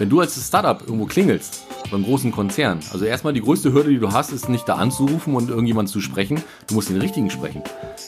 [0.00, 3.98] Wenn du als Startup irgendwo klingelst, beim großen Konzern, also erstmal die größte Hürde, die
[3.98, 6.42] du hast, ist nicht da anzurufen und irgendjemand zu sprechen.
[6.68, 7.62] Du musst den richtigen sprechen.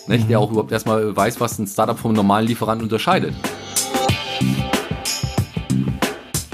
[0.07, 0.31] Nicht?
[0.31, 3.35] Der auch überhaupt erstmal weiß, was ein Startup vom normalen Lieferanten unterscheidet.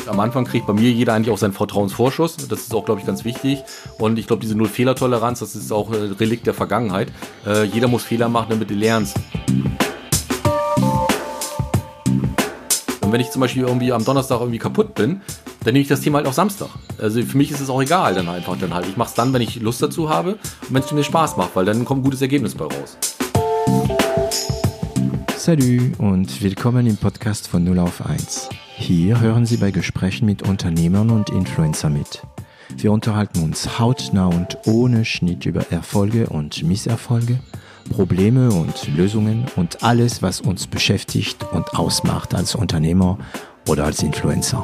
[0.08, 2.48] Am Anfang kriegt bei mir jeder eigentlich auch seinen Vertrauensvorschuss.
[2.48, 3.62] Das ist auch, glaube ich, ganz wichtig.
[4.00, 7.12] Und ich glaube, diese Null-Fehler-Toleranz, das ist auch ein Relikt der Vergangenheit.
[7.46, 9.16] Äh, jeder muss Fehler machen, damit du lernst.
[13.08, 15.22] Und wenn ich zum Beispiel irgendwie am Donnerstag irgendwie kaputt bin,
[15.64, 16.68] dann nehme ich das Thema halt auf Samstag.
[17.00, 18.86] Also für mich ist es auch egal dann einfach dann halt.
[18.86, 21.56] Ich mache es dann, wenn ich Lust dazu habe und wenn es mir Spaß macht,
[21.56, 22.98] weil dann kommt ein gutes Ergebnis bei raus.
[25.38, 28.50] Salut und willkommen im Podcast von 0 auf 1.
[28.76, 32.20] Hier hören Sie bei Gesprächen mit Unternehmern und Influencer mit.
[32.76, 37.38] Wir unterhalten uns hautnah und ohne Schnitt über Erfolge und Misserfolge,
[37.88, 43.18] Probleme und Lösungen und alles, was uns beschäftigt und ausmacht als Unternehmer
[43.68, 44.62] oder als Influencer.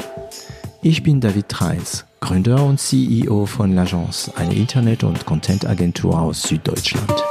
[0.82, 7.24] Ich bin David Treis, Gründer und CEO von L'Agence, eine Internet- und Content-Agentur aus Süddeutschland.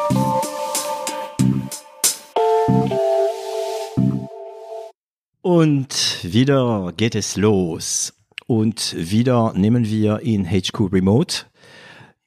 [5.42, 8.14] Und wieder geht es los.
[8.48, 11.46] Und wieder nehmen wir in HQ Remote.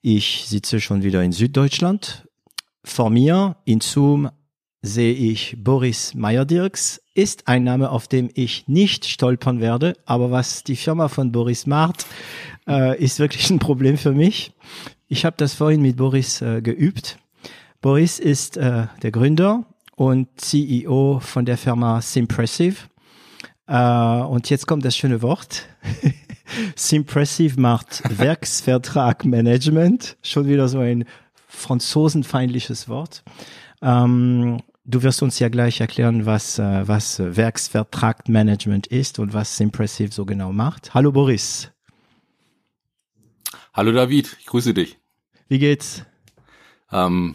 [0.03, 2.26] Ich sitze schon wieder in Süddeutschland.
[2.89, 4.31] Vor mir in Zoom
[4.81, 7.03] sehe ich Boris Meyer-Dirks.
[7.15, 9.95] Ist ein Name, auf dem ich nicht stolpern werde.
[10.06, 12.06] Aber was die Firma von Boris macht,
[12.67, 14.53] äh, ist wirklich ein Problem für mich.
[15.09, 17.19] Ich habe das vorhin mit Boris äh, geübt.
[17.83, 22.77] Boris ist äh, der Gründer und CEO von der Firma Simpressive.
[23.67, 25.67] Äh, und jetzt kommt das schöne Wort.
[26.77, 30.17] Simpressive macht Werksvertragmanagement.
[30.23, 31.05] Schon wieder so ein
[31.57, 33.25] franzosenfeindliches Wort.
[33.83, 40.12] Ähm, du wirst uns ja gleich erklären, was, äh, was Werksvertragmanagement ist und was Simpressive
[40.12, 40.94] so genau macht.
[40.94, 41.72] Hallo Boris.
[43.72, 44.99] Hallo David, ich grüße dich.
[45.49, 46.05] Wie geht's?
[46.93, 47.34] Ähm,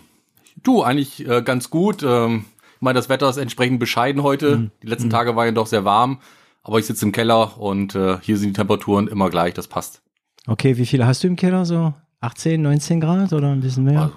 [0.63, 2.03] du, eigentlich äh, ganz gut.
[2.03, 2.45] Ähm,
[2.75, 4.57] ich meine, das Wetter ist entsprechend bescheiden heute.
[4.57, 4.71] Mhm.
[4.81, 6.19] Die letzten Tage waren ja doch sehr warm.
[6.63, 10.03] Aber ich sitze im Keller und äh, hier sind die Temperaturen immer gleich, das passt.
[10.47, 11.65] Okay, wie viele hast du im Keller?
[11.65, 14.01] So 18, 19 Grad oder ein bisschen mehr?
[14.01, 14.13] Also,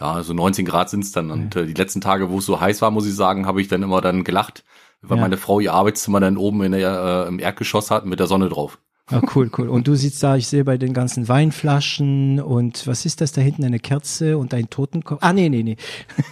[0.00, 1.30] ja, also 19 Grad sind's dann.
[1.30, 3.68] Und äh, die letzten Tage, wo es so heiß war, muss ich sagen, habe ich
[3.68, 4.64] dann immer dann gelacht,
[5.02, 5.22] weil Ja.
[5.22, 8.48] meine Frau ihr Arbeitszimmer dann oben in der, äh, im Erdgeschoss hat mit der Sonne
[8.48, 8.78] drauf.
[9.06, 9.68] Ah, cool, cool.
[9.68, 13.42] Und du sitzt da, ich sehe bei den ganzen Weinflaschen und was ist das da
[13.42, 13.62] hinten?
[13.64, 15.18] Eine Kerze und ein Totenkopf?
[15.22, 15.76] Ah, nee, nee, nee.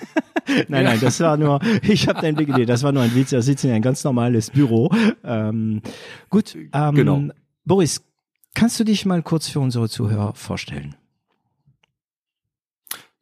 [0.69, 3.31] nein, nein, das war nur, ich habe deinen Blick, nee, das war nur ein Witz.
[3.33, 4.91] Er sitzt in ein ganz normales Büro.
[5.23, 5.83] Ähm,
[6.31, 7.23] gut, ähm, Genau.
[7.67, 8.03] Boris,
[8.55, 10.97] kannst du dich mal kurz für unsere Zuhörer vorstellen?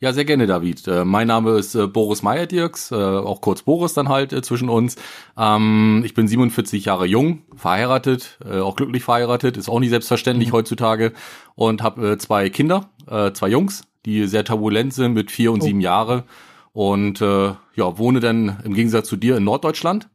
[0.02, 0.88] Ja, sehr gerne, David.
[0.88, 4.70] Äh, mein Name ist äh, Boris Meyer-Dirks, äh, auch kurz Boris dann halt äh, zwischen
[4.70, 4.96] uns.
[5.36, 10.52] Ähm, ich bin 47 Jahre jung, verheiratet, äh, auch glücklich verheiratet, ist auch nicht selbstverständlich
[10.52, 11.12] heutzutage
[11.54, 12.88] und habe äh, zwei Kinder,
[13.34, 15.64] zwei Jungs, die sehr turbulent sind mit vier und Oh.
[15.64, 16.24] sieben Jahre
[16.72, 17.58] und ja
[17.98, 20.08] wohne dann im Gegensatz zu dir in Norddeutschland.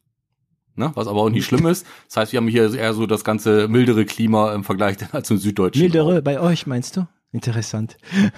[0.78, 1.86] Ne, was aber auch nicht schlimm ist.
[2.08, 4.97] Das heißt, wir haben hier eher so das ganze mildere Klima im Vergleich
[5.30, 5.81] im süddeutschen.
[5.81, 5.91] Raum.
[5.91, 7.08] Mildere bei euch, meinst du?
[7.31, 7.97] Interessant.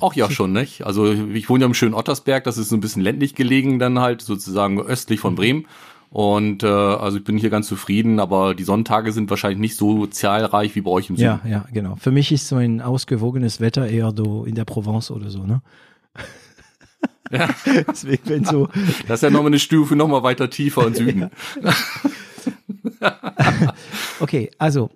[0.00, 0.84] Auch ja schon, nicht?
[0.86, 3.98] Also ich wohne ja im schönen Ottersberg, das ist so ein bisschen ländlich gelegen dann
[3.98, 5.66] halt, sozusagen östlich von Bremen.
[6.10, 10.06] Und äh, also ich bin hier ganz zufrieden, aber die Sonntage sind wahrscheinlich nicht so
[10.06, 11.40] zahlreich wie bei euch im Süden.
[11.44, 11.96] Ja, ja, genau.
[11.96, 15.60] Für mich ist so ein ausgewogenes Wetter eher so in der Provence oder so, ne?
[17.30, 17.48] Ja.
[17.88, 18.68] Deswegen, wenn so,
[19.06, 21.30] Das ist ja nochmal eine Stufe nochmal weiter tiefer im Süden.
[24.20, 24.90] Okay, also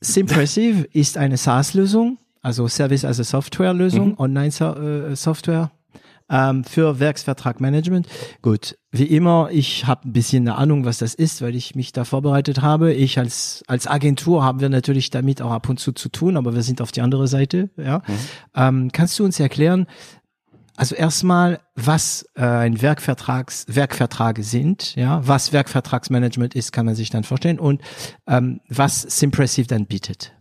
[0.00, 4.18] Simpressive ist eine SaaS-Lösung, also Service as a Software-Lösung, Mhm.
[4.18, 5.70] Online-Software
[6.30, 8.06] ähm, für Werksvertragmanagement.
[8.42, 11.92] Gut, wie immer, ich habe ein bisschen eine Ahnung, was das ist, weil ich mich
[11.92, 12.92] da vorbereitet habe.
[12.92, 16.54] Ich als als Agentur haben wir natürlich damit auch ab und zu zu tun, aber
[16.54, 17.70] wir sind auf die andere Seite.
[17.76, 18.02] Ja,
[18.54, 19.86] ähm, kannst du uns erklären?
[20.76, 27.10] Also erstmal, was äh, ein Werkvertrags, Werkvertrage sind, ja, was Werkvertragsmanagement ist, kann man sich
[27.10, 27.80] dann vorstellen und
[28.26, 30.32] ähm, was Simpressive dann bietet.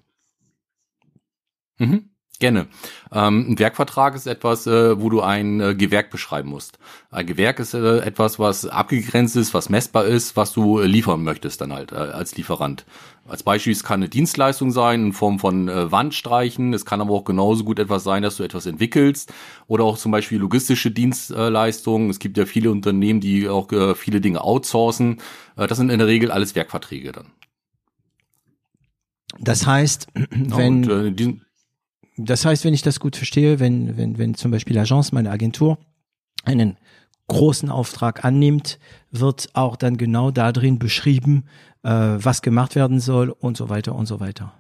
[1.78, 2.10] Mhm.
[2.40, 2.68] Gerne.
[3.12, 6.80] Ähm, ein Werkvertrag ist etwas, äh, wo du ein äh, Gewerk beschreiben musst.
[7.12, 11.24] Ein Gewerk ist äh, etwas, was abgegrenzt ist, was messbar ist, was du äh, liefern
[11.24, 12.86] möchtest dann halt äh, als Lieferant.
[13.26, 16.74] Als Beispiel, es kann eine Dienstleistung sein in Form von äh, Wandstreichen.
[16.74, 19.32] Es kann aber auch genauso gut etwas sein, dass du etwas entwickelst
[19.68, 22.10] oder auch zum Beispiel logistische Dienstleistungen.
[22.10, 25.22] Es gibt ja viele Unternehmen, die auch äh, viele Dinge outsourcen.
[25.56, 27.28] Äh, das sind in der Regel alles Werkverträge dann.
[29.40, 31.36] Das heißt, Ja, wenn und, äh,
[32.18, 35.78] Das heißt, wenn ich das gut verstehe, wenn, wenn, wenn zum Beispiel Agence, meine Agentur,
[36.44, 36.78] einen
[37.28, 38.80] großen Auftrag annimmt,
[39.12, 41.46] wird auch dann genau darin beschrieben,
[41.84, 44.54] was gemacht werden soll und so weiter und so weiter.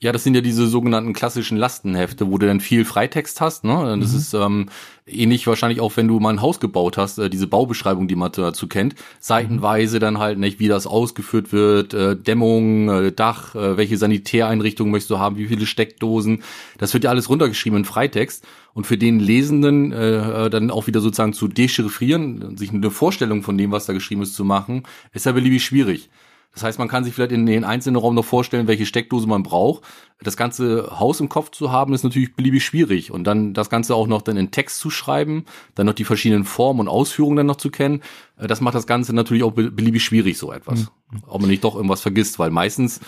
[0.00, 3.64] Ja, das sind ja diese sogenannten klassischen Lastenhefte, wo du dann viel Freitext hast.
[3.64, 3.96] Ne?
[4.00, 4.18] Das mhm.
[4.18, 4.66] ist ähm,
[5.06, 8.32] ähnlich wahrscheinlich auch, wenn du mal ein Haus gebaut hast, äh, diese Baubeschreibung, die man
[8.32, 8.94] dazu kennt.
[9.20, 14.90] Seitenweise dann halt nicht, wie das ausgeführt wird, äh, Dämmung, äh, Dach, äh, welche Sanitäreinrichtung
[14.90, 16.42] möchtest du haben, wie viele Steckdosen.
[16.78, 18.44] Das wird ja alles runtergeschrieben in Freitext.
[18.74, 23.58] Und für den Lesenden äh, dann auch wieder sozusagen zu dechiffrieren, sich eine Vorstellung von
[23.58, 26.08] dem, was da geschrieben ist, zu machen, ist ja beliebig schwierig.
[26.52, 29.42] Das heißt, man kann sich vielleicht in den einzelnen Raum noch vorstellen, welche Steckdose man
[29.42, 29.84] braucht.
[30.22, 33.10] Das ganze Haus im Kopf zu haben, ist natürlich beliebig schwierig.
[33.10, 36.44] Und dann das Ganze auch noch dann in Text zu schreiben, dann noch die verschiedenen
[36.44, 38.02] Formen und Ausführungen dann noch zu kennen,
[38.36, 40.80] äh, das macht das Ganze natürlich auch beliebig schwierig, so etwas.
[41.10, 41.22] Mhm.
[41.26, 43.00] Ob man nicht doch irgendwas vergisst, weil meistens,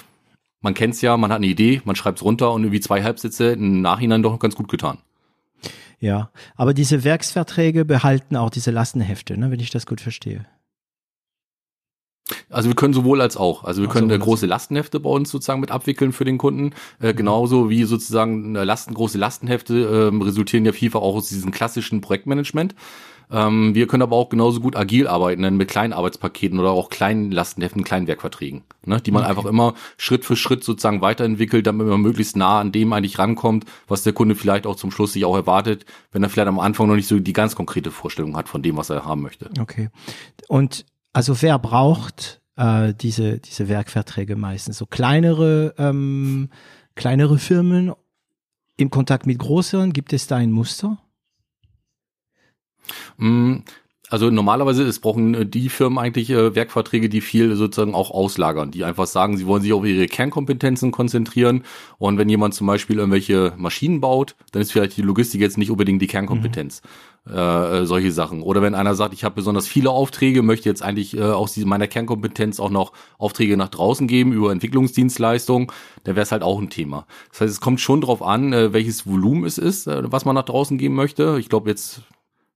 [0.62, 3.82] man kennt's ja, man hat eine Idee, man schreibt's runter und irgendwie zwei Halbsätze im
[3.82, 4.98] Nachhinein doch ganz gut getan.
[6.00, 10.46] Ja, aber diese Werksverträge behalten auch diese Lastenhefte, ne, wenn ich das gut verstehe.
[12.48, 13.64] Also wir können sowohl als auch.
[13.64, 16.72] Also wir können so, große Lastenhefte bei uns sozusagen mit abwickeln für den Kunden.
[17.00, 17.16] Äh, mhm.
[17.16, 22.74] genauso wie sozusagen Lasten, große Lastenhefte äh, resultieren ja vielfach auch aus diesem klassischen Projektmanagement.
[23.30, 26.90] Ähm, wir können aber auch genauso gut agil arbeiten, dann mit kleinen Arbeitspaketen oder auch
[26.90, 29.30] kleinen Lastenheften, kleinen Werkverträgen, ne, die man okay.
[29.30, 33.64] einfach immer Schritt für Schritt sozusagen weiterentwickelt, damit man möglichst nah an dem eigentlich rankommt,
[33.88, 36.86] was der Kunde vielleicht auch zum Schluss sich auch erwartet, wenn er vielleicht am Anfang
[36.86, 39.50] noch nicht so die ganz konkrete Vorstellung hat von dem, was er haben möchte.
[39.58, 39.88] Okay.
[40.48, 44.76] Und also wer braucht äh, diese, diese Werkverträge meistens?
[44.76, 46.50] So kleinere, ähm,
[46.96, 47.92] kleinere Firmen
[48.76, 50.98] im Kontakt mit größeren, gibt es da ein Muster?
[54.10, 58.70] Also normalerweise es brauchen äh, die Firmen eigentlich äh, Werkverträge, die viel sozusagen auch auslagern,
[58.70, 61.64] die einfach sagen, sie wollen sich auf ihre Kernkompetenzen konzentrieren.
[61.98, 65.70] Und wenn jemand zum Beispiel irgendwelche Maschinen baut, dann ist vielleicht die Logistik jetzt nicht
[65.70, 66.82] unbedingt die Kernkompetenz.
[66.82, 66.88] Mhm.
[67.26, 68.42] Äh, äh, solche Sachen.
[68.42, 71.86] Oder wenn einer sagt, ich habe besonders viele Aufträge, möchte jetzt eigentlich äh, aus meiner
[71.86, 75.68] Kernkompetenz auch noch Aufträge nach draußen geben über Entwicklungsdienstleistungen,
[76.04, 77.06] dann wäre es halt auch ein Thema.
[77.30, 80.34] Das heißt, es kommt schon drauf an, äh, welches Volumen es ist, äh, was man
[80.34, 81.38] nach draußen geben möchte.
[81.40, 82.02] Ich glaube jetzt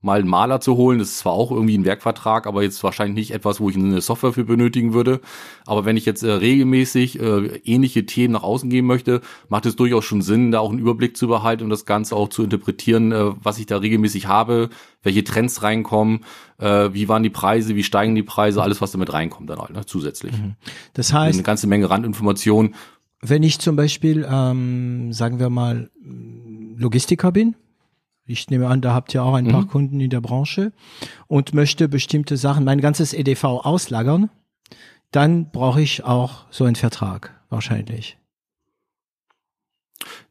[0.00, 0.98] mal einen Maler zu holen.
[1.00, 4.00] Das ist zwar auch irgendwie ein Werkvertrag, aber jetzt wahrscheinlich nicht etwas, wo ich eine
[4.00, 5.20] Software für benötigen würde.
[5.66, 9.74] Aber wenn ich jetzt äh, regelmäßig äh, ähnliche Themen nach außen geben möchte, macht es
[9.74, 13.10] durchaus schon Sinn, da auch einen Überblick zu behalten und das Ganze auch zu interpretieren,
[13.10, 14.70] äh, was ich da regelmäßig habe,
[15.02, 16.24] welche Trends reinkommen,
[16.58, 19.70] äh, wie waren die Preise, wie steigen die Preise, alles, was damit reinkommt dann halt
[19.70, 20.32] ne, zusätzlich.
[20.32, 20.54] Mhm.
[20.94, 22.74] Das heißt, eine ganze Menge Randinformationen.
[23.20, 25.90] Wenn ich zum Beispiel, ähm, sagen wir mal,
[26.76, 27.56] Logistiker bin,
[28.28, 29.52] ich nehme an, da habt ihr auch ein mhm.
[29.52, 30.72] paar Kunden in der Branche
[31.26, 34.30] und möchte bestimmte Sachen, mein ganzes EDV auslagern,
[35.10, 38.18] dann brauche ich auch so einen Vertrag wahrscheinlich.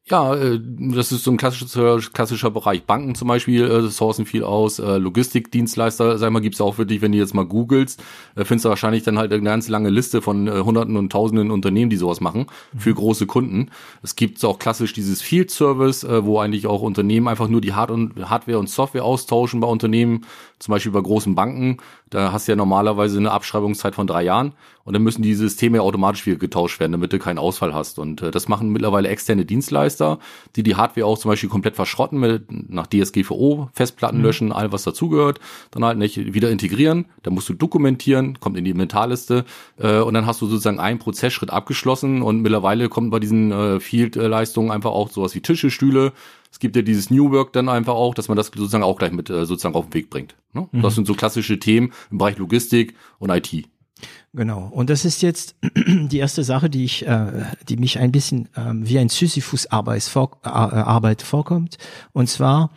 [0.10, 2.84] Ja, äh, das ist so ein klassischer, klassischer Bereich.
[2.86, 7.02] Banken zum Beispiel äh, sourcen viel aus, äh, Logistikdienstleister, sag mal, gibt's auch für dich,
[7.02, 8.02] wenn du jetzt mal googelst,
[8.36, 11.52] äh, findest du wahrscheinlich dann halt eine ganz lange Liste von äh, hunderten und tausenden
[11.52, 12.80] Unternehmen, die sowas machen, mhm.
[12.80, 13.70] für große Kunden.
[14.02, 17.74] Es gibt auch klassisch dieses Field Service, äh, wo eigentlich auch Unternehmen einfach nur die
[17.74, 20.26] Hard und, Hardware und Software austauschen bei Unternehmen,
[20.60, 21.78] zum Beispiel bei großen Banken.
[22.10, 24.54] Da hast du ja normalerweise eine Abschreibungszeit von drei Jahren
[24.88, 28.00] und dann müssen die Systeme automatisch wieder getauscht werden, damit du keinen Ausfall hast.
[28.00, 30.18] Und äh, das machen mittlerweile externe Dienstleister,
[30.56, 34.24] die die Hardware auch zum Beispiel komplett verschrotten, mit nach DSGVO, Festplatten mhm.
[34.24, 37.08] löschen, all was dazugehört, dann halt nicht wieder integrieren.
[37.24, 39.44] Da musst du dokumentieren, kommt in die Inventarliste
[39.78, 43.80] äh, und dann hast du sozusagen einen Prozessschritt abgeschlossen und mittlerweile kommt bei diesen äh,
[43.82, 46.14] Field-Leistungen einfach auch sowas wie Tische, Stühle,
[46.52, 49.12] es gibt ja dieses New Work dann einfach auch, dass man das sozusagen auch gleich
[49.12, 50.36] mit äh, sozusagen auf den Weg bringt.
[50.54, 50.68] Ne?
[50.72, 50.82] Mhm.
[50.82, 53.68] Das sind so klassische Themen im Bereich Logistik und IT.
[54.34, 54.70] Genau.
[54.72, 55.56] Und das ist jetzt
[55.88, 60.40] die erste Sache, die ich, äh, die mich ein bisschen äh, wie ein Sisyphus-Arbeit vor,
[60.44, 61.78] äh, vorkommt.
[62.14, 62.72] Und zwar,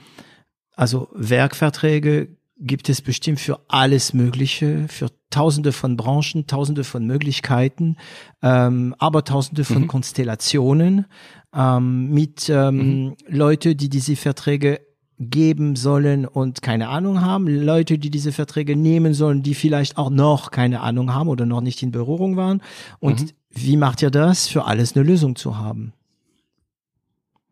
[0.75, 7.97] also Werkverträge gibt es bestimmt für alles Mögliche, für Tausende von Branchen, Tausende von Möglichkeiten,
[8.43, 9.87] ähm, aber Tausende von mhm.
[9.87, 11.07] Konstellationen
[11.55, 13.17] ähm, mit ähm, mhm.
[13.29, 14.81] Leute, die diese Verträge
[15.21, 20.09] geben sollen und keine Ahnung haben, Leute, die diese Verträge nehmen sollen, die vielleicht auch
[20.09, 22.63] noch keine Ahnung haben oder noch nicht in Berührung waren.
[23.01, 23.31] Und mhm.
[23.51, 25.93] wie macht ihr das, für alles eine Lösung zu haben?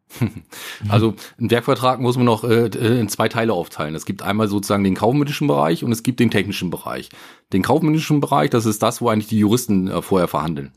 [0.89, 3.95] Also ein Werkvertrag muss man noch äh, in zwei Teile aufteilen.
[3.95, 7.11] Es gibt einmal sozusagen den kaufmännischen Bereich und es gibt den technischen Bereich.
[7.53, 10.73] Den kaufmännischen Bereich, das ist das, wo eigentlich die Juristen äh, vorher verhandeln.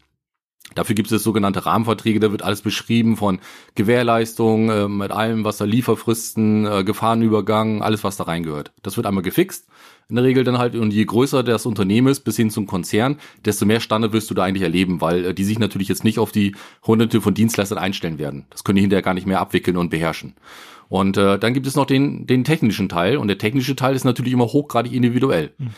[0.75, 3.39] Dafür gibt es sogenannte Rahmenverträge, da wird alles beschrieben von
[3.75, 8.71] Gewährleistung, äh, mit allem, was da Lieferfristen, äh, Gefahrenübergang, alles, was da reingehört.
[8.81, 9.67] Das wird einmal gefixt.
[10.07, 13.17] In der Regel dann halt, und je größer das Unternehmen ist, bis hin zum Konzern,
[13.45, 16.19] desto mehr Standard wirst du da eigentlich erleben, weil äh, die sich natürlich jetzt nicht
[16.19, 18.45] auf die hunderte von Dienstleistern einstellen werden.
[18.49, 20.35] Das können die hinterher gar nicht mehr abwickeln und beherrschen.
[20.87, 24.03] Und äh, dann gibt es noch den, den technischen Teil und der technische Teil ist
[24.03, 25.51] natürlich immer hochgradig individuell.
[25.57, 25.69] Mhm.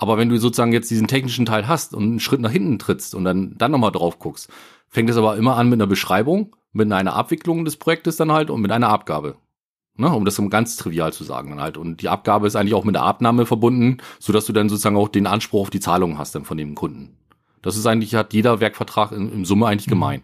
[0.00, 3.14] Aber wenn du sozusagen jetzt diesen technischen Teil hast und einen Schritt nach hinten trittst
[3.14, 4.48] und dann, dann nochmal drauf guckst,
[4.88, 8.48] fängt es aber immer an mit einer Beschreibung, mit einer Abwicklung des Projektes dann halt
[8.48, 9.36] und mit einer Abgabe.
[9.98, 11.76] Ne, um das ganz trivial zu sagen dann halt.
[11.76, 14.96] Und die Abgabe ist eigentlich auch mit der Abnahme verbunden, so dass du dann sozusagen
[14.96, 17.18] auch den Anspruch auf die Zahlung hast dann von dem Kunden.
[17.60, 19.92] Das ist eigentlich, hat jeder Werkvertrag in, in Summe eigentlich mhm.
[19.92, 20.22] gemein.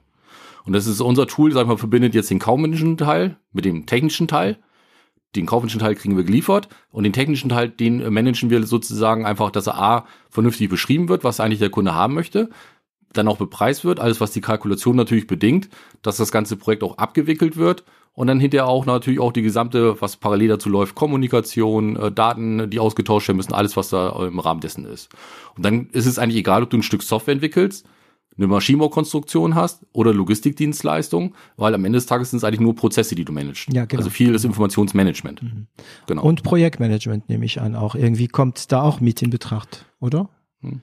[0.64, 3.84] Und das ist unser Tool, sag ich mal, verbindet jetzt den kaufmännischen Teil mit dem
[3.84, 4.58] technischen Teil.
[5.34, 9.50] Den kaufmännischen Teil kriegen wir geliefert und den technischen Teil, den managen wir sozusagen einfach,
[9.50, 12.48] dass er A, vernünftig beschrieben wird, was eigentlich der Kunde haben möchte,
[13.12, 15.68] dann auch bepreist wird, alles was die Kalkulation natürlich bedingt,
[16.02, 20.00] dass das ganze Projekt auch abgewickelt wird und dann hinterher auch natürlich auch die gesamte,
[20.00, 24.38] was parallel dazu läuft, Kommunikation, äh, Daten, die ausgetauscht werden müssen, alles, was da im
[24.38, 25.10] Rahmen dessen ist.
[25.56, 27.86] Und dann ist es eigentlich egal, ob du ein Stück Software entwickelst,
[28.36, 33.14] eine Maschinenbaukonstruktion hast oder Logistikdienstleistung, weil am Ende des Tages sind es eigentlich nur Prozesse,
[33.14, 33.72] die du managst.
[33.72, 34.00] Ja, genau.
[34.00, 35.42] Also viel ist Informationsmanagement.
[35.42, 35.66] Mhm.
[36.06, 36.22] Genau.
[36.22, 37.94] Und Projektmanagement nehme ich an auch.
[37.94, 40.28] Irgendwie kommt da auch mit in Betracht, oder?
[40.60, 40.80] Hm.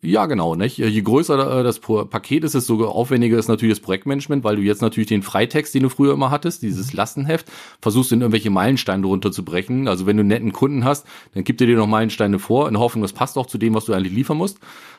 [0.00, 0.54] Ja, genau.
[0.54, 0.78] Nicht?
[0.78, 4.80] Je größer äh, das Paket ist, desto aufwendiger ist natürlich das Projektmanagement, weil du jetzt
[4.80, 6.98] natürlich den Freitext, den du früher immer hattest, dieses mhm.
[6.98, 7.50] Lastenheft,
[7.82, 9.88] versuchst in irgendwelche Meilensteine runterzubrechen.
[9.88, 11.04] Also wenn du einen netten Kunden hast,
[11.34, 13.74] dann gibt er dir noch Meilensteine vor, in der Hoffnung, das passt auch zu dem,
[13.74, 14.58] was du eigentlich liefern musst.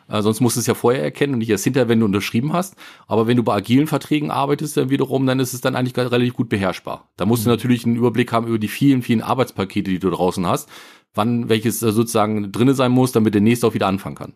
[0.09, 2.53] Äh, sonst musst du es ja vorher erkennen und nicht erst hinterher, wenn du unterschrieben
[2.53, 2.75] hast.
[3.07, 6.33] Aber wenn du bei agilen Verträgen arbeitest, dann wiederum, dann ist es dann eigentlich relativ
[6.33, 7.07] gut beherrschbar.
[7.17, 7.45] Da musst mhm.
[7.45, 10.69] du natürlich einen Überblick haben über die vielen, vielen Arbeitspakete, die du draußen hast,
[11.13, 14.33] wann welches äh, sozusagen drinne sein muss, damit der nächste auch wieder anfangen kann.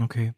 [0.00, 0.32] Okay.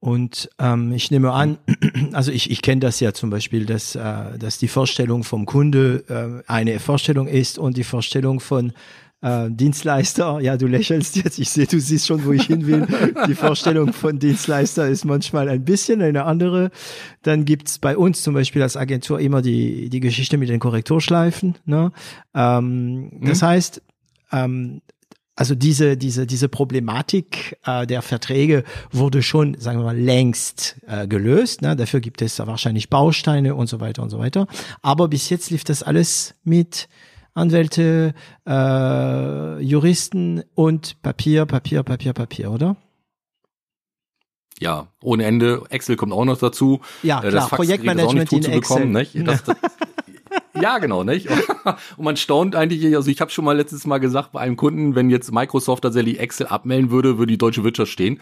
[0.00, 1.56] Und ähm, ich nehme an,
[2.12, 6.42] also ich, ich kenne das ja zum Beispiel, dass, äh, dass die Vorstellung vom Kunde
[6.46, 8.72] äh, eine Vorstellung ist und die Vorstellung von
[9.24, 12.86] äh, Dienstleister, ja, du lächelst jetzt, ich sehe, du siehst schon, wo ich hin will.
[13.26, 16.70] Die Vorstellung von Dienstleister ist manchmal ein bisschen eine andere.
[17.22, 21.56] Dann gibt's bei uns zum Beispiel als Agentur immer die, die Geschichte mit den Korrekturschleifen.
[21.64, 21.90] Ne?
[22.34, 23.24] Ähm, mhm.
[23.24, 23.80] Das heißt,
[24.30, 24.82] ähm,
[25.36, 28.62] also diese, diese, diese Problematik äh, der Verträge
[28.92, 31.62] wurde schon, sagen wir mal, längst äh, gelöst.
[31.62, 31.74] Ne?
[31.74, 34.46] Dafür gibt es wahrscheinlich Bausteine und so weiter und so weiter.
[34.82, 36.88] Aber bis jetzt lief das alles mit
[37.34, 38.14] Anwälte,
[38.46, 42.76] äh, Juristen und Papier, Papier, Papier, Papier, oder?
[44.60, 45.62] Ja, ohne Ende.
[45.68, 46.80] Excel kommt auch noch dazu.
[47.02, 48.86] Ja, äh, klar, Projektmanagement in Excel.
[48.86, 49.16] Nicht?
[49.26, 49.56] Das, das,
[50.60, 51.28] ja, genau, nicht?
[51.96, 54.94] Und man staunt eigentlich, also ich habe schon mal letztes Mal gesagt bei einem Kunden,
[54.94, 58.20] wenn jetzt Microsoft tatsächlich Excel abmelden würde, würde die deutsche Wirtschaft stehen.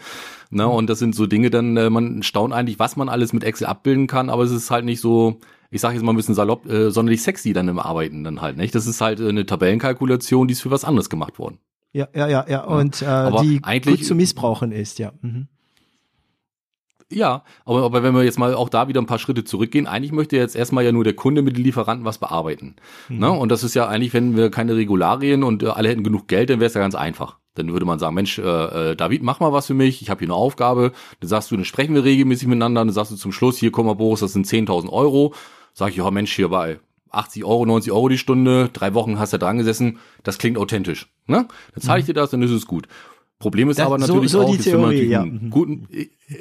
[0.49, 3.43] Na, und das sind so Dinge, dann äh, man staunt eigentlich, was man alles mit
[3.43, 5.39] Excel abbilden kann, aber es ist halt nicht so,
[5.73, 8.57] ich sage jetzt mal ein bisschen salopp, äh, sonderlich sexy dann im Arbeiten dann halt,
[8.57, 8.75] nicht?
[8.75, 11.59] Das ist halt äh, eine Tabellenkalkulation, die ist für was anderes gemacht worden.
[11.91, 12.63] Ja, ja, ja, ja.
[12.63, 15.13] Und äh, die gut zu missbrauchen ist, ja.
[15.21, 15.47] Mhm.
[17.11, 20.11] Ja, aber, aber wenn wir jetzt mal auch da wieder ein paar Schritte zurückgehen, eigentlich
[20.11, 22.75] möchte jetzt erstmal ja nur der Kunde mit den Lieferanten was bearbeiten.
[23.09, 23.19] Mhm.
[23.19, 23.31] Ne?
[23.31, 26.49] Und das ist ja eigentlich, wenn wir keine Regularien und äh, alle hätten genug Geld,
[26.49, 27.37] dann wäre es ja ganz einfach.
[27.55, 30.19] Dann würde man sagen, Mensch, äh, äh, David, mach mal was für mich, ich habe
[30.19, 30.91] hier eine Aufgabe.
[31.19, 33.85] Dann sagst du, dann sprechen wir regelmäßig miteinander, dann sagst du zum Schluss, hier komm
[33.85, 35.33] mal Boris, das sind 10.000 Euro.
[35.73, 36.79] Sag ich, ja Mensch, hier bei
[37.11, 41.07] 80 Euro, 90 Euro die Stunde, drei Wochen hast du dran gesessen, das klingt authentisch.
[41.27, 41.47] Ne?
[41.73, 42.07] Dann zahle ich mhm.
[42.07, 42.87] dir das, dann ist es gut.
[43.39, 45.25] Problem ist das, aber natürlich so, so auch, die Theorie, ja.
[45.49, 45.87] guten,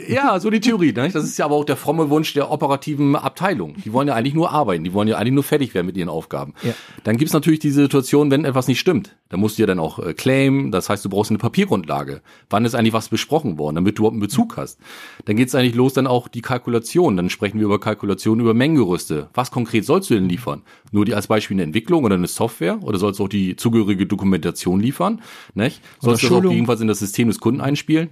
[0.08, 0.92] ja, so die Theorie.
[0.92, 1.10] Ne?
[1.10, 3.74] Das ist ja aber auch der fromme Wunsch der operativen Abteilung.
[3.84, 6.08] Die wollen ja eigentlich nur arbeiten, die wollen ja eigentlich nur fertig werden mit ihren
[6.08, 6.54] Aufgaben.
[6.62, 6.72] Ja.
[7.02, 9.16] Dann gibt's natürlich die Situation, wenn etwas nicht stimmt.
[9.28, 12.22] Dann musst du ja dann auch äh, claimen, das heißt, du brauchst eine Papiergrundlage.
[12.48, 14.78] Wann ist eigentlich was besprochen worden, damit du überhaupt einen Bezug hast?
[15.24, 17.16] Dann geht's eigentlich los, dann auch die Kalkulation.
[17.16, 19.30] Dann sprechen wir über Kalkulation über Mengengerüste.
[19.34, 20.62] Was konkret sollst du denn liefern?
[20.92, 22.78] Nur die als Beispiel eine Entwicklung oder eine Software?
[22.82, 25.22] Oder sollst du auch die zugehörige Dokumentation liefern?
[25.54, 25.80] Nicht?
[26.00, 28.10] Sollst du das auch jedenfalls in das System des Kunden einspielen?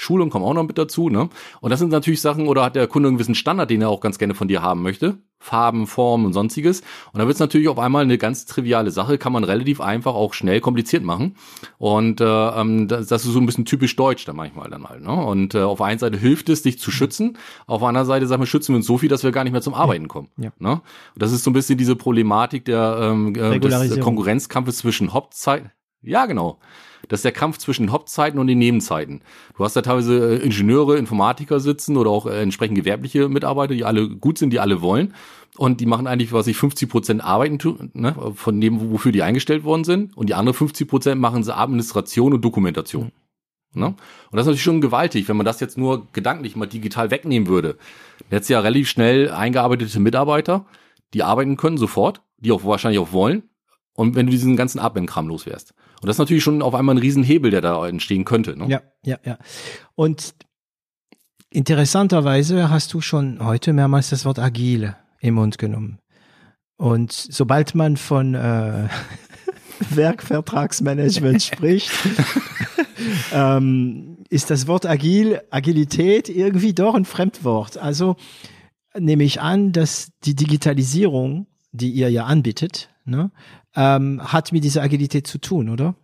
[0.00, 1.28] Schulung kommen auch noch mit dazu, ne?
[1.60, 3.98] Und das sind natürlich Sachen, oder hat der Kunde einen gewissen Standard, den er auch
[3.98, 5.18] ganz gerne von dir haben möchte?
[5.40, 6.82] Farben, Formen und sonstiges.
[7.12, 10.14] Und da wird es natürlich auf einmal eine ganz triviale Sache, kann man relativ einfach
[10.14, 11.34] auch schnell kompliziert machen.
[11.78, 15.02] Und äh, ähm, das, das ist so ein bisschen typisch deutsch dann manchmal dann halt.
[15.02, 15.12] Ne?
[15.12, 17.36] Und äh, auf einer Seite hilft es, dich zu schützen,
[17.66, 19.52] auf der anderen Seite sagen wir, schützen wir uns so viel, dass wir gar nicht
[19.52, 20.28] mehr zum Arbeiten kommen.
[20.36, 20.50] Ja.
[20.60, 20.74] Ne?
[20.74, 20.82] Und
[21.16, 25.72] das ist so ein bisschen diese Problematik der ähm, äh, des Konkurrenzkampfes zwischen Hauptzeit.
[26.08, 26.58] Ja, genau.
[27.08, 29.20] Das ist der Kampf zwischen den Hauptzeiten und den Nebenzeiten.
[29.56, 33.84] Du hast da teilweise äh, Ingenieure, Informatiker sitzen oder auch äh, entsprechend gewerbliche Mitarbeiter, die
[33.84, 35.14] alle gut sind, die alle wollen.
[35.56, 39.64] Und die machen eigentlich, was ich 50 Prozent arbeiten, ne, von dem, wofür die eingestellt
[39.64, 40.16] worden sind.
[40.16, 43.12] Und die anderen 50 Prozent machen sie Administration und Dokumentation.
[43.74, 43.80] Mhm.
[43.80, 43.86] Ne?
[43.86, 43.96] Und
[44.32, 47.76] das ist natürlich schon gewaltig, wenn man das jetzt nur gedanklich mal digital wegnehmen würde.
[48.30, 50.66] Jetzt ja relativ schnell eingearbeitete Mitarbeiter,
[51.14, 53.44] die arbeiten können sofort, die auch wahrscheinlich auch wollen.
[53.94, 55.74] Und wenn du diesen ganzen Admin-Kram loswärst.
[56.00, 58.56] Und das ist natürlich schon auf einmal ein Riesenhebel, der da entstehen könnte.
[58.56, 58.68] Ne?
[58.68, 59.38] Ja, ja, ja.
[59.94, 60.34] Und
[61.50, 65.98] interessanterweise hast du schon heute mehrmals das Wort agile im Mund genommen.
[66.76, 68.88] Und sobald man von äh,
[69.90, 71.90] Werkvertragsmanagement spricht,
[73.32, 77.78] ähm, ist das Wort agil, Agilität irgendwie doch ein Fremdwort.
[77.78, 78.16] Also
[78.96, 83.30] nehme ich an, dass die Digitalisierung, die ihr ja anbietet, ne,
[83.74, 85.94] ähm, hat mit dieser Agilität zu tun, oder?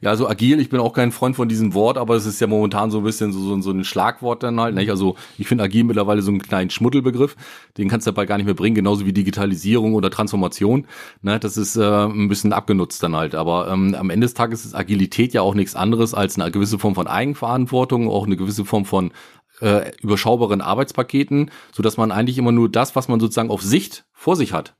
[0.00, 2.46] Ja, also agil, ich bin auch kein Freund von diesem Wort, aber es ist ja
[2.46, 4.74] momentan so ein bisschen so, so, so ein Schlagwort dann halt.
[4.74, 4.90] Nicht?
[4.90, 7.34] Also ich finde agil mittlerweile so einen kleinen Schmuddelbegriff,
[7.76, 10.86] den kannst du dabei gar nicht mehr bringen, genauso wie Digitalisierung oder Transformation.
[11.22, 11.40] Ne?
[11.40, 13.34] Das ist äh, ein bisschen abgenutzt dann halt.
[13.34, 16.78] Aber ähm, am Ende des Tages ist Agilität ja auch nichts anderes als eine gewisse
[16.78, 19.12] Form von Eigenverantwortung, auch eine gewisse Form von
[19.60, 24.04] äh, überschaubaren Arbeitspaketen, so dass man eigentlich immer nur das, was man sozusagen auf Sicht
[24.12, 24.76] vor sich hat,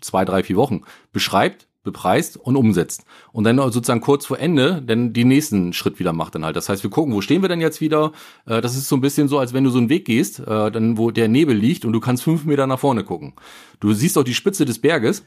[0.00, 3.04] zwei, drei, vier Wochen, beschreibt, bepreist und umsetzt.
[3.32, 6.56] Und dann sozusagen kurz vor Ende dann die nächsten Schritt wieder macht dann halt.
[6.56, 8.12] Das heißt, wir gucken, wo stehen wir denn jetzt wieder?
[8.46, 10.70] Äh, das ist so ein bisschen so, als wenn du so einen Weg gehst, äh,
[10.70, 13.34] dann wo der Nebel liegt und du kannst fünf Meter nach vorne gucken.
[13.80, 15.24] Du siehst auch die Spitze des Berges,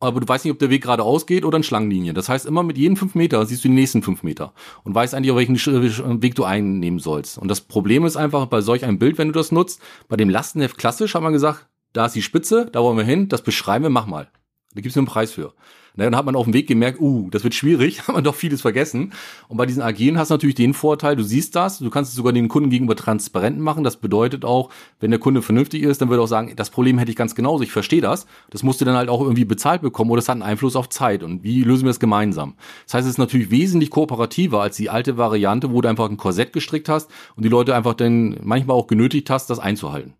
[0.00, 2.14] aber du weißt nicht, ob der Weg geradeaus geht oder in Schlangenlinie.
[2.14, 4.52] Das heißt, immer mit jedem fünf Meter siehst du die nächsten fünf Meter
[4.84, 7.36] und weißt eigentlich, auf welchen Weg du einnehmen sollst.
[7.36, 10.28] Und das Problem ist einfach bei solch einem Bild, wenn du das nutzt, bei dem
[10.28, 11.66] Lastenheft klassisch hat man gesagt,
[11.98, 14.28] da ist die Spitze, da wollen wir hin, das beschreiben wir, mach mal.
[14.72, 15.52] Da gibt es einen Preis für.
[15.96, 18.36] Na, dann hat man auf dem Weg gemerkt, uh, das wird schwierig, hat man doch
[18.36, 19.12] vieles vergessen.
[19.48, 22.16] Und bei diesen Agilen hast du natürlich den Vorteil, du siehst das, du kannst es
[22.16, 23.82] sogar den Kunden gegenüber transparent machen.
[23.82, 26.98] Das bedeutet auch, wenn der Kunde vernünftig ist, dann würde er auch sagen, das Problem
[26.98, 28.26] hätte ich ganz genauso, ich verstehe das.
[28.50, 30.88] Das musst du dann halt auch irgendwie bezahlt bekommen oder es hat einen Einfluss auf
[30.88, 31.24] Zeit.
[31.24, 32.54] Und wie lösen wir das gemeinsam?
[32.84, 36.16] Das heißt, es ist natürlich wesentlich kooperativer als die alte Variante, wo du einfach ein
[36.16, 40.14] Korsett gestrickt hast und die Leute einfach dann manchmal auch genötigt hast, das einzuhalten.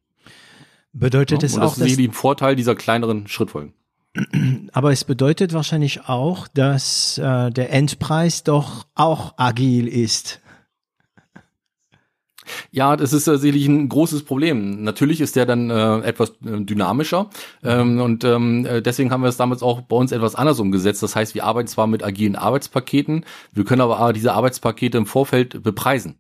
[0.93, 3.75] Bedeutet ja, es auch, das ist die Vorteil dieser kleineren Schrittfolgen.
[4.73, 10.41] Aber es bedeutet wahrscheinlich auch, dass äh, der Endpreis doch auch agil ist.
[12.71, 14.83] Ja, das ist sicherlich ein großes Problem.
[14.83, 17.29] Natürlich ist der dann äh, etwas äh, dynamischer
[17.63, 21.03] ähm, und ähm, äh, deswegen haben wir es damals auch bei uns etwas anders umgesetzt.
[21.03, 25.63] Das heißt, wir arbeiten zwar mit agilen Arbeitspaketen, wir können aber diese Arbeitspakete im Vorfeld
[25.63, 26.19] bepreisen.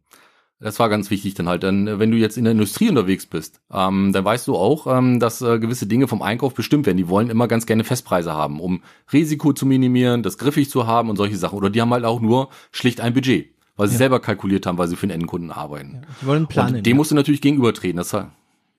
[0.61, 1.62] Das war ganz wichtig dann halt.
[1.62, 4.87] Denn äh, wenn du jetzt in der Industrie unterwegs bist, ähm, dann weißt du auch,
[4.87, 6.97] ähm, dass äh, gewisse Dinge vom Einkauf bestimmt werden.
[6.97, 11.11] Die wollen immer ganz gerne Festpreise haben, um Risiko zu minimieren, das griffig zu haben
[11.11, 11.57] und solche Sachen.
[11.57, 13.99] Oder die haben halt auch nur schlicht ein Budget, weil sie ja.
[13.99, 16.01] selber kalkuliert haben, weil sie für den Endkunden arbeiten.
[16.03, 16.77] Ja, die wollen planen.
[16.77, 16.97] Und dem ja.
[16.97, 17.97] musst du natürlich gegenübertreten.
[17.97, 18.16] Das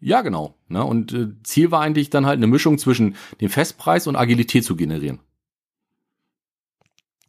[0.02, 0.56] ja, genau.
[0.68, 0.84] Ne?
[0.84, 4.76] Und äh, Ziel war eigentlich dann halt eine Mischung zwischen dem Festpreis und Agilität zu
[4.76, 5.20] generieren.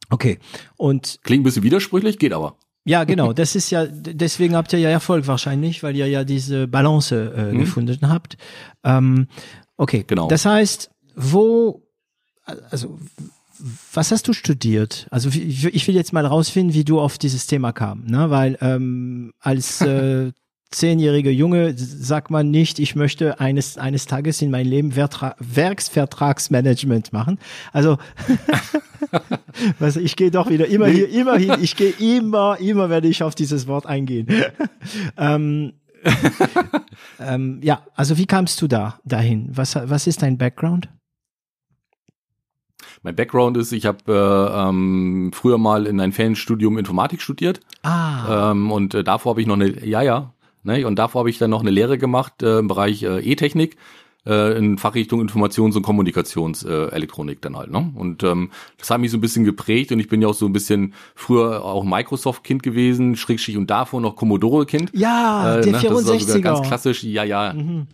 [0.09, 0.39] Okay.
[0.77, 2.57] Und klingt ein bisschen widersprüchlich, geht aber.
[2.85, 3.33] Ja, genau.
[3.41, 7.53] Das ist ja, deswegen habt ihr ja Erfolg wahrscheinlich, weil ihr ja diese Balance äh,
[7.53, 7.59] mhm.
[7.59, 8.37] gefunden habt.
[8.85, 9.29] Ähm,
[9.77, 10.29] okay, genau.
[10.29, 11.83] Das heißt, wo,
[12.71, 12.99] also,
[13.93, 15.07] was hast du studiert?
[15.11, 18.31] Also ich will jetzt mal rausfinden, wie du auf dieses Thema kam, ne?
[18.31, 20.33] Weil ähm, als äh,
[20.71, 27.13] zehnjähriger Junge sagt man nicht, ich möchte eines, eines Tages in mein Leben Vertra Werksvertragsmanagement
[27.13, 27.39] machen.
[27.73, 27.99] Also,
[29.79, 33.23] was, ich gehe doch wieder immer hier, immer hin, ich gehe immer, immer werde ich
[33.23, 34.29] auf dieses Wort eingehen.
[35.17, 35.73] ähm,
[37.21, 39.51] ähm, ja, also wie kamst du da dahin?
[39.53, 40.89] Was, was ist dein Background?
[43.03, 47.61] Mein Background ist, ich habe äh, ähm, früher mal in ein Fernstudium Informatik studiert.
[47.83, 48.51] Ah.
[48.51, 50.87] Ähm, und äh, davor habe ich noch eine, ja, ja, Ne?
[50.87, 53.77] Und davor habe ich dann noch eine Lehre gemacht äh, im Bereich äh, E-Technik
[54.27, 57.71] äh, in Fachrichtung Informations- und Kommunikationselektronik äh, dann halt.
[57.71, 57.91] Ne?
[57.95, 60.47] Und ähm, das hat mich so ein bisschen geprägt und ich bin ja auch so
[60.47, 64.91] ein bisschen früher auch Microsoft-Kind gewesen, Schrägstrich und davor noch Commodore-Kind.
[64.93, 65.79] Ja, äh, der ne?
[65.79, 66.19] 64er.
[66.19, 67.53] Das war ganz klassisch, ja, ja.
[67.53, 67.87] Mhm.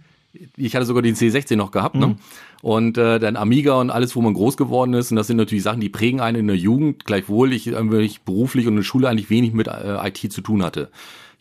[0.57, 2.09] Ich hatte sogar den C16 noch gehabt, ne?
[2.09, 2.13] mhm.
[2.13, 2.19] ne?
[2.63, 5.11] Und äh, dann Amiga und alles, wo man groß geworden ist.
[5.11, 8.23] Und das sind natürlich Sachen, die prägen einen in der Jugend, gleichwohl ich, äh, ich
[8.23, 10.91] beruflich und in der Schule eigentlich wenig mit äh, IT zu tun hatte.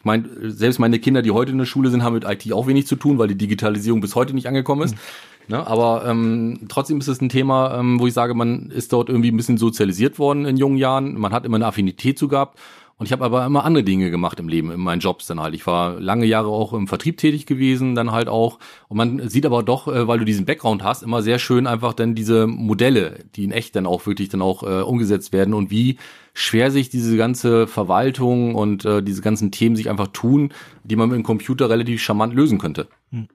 [0.05, 2.67] Ich meine, selbst meine Kinder, die heute in der Schule sind, haben mit IT auch
[2.67, 4.93] wenig zu tun, weil die Digitalisierung bis heute nicht angekommen ist.
[4.93, 4.99] Mhm.
[5.47, 9.09] Ne, aber ähm, trotzdem ist es ein Thema, ähm, wo ich sage, man ist dort
[9.09, 11.19] irgendwie ein bisschen sozialisiert worden in jungen Jahren.
[11.19, 12.59] Man hat immer eine Affinität zu gehabt.
[12.97, 15.53] Und ich habe aber immer andere Dinge gemacht im Leben, in meinen Jobs dann halt.
[15.53, 18.57] Ich war lange Jahre auch im Vertrieb tätig gewesen, dann halt auch.
[18.87, 21.93] Und man sieht aber doch, äh, weil du diesen Background hast, immer sehr schön einfach
[21.93, 25.71] dann diese Modelle, die in echt dann auch wirklich dann auch äh, umgesetzt werden und
[25.71, 25.97] wie
[26.33, 30.53] schwer sich diese ganze Verwaltung und äh, diese ganzen Themen sich einfach tun,
[30.85, 32.87] die man mit dem Computer relativ charmant lösen könnte.
[33.11, 33.27] Hm.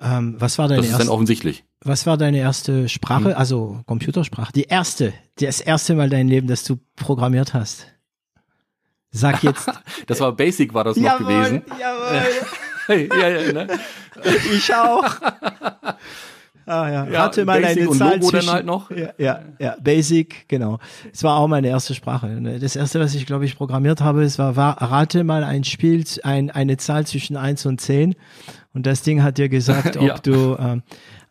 [0.00, 1.64] Ähm, was war deine das ist erste, dann offensichtlich.
[1.80, 3.36] Was war deine erste Sprache, hm.
[3.36, 4.52] also Computersprache?
[4.52, 7.86] Die erste, das erste Mal dein Leben, dass du programmiert hast.
[9.12, 9.70] Sag jetzt.
[10.06, 11.62] das war Basic, war das noch jawohl, gewesen.
[11.78, 13.08] Jawohl.
[13.20, 13.66] ja, ja, ne?
[14.54, 15.04] Ich auch.
[16.64, 17.06] Ah, ja.
[17.06, 18.90] ja Hatte mal Basic eine Zahl zwischen, halt noch.
[18.90, 20.78] Ja, ja, ja, Basic, genau.
[21.12, 22.40] Es war auch meine erste Sprache.
[22.60, 26.04] Das erste, was ich, glaube ich, programmiert habe, es war, war rate mal ein Spiel,
[26.22, 28.14] ein, eine Zahl zwischen eins und zehn
[28.74, 30.18] und das Ding hat dir gesagt, ob ja.
[30.18, 30.82] du, ähm,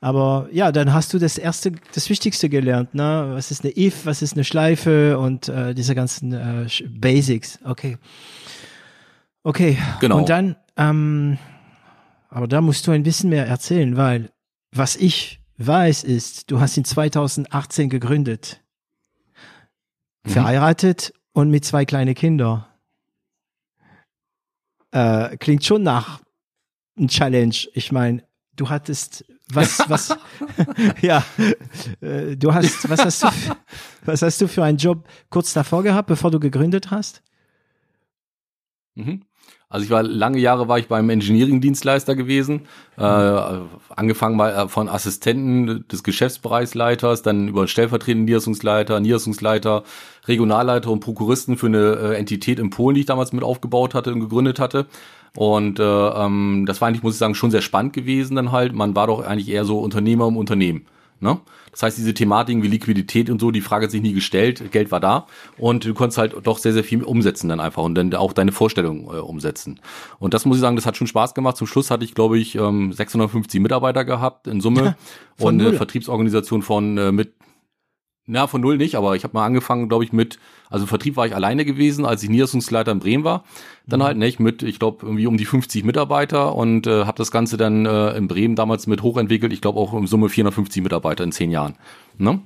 [0.04, 3.32] aber ja, dann hast du das erste, das Wichtigste gelernt, ne?
[3.34, 7.60] Was ist eine if, was ist eine Schleife und äh, diese ganzen äh, Basics.
[7.64, 8.00] Okay.
[9.44, 9.78] Okay.
[10.00, 10.18] Genau.
[10.18, 11.38] Und dann, ähm,
[12.30, 14.32] aber da musst du ein bisschen mehr erzählen, weil
[14.72, 18.60] was ich weiß ist, du hast in 2018 gegründet,
[20.24, 20.32] mhm.
[20.32, 22.68] verheiratet und mit zwei kleine Kinder.
[24.90, 26.22] Äh, klingt schon nach
[26.98, 27.56] ein Challenge.
[27.74, 28.24] Ich meine,
[28.56, 30.16] du hattest was, was,
[31.02, 31.24] ja,
[32.02, 33.28] äh, du hast, was hast du,
[34.06, 37.22] was hast du für einen Job kurz davor gehabt, bevor du gegründet hast?
[38.96, 39.24] Mhm.
[39.72, 42.64] Also ich war lange Jahre war ich beim Engineering-Dienstleister gewesen,
[42.98, 49.84] äh, angefangen mal äh, von Assistenten des Geschäftsbereichsleiters, dann über stellvertretenden Niederlassungsleiter, Niederlassungsleiter,
[50.28, 54.12] Regionalleiter und Prokuristen für eine äh, Entität in Polen, die ich damals mit aufgebaut hatte
[54.12, 54.88] und gegründet hatte.
[55.36, 58.74] Und äh, ähm, das war eigentlich, muss ich sagen, schon sehr spannend gewesen dann halt.
[58.74, 60.86] Man war doch eigentlich eher so Unternehmer im Unternehmen.
[61.22, 61.40] Ne?
[61.72, 64.92] Das heißt, diese Thematiken wie Liquidität und so, die Frage hat sich nie gestellt, Geld
[64.92, 68.14] war da und du konntest halt doch sehr, sehr viel umsetzen dann einfach und dann
[68.16, 69.80] auch deine Vorstellungen äh, umsetzen.
[70.20, 71.58] Und das muss ich sagen, das hat schon Spaß gemacht.
[71.58, 74.96] Zum Schluss hatte ich, glaube ich, ähm, 650 Mitarbeiter gehabt in Summe ja,
[75.46, 77.36] und eine Vertriebsorganisation von äh, mit
[78.26, 80.40] na, von null nicht, aber ich habe mal angefangen, glaube ich, mit,
[80.72, 83.44] also Vertrieb war ich alleine gewesen, als ich Niederlassungsleiter in Bremen war.
[83.86, 84.04] Dann mhm.
[84.06, 87.58] halt nicht mit, ich glaube, irgendwie um die 50 Mitarbeiter und äh, habe das Ganze
[87.58, 89.52] dann äh, in Bremen damals mit hochentwickelt.
[89.52, 91.76] Ich glaube auch in Summe 450 Mitarbeiter in zehn Jahren.
[92.18, 92.40] Ne?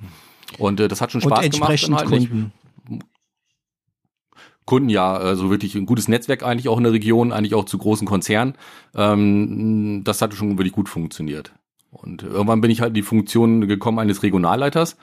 [0.58, 2.10] Und äh, das hat schon Spaß und entsprechend gemacht.
[2.10, 2.52] Halt Kunden.
[4.64, 7.78] Kunden ja, also wirklich ein gutes Netzwerk eigentlich auch in der Region, eigentlich auch zu
[7.78, 8.54] großen Konzernen.
[8.96, 11.52] Ähm, das hatte schon wirklich gut funktioniert.
[11.92, 14.96] Und irgendwann bin ich halt in die Funktion gekommen eines Regionalleiters.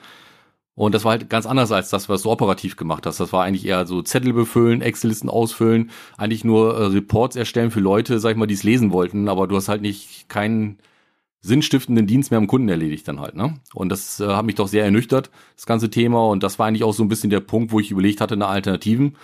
[0.76, 3.20] Und das war halt ganz anders als das, was du operativ gemacht hast.
[3.20, 7.80] Das war eigentlich eher so Zettel befüllen, Excel-Listen ausfüllen, eigentlich nur äh, Reports erstellen für
[7.80, 10.78] Leute, sag ich mal, die es lesen wollten, aber du hast halt nicht keinen
[11.40, 13.54] sinnstiftenden Dienst mehr am Kunden erledigt dann halt, ne?
[13.74, 16.26] Und das äh, hat mich doch sehr ernüchtert, das ganze Thema.
[16.26, 18.46] Und das war eigentlich auch so ein bisschen der Punkt, wo ich überlegt hatte, eine
[18.46, 19.16] Alternativen.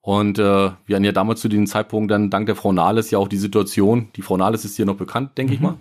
[0.00, 0.42] Und äh,
[0.86, 3.36] wir hatten ja damals zu diesem Zeitpunkt dann dank der Frau Nahles ja auch die
[3.36, 5.54] Situation, die Frau Nahles ist hier noch bekannt, denke mhm.
[5.54, 5.76] ich mal,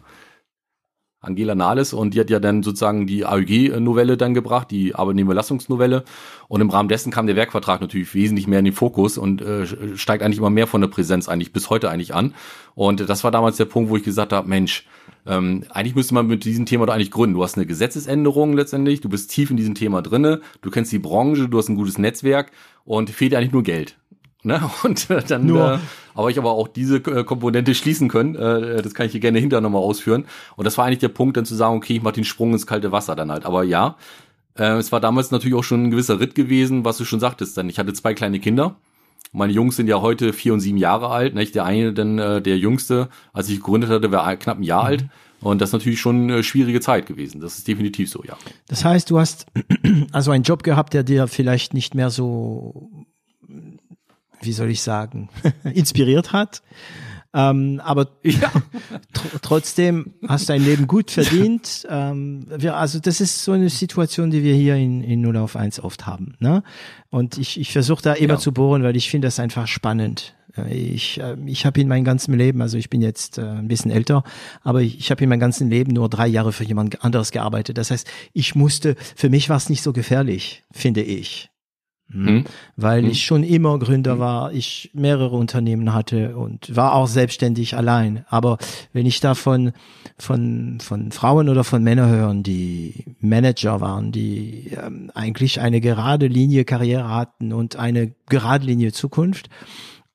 [1.27, 6.03] Angela Nahles und die hat ja dann sozusagen die AEG-Novelle dann gebracht, die Arbeitnehmerlassungsnovelle
[6.47, 9.65] und im Rahmen dessen kam der Werkvertrag natürlich wesentlich mehr in den Fokus und äh,
[9.97, 12.33] steigt eigentlich immer mehr von der Präsenz eigentlich bis heute eigentlich an
[12.75, 14.85] und das war damals der Punkt, wo ich gesagt habe, Mensch,
[15.27, 17.35] ähm, eigentlich müsste man mit diesem Thema doch eigentlich gründen.
[17.35, 20.99] Du hast eine Gesetzesänderung letztendlich, du bist tief in diesem Thema drinne, du kennst die
[20.99, 22.51] Branche, du hast ein gutes Netzwerk
[22.85, 23.97] und fehlt eigentlich nur Geld.
[24.47, 24.61] Ne?
[24.83, 25.73] Und äh, dann, Nur.
[25.73, 25.79] Äh,
[26.15, 28.35] aber ich aber auch diese äh, Komponente schließen können.
[28.35, 30.25] Äh, das kann ich hier gerne hinterher nochmal ausführen.
[30.55, 32.65] Und das war eigentlich der Punkt, dann zu sagen, okay, ich mache den Sprung ins
[32.65, 33.45] kalte Wasser dann halt.
[33.45, 33.97] Aber ja,
[34.57, 37.55] äh, es war damals natürlich auch schon ein gewisser Ritt gewesen, was du schon sagtest.
[37.57, 38.77] Dann ich hatte zwei kleine Kinder.
[39.31, 41.35] Meine Jungs sind ja heute vier und sieben Jahre alt.
[41.35, 41.53] Nicht?
[41.53, 44.87] Der eine, dann äh, der Jüngste, als ich gegründet hatte, war knapp ein Jahr mhm.
[44.87, 45.05] alt.
[45.39, 47.41] Und das ist natürlich schon eine schwierige Zeit gewesen.
[47.41, 48.35] Das ist definitiv so, ja.
[48.67, 49.45] Das heißt, du hast
[50.11, 53.05] also einen Job gehabt, der dir vielleicht nicht mehr so
[54.41, 55.29] wie soll ich sagen,
[55.63, 56.61] inspiriert hat.
[57.33, 58.51] Ähm, aber ja.
[59.13, 61.85] tr trotzdem hast du dein Leben gut verdient.
[61.97, 65.55] Ähm, wir, also das ist so eine Situation, die wir hier in, in 0 auf
[65.55, 66.35] 1 oft haben.
[66.39, 66.63] Ne?
[67.09, 68.39] Und ich, ich versuche da immer ja.
[68.39, 70.35] zu bohren, weil ich finde das einfach spannend.
[70.57, 73.67] Äh, ich, äh, ich habe in meinem ganzen Leben, also ich bin jetzt äh, ein
[73.67, 74.23] bisschen älter,
[74.63, 77.77] aber ich, ich habe in meinem ganzen Leben nur drei Jahre für jemand anderes gearbeitet.
[77.77, 81.49] Das heißt, ich musste, für mich war es nicht so gefährlich, finde ich.
[82.09, 82.45] Mhm.
[82.75, 83.09] Weil mhm.
[83.09, 84.19] ich schon immer Gründer mhm.
[84.19, 88.25] war, ich mehrere Unternehmen hatte und war auch selbstständig allein.
[88.29, 88.57] Aber
[88.93, 89.73] wenn ich da von,
[90.17, 96.27] von, von Frauen oder von Männern hören, die Manager waren, die ähm, eigentlich eine gerade
[96.27, 99.49] Linie Karriere hatten und eine gerade Linie Zukunft,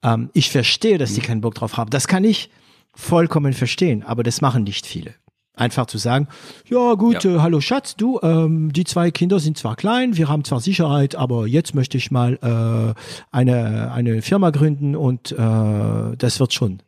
[0.03, 1.27] ähm, ich verstehe, dass die mhm.
[1.27, 1.91] keinen Bock drauf haben.
[1.91, 2.51] Das kann ich
[2.95, 5.15] vollkommen verstehen, aber das machen nicht viele.
[5.55, 6.29] Einfach zu sagen,
[6.67, 7.37] ja gut, ja.
[7.37, 11.15] Äh, hallo Schatz, du, ähm, die zwei Kinder sind zwar klein, wir haben zwar Sicherheit,
[11.15, 16.83] aber jetzt möchte ich mal äh, eine, eine Firma gründen und äh, das wird schon.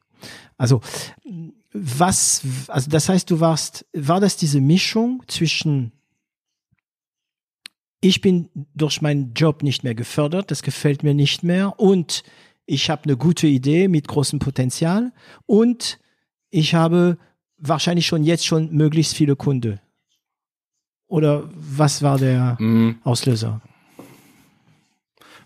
[0.57, 0.81] Also
[1.75, 5.93] was, also das heißt, du warst, war das diese Mischung zwischen
[8.01, 12.23] ich bin durch meinen Job nicht mehr gefördert, das gefällt mir nicht mehr und
[12.67, 15.13] ich habe eine gute Idee mit großem Potenzial
[15.47, 15.99] und
[16.51, 17.19] ich habe
[17.69, 19.81] wahrscheinlich schon jetzt schon möglichst viele Kunden.
[21.07, 23.01] Oder was war der mm.
[23.05, 23.61] Auslöser?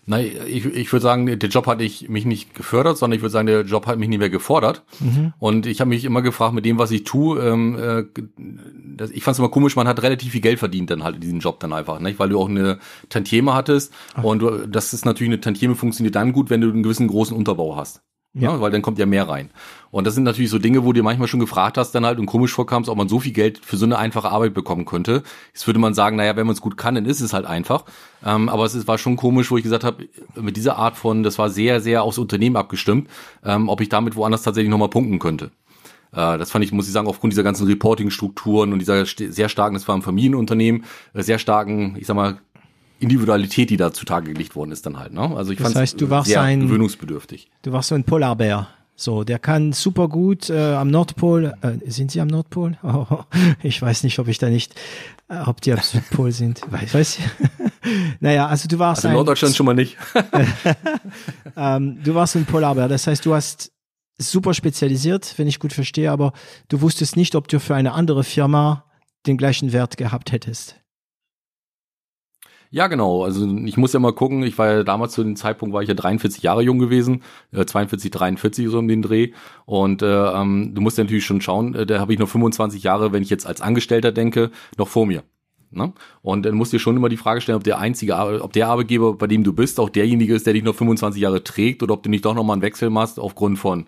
[0.09, 3.31] Nein, ich, ich würde sagen, der Job hat ich, mich nicht gefördert, sondern ich würde
[3.31, 4.83] sagen, der Job hat mich nicht mehr gefordert.
[4.99, 5.33] Mhm.
[5.37, 8.05] Und ich habe mich immer gefragt, mit dem, was ich tue, ähm, äh,
[8.97, 11.21] das, ich fand es immer komisch, man hat relativ viel Geld verdient dann halt in
[11.21, 12.17] diesem Job dann einfach, nicht?
[12.17, 12.79] weil du auch eine
[13.09, 13.93] Tantieme hattest.
[14.15, 14.23] Ach.
[14.23, 17.37] Und du, das ist natürlich, eine Tantieme funktioniert dann gut, wenn du einen gewissen großen
[17.37, 18.01] Unterbau hast.
[18.33, 18.53] Ja.
[18.53, 18.61] ja.
[18.61, 19.49] weil dann kommt ja mehr rein.
[19.91, 22.27] Und das sind natürlich so Dinge, wo du manchmal schon gefragt hast dann halt und
[22.27, 25.23] komisch vorkamst, ob man so viel Geld für so eine einfache Arbeit bekommen könnte.
[25.53, 27.85] Jetzt würde man sagen, naja, wenn man es gut kann, dann ist es halt einfach.
[28.23, 31.23] Ähm, aber es ist, war schon komisch, wo ich gesagt habe, mit dieser Art von,
[31.23, 33.09] das war sehr, sehr aufs Unternehmen abgestimmt,
[33.43, 35.51] ähm, ob ich damit woanders tatsächlich nochmal punkten könnte.
[36.11, 39.73] Äh, das fand ich, muss ich sagen, aufgrund dieser ganzen Reporting-Strukturen und dieser sehr starken,
[39.75, 42.39] das war ein Familienunternehmen, äh, sehr starken, ich sag mal,
[42.99, 45.13] Individualität, die da zutage gelegt worden ist dann halt.
[45.13, 45.21] Ne?
[45.21, 47.49] Also ich das fand heißt, du warst sehr ein, gewöhnungsbedürftig.
[47.61, 48.67] Du warst so ein Polarbär.
[48.95, 51.53] So, der kann super gut äh, am Nordpol.
[51.61, 52.77] Äh, sind Sie am Nordpol?
[52.83, 53.23] Oh,
[53.63, 54.75] ich weiß nicht, ob ich da nicht,
[55.29, 56.61] äh, ob die am Südpol sind.
[56.69, 57.19] Weiß, weiß.
[58.19, 59.95] naja, also du warst also in Norddeutschland schon mal nicht.
[61.55, 62.89] ähm, du warst ein Polarbär.
[62.89, 63.71] Das heißt, du hast
[64.17, 66.33] super spezialisiert, wenn ich gut verstehe, aber
[66.67, 68.83] du wusstest nicht, ob du für eine andere Firma
[69.27, 70.75] den gleichen Wert gehabt hättest.
[72.71, 73.23] Ja, genau.
[73.23, 75.89] Also ich muss ja mal gucken, ich war ja damals zu dem Zeitpunkt, war ich
[75.89, 79.31] ja 43 Jahre jung gewesen, äh, 42, 43 so um den Dreh.
[79.65, 82.83] Und äh, ähm, du musst ja natürlich schon schauen, äh, da habe ich noch 25
[82.83, 85.23] Jahre, wenn ich jetzt als Angestellter denke, noch vor mir.
[85.71, 85.93] Ne?
[86.21, 88.67] Und dann musst du dir schon immer die Frage stellen, ob der einzige, ob der
[88.67, 91.93] Arbeitgeber, bei dem du bist, auch derjenige ist, der dich noch 25 Jahre trägt oder
[91.95, 93.87] ob du nicht doch nochmal einen Wechsel machst aufgrund von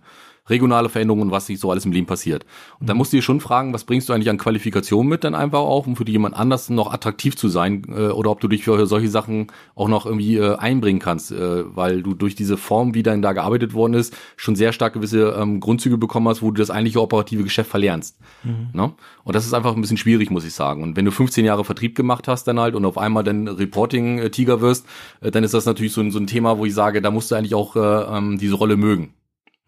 [0.50, 2.46] regionale Veränderungen und was sich so alles im Leben passiert.
[2.80, 5.36] Und da musst du dir schon fragen, was bringst du eigentlich an Qualifikation mit dann
[5.36, 8.64] einfach auch, um für jemand anders noch attraktiv zu sein äh, oder ob du dich
[8.64, 12.94] für solche Sachen auch noch irgendwie äh, einbringen kannst, äh, weil du durch diese Form,
[12.96, 16.52] wie dann da gearbeitet worden ist, schon sehr stark gewisse ähm, Grundzüge bekommen hast, wo
[16.52, 18.18] du das eigentliche operative Geschäft verlernst.
[18.44, 18.70] Mhm.
[18.74, 18.94] Ne?
[19.24, 20.84] Und das ist einfach ein bisschen schwierig, muss ich sagen.
[20.84, 24.62] Und wenn du 15 Jahre Vertrieb gemacht hast dann halt und auf einmal dann Reporting-Tiger
[24.62, 24.86] wirst,
[25.22, 27.32] äh, dann ist das natürlich so ein, so ein Thema, wo ich sage, da musst
[27.32, 27.80] du eigentlich auch äh,
[28.18, 29.14] ähm, diese Rolle mögen.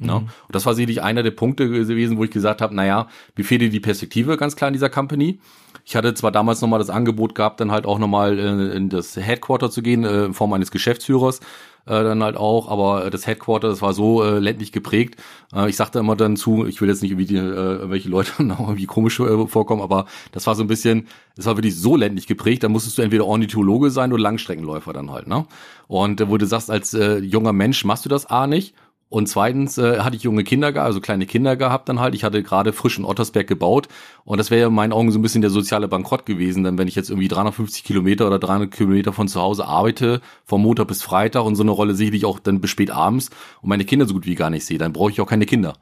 [0.05, 0.13] Ne?
[0.13, 0.17] Mhm.
[0.17, 3.61] Und das war sicherlich einer der Punkte gewesen, wo ich gesagt habe, naja, mir fehlt
[3.61, 5.39] dir die Perspektive ganz klar in dieser Company.
[5.85, 9.17] Ich hatte zwar damals nochmal das Angebot gehabt, dann halt auch nochmal äh, in das
[9.17, 11.39] Headquarter zu gehen, äh, in Form eines Geschäftsführers,
[11.85, 15.21] äh, dann halt auch, aber das Headquarter, das war so äh, ländlich geprägt.
[15.53, 18.31] Äh, ich sagte immer dann zu, ich will jetzt nicht irgendwie die, äh, welche Leute
[18.39, 22.27] irgendwie komisch äh, vorkommen, aber das war so ein bisschen, das war wirklich so ländlich
[22.27, 25.45] geprägt, da musstest du entweder Ornithologe sein oder Langstreckenläufer dann halt, ne?
[25.87, 28.73] Und äh, wo du sagst, als äh, junger Mensch machst du das A nicht
[29.13, 32.15] und zweitens äh, hatte ich junge Kinder, also kleine Kinder gehabt dann halt.
[32.15, 33.87] Ich hatte gerade frisch in Ottersberg gebaut
[34.25, 36.79] und das wäre ja in meinen Augen so ein bisschen der soziale Bankrott gewesen, denn
[36.79, 40.87] wenn ich jetzt irgendwie 350 Kilometer oder 300 Kilometer von zu Hause arbeite, vom Montag
[40.87, 43.29] bis Freitag und so eine Rolle sicherlich auch dann bis spät abends
[43.61, 45.75] und meine Kinder so gut wie gar nicht sehe, dann brauche ich auch keine Kinder.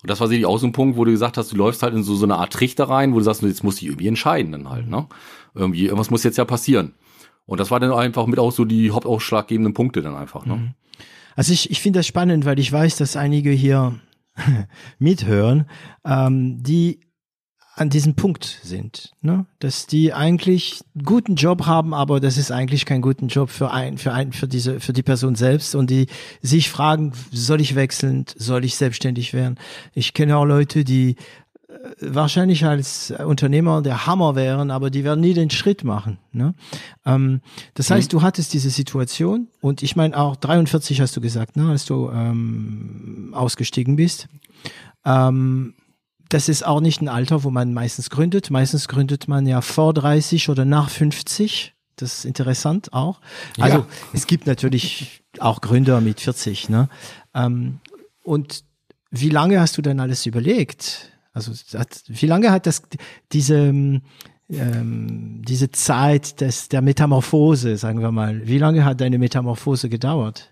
[0.00, 1.94] Und das war sicherlich auch so ein Punkt, wo du gesagt hast, du läufst halt
[1.94, 4.52] in so, so eine Art Trichter rein, wo du sagst, jetzt muss ich irgendwie entscheiden
[4.52, 5.08] dann halt, ne?
[5.56, 6.94] Irgendwie, irgendwas muss jetzt ja passieren.
[7.44, 10.54] Und das war dann einfach mit auch so die hauptausschlaggebenden Punkte dann einfach, ne?
[10.54, 10.74] Mhm.
[11.36, 13.98] Also ich, ich finde das spannend, weil ich weiß, dass einige hier
[14.98, 15.66] mithören,
[16.04, 17.00] ähm, die
[17.74, 19.46] an diesem Punkt sind, ne?
[19.58, 23.96] dass die eigentlich guten Job haben, aber das ist eigentlich kein guten Job für ein,
[23.96, 26.06] für ein, für diese, für die Person selbst und die
[26.42, 29.58] sich fragen, soll ich wechseln, soll ich selbstständig werden?
[29.94, 31.16] Ich kenne auch Leute, die
[32.00, 36.18] wahrscheinlich als Unternehmer der Hammer wären, aber die werden nie den Schritt machen.
[36.32, 36.54] Ne?
[37.04, 37.40] Ähm,
[37.74, 38.18] das heißt, mhm.
[38.18, 42.10] du hattest diese Situation und ich meine auch 43 hast du gesagt, ne, als du
[42.10, 44.28] ähm, ausgestiegen bist.
[45.04, 45.74] Ähm,
[46.28, 48.50] das ist auch nicht ein Alter, wo man meistens gründet.
[48.50, 51.74] Meistens gründet man ja vor 30 oder nach 50.
[51.96, 53.20] Das ist interessant auch.
[53.58, 53.86] Also ja.
[54.14, 56.70] es gibt natürlich auch Gründer mit 40.
[56.70, 56.88] Ne?
[57.34, 57.80] Ähm,
[58.22, 58.64] und
[59.10, 61.11] wie lange hast du denn alles überlegt?
[61.32, 62.82] Also hat, wie lange hat das
[63.32, 63.72] diese
[64.50, 70.51] ähm, diese Zeit des der Metamorphose, sagen wir mal, wie lange hat deine Metamorphose gedauert?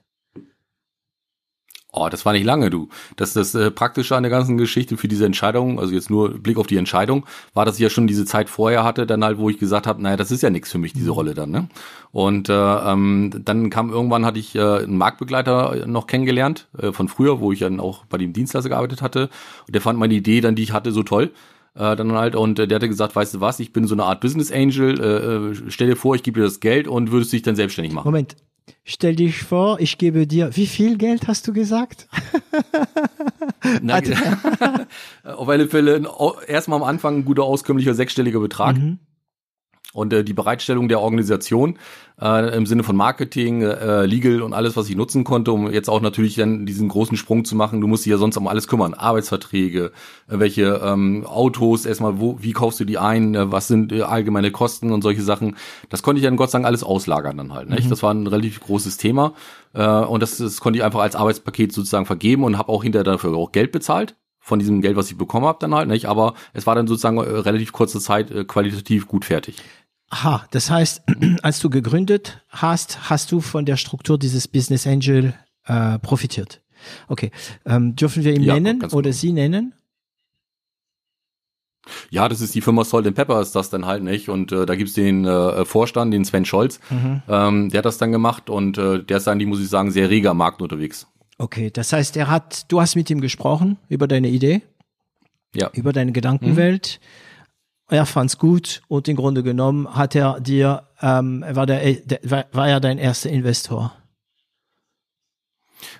[1.93, 2.89] Oh, das war nicht lange, du.
[3.17, 6.57] Das das äh, Praktische an der ganzen Geschichte für diese Entscheidung, also jetzt nur Blick
[6.57, 9.51] auf die Entscheidung, war, dass ich ja schon diese Zeit vorher hatte, dann halt, wo
[9.51, 11.15] ich gesagt habe, naja, das ist ja nichts für mich, diese mhm.
[11.15, 11.51] Rolle dann.
[11.51, 11.69] Ne?
[12.13, 17.09] Und äh, ähm, dann kam irgendwann, hatte ich äh, einen Marktbegleiter noch kennengelernt, äh, von
[17.09, 19.29] früher, wo ich dann auch bei dem Dienstleister gearbeitet hatte.
[19.67, 21.33] Und der fand meine Idee dann, die ich hatte, so toll.
[21.75, 24.03] Äh, dann halt und äh, der hatte gesagt, weißt du was, ich bin so eine
[24.05, 27.33] Art Business Angel, äh, äh, stell dir vor, ich gebe dir das Geld und würdest
[27.33, 28.09] dich dann selbstständig machen.
[28.09, 28.35] Moment,
[28.85, 32.09] Stell dich vor, ich gebe dir, wie viel Geld hast du gesagt?
[33.83, 34.01] Na,
[35.25, 36.03] auf alle Fälle
[36.47, 38.77] erstmal am Anfang ein guter auskömmlicher sechsstelliger Betrag.
[38.77, 38.99] Mhm
[39.93, 41.79] und äh, die Bereitstellung der Organisation
[42.21, 45.89] äh, im Sinne von Marketing, äh, Legal und alles, was ich nutzen konnte, um jetzt
[45.89, 47.81] auch natürlich dann diesen großen Sprung zu machen.
[47.81, 48.95] Du musst dich ja sonst um alles kümmern.
[48.95, 49.87] Arbeitsverträge,
[50.29, 54.03] äh, welche ähm, Autos, erstmal, wo, wie kaufst du die ein, äh, was sind äh,
[54.03, 55.57] allgemeine Kosten und solche Sachen.
[55.89, 57.69] Das konnte ich dann Gott sei Dank alles auslagern dann halt.
[57.69, 57.87] Nicht?
[57.87, 57.91] Mhm.
[57.91, 59.33] Das war ein relativ großes Thema.
[59.73, 63.05] Äh, und das, das konnte ich einfach als Arbeitspaket sozusagen vergeben und habe auch hinterher
[63.05, 66.07] dafür auch Geld bezahlt von diesem Geld, was ich bekommen habe, dann halt nicht.
[66.07, 69.57] Aber es war dann sozusagen äh, relativ kurze Zeit äh, qualitativ gut fertig.
[70.11, 71.03] Aha, das heißt,
[71.43, 75.35] als du gegründet hast, hast du von der Struktur dieses Business Angel
[75.67, 76.61] äh, profitiert.
[77.09, 77.31] Okay.
[77.67, 79.13] Ähm, dürfen wir ihn Ja, nennen oder genau.
[79.13, 79.75] Sie nennen?
[82.11, 84.29] Ja, das ist die Firma Salt and Pepper, ist das dann halt nicht.
[84.29, 88.13] Und äh, da gibt's den äh, Vorstand, den Sven Scholz, ähm, der hat das dann
[88.13, 91.07] gemacht und äh, der ist eigentlich, muss ich sagen, sehr reger am Markt unterwegs.
[91.39, 94.61] Okay, das heißt, er hat, du hast mit ihm gesprochen über deine Idee,
[95.55, 95.71] Ja.
[95.73, 97.01] über deine Gedankenwelt.
[97.91, 102.69] Er fand's gut und im Grunde genommen hat er dir, ähm, war, der, der, war,
[102.69, 103.93] er dein erster Investor.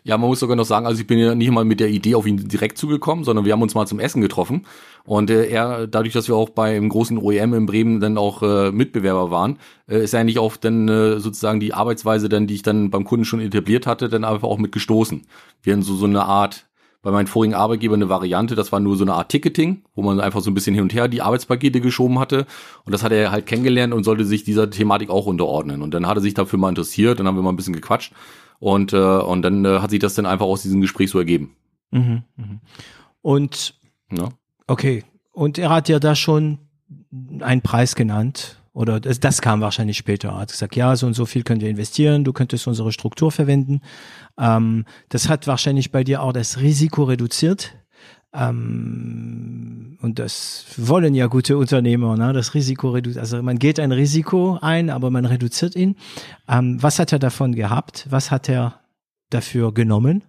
[0.05, 2.15] Ja, man muss sogar noch sagen, also ich bin ja nicht mal mit der Idee
[2.15, 4.67] auf ihn direkt zugekommen, sondern wir haben uns mal zum Essen getroffen.
[5.05, 8.71] Und äh, er, dadurch, dass wir auch beim großen OEM in Bremen dann auch äh,
[8.71, 12.91] Mitbewerber waren, äh, ist eigentlich auch dann äh, sozusagen die Arbeitsweise dann, die ich dann
[12.91, 15.23] beim Kunden schon etabliert hatte, dann einfach auch mit gestoßen.
[15.63, 16.70] Wir hatten so, so eine Art,
[17.03, 20.21] bei meinem vorigen Arbeitgeber eine Variante, das war nur so eine Art Ticketing, wo man
[20.21, 22.47] einfach so ein bisschen hin und her die Arbeitspakete geschoben hatte.
[22.85, 25.81] Und das hat er halt kennengelernt und sollte sich dieser Thematik auch unterordnen.
[25.83, 28.13] Und dann hat er sich dafür mal interessiert, dann haben wir mal ein bisschen gequatscht.
[28.59, 31.57] Und, äh, und dann äh, hat sich das dann einfach aus diesem Gespräch so ergeben.
[31.91, 32.61] Mhm, mhm.
[33.23, 33.75] Und
[34.13, 34.29] Ja.
[34.67, 36.59] okay, und er hat ja da schon
[37.41, 38.57] einen Preis genannt.
[38.73, 40.29] Oder das, das kam wahrscheinlich später.
[40.29, 43.33] Er hat gesagt, ja, so und so viel können wir investieren, du könntest unsere Struktur
[43.33, 43.81] verwenden.
[44.39, 47.75] Ähm, das hat wahrscheinlich bei dir auch das Risiko reduziert.
[48.33, 52.33] Ähm, und das wollen ja gute Unternehmer, ne?
[52.33, 53.21] das Risiko reduziert.
[53.21, 55.97] Also man geht ein Risiko ein, aber man reduziert ihn.
[56.49, 58.07] Ähm, was hat er davon gehabt?
[58.11, 58.81] Was hat er
[59.31, 60.25] dafür genommen?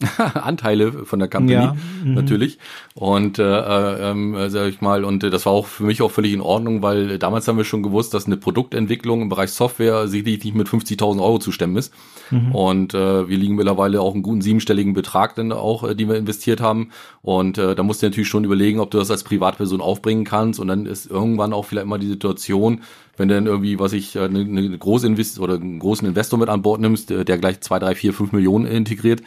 [0.34, 2.14] Anteile von der Company Ja, mhm.
[2.14, 2.58] natürlich
[2.94, 6.02] und äh, äh, ähm, äh, sag ich mal und äh, das war auch für mich
[6.02, 9.28] auch völlig in Ordnung, weil äh, damals haben wir schon gewusst, dass eine Produktentwicklung im
[9.28, 11.92] Bereich Software sicherlich nicht mit 50.000 Euro zu stemmen ist
[12.30, 12.54] Mhm.
[12.54, 16.16] und äh, wir liegen mittlerweile auch einen guten siebenstelligen Betrag dann auch, äh, den wir
[16.16, 16.90] investiert haben
[17.22, 20.60] und äh, da musst du natürlich schon überlegen, ob du das als Privatperson aufbringen kannst
[20.60, 22.82] und dann ist irgendwann auch vielleicht mal die Situation,
[23.16, 26.38] wenn du dann irgendwie, was ich, äh, eine, eine große Invest oder einen großen Investor
[26.38, 29.22] mit an Bord nimmst, der, der gleich zwei, drei, vier, fünf Millionen integriert,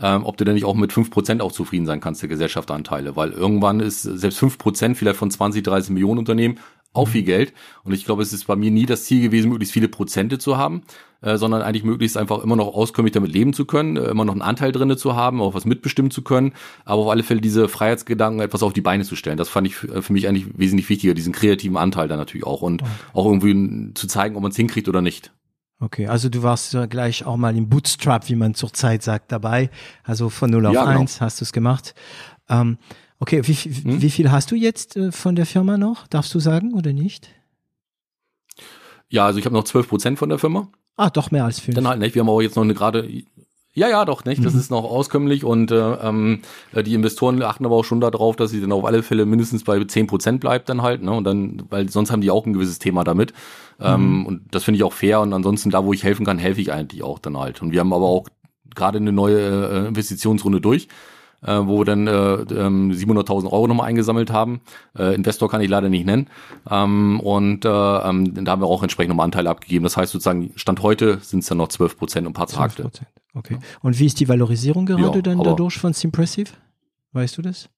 [0.00, 3.16] ähm, ob du denn nicht auch mit 5% auch zufrieden sein kannst, der Gesellschaftsanteile.
[3.16, 6.58] Weil irgendwann ist selbst 5% vielleicht von 20, 30 Millionen Unternehmen
[6.94, 7.52] auch viel Geld.
[7.84, 10.56] Und ich glaube, es ist bei mir nie das Ziel gewesen, möglichst viele Prozente zu
[10.56, 10.82] haben,
[11.22, 14.32] äh, sondern eigentlich möglichst einfach immer noch auskömmlich damit leben zu können, äh, immer noch
[14.32, 16.52] einen Anteil drinne zu haben, auch was mitbestimmen zu können,
[16.84, 19.38] aber auf alle Fälle diese Freiheitsgedanken etwas auf die Beine zu stellen.
[19.38, 22.62] Das fand ich für für mich eigentlich wesentlich wichtiger, diesen kreativen Anteil dann natürlich auch
[22.62, 22.82] und
[23.14, 25.32] auch irgendwie zu zeigen, ob man es hinkriegt oder nicht.
[25.82, 29.68] Okay, also du warst ja gleich auch mal im Bootstrap, wie man zurzeit sagt, dabei.
[30.04, 31.00] Also von 0 auf Ja, genau.
[31.00, 31.94] 1 hast du es gemacht.
[32.48, 32.78] Ähm,
[33.18, 34.00] okay, wie, viel- Hm?
[34.00, 36.06] wie viel hast du jetzt äh, von der Firma noch?
[36.06, 37.28] Darfst du sagen oder nicht?
[39.08, 40.68] Ja, also ich habe noch 12 Prozent von der Firma.
[40.96, 41.74] Ah, doch mehr als fünf.
[41.74, 42.14] Dann halt nicht.
[42.14, 43.08] Wir haben aber jetzt noch eine gerade.
[43.74, 44.44] Ja, ja, doch nicht.
[44.44, 46.40] Das ist noch auskömmlich und äh, ähm,
[46.72, 49.64] äh, die Investoren achten aber auch schon darauf, dass sie dann auf alle Fälle mindestens
[49.64, 51.02] bei 10 Prozent bleibt dann halt.
[51.02, 51.10] Ne?
[51.10, 53.32] Und dann, weil sonst haben die auch ein gewisses Thema damit.
[53.80, 55.20] Ähm, und das finde ich auch fair.
[55.20, 57.62] Und ansonsten da, wo ich helfen kann, helfe ich eigentlich auch dann halt.
[57.62, 58.28] Und wir haben aber auch
[58.74, 60.88] gerade eine neue äh, Investitionsrunde durch.
[61.44, 64.60] Äh, wo wir dann äh, ähm, 700.000 Euro nochmal eingesammelt haben.
[64.96, 66.28] Äh, Investor kann ich leider nicht nennen.
[66.70, 69.82] Ähm, und äh, ähm, da haben wir auch entsprechend nochmal Anteile abgegeben.
[69.82, 72.58] Das heißt sozusagen, Stand heute sind es dann noch 12 Prozent und ein paar 12
[72.58, 72.82] Trakte.
[72.82, 73.08] Prozent.
[73.34, 73.58] Okay.
[73.80, 76.50] Und wie ist die Valorisierung gerade Ja, dann dadurch von Simpressive?
[77.12, 77.68] Weißt du das?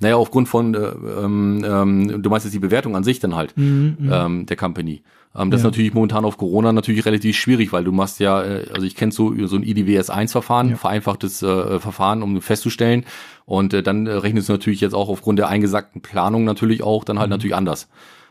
[0.00, 3.56] Naja, aufgrund von, äh, ähm, ähm, du meinst jetzt die Bewertung an sich dann halt,
[3.56, 4.10] Mhm, mhm.
[4.12, 5.02] ähm, der Company.
[5.36, 5.66] Ähm, das Ja.
[5.68, 8.94] ist natürlich momentan auf Corona natürlich relativ schwierig, weil du machst ja, äh, also ich
[8.94, 10.76] kenne so, so ein IDWS-1-Verfahren, Ja.
[10.76, 13.04] vereinfachtes äh, Verfahren, um festzustellen.
[13.46, 17.18] Und äh, dann rechnest du natürlich jetzt auch aufgrund der eingesackten Planung natürlich auch dann
[17.18, 17.32] halt Mhm.
[17.34, 17.88] natürlich anders.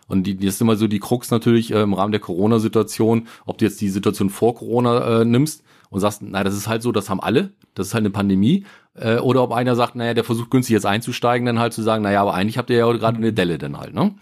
[0.08, 3.58] Und die, die ist immer so die Krux natürlich äh, im Rahmen der Corona-Situation, ob
[3.58, 6.92] du jetzt die Situation vor Corona äh, nimmst und sagst, na, das ist halt so,
[6.92, 10.24] das haben alle, das ist halt eine Pandemie, äh, oder ob einer sagt, naja, der
[10.24, 13.18] versucht günstig jetzt einzusteigen, dann halt zu sagen, naja, aber eigentlich habt ihr ja gerade
[13.18, 14.14] eine Delle dann halt, ne?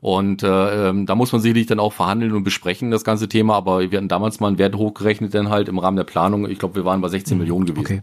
[0.00, 3.54] Und äh, ähm, da muss man sicherlich dann auch verhandeln und besprechen, das ganze Thema,
[3.54, 6.58] aber wir hatten damals mal einen Wert hochgerechnet, dann halt im Rahmen der Planung, ich
[6.58, 7.84] glaube, wir waren bei 16 Millionen gewesen.
[7.84, 8.02] Okay.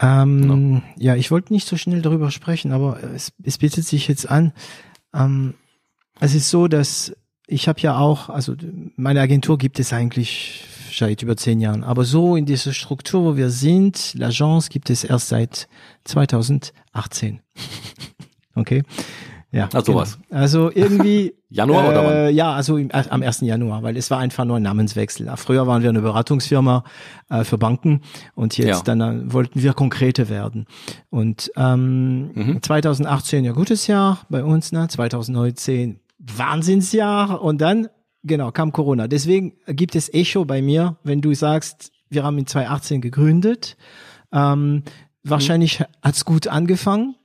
[0.00, 4.28] Ähm, ja, ich wollte nicht so schnell darüber sprechen, aber es, es bietet sich jetzt
[4.28, 4.52] an.
[5.14, 5.54] Ähm,
[6.20, 7.14] es ist so, dass
[7.46, 8.54] ich habe ja auch, also
[8.96, 10.64] meine Agentur gibt es eigentlich
[10.98, 15.04] seit über zehn Jahren, aber so in dieser Struktur, wo wir sind, l'Agence gibt es
[15.04, 15.68] erst seit
[16.04, 17.40] 2018.
[18.54, 18.82] okay.
[19.50, 19.68] Ja.
[19.82, 20.18] Sowas.
[20.28, 20.40] Genau.
[20.40, 21.34] Also irgendwie.
[21.50, 22.34] Januar oder wann?
[22.34, 23.40] Ja, also im, äh, am 1.
[23.40, 25.26] Januar, weil es war einfach nur ein Namenswechsel.
[25.36, 26.84] Früher waren wir eine Beratungsfirma
[27.30, 28.02] äh, für Banken
[28.34, 28.94] und jetzt Ja.
[28.94, 30.66] dann äh, wollten wir konkrete werden.
[31.08, 32.62] Und ähm, Mhm.
[32.62, 34.86] 2018 ja gutes Jahr bei uns, ne?
[34.88, 37.88] 2019 Wahnsinnsjahr und dann
[38.28, 39.08] genau kam Corona.
[39.08, 43.76] Deswegen gibt es Echo bei mir, wenn du sagst, wir haben in 2018 gegründet.
[44.32, 44.82] Ähm,
[45.24, 47.16] wahrscheinlich hat's gut angefangen.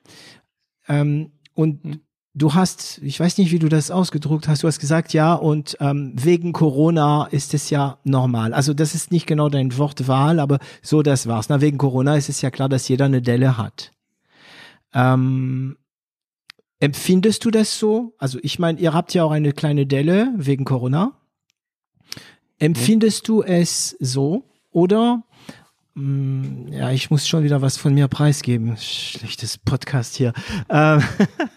[0.87, 1.99] Ähm, und Mhm.
[2.33, 5.77] du hast, ich weiß nicht, wie du das ausgedruckt hast, du hast gesagt, ja, und
[5.79, 8.53] ähm, wegen Corona ist es ja normal.
[8.53, 11.49] Also das ist nicht genau dein Wortwahl, aber so das war's.
[11.49, 13.91] Na, wegen Corona ist es ja klar, dass jeder eine Delle hat.
[14.93, 15.77] Ähm,
[16.84, 18.13] empfindest du das so?
[18.17, 21.13] Also ich meine, ihr habt ja auch eine kleine Delle wegen Corona.
[22.59, 25.23] Empfindest du es so oder
[25.93, 28.75] mm, ja, ich muss schon wieder was von mir preisgeben.
[28.75, 30.34] Schlechtes Podcast hier.
[30.67, 31.01] Ähm,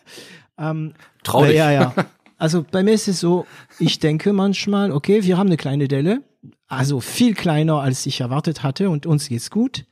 [0.58, 1.56] ähm, Traurig.
[1.56, 1.92] Ja, ja.
[2.38, 3.46] Also bei mir ist es so,
[3.78, 6.22] ich denke manchmal, okay, wir haben eine kleine Delle,
[6.66, 9.86] also viel kleiner, als ich erwartet hatte und uns geht's gut.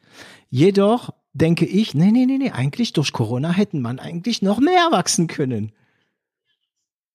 [0.51, 4.89] Jedoch denke ich, nee, nee, nee, nee, eigentlich durch Corona hätten man eigentlich noch mehr
[4.91, 5.73] wachsen können.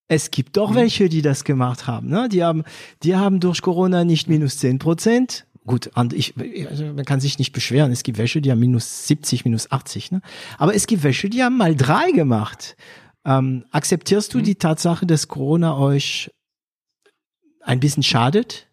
[0.08, 0.76] Es gibt doch mhm.
[0.76, 2.10] welche, die das gemacht haben.
[2.10, 2.30] Ne?
[2.30, 2.64] Die haben,
[3.04, 5.46] die haben durch Corona nicht minus zehn Prozent.
[5.66, 6.34] Gut, ich,
[6.68, 7.92] also man kann sich nicht beschweren.
[7.92, 10.12] Es gibt welche, die haben minus 70, minus 80.
[10.12, 10.22] Ne?
[10.58, 12.76] Aber es gibt welche, die haben mal drei gemacht.
[13.24, 14.44] Ähm, akzeptierst du mhm.
[14.44, 16.32] die Tatsache, dass Corona euch
[17.62, 18.69] ein bisschen schadet?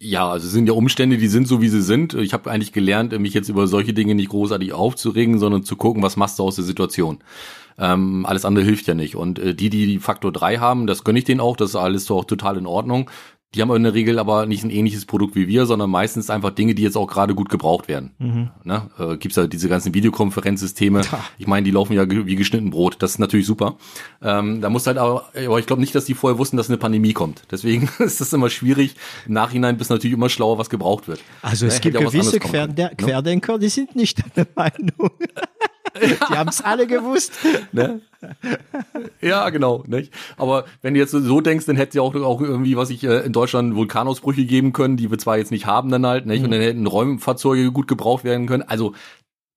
[0.00, 2.14] Ja, also sind ja Umstände, die sind so, wie sie sind.
[2.14, 6.02] Ich habe eigentlich gelernt, mich jetzt über solche Dinge nicht großartig aufzuregen, sondern zu gucken,
[6.02, 7.20] was machst du aus der Situation.
[7.78, 9.16] Ähm, alles andere hilft ja nicht.
[9.16, 11.76] Und äh, die, die die Faktor 3 haben, das gönne ich denen auch, das ist
[11.76, 13.10] alles doch total in Ordnung.
[13.54, 16.50] Die haben in der Regel aber nicht ein ähnliches Produkt wie wir, sondern meistens einfach
[16.50, 18.10] Dinge, die jetzt auch gerade gut gebraucht werden.
[18.18, 18.50] Mhm.
[18.64, 18.90] Ne?
[18.98, 21.02] Äh, gibt's ja diese ganzen Videokonferenzsysteme.
[21.38, 22.96] Ich meine, die laufen ja wie geschnitten Brot.
[22.98, 23.76] Das ist natürlich super.
[24.22, 26.78] Ähm, da muss halt aber, aber ich glaube nicht, dass die vorher wussten, dass eine
[26.78, 27.42] Pandemie kommt.
[27.50, 28.96] Deswegen ist das immer schwierig.
[29.26, 31.20] Im Nachhinein bist du natürlich immer schlauer, was gebraucht wird.
[31.42, 32.90] Also es ja, gibt gewisse Querden ne?
[32.96, 35.10] Querdenker, die sind nicht der Meinung.
[36.00, 37.32] Die haben es alle gewusst.
[37.72, 38.00] Ne?
[39.20, 39.84] Ja, genau.
[39.86, 40.12] Nicht?
[40.36, 43.04] Aber wenn du jetzt so denkst, dann hätte es ja auch, auch irgendwie, was ich
[43.04, 46.40] äh, in Deutschland Vulkanausbrüche geben können, die wir zwar jetzt nicht haben dann halt, nicht?
[46.40, 46.44] Mhm.
[46.46, 48.62] Und dann hätten Räumfahrzeuge gut gebraucht werden können.
[48.62, 48.94] Also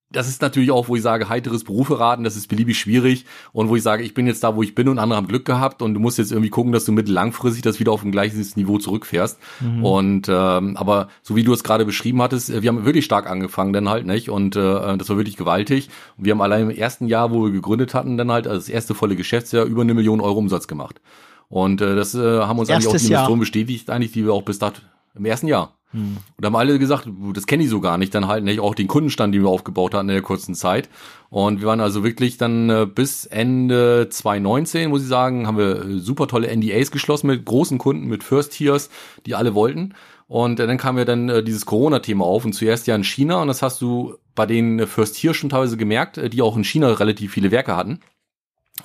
[0.10, 3.68] das ist natürlich auch, wo ich sage, heiteres Berufe raten, das ist beliebig schwierig und
[3.68, 5.82] wo ich sage, ich bin jetzt da, wo ich bin und andere haben Glück gehabt
[5.82, 8.78] und du musst jetzt irgendwie gucken, dass du mittellangfristig das wieder auf ein gleiches Niveau
[8.78, 9.38] zurückfährst.
[9.60, 9.84] Mhm.
[9.84, 13.30] Und ähm, aber so wie du es gerade beschrieben hattest, äh, wir haben wirklich stark
[13.30, 14.30] angefangen dann halt, nicht?
[14.30, 15.90] Und äh, das war wirklich gewaltig.
[16.18, 18.70] Und wir haben allein im ersten Jahr, wo wir gegründet hatten, dann halt also das
[18.70, 21.02] erste volle Geschäftsjahr über eine Million Euro Umsatz gemacht.
[21.50, 24.34] Und äh, das äh, haben uns Erstes eigentlich auch die Investoren bestätigt, eigentlich, die wir
[24.34, 24.82] auch bis dato
[25.16, 25.77] im ersten Jahr.
[25.92, 26.18] Hm.
[26.36, 28.88] Und haben alle gesagt, das kenne ich so gar nicht, dann halt nicht auch den
[28.88, 30.90] Kundenstand, den wir aufgebaut hatten in der kurzen Zeit.
[31.30, 35.86] Und wir waren also wirklich dann äh, bis Ende 2019, muss ich sagen, haben wir
[35.86, 38.90] äh, super tolle NDAs geschlossen mit großen Kunden, mit First Tiers,
[39.26, 39.94] die alle wollten.
[40.28, 43.48] Und äh, dann kam ja dann dieses Corona-Thema auf und zuerst ja in China und
[43.48, 47.32] das hast du bei den First Tiers schon teilweise gemerkt, die auch in China relativ
[47.32, 48.02] viele Werke hatten.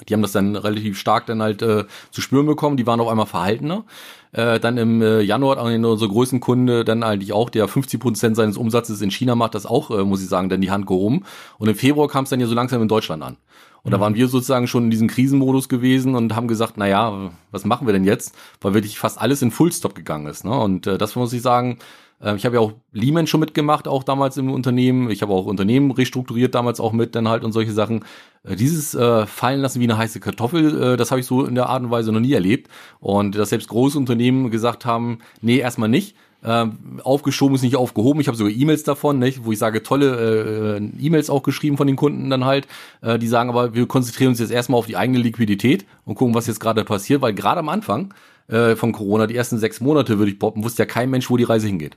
[0.09, 2.77] Die haben das dann relativ stark dann halt äh, zu spüren bekommen.
[2.77, 3.85] Die waren auf einmal verhaltener.
[4.33, 8.37] Äh, dann im äh, Januar hat unser größten Kunde dann eigentlich auch, der 50 Prozent
[8.37, 11.25] seines Umsatzes in China macht, das auch, äh, muss ich sagen, dann die Hand gehoben.
[11.59, 13.37] Und im Februar kam es dann ja so langsam in Deutschland an.
[13.83, 13.93] Und mhm.
[13.93, 17.67] da waren wir sozusagen schon in diesem Krisenmodus gewesen und haben gesagt, na ja, was
[17.67, 18.35] machen wir denn jetzt?
[18.61, 20.45] Weil wirklich fast alles in Fullstop gegangen ist.
[20.45, 20.59] Ne?
[20.59, 21.79] Und äh, das muss ich sagen,
[22.23, 25.11] äh, ich habe ja auch Lehman schon mitgemacht, auch damals im Unternehmen.
[25.11, 28.05] Ich habe auch Unternehmen restrukturiert damals auch mit, dann halt und solche Sachen.
[28.45, 31.55] Äh, dieses äh, fallen lassen wie eine heiße Kartoffel, äh, das habe ich so in
[31.55, 32.71] der Art und Weise noch nie erlebt.
[33.01, 36.17] Und dass selbst große Unternehmen gesagt haben, nee, erstmal nicht.
[36.43, 36.67] Äh,
[37.05, 38.21] aufgeschoben ist nicht aufgehoben.
[38.21, 41.87] Ich habe sogar E-Mails davon, nicht, wo ich sage, tolle äh, E-Mails auch geschrieben von
[41.87, 42.67] den Kunden dann halt.
[43.01, 46.35] Äh, die sagen aber, wir konzentrieren uns jetzt erstmal auf die eigene Liquidität und gucken,
[46.35, 48.13] was jetzt gerade passiert, weil gerade am Anfang
[48.49, 51.37] äh, von Corona, die ersten sechs Monate, würde ich poppen, wusste ja kein Mensch, wo
[51.37, 51.97] die Reise hingeht.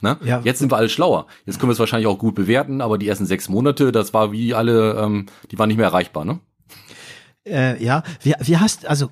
[0.00, 0.16] Ne?
[0.24, 0.40] Ja.
[0.44, 1.26] Jetzt sind wir alle schlauer.
[1.46, 4.32] Jetzt können wir es wahrscheinlich auch gut bewerten, aber die ersten sechs Monate, das war
[4.32, 6.40] wie alle, ähm, die waren nicht mehr erreichbar, ne?
[7.46, 9.10] Äh, ja, wie, wie hast, also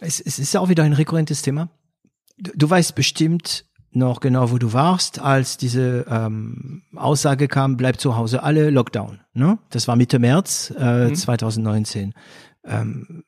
[0.00, 1.70] es, es ist ja auch wieder ein rekurrentes Thema.
[2.36, 8.00] Du, du weißt bestimmt noch genau, wo du warst, als diese ähm, Aussage kam, bleib
[8.00, 9.20] zu Hause, alle Lockdown.
[9.34, 9.58] Ne?
[9.70, 11.14] Das war Mitte März äh, mhm.
[11.14, 12.14] 2019.
[12.64, 13.24] Ähm,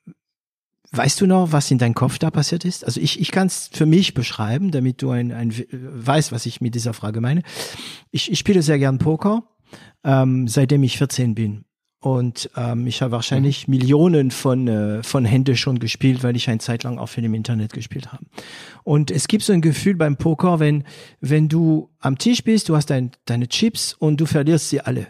[0.97, 2.85] Weißt du noch, was in deinem Kopf da passiert ist?
[2.85, 6.61] Also ich, ich kann es für mich beschreiben, damit du ein, ein weißt, was ich
[6.61, 7.43] mit dieser Frage meine.
[8.13, 9.43] Ich, ich spiele sehr gern Poker,
[10.05, 11.65] ähm, seitdem ich 14 bin.
[11.99, 13.77] Und ähm, ich habe wahrscheinlich mhm.
[13.77, 17.35] Millionen von, äh, von Hände schon gespielt, weil ich eine Zeit lang auch viel im
[17.35, 18.25] Internet gespielt habe.
[18.85, 20.85] Und es gibt so ein Gefühl beim Poker, wenn,
[21.21, 25.09] wenn du am Tisch bist, du hast dein, deine Chips und du verlierst sie alle.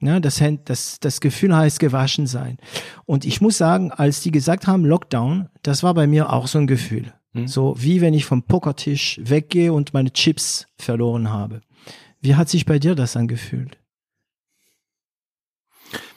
[0.00, 2.58] Ja, das, das, das Gefühl heißt gewaschen sein.
[3.06, 6.58] Und ich muss sagen, als die gesagt haben Lockdown, das war bei mir auch so
[6.58, 7.14] ein Gefühl.
[7.32, 7.48] Hm.
[7.48, 11.62] So wie wenn ich vom Pokertisch weggehe und meine Chips verloren habe.
[12.20, 13.78] Wie hat sich bei dir das angefühlt?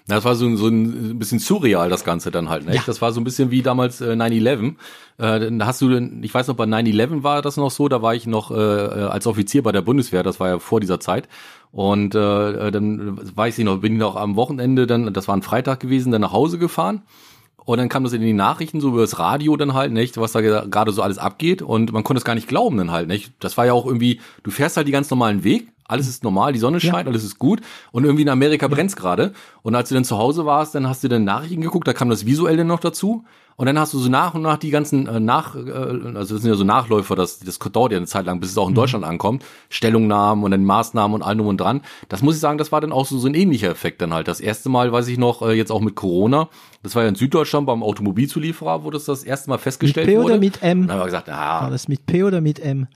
[0.10, 2.76] Das war so, so ein bisschen surreal, das Ganze dann halt, ne?
[2.76, 2.84] Ja.
[2.86, 4.76] Das war so ein bisschen wie damals äh, 9-11.
[5.20, 8.26] Äh, hast du, ich weiß noch, bei 9-11 war das noch so, da war ich
[8.26, 11.30] noch äh, als Offizier bei der Bundeswehr, das war ja vor dieser Zeit.
[11.72, 15.44] Und äh, dann weiß ich noch, bin ich noch am Wochenende dann, das war ein
[15.44, 17.04] Freitag gewesen, dann nach Hause gefahren.
[17.70, 20.32] Und dann kam das in die Nachrichten, so über das Radio dann halt, nicht, was
[20.32, 21.62] da gerade so alles abgeht.
[21.62, 23.34] Und man konnte es gar nicht glauben dann halt, nicht.
[23.40, 26.54] Das war ja auch irgendwie, du fährst halt die ganz normalen Weg, alles ist normal,
[26.54, 27.12] die Sonne scheint, ja.
[27.12, 27.62] alles ist gut.
[27.92, 28.74] Und irgendwie in Amerika ja.
[28.74, 29.34] brennt's gerade.
[29.62, 32.10] Und als du dann zu Hause warst, dann hast du dann Nachrichten geguckt, da kam
[32.10, 33.24] das Visuelle noch dazu.
[33.60, 36.43] Und dann hast du so nach und nach die ganzen äh, nach, äh, also das
[36.43, 38.72] sind ja so Nachläufer, das, das dauert ja eine Zeit lang, bis es auch in
[38.72, 38.76] mhm.
[38.76, 39.43] Deutschland ankommt.
[39.68, 41.82] Stellungnahmen und dann Maßnahmen und allem und dran.
[42.07, 44.30] Das muss ich sagen, das war dann auch so, so ein ähnlicher Effekt dann halt.
[44.30, 46.47] Das erste Mal, weiß ich noch, äh, jetzt auch mit Corona,
[46.84, 50.22] das war ja in Süddeutschland beim Automobilzulieferer, wo das das erste Mal festgestellt mit P
[50.22, 50.34] wurde.
[50.36, 50.88] oder mit M?
[50.88, 51.64] Dann haben wir gesagt, ah.
[51.64, 52.88] War das mit P oder mit M?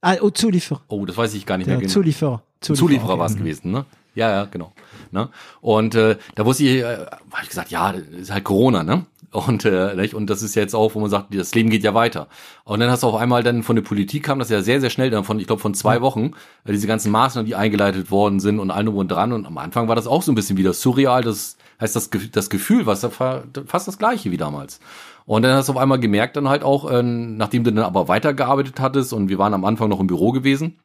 [0.00, 0.80] Ah, oh, Zulieferer.
[0.88, 1.92] Oh, das weiß ich gar nicht mehr genau.
[1.92, 2.42] Zulieferer.
[2.62, 3.18] Zulieferer, Zulieferer okay.
[3.18, 3.84] war es gewesen, ne?
[4.14, 4.72] Ja, ja, genau.
[5.12, 5.28] Ne?
[5.60, 9.04] Und äh, da wusste ich, äh, habe ich gesagt, ja, das ist halt Corona, ne?
[9.36, 10.14] Und, äh, nicht?
[10.14, 12.26] und das ist jetzt auch, wo man sagt, das Leben geht ja weiter.
[12.64, 14.88] Und dann hast du auf einmal dann von der Politik kam das ja sehr, sehr
[14.88, 16.30] schnell, dann von, ich glaube, von zwei Wochen,
[16.64, 19.34] äh, diese ganzen Maßnahmen, die eingeleitet worden sind und allem und dran.
[19.34, 21.22] Und am Anfang war das auch so ein bisschen wieder surreal.
[21.22, 24.80] Das heißt, das, das Gefühl war fast das gleiche wie damals.
[25.26, 28.08] Und dann hast du auf einmal gemerkt, dann halt auch, äh, nachdem du dann aber
[28.08, 30.78] weitergearbeitet hattest und wir waren am Anfang noch im Büro gewesen,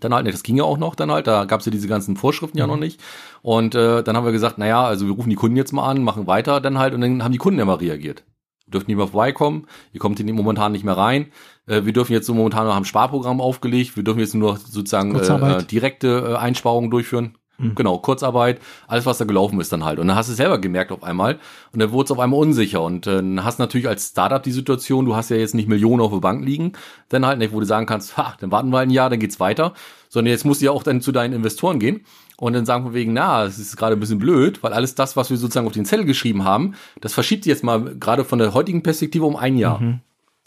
[0.00, 2.58] dann halt, das ging ja auch noch dann halt, da gab's ja diese ganzen Vorschriften
[2.58, 2.80] ja noch mhm.
[2.80, 3.00] nicht.
[3.42, 6.02] Und äh, dann haben wir gesagt, naja, also wir rufen die Kunden jetzt mal an,
[6.02, 8.24] machen weiter dann halt und dann haben die Kunden ja mal reagiert.
[8.66, 11.26] Wir dürfen nicht mehr vorbeikommen, ihr kommt hier momentan nicht mehr rein.
[11.66, 14.58] Äh, wir dürfen jetzt so momentan noch am Sparprogramm aufgelegt, wir dürfen jetzt nur noch
[14.58, 17.38] sozusagen äh, direkte äh, Einsparungen durchführen.
[17.58, 17.74] Mhm.
[17.74, 19.98] Genau, Kurzarbeit, alles, was da gelaufen ist dann halt.
[19.98, 21.38] Und dann hast du es selber gemerkt auf einmal
[21.72, 22.82] und dann wurde es auf einmal unsicher.
[22.82, 26.00] Und äh, dann hast natürlich als Startup die Situation, du hast ja jetzt nicht Millionen
[26.00, 26.72] auf der Bank liegen,
[27.08, 29.40] dann halt nicht, wo du sagen kannst, ha, dann warten wir ein Jahr, dann geht's
[29.40, 29.72] weiter,
[30.08, 32.00] sondern jetzt musst du ja auch dann zu deinen Investoren gehen
[32.36, 35.16] und dann sagen wir wegen, na, es ist gerade ein bisschen blöd, weil alles das,
[35.16, 38.38] was wir sozusagen auf den Zettel geschrieben haben, das verschiebt sich jetzt mal gerade von
[38.38, 39.80] der heutigen Perspektive um ein Jahr.
[39.80, 40.00] Mhm.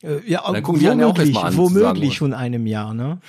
[0.03, 1.57] Äh, ja, dann gucken die womöglich, auch erstmal an.
[1.57, 3.19] Womöglich von einem Jahr, ne?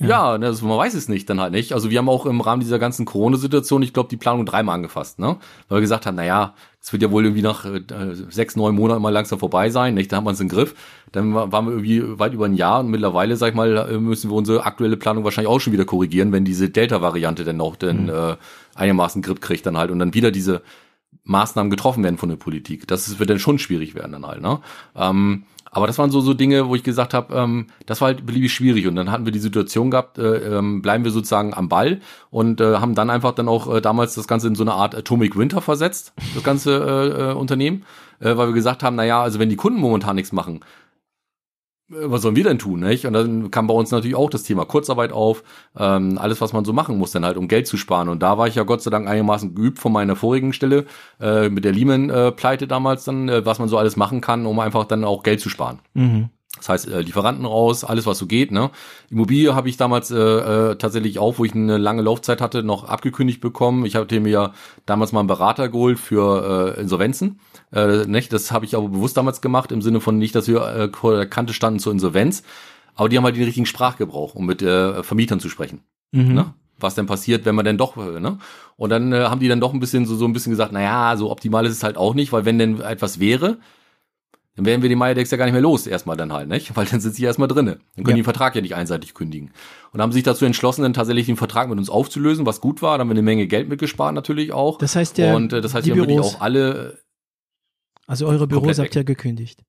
[0.00, 1.72] Ja, ja also man weiß es nicht dann halt nicht.
[1.72, 5.18] Also wir haben auch im Rahmen dieser ganzen Corona-Situation, ich glaube, die Planung dreimal angefasst,
[5.18, 5.36] ne?
[5.68, 7.82] Weil wir gesagt haben, na ja, es wird ja wohl irgendwie nach äh,
[8.30, 10.10] sechs, neun Monaten mal langsam vorbei sein, nicht?
[10.10, 10.74] Da haben wir es im Griff.
[11.12, 14.30] Dann waren wir irgendwie weit über ein Jahr und mittlerweile, sag ich mal, äh, müssen
[14.30, 18.04] wir unsere aktuelle Planung wahrscheinlich auch schon wieder korrigieren, wenn diese Delta-Variante dann auch dann
[18.04, 18.08] mhm.
[18.08, 18.36] äh,
[18.74, 20.62] einigermaßen Grip kriegt dann halt und dann wieder diese
[21.24, 22.86] Maßnahmen getroffen werden von der Politik.
[22.88, 24.60] Das wird dann schon schwierig werden dann halt, ne?
[24.96, 28.26] Ähm, aber das waren so so Dinge, wo ich gesagt habe, ähm, das war halt
[28.26, 28.86] beliebig schwierig.
[28.86, 32.00] Und dann hatten wir die Situation gehabt, äh, ähm, bleiben wir sozusagen am Ball
[32.30, 34.94] und äh, haben dann einfach dann auch äh, damals das Ganze in so eine Art
[34.94, 37.84] Atomic Winter versetzt, das ganze äh, äh, Unternehmen,
[38.18, 40.60] äh, weil wir gesagt haben, na ja, also wenn die Kunden momentan nichts machen,
[41.90, 43.04] was sollen wir denn tun, nicht?
[43.04, 45.42] Und dann kam bei uns natürlich auch das Thema Kurzarbeit auf,
[45.76, 48.08] ähm, alles, was man so machen muss, dann halt, um Geld zu sparen.
[48.08, 50.86] Und da war ich ja Gott sei Dank einigermaßen geübt von meiner vorigen Stelle,
[51.20, 54.84] äh, mit der Lehman-Pleite damals dann, äh, was man so alles machen kann, um einfach
[54.84, 55.80] dann auch Geld zu sparen.
[55.94, 56.30] Mhm.
[56.56, 58.50] Das heißt, äh, Lieferanten raus, alles was so geht.
[58.50, 58.70] Ne?
[59.08, 62.84] Immobilie habe ich damals äh, äh, tatsächlich auch, wo ich eine lange Laufzeit hatte, noch
[62.84, 63.86] abgekündigt bekommen.
[63.86, 64.52] Ich hatte mir ja
[64.84, 67.40] damals mal einen Berater geholt für äh, Insolvenzen.
[67.72, 68.32] Äh, nicht?
[68.32, 71.16] Das habe ich aber bewusst damals gemacht, im Sinne von nicht, dass wir äh, vor
[71.16, 72.42] der Kante standen zur Insolvenz.
[72.94, 75.80] Aber die haben halt den richtigen Sprachgebrauch, um mit äh, Vermietern zu sprechen.
[76.12, 76.34] Mhm.
[76.34, 76.54] Ne?
[76.82, 78.38] was denn passiert, wenn man denn doch, äh, ne?
[78.76, 80.82] Und dann äh, haben die dann doch ein bisschen so, so ein bisschen gesagt, na
[80.82, 83.58] ja, so optimal ist es halt auch nicht, weil wenn denn etwas wäre,
[84.56, 86.76] dann werden wir die Mayadex ja gar nicht mehr los, erstmal dann halt, nicht?
[86.76, 87.78] Weil dann sind sie erstmal drinne.
[87.94, 88.14] Dann können ja.
[88.14, 89.52] die den Vertrag ja nicht einseitig kündigen.
[89.92, 92.98] Und haben sich dazu entschlossen, dann tatsächlich den Vertrag mit uns aufzulösen, was gut war.
[92.98, 94.78] Dann haben wir eine Menge Geld mitgespart natürlich auch.
[94.78, 96.98] Das heißt ja, und äh, das heißt, wir haben wirklich auch alle.
[98.10, 99.62] Also eure Büros habt ihr gekündigt.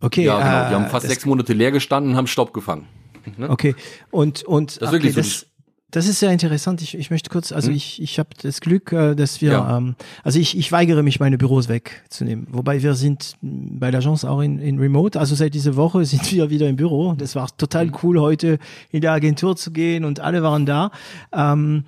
[0.00, 0.24] Okay.
[0.24, 0.48] Ja, genau.
[0.48, 2.88] Äh, wir haben fast sechs Monate leer gestanden und haben Stopp gefangen.
[3.36, 3.48] Ne?
[3.48, 3.76] Okay.
[4.10, 5.46] Und und das ist wirklich okay, so das,
[5.92, 6.82] das ist sehr interessant.
[6.82, 7.76] Ich, ich möchte kurz, also hm.
[7.76, 9.76] ich, ich habe das Glück, äh, dass wir, ja.
[9.76, 9.94] ähm,
[10.24, 12.48] also ich, ich weigere mich, meine Büros wegzunehmen.
[12.50, 15.20] Wobei wir sind bei der Agence auch in, in Remote.
[15.20, 17.14] Also seit dieser Woche sind wir wieder im Büro.
[17.16, 17.96] Das war total hm.
[18.02, 18.58] cool, heute
[18.90, 20.90] in der Agentur zu gehen und alle waren da.
[21.32, 21.84] Ähm,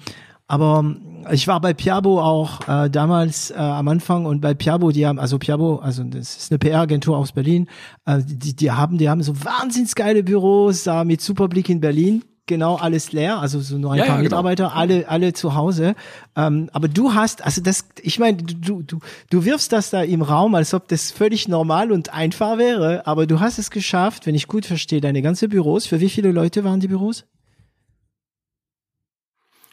[0.51, 0.85] aber
[1.31, 5.21] ich war bei Piabo auch äh, damals äh, am Anfang und bei Piabo, die haben,
[5.21, 7.69] also Piabo, also das ist eine PR-Agentur aus Berlin,
[8.05, 11.81] äh, die, die haben, die haben so wahnsinns geile Büros da mit super Blick in
[11.81, 14.25] Berlin genau alles leer, also so nur ein ja, paar ja, genau.
[14.25, 14.77] Mitarbeiter, genau.
[14.77, 15.95] alle alle zu Hause.
[16.35, 18.99] Ähm, aber du hast, also das, ich meine, du du
[19.31, 23.29] du wirfst das da im Raum, als ob das völlig normal und einfach wäre, aber
[23.29, 25.87] du hast es geschafft, wenn ich gut verstehe, deine ganze Büros.
[25.87, 27.25] Für wie viele Leute waren die Büros?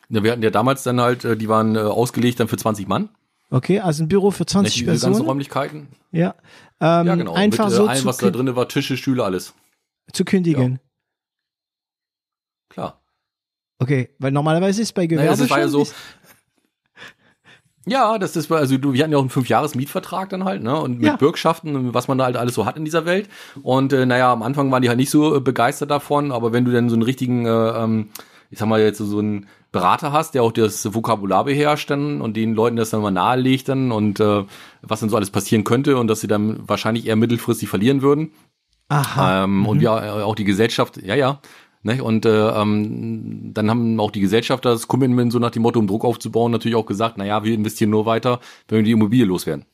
[0.10, 2.88] Ja, wir hatten ja damals dann halt, äh, die waren äh, ausgelegt dann für 20
[2.88, 3.10] Mann.
[3.50, 5.14] Okay, also ein Büro für 20 Nicht Personen.
[5.14, 5.88] ganzen Räumlichkeiten.
[6.12, 6.36] Ja.
[6.80, 7.34] Ähm, ja, genau.
[7.34, 9.54] Einfach Mit, äh, so allem, was da drin war, Tische, Stühle, alles.
[10.12, 10.74] Zu kündigen.
[10.74, 10.80] Ja.
[12.70, 13.02] Klar.
[13.80, 15.88] Okay, weil normalerweise ist bei Gewerbe naja, das war ja so,
[17.86, 20.78] Ja, das ist, also du, wir hatten ja auch einen Fünfjahres-Mietvertrag dann halt, ne?
[20.78, 21.16] Und mit Ja.
[21.16, 23.30] Bürgschaften, was man da halt alles so hat in dieser Welt.
[23.64, 26.72] Und äh, naja, am Anfang waren die halt nicht so begeistert davon, aber wenn du
[26.72, 28.10] dann so einen richtigen, äh, ähm,
[28.50, 32.22] ich sag mal jetzt so, so einen Berater hast, der auch das Vokabular beherrscht dann
[32.22, 34.44] und den Leuten das dann mal nahelegt dann und äh,
[34.82, 38.32] was dann so alles passieren könnte und dass sie dann wahrscheinlich eher mittelfristig verlieren würden.
[38.90, 39.44] Aha.
[39.44, 41.42] Ähm, Und wir äh, auch die Gesellschaft, ja, ja.
[41.84, 42.04] Ne?
[42.04, 45.88] Und äh, ähm, dann haben auch die Gesellschafter das Commitment so nach dem Motto, um
[45.88, 49.66] Druck aufzubauen, natürlich auch gesagt, naja, wir investieren nur weiter, wenn wir die Immobilie loswerden.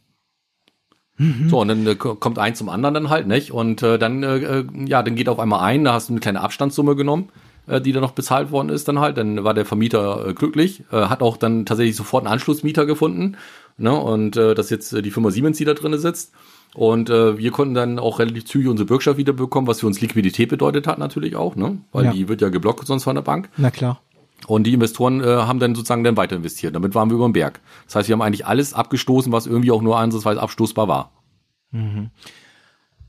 [1.48, 3.52] So, und dann äh, ko- kommt eins zum anderen dann halt, nicht?
[3.52, 6.20] Und äh, dann, äh, äh, ja, dann geht auf einmal ein, da hast du eine
[6.20, 7.30] kleine Abstandssumme genommen,
[7.68, 9.18] die dann noch bezahlt worden ist dann halt.
[9.18, 13.38] Dann war der Vermieter äh, glücklich, äh, hat auch dann tatsächlich sofort einen Anschlussmieter gefunden.
[13.78, 13.93] Ne?
[13.93, 16.34] Und äh, das ist jetzt äh, die Firma Siemens, die da drinne sitzt.
[16.76, 20.49] Und äh, wir konnten dann auch relativ zügig unsere Bürgschaft wiederbekommen, was für uns Liquidität
[20.49, 21.78] bedeutet hat natürlich auch, ne?
[21.91, 22.11] Weil Ja.
[22.11, 23.49] die wird ja geblockt sonst von der Bank.
[23.57, 24.01] Na klar.
[24.47, 26.76] Und die Investoren äh, haben dann sozusagen dann weiter investiert.
[26.76, 27.61] Damit waren wir über den Berg.
[27.86, 31.11] Das heißt, wir haben eigentlich alles abgestoßen, was irgendwie auch nur ansatzweise abstoßbar war.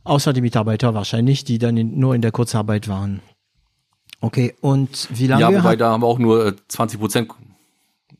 [0.04, 3.20] Außer die Mitarbeiter wahrscheinlich, die dann in, nur in der Kurzarbeit waren.
[4.24, 7.30] Okay, und wie lange Ja, wobei hat, da haben wir auch nur äh, 20 Prozent,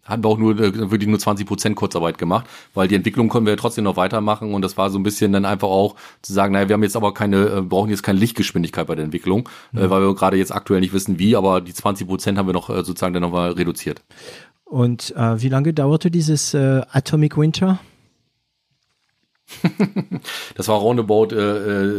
[0.05, 2.44] hatten wir auch nur äh, wirklich nur 20 Prozent Kurzarbeit gemacht,
[2.74, 5.32] weil die Entwicklung konnten wir ja trotzdem noch weitermachen und das war so ein bisschen
[5.32, 8.18] dann einfach auch zu sagen, naja, wir haben jetzt aber keine, äh, brauchen jetzt keine
[8.18, 11.72] Lichtgeschwindigkeit bei der Entwicklung, äh, weil wir gerade jetzt aktuell nicht wissen wie, aber die
[11.72, 14.02] 20 Prozent haben wir noch äh, sozusagen dann nochmal reduziert.
[14.66, 17.78] und äh, wie lange dauerte dieses äh, Atomic Winter?
[20.57, 21.36] Das war roundabout, äh,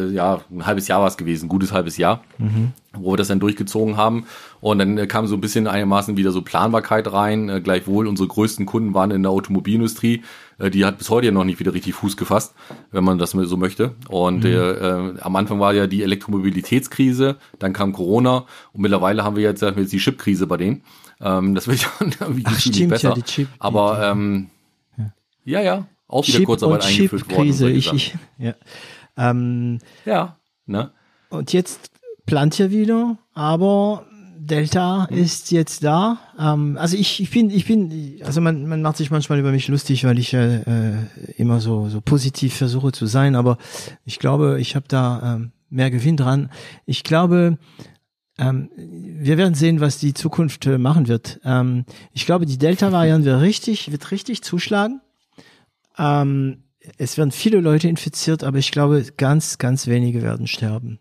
[0.07, 2.23] äh, ja, ein halbes Jahr war es gewesen, ein gutes halbes Jahr,
[2.93, 4.25] wo wir das dann durchgezogen haben.
[4.61, 7.49] Und dann äh, kam so ein bisschen einigermaßen wieder so Planbarkeit rein.
[7.49, 10.23] Äh, gleichwohl unsere größten Kunden waren in der Automobilindustrie.
[10.57, 12.55] Äh, die hat bis heute ja noch nicht wieder richtig Fuß gefasst,
[12.91, 13.93] wenn man das so möchte.
[14.07, 19.35] Und äh, äh, am Anfang war ja die Elektromobilitätskrise, dann kam Corona und mittlerweile haben
[19.35, 20.81] wir jetzt, sagen wir jetzt die Chipkrise bei denen.
[21.21, 21.89] Ähm, das wird ja
[22.21, 23.09] irgendwie Ach, gefühlt stimmt, besser.
[23.09, 24.47] ja, die Chip- Aber ähm,
[25.43, 27.49] ja, ja, auch wieder Chip Kurzarbeit und eingeführt worden.
[27.49, 27.57] und Chip-Krise.
[27.57, 28.55] solche Ich, ich, ja.
[29.17, 30.91] ähm, Ja, ne?
[31.29, 31.91] und jetzt
[32.25, 34.05] plant ihr wieder, aber
[34.37, 36.19] Delta ist jetzt da.
[36.39, 39.67] Ähm, also ich, ich bin, ich bin, also man, man macht sich manchmal über mich
[39.67, 40.93] lustig, weil ich äh, äh,
[41.37, 43.57] immer so, so positiv versuche zu sein, aber
[44.03, 46.51] ich glaube, ich habe da ähm, mehr Gewinn dran.
[46.85, 47.57] Ich glaube,
[48.37, 51.39] ähm, wir werden sehen, was die Zukunft äh, machen wird.
[51.43, 55.01] Ähm, ich glaube, die Delta-Variante wird richtig, wird richtig zuschlagen.
[55.97, 56.63] Ähm,
[56.97, 60.99] es werden viele Leute infiziert, aber ich glaube, ganz, ganz wenige werden sterben.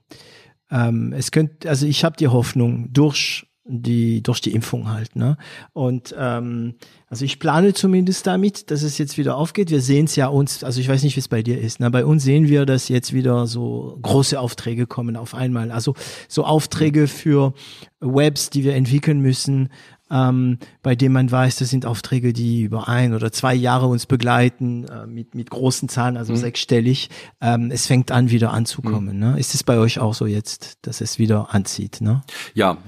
[0.70, 5.38] Ähm, es könnte, also ich habe die Hoffnung durch die durch die Impfung halt, ne?
[5.72, 6.74] Und ähm,
[7.08, 9.70] also ich plane zumindest damit, dass es jetzt wieder aufgeht.
[9.70, 11.80] Wir sehen es ja uns, also ich weiß nicht, wie es bei dir ist.
[11.80, 11.90] Ne?
[11.90, 15.70] Bei uns sehen wir, dass jetzt wieder so große Aufträge kommen auf einmal.
[15.70, 15.94] Also
[16.28, 17.54] so Aufträge für
[18.00, 19.70] Webs, die wir entwickeln müssen,
[20.14, 24.06] ähm, bei dem man weiß, das sind Aufträge, die über ein oder zwei Jahre uns
[24.06, 27.10] begleiten, äh, mit, mit großen Zahlen, also sechsstellig.
[27.40, 29.18] Ähm, es fängt an, wieder anzukommen.
[29.18, 29.38] Ne?
[29.38, 32.00] Ist es bei euch auch so jetzt, dass es wieder anzieht?
[32.00, 32.22] Ne?
[32.54, 32.78] Ja,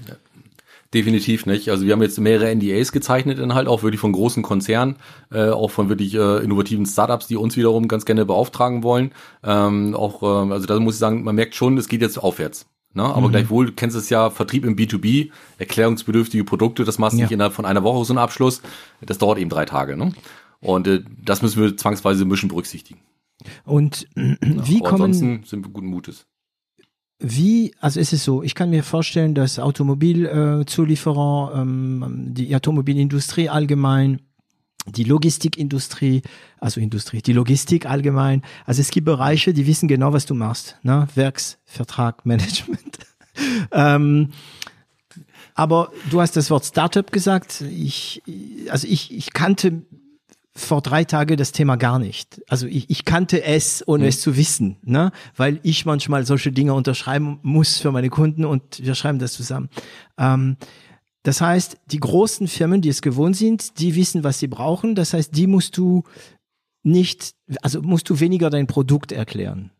[0.94, 1.68] definitiv nicht.
[1.68, 4.96] Also wir haben jetzt mehrere NDAs gezeichnet, dann halt auch wirklich von großen Konzernen,
[5.32, 9.10] äh, auch von wirklich äh, innovativen Startups, die uns wiederum ganz gerne beauftragen wollen.
[9.42, 12.66] Ähm, auch, äh, also da muss ich sagen, man merkt schon, es geht jetzt aufwärts.
[12.94, 13.04] Ne?
[13.04, 17.24] Aber gleichwohl, du kennst es ja, Vertrieb im B2B, erklärungsbedürftige Produkte, das machst du Ja.
[17.26, 18.62] nicht innerhalb von einer Woche so einen Abschluss.
[19.02, 19.96] Das dauert eben drei Tage.
[19.96, 20.12] Ne?
[20.60, 23.00] Und äh, das müssen wir zwangsweise mischen berücksichtigen.
[23.64, 26.24] Und wie Aber kommen, ansonsten sind wir guten Mutes.
[27.18, 33.48] wie, also ist es so, ich kann mir vorstellen, dass Automobilzulieferer, äh, ähm, die Automobilindustrie
[33.50, 34.22] allgemein,
[34.86, 36.22] die Logistikindustrie,
[36.58, 38.42] also Industrie, die Logistik allgemein.
[38.64, 40.78] Also es gibt Bereiche, die wissen genau, was du machst.
[40.82, 41.08] Ne?
[41.14, 42.98] Werksvertrag, Management.
[43.72, 44.30] ähm,
[45.54, 47.62] aber du hast das Wort Startup gesagt.
[47.62, 48.22] Ich,
[48.68, 49.82] also ich, ich kannte
[50.56, 52.42] vor drei Tagen das Thema gar nicht.
[52.48, 55.12] Also ich, ich kannte es, ohne es zu wissen, ne?
[55.36, 59.68] weil ich manchmal solche Dinge unterschreiben muss für meine Kunden und wir schreiben das zusammen.
[60.18, 60.56] Ähm,
[61.26, 64.94] das heißt, die großen Firmen, die es gewohnt sind, die wissen, was sie brauchen.
[64.94, 66.04] Das heißt, die musst du
[66.84, 69.72] nicht, also musst du weniger dein Produkt erklären.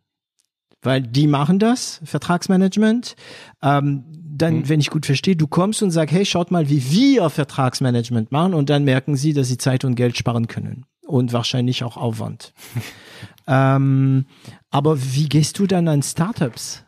[0.82, 3.14] Weil die machen das, Vertragsmanagement.
[3.62, 7.30] Ähm, dann, wenn ich gut verstehe, du kommst und sagst, hey, schaut mal, wie wir
[7.30, 10.84] Vertragsmanagement machen und dann merken sie, dass sie Zeit und Geld sparen können.
[11.06, 12.54] Und wahrscheinlich auch Aufwand.
[13.46, 14.26] ähm,
[14.70, 16.85] aber wie gehst du dann an Startups?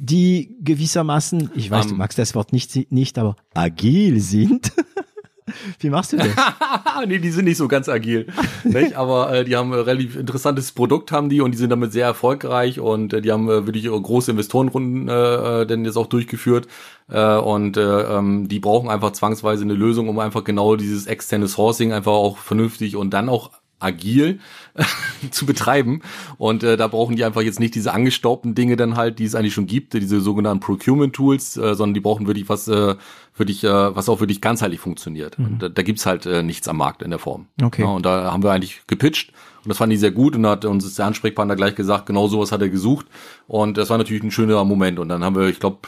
[0.00, 1.98] Die gewissermaßen, ich weiß, du Ähm.
[1.98, 4.72] magst das Wort nicht, nicht, aber agil sind.
[5.80, 6.28] Wie machst du das?
[7.06, 8.26] nee, die sind nicht so ganz agil.
[8.64, 8.94] nicht?
[8.94, 12.06] Aber äh, die haben ein relativ interessantes Produkt, haben die und die sind damit sehr
[12.06, 16.68] erfolgreich und äh, die haben äh, wirklich große Investorenrunden äh, äh, denn jetzt auch durchgeführt.
[17.10, 21.48] Äh, und äh, ähm, die brauchen einfach zwangsweise eine Lösung, um einfach genau dieses externe
[21.48, 23.50] Sourcing einfach auch vernünftig und dann auch
[23.80, 24.40] agil
[25.30, 26.02] zu betreiben.
[26.36, 29.34] Und äh, da brauchen die einfach jetzt nicht diese angestaubten Dinge dann halt, die es
[29.34, 32.96] eigentlich schon gibt, diese sogenannten Procurement Tools, äh, sondern die brauchen wirklich was, äh,
[33.32, 35.38] für dich, äh, was auch wirklich ganzheitlich funktioniert.
[35.38, 35.44] Mhm.
[35.46, 37.46] Und da, da gibt's halt äh, nichts am Markt in der Form.
[37.62, 37.82] Okay.
[37.82, 39.32] Ja, und da haben wir eigentlich gepitcht
[39.64, 42.52] und das fand ich sehr gut und hat uns der Ansprechpartner gleich gesagt, genau sowas
[42.52, 43.06] hat er gesucht.
[43.46, 44.98] Und das war natürlich ein schöner Moment.
[44.98, 45.78] Und dann haben wir, ich glaube,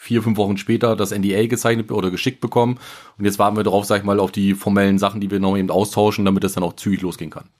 [0.00, 2.78] vier, fünf Wochen später das NDA gezeichnet oder geschickt bekommen.
[3.18, 5.56] Und jetzt warten wir darauf, sag ich mal, auf die formellen Sachen, die wir noch
[5.58, 7.50] eben austauschen, damit das dann auch zügig losgehen kann.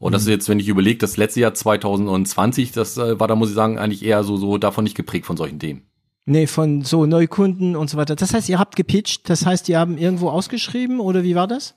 [0.00, 3.36] Und das ist jetzt, wenn ich überlege, das letzte Jahr 2020, das äh, war da,
[3.36, 5.82] muss ich sagen, eigentlich eher so, so davon nicht geprägt von solchen Themen.
[6.26, 8.16] Nee, von so Neukunden und so weiter.
[8.16, 11.76] Das heißt, ihr habt gepitcht, das heißt, ihr haben irgendwo ausgeschrieben oder wie war das?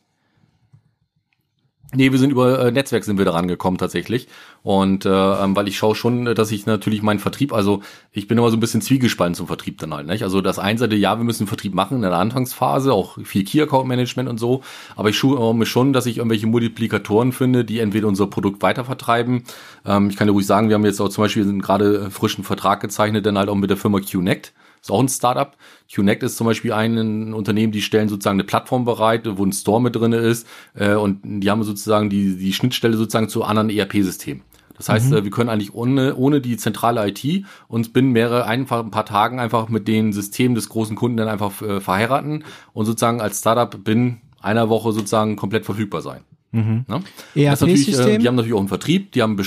[1.94, 4.30] Nee, wir sind über äh, Netzwerk sind wir da rangekommen tatsächlich.
[4.64, 7.82] Und äh, ähm, weil ich schaue schon, dass ich natürlich meinen Vertrieb, also
[8.14, 10.08] ich bin immer so ein bisschen zwiegespalten zum Vertrieb dann halt.
[10.08, 10.24] Nicht?
[10.24, 14.30] Also das eine Seite, ja, wir müssen Vertrieb machen in der Anfangsphase, auch viel Key-Account-Management
[14.30, 14.62] und so.
[14.96, 19.44] Aber ich schaue mir schon, dass ich irgendwelche Multiplikatoren finde, die entweder unser Produkt weitervertreiben.
[19.86, 22.80] Ähm, ich kann dir ruhig sagen, wir haben jetzt auch zum Beispiel gerade frischen Vertrag
[22.80, 25.56] gezeichnet, dann halt auch mit der Firma QNect ist auch ein Startup.
[25.92, 29.82] Qnect ist zum Beispiel ein Unternehmen, die stellen sozusagen eine Plattform bereit, wo ein Store
[29.82, 34.44] mit drinne ist äh, und die haben sozusagen die, die Schnittstelle sozusagen zu anderen ERP-Systemen.
[34.78, 35.18] Das heißt, mhm.
[35.18, 39.06] äh, wir können eigentlich ohne, ohne die zentrale IT uns binnen mehrere, einfach ein paar
[39.06, 43.40] Tagen einfach mit den Systemen des großen Kunden dann einfach äh, verheiraten und sozusagen als
[43.40, 46.22] Startup binnen einer Woche sozusagen komplett verfügbar sein.
[46.52, 46.86] Mhm.
[46.90, 47.02] Ja?
[47.36, 48.08] ERP-System?
[48.08, 49.38] Äh, die haben natürlich auch einen Vertrieb, die haben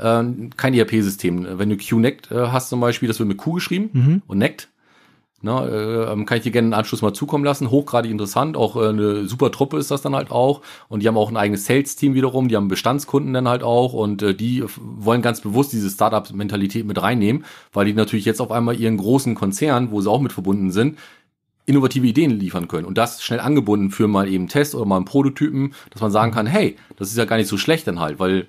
[0.00, 1.46] äh, kein ERP-System.
[1.58, 4.22] Wenn du QNect äh, hast zum Beispiel, das wird mit Q geschrieben mhm.
[4.26, 4.68] und Nect.
[5.42, 7.70] Na, äh, ähm, kann ich dir gerne einen Anschluss mal zukommen lassen.
[7.70, 8.58] Hochgradig interessant.
[8.58, 10.60] Auch äh, eine super Truppe ist das dann halt auch.
[10.88, 12.48] Und die haben auch ein eigenes Sales-Team wiederum.
[12.48, 13.94] Die haben Bestandskunden dann halt auch.
[13.94, 18.50] Und äh, die wollen ganz bewusst diese Startup-Mentalität mit reinnehmen, weil die natürlich jetzt auf
[18.50, 20.98] einmal ihren großen Konzern, wo sie auch mit verbunden sind,
[21.64, 22.84] innovative Ideen liefern können.
[22.84, 26.32] Und das schnell angebunden für mal eben Test oder mal einen Prototypen, dass man sagen
[26.32, 28.46] kann, hey, das ist ja gar nicht so schlecht dann halt, weil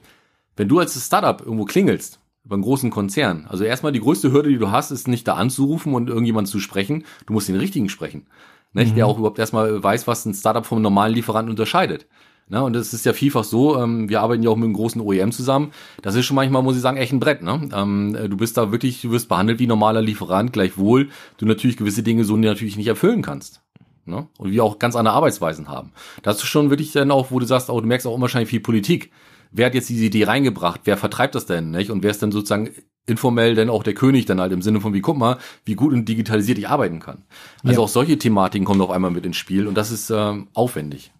[0.62, 4.50] wenn du als Startup irgendwo klingelst, über einen großen Konzern, also erstmal die größte Hürde,
[4.50, 7.04] die du hast, ist nicht da anzurufen und irgendjemand zu sprechen.
[7.26, 8.28] Du musst den richtigen sprechen.
[8.72, 8.92] Nicht?
[8.92, 8.96] Mhm.
[8.96, 12.06] Der auch überhaupt erstmal weiß, was ein Startup vom normalen Lieferanten unterscheidet.
[12.48, 12.64] Ne?
[12.64, 15.32] Und es ist ja vielfach so, ähm, wir arbeiten ja auch mit einem großen OEM
[15.32, 15.72] zusammen.
[16.04, 17.42] Das ist schon manchmal, muss ich sagen, echt ein Brett.
[17.42, 17.68] Ne?
[17.74, 22.04] Ähm, du bist da wirklich, du wirst behandelt wie normaler Lieferant, gleichwohl du natürlich gewisse
[22.04, 23.64] Dinge so natürlich nicht erfüllen kannst.
[24.06, 24.28] Ne?
[24.38, 25.92] Und wir auch ganz andere Arbeitsweisen haben.
[26.22, 28.60] Das ist schon wirklich dann auch, wo du sagst, oh, du merkst auch unwahrscheinlich viel
[28.60, 29.10] Politik
[29.52, 31.92] wer hat jetzt diese Idee reingebracht, wer vertreibt das denn, nicht?
[31.92, 32.72] Und wer ist dann sozusagen
[33.06, 35.94] informell denn auch der König dann halt im Sinne von wie guck mal, wie gut
[35.94, 37.24] und digitalisiert ich arbeiten kann.
[37.64, 37.86] Also ja.
[37.86, 41.12] auch solche Thematiken kommen auf einmal mit ins Spiel und das ist ähm, aufwendig.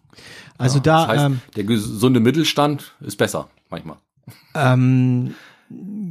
[0.58, 3.96] Also ja, da das heißt, ähm, der gesunde Mittelstand ist besser manchmal.
[4.54, 5.34] Ähm,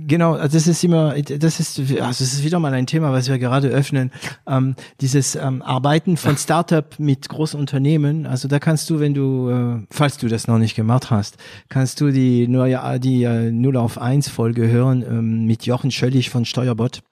[0.07, 3.29] Genau, also das ist immer, das ist, also das ist wieder mal ein Thema, was
[3.29, 4.11] wir gerade öffnen.
[4.45, 8.25] Ähm, dieses ähm, Arbeiten von Startup mit großen Unternehmen.
[8.25, 11.37] Also da kannst du, wenn du, äh, falls du das noch nicht gemacht hast,
[11.69, 16.29] kannst du die neue, die äh, 0 auf 1 Folge hören ähm, mit Jochen Schöllig
[16.29, 17.03] von Steuerbot.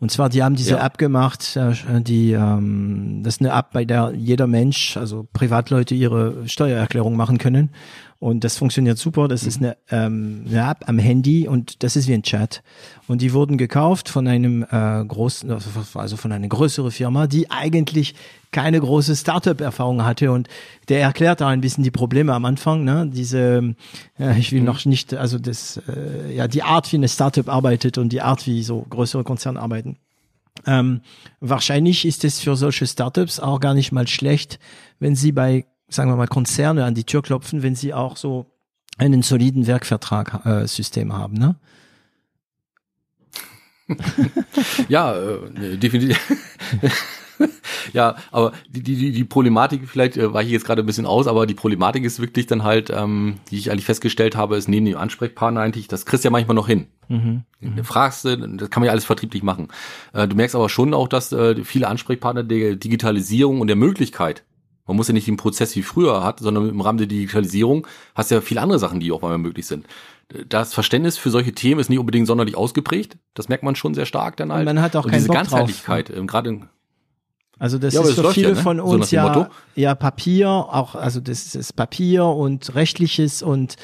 [0.00, 0.86] Und zwar, die haben diese ja.
[0.86, 5.94] App gemacht, äh, die, ähm, das ist eine App, bei der jeder Mensch, also Privatleute,
[5.94, 7.70] ihre Steuererklärung machen können.
[8.20, 9.28] Und das funktioniert super.
[9.28, 12.64] Das ist eine, ähm, eine App am Handy und das ist wie ein Chat.
[13.06, 15.48] Und die wurden gekauft von einem äh, großen,
[15.94, 18.16] also von einer größeren Firma, die eigentlich
[18.50, 20.32] keine große Startup-Erfahrung hatte.
[20.32, 20.48] Und
[20.88, 22.82] der erklärt da ein bisschen die Probleme am Anfang.
[22.82, 23.08] Ne?
[23.12, 23.76] Diese,
[24.18, 24.66] äh, ich will mhm.
[24.66, 28.48] noch nicht, also das, äh, ja, die Art, wie eine Startup arbeitet und die Art,
[28.48, 29.96] wie so größere Konzerne arbeiten.
[30.66, 31.02] Ähm,
[31.38, 34.58] wahrscheinlich ist es für solche Startups auch gar nicht mal schlecht,
[34.98, 38.46] wenn sie bei sagen wir mal, Konzerne an die Tür klopfen, wenn sie auch so
[38.98, 41.56] einen soliden Werkvertrag-System äh, haben, ne?
[44.88, 46.20] ja, äh, definitiv.
[47.92, 51.26] ja, aber die, die, die Problematik, vielleicht äh, weiche ich jetzt gerade ein bisschen aus,
[51.26, 54.84] aber die Problematik ist wirklich dann halt, ähm, die ich eigentlich festgestellt habe, ist neben
[54.84, 56.88] dem Ansprechpartner eigentlich, das kriegst du ja manchmal noch hin.
[57.08, 57.44] Mhm.
[57.60, 59.68] Du fragst, das kann man ja alles vertrieblich machen.
[60.12, 64.44] Äh, du merkst aber schon auch, dass äh, viele Ansprechpartner der Digitalisierung und der Möglichkeit,
[64.88, 68.30] man muss ja nicht den Prozess wie früher hat, sondern im Rahmen der Digitalisierung hast
[68.30, 69.86] du ja viele andere Sachen, die auch einmal möglich sind.
[70.48, 73.16] Das Verständnis für solche Themen ist nicht unbedingt sonderlich ausgeprägt.
[73.34, 74.66] Das merkt man schon sehr stark dann halt.
[74.66, 76.68] Und man hat auch Und diese Bock Ganzheitlichkeit, ähm, gerade
[77.60, 78.60] also das ja, ist für viele ja, ne?
[78.60, 83.74] von uns so ja, ja Papier, auch also das ist Papier und rechtliches und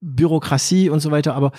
[0.00, 1.34] Bürokratie und so weiter.
[1.34, 1.52] Aber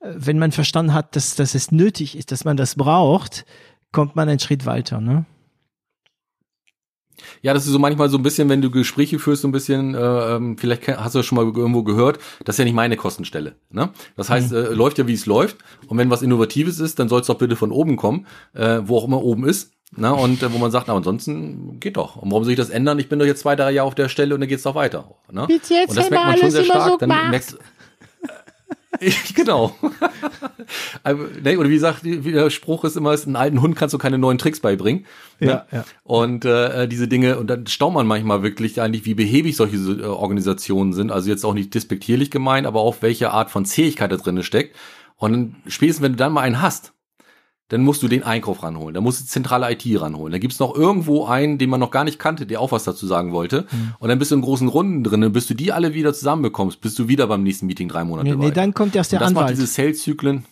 [0.00, 3.44] äh, wenn man verstanden hat, dass, dass es nötig ist, dass man das braucht,
[3.92, 5.00] kommt man einen Schritt weiter.
[5.00, 5.24] Ne?
[7.42, 9.94] Ja, das ist so manchmal so ein bisschen, wenn du Gespräche führst, so ein bisschen,
[9.94, 9.98] äh,
[10.36, 13.54] ähm, vielleicht hast du das schon mal irgendwo gehört, das ist ja nicht meine Kostenstelle.
[13.70, 13.90] Ne?
[14.16, 14.56] Das heißt, mhm.
[14.56, 15.58] äh, läuft ja, wie es läuft.
[15.86, 18.98] Und wenn was Innovatives ist, dann soll es doch bitte von oben kommen, äh, wo
[18.98, 19.72] auch immer oben ist.
[19.94, 22.16] Na, und äh, wo man sagt, na, ansonsten geht doch.
[22.16, 22.98] Und warum soll ich das ändern?
[22.98, 25.16] Ich bin doch jetzt zwei, drei Jahre auf der Stelle und dann geht's doch weiter.
[25.30, 25.46] Ne?
[25.46, 26.88] Bis jetzt und das merkt man schon sehr stark.
[26.88, 27.58] So dann merkst,
[29.34, 29.74] genau.
[31.02, 34.16] Also, oder wie sagt, wie der Spruch ist immer, einen alten Hund kannst du keine
[34.16, 35.06] neuen Tricks beibringen.
[35.40, 35.48] Ne?
[35.48, 35.84] Ja, ja.
[36.04, 40.04] Und äh, diese Dinge, und dann staunt man manchmal wirklich eigentlich, wie behäbig solche äh,
[40.04, 41.10] Organisationen sind.
[41.10, 44.76] Also jetzt auch nicht despektierlich gemeint, aber auch welche Art von Zähigkeit da drin steckt.
[45.16, 46.92] Und spätestens, wenn du dann mal einen hast,
[47.72, 50.30] dann musst du den Einkauf ranholen, dann musst du die zentrale IT ranholen.
[50.30, 53.06] Da gibt's noch irgendwo einen, den man noch gar nicht kannte, der auch was dazu
[53.06, 53.62] sagen wollte.
[53.70, 53.94] Mhm.
[53.98, 56.98] Und dann bist du in großen Runden drin, bis du die alle wieder zusammenbekommst, bist
[56.98, 59.30] du wieder beim nächsten Meeting drei Monate nee, nee, dann kommt erst der und das
[59.30, 59.46] Anwalt.
[59.46, 60.44] macht diese Sales-Zyklen.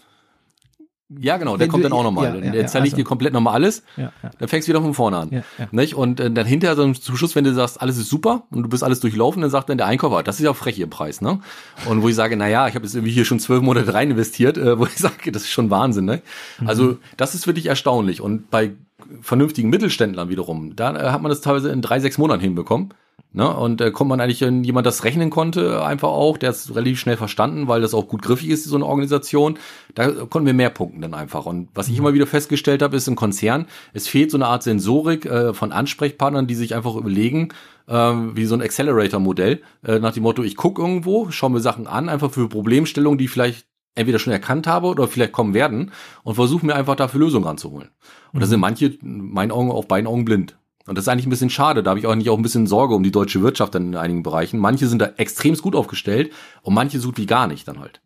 [1.18, 2.36] Ja, genau, der kommt dann auch nochmal.
[2.36, 2.96] Ja, ja, der ich also.
[2.96, 3.82] dir komplett nochmal alles.
[3.96, 4.30] Ja, ja.
[4.38, 5.28] Dann fängst du wieder von vorne an.
[5.32, 5.68] Ja, ja.
[5.72, 5.96] Nicht?
[5.96, 8.68] Und äh, dann hinterher so zum Schluss, wenn du sagst, alles ist super und du
[8.68, 11.20] bist alles durchlaufen, dann sagt dann der Einkäufer, das ist ja frech ihr Preis.
[11.20, 11.40] Ne?
[11.88, 14.12] Und wo ich sage, na ja, ich habe jetzt irgendwie hier schon zwölf Monate rein
[14.12, 16.04] investiert, äh, wo ich sage, das ist schon Wahnsinn.
[16.04, 16.22] Ne?
[16.60, 16.68] Mhm.
[16.68, 18.20] Also das ist wirklich erstaunlich.
[18.20, 18.72] Und bei
[19.20, 22.94] vernünftigen Mittelständlern wiederum, da äh, hat man das teilweise in drei, sechs Monaten hinbekommen.
[23.32, 23.48] Ne?
[23.48, 26.98] Und äh, kommt man eigentlich, wenn jemand das rechnen konnte, einfach auch, der ist relativ
[26.98, 29.58] schnell verstanden, weil das auch gut griffig ist, so eine Organisation,
[29.94, 31.46] da konnten wir mehr punkten dann einfach.
[31.46, 31.98] Und was ich mhm.
[32.00, 35.70] immer wieder festgestellt habe, ist im Konzern, es fehlt so eine Art Sensorik äh, von
[35.70, 37.50] Ansprechpartnern, die sich einfach überlegen,
[37.86, 41.86] äh, wie so ein Accelerator-Modell, äh, nach dem Motto, ich gucke irgendwo, schaue mir Sachen
[41.86, 45.92] an, einfach für Problemstellungen, die vielleicht entweder schon erkannt habe oder vielleicht kommen werden
[46.22, 47.90] und versuche mir einfach dafür Lösungen ranzuholen.
[48.32, 48.62] Und da sind mhm.
[48.62, 50.56] manche, in meinen Augen, auf beiden Augen blind.
[50.86, 51.82] Und das ist eigentlich ein bisschen schade.
[51.82, 54.22] Da habe ich auch nicht auch ein bisschen Sorge um die deutsche Wirtschaft in einigen
[54.22, 54.58] Bereichen.
[54.58, 58.00] Manche sind da extremst gut aufgestellt und manche so gut wie gar nicht dann halt.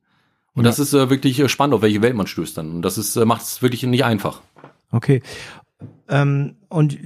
[0.55, 0.71] Und ja.
[0.71, 2.71] das ist äh, wirklich äh, spannend, auf welche Welt man stößt dann.
[2.71, 4.41] Und das ist, äh, macht es wirklich nicht einfach.
[4.91, 5.23] Okay.
[6.09, 6.99] Ähm, und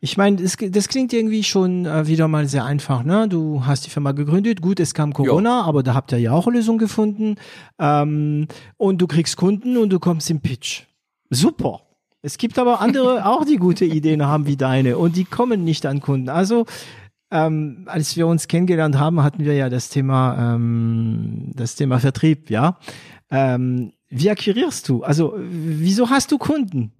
[0.00, 3.02] ich meine, das, das klingt irgendwie schon äh, wieder mal sehr einfach.
[3.02, 3.28] Ne?
[3.28, 5.66] Du hast die Firma gegründet, gut, es kam Corona, jo.
[5.66, 7.36] aber da habt ihr ja auch eine Lösung gefunden.
[7.78, 10.84] Ähm, und du kriegst Kunden und du kommst im Pitch.
[11.30, 11.80] Super.
[12.22, 15.86] Es gibt aber andere auch, die gute Ideen haben wie deine und die kommen nicht
[15.86, 16.28] an Kunden.
[16.28, 16.66] Also
[17.30, 22.50] ähm, als wir uns kennengelernt haben, hatten wir ja das Thema ähm, das Thema Vertrieb,
[22.50, 22.78] ja.
[23.30, 25.02] Ähm, wie akquirierst du?
[25.02, 26.92] Also wieso hast du Kunden?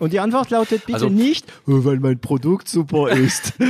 [0.00, 3.52] Und die Antwort lautet bitte also, nicht, oh, weil mein Produkt super ist.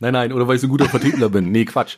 [0.00, 1.52] nein, nein, oder weil ich so ein guter Vertriebler bin.
[1.52, 1.96] Nee, Quatsch.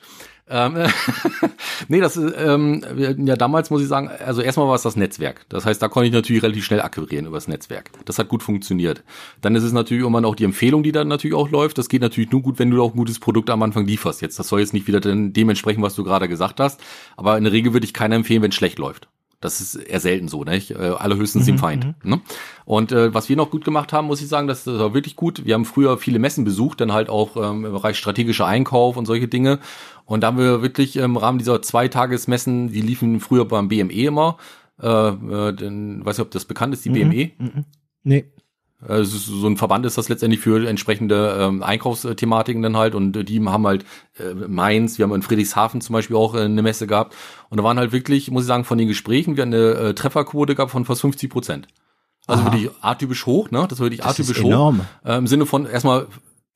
[0.49, 0.77] Ähm,
[1.89, 2.85] nee, das ist, ähm,
[3.25, 5.47] ja damals muss ich sagen, also erstmal war es das Netzwerk.
[5.49, 7.91] Das heißt, da konnte ich natürlich relativ schnell akquirieren über das Netzwerk.
[8.05, 9.03] Das hat gut funktioniert.
[9.41, 11.79] Dann ist es natürlich irgendwann auch die Empfehlung, die dann natürlich auch läuft.
[11.79, 14.21] Das geht natürlich nur gut, wenn du auch ein gutes Produkt am Anfang lieferst.
[14.21, 16.81] Jetzt, das soll jetzt nicht wieder dementsprechend, was du gerade gesagt hast.
[17.17, 19.09] Aber in der Regel würde ich keiner empfehlen, wenn es schlecht läuft.
[19.43, 20.71] Das ist eher selten so, nicht?
[20.71, 21.85] Äh, allerhöchstens mhm, dem Feind.
[21.85, 22.11] Mhm.
[22.11, 22.21] Ne?
[22.65, 25.17] Und äh, was wir noch gut gemacht haben, muss ich sagen, das, das war wirklich
[25.17, 25.45] gut.
[25.45, 29.07] Wir haben früher viele Messen besucht, dann halt auch ähm, im Bereich strategischer Einkauf und
[29.07, 29.59] solche Dinge.
[30.05, 34.39] Und da haben wir wirklich im Rahmen dieser Zweitagesmessen, die liefen früher beim BME immer.
[34.81, 37.31] Äh, äh, den, weiß nicht, ob das bekannt ist, die mhm, BME.
[37.39, 37.65] Mhm.
[38.05, 38.25] Nee.
[38.87, 43.45] Äh, so ein Verband ist das letztendlich für entsprechende ähm, Einkaufsthematiken dann halt und die
[43.45, 43.85] haben halt
[44.19, 47.15] äh, Mainz, wir haben in Friedrichshafen zum Beispiel auch äh, eine Messe gehabt
[47.49, 49.95] und da waren halt wirklich, muss ich sagen, von den Gesprächen, wir haben eine äh,
[49.95, 51.69] Trefferquote gehabt von fast 50 Prozent.
[52.27, 52.53] Also Aha.
[52.53, 53.67] wirklich atypisch hoch, ne?
[53.69, 54.75] Das war wirklich das atypisch hoch.
[55.05, 56.07] Äh, Im Sinne von erstmal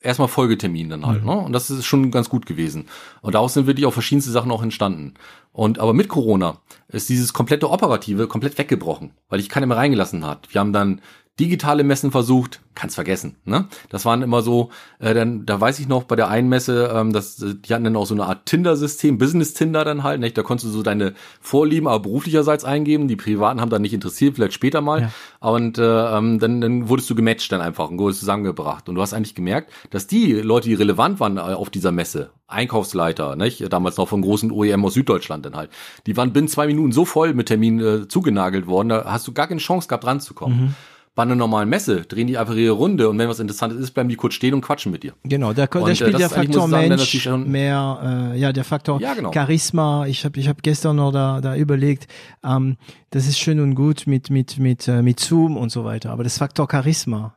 [0.00, 1.28] erstmal Folgetermin dann halt, mhm.
[1.28, 1.36] ne?
[1.38, 2.86] Und das ist schon ganz gut gewesen.
[3.20, 5.14] Und daraus sind wirklich auch verschiedenste Sachen auch entstanden.
[5.52, 6.58] Und aber mit Corona
[6.88, 10.52] ist dieses komplette Operative komplett weggebrochen, weil ich keiner mehr reingelassen hat.
[10.52, 11.00] Wir haben dann
[11.38, 13.36] digitale Messen versucht, kannst vergessen.
[13.44, 13.66] Ne?
[13.90, 14.70] Das waren immer so,
[15.00, 17.96] äh, dann, da weiß ich noch bei der einen Messe, ähm, das, die hatten dann
[17.96, 20.20] auch so eine Art Tinder-System, Business-Tinder dann halt.
[20.20, 20.38] Nicht?
[20.38, 23.06] Da konntest du so deine Vorlieben, aber beruflicherseits eingeben.
[23.06, 25.02] Die Privaten haben dann nicht interessiert, vielleicht später mal.
[25.02, 25.10] Ja.
[25.40, 25.82] Und äh,
[26.16, 28.88] ähm, dann, dann wurdest du gematcht dann einfach und wurdest zusammengebracht.
[28.88, 32.30] Und du hast eigentlich gemerkt, dass die Leute, die relevant waren äh, auf dieser Messe,
[32.46, 33.70] Einkaufsleiter, nicht?
[33.70, 35.70] damals noch von großen OEM aus Süddeutschland dann halt,
[36.06, 39.32] die waren binnen zwei Minuten so voll mit Terminen äh, zugenagelt worden, da hast du
[39.32, 40.58] gar keine Chance gehabt, ranzukommen.
[40.58, 40.74] Mhm
[41.16, 44.10] bei einer normalen Messe drehen die einfach ihre Runde und wenn was Interessantes ist, bleiben
[44.10, 45.14] die kurz stehen und quatschen mit dir.
[45.24, 49.14] Genau, da, da spielt äh, der Faktor sagen, Mensch mehr, äh, ja, der Faktor ja,
[49.14, 49.32] genau.
[49.32, 50.06] Charisma.
[50.06, 52.06] Ich habe ich hab gestern noch da, da überlegt,
[52.44, 52.76] ähm,
[53.10, 56.22] das ist schön und gut mit, mit, mit, äh, mit Zoom und so weiter, aber
[56.22, 57.34] das Faktor Charisma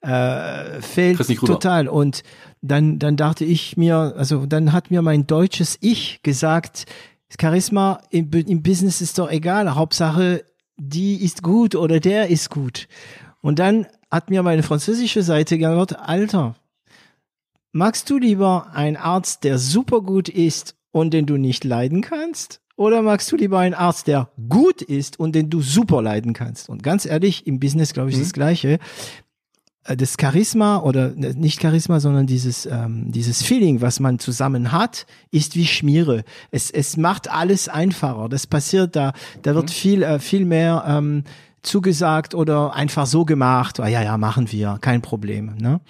[0.00, 1.86] äh, fehlt total.
[1.86, 2.24] Und
[2.62, 6.86] dann, dann dachte ich mir, also dann hat mir mein deutsches Ich gesagt,
[7.40, 10.42] Charisma im, im Business ist doch egal, Hauptsache
[10.78, 12.88] die ist gut oder der ist gut.
[13.40, 16.56] Und dann hat mir meine französische Seite geantwortet, Alter,
[17.72, 22.60] magst du lieber einen Arzt, der super gut ist und den du nicht leiden kannst?
[22.76, 26.68] Oder magst du lieber einen Arzt, der gut ist und den du super leiden kannst?
[26.68, 28.20] Und ganz ehrlich, im Business glaube ich mhm.
[28.20, 28.78] das Gleiche.
[29.88, 34.72] Äh, das Charisma oder äh, nicht Charisma, sondern dieses, ähm, dieses Feeling, was man zusammen
[34.72, 36.24] hat, ist wie Schmiere.
[36.50, 38.28] Es, es macht alles einfacher.
[38.28, 39.12] Das passiert da,
[39.42, 39.72] da wird mhm.
[39.72, 41.24] viel, äh, viel mehr ähm,
[41.62, 43.80] zugesagt oder einfach so gemacht.
[43.80, 45.56] Ah, ja, ja, machen wir, kein Problem.
[45.56, 45.80] Ne?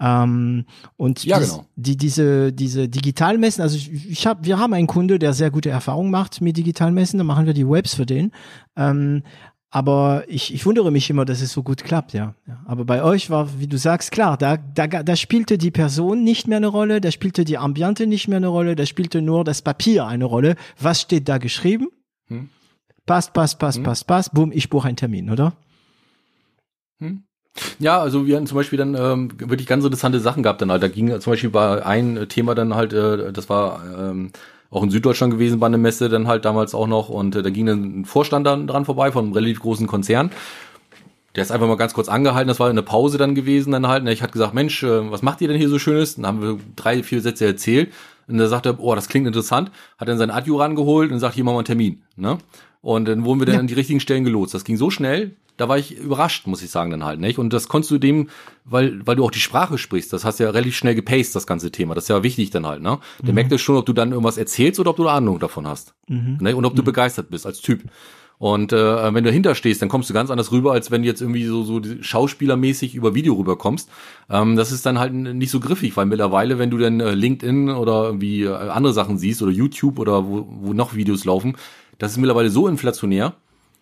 [0.00, 0.64] Ähm,
[0.96, 1.66] und ja, dies, genau.
[1.76, 5.68] die, diese, diese Digitalmessen, also ich, ich hab, wir haben einen Kunde, der sehr gute
[5.68, 8.32] Erfahrungen macht mit Digitalmessen, da machen wir die Webs für den.
[8.76, 9.22] Ähm,
[9.70, 12.34] aber ich, ich wundere mich immer, dass es so gut klappt, ja.
[12.66, 16.48] Aber bei euch war, wie du sagst, klar, da, da, da spielte die Person nicht
[16.48, 19.62] mehr eine Rolle, da spielte die Ambiente nicht mehr eine Rolle, da spielte nur das
[19.62, 20.56] Papier eine Rolle.
[20.80, 21.88] Was steht da geschrieben?
[22.26, 22.48] Hm.
[23.06, 23.84] Passt, passt, passt, hm.
[23.84, 25.52] passt, passt, bumm, ich buche einen Termin, oder?
[26.98, 27.22] Hm.
[27.78, 30.82] Ja, also wir hatten zum Beispiel dann ähm, wirklich ganz interessante Sachen gehabt dann halt.
[30.82, 34.32] Da ging zum Beispiel bei ein Thema dann halt, äh, das war ähm,
[34.70, 37.50] auch in Süddeutschland gewesen bei einer Messe dann halt damals auch noch und äh, da
[37.50, 40.30] ging dann ein Vorstand dann dran vorbei von einem relativ großen Konzern.
[41.36, 44.02] Der ist einfach mal ganz kurz angehalten, das war eine Pause dann gewesen dann halt.
[44.02, 46.16] Und ich hatte gesagt, Mensch, äh, was macht ihr denn hier so Schönes?
[46.16, 47.92] Dann haben wir drei, vier Sätze erzählt.
[48.26, 49.70] Und da sagte er, oh, das klingt interessant.
[49.98, 52.02] Hat dann sein Adju rangeholt und sagt, hier machen wir einen Termin.
[52.16, 52.38] Ne?
[52.82, 53.60] Und dann wurden wir dann ja.
[53.60, 54.54] an die richtigen Stellen gelotst.
[54.54, 57.38] Das ging so schnell, da war ich überrascht, muss ich sagen, dann halt, nicht?
[57.38, 58.30] Und das konntest du dem,
[58.64, 61.70] weil, weil du auch die Sprache sprichst, das hast ja relativ schnell gepaced, das ganze
[61.70, 61.94] Thema.
[61.94, 62.98] Das ist ja wichtig dann halt, ne?
[63.20, 63.34] Der mhm.
[63.34, 65.92] merkt ja schon, ob du dann irgendwas erzählst oder ob du eine Ahnung davon hast.
[66.08, 66.38] Mhm.
[66.40, 66.56] Ne?
[66.56, 66.86] Und ob du mhm.
[66.86, 67.82] begeistert bist als Typ.
[68.38, 71.08] Und äh, wenn du dahinter stehst, dann kommst du ganz anders rüber, als wenn du
[71.08, 73.90] jetzt irgendwie so, so schauspielermäßig über Video rüberkommst.
[74.30, 77.68] Ähm, das ist dann halt nicht so griffig, weil mittlerweile, wenn du dann äh, LinkedIn
[77.68, 81.54] oder irgendwie äh, andere Sachen siehst oder YouTube oder wo, wo noch Videos laufen,
[82.00, 83.34] das ist mittlerweile so inflationär,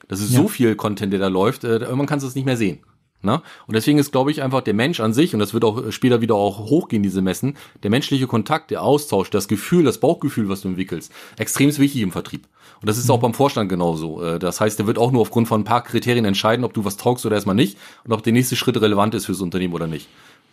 [0.09, 0.41] das ist ja.
[0.41, 2.81] so viel Content, der da läuft, äh, irgendwann kannst du es nicht mehr sehen.
[3.21, 3.43] Ne?
[3.67, 6.21] Und deswegen ist, glaube ich, einfach der Mensch an sich, und das wird auch später
[6.21, 10.61] wieder auch hochgehen, diese Messen, der menschliche Kontakt, der Austausch, das Gefühl, das Bauchgefühl, was
[10.61, 12.47] du entwickelst, extrem wichtig im Vertrieb.
[12.81, 13.15] Und das ist mhm.
[13.15, 14.23] auch beim Vorstand genauso.
[14.23, 16.85] Äh, das heißt, der wird auch nur aufgrund von ein paar Kriterien entscheiden, ob du
[16.85, 19.89] was taugst oder erstmal nicht und ob der nächste Schritt relevant ist fürs Unternehmen oder
[19.89, 20.09] nicht.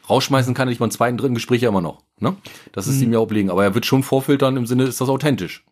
[0.09, 2.01] Rausschmeißen kann er dich beim zweiten, dritten Gespräch ja immer noch.
[2.19, 2.35] Ne?
[2.71, 3.03] Das ist mhm.
[3.03, 3.49] ihm ja obliegen.
[3.49, 5.63] Aber er wird schon vorfiltern im Sinne, ist das authentisch.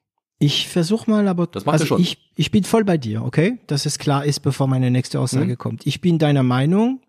[0.44, 2.02] Ich versuche mal, aber das macht also schon.
[2.02, 3.60] Ich, ich bin voll bei dir, okay?
[3.68, 5.58] Dass es klar ist, bevor meine nächste Aussage mhm.
[5.58, 5.88] kommt.
[5.88, 7.00] Ich bin deiner Meinung.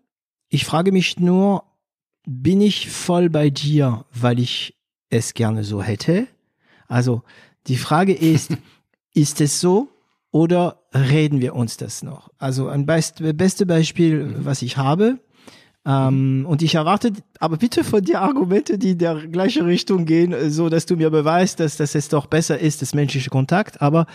[0.47, 1.63] Ich frage mich nur,
[2.25, 4.75] bin ich voll bei dir, weil ich
[5.09, 6.27] es gerne so hätte?
[6.87, 7.23] Also
[7.67, 8.55] die Frage ist,
[9.13, 9.89] ist es so
[10.31, 12.29] oder reden wir uns das noch?
[12.37, 14.45] Also ein best, beste Beispiel, mhm.
[14.45, 15.19] was ich habe,
[15.85, 20.33] ähm, und ich erwarte, aber bitte von dir Argumente, die in der gleiche Richtung gehen,
[20.33, 23.81] äh, so dass du mir beweist, dass, dass es doch besser ist, das menschliche Kontakt.
[23.81, 24.07] Aber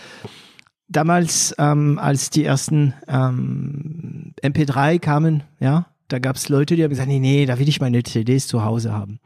[0.89, 6.89] damals, ähm, als die ersten ähm, MP3 kamen, ja, da gab es Leute, die haben
[6.89, 9.19] gesagt, nee, nee, da will ich meine CDs zu Hause haben.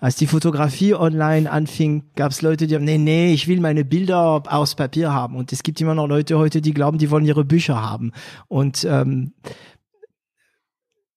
[0.00, 3.84] Als die Fotografie online anfing, gab es Leute, die haben, nee, nee, ich will meine
[3.84, 5.36] Bilder aus Papier haben.
[5.36, 8.10] Und es gibt immer noch Leute heute, die glauben, die wollen ihre Bücher haben.
[8.48, 9.34] Und ähm,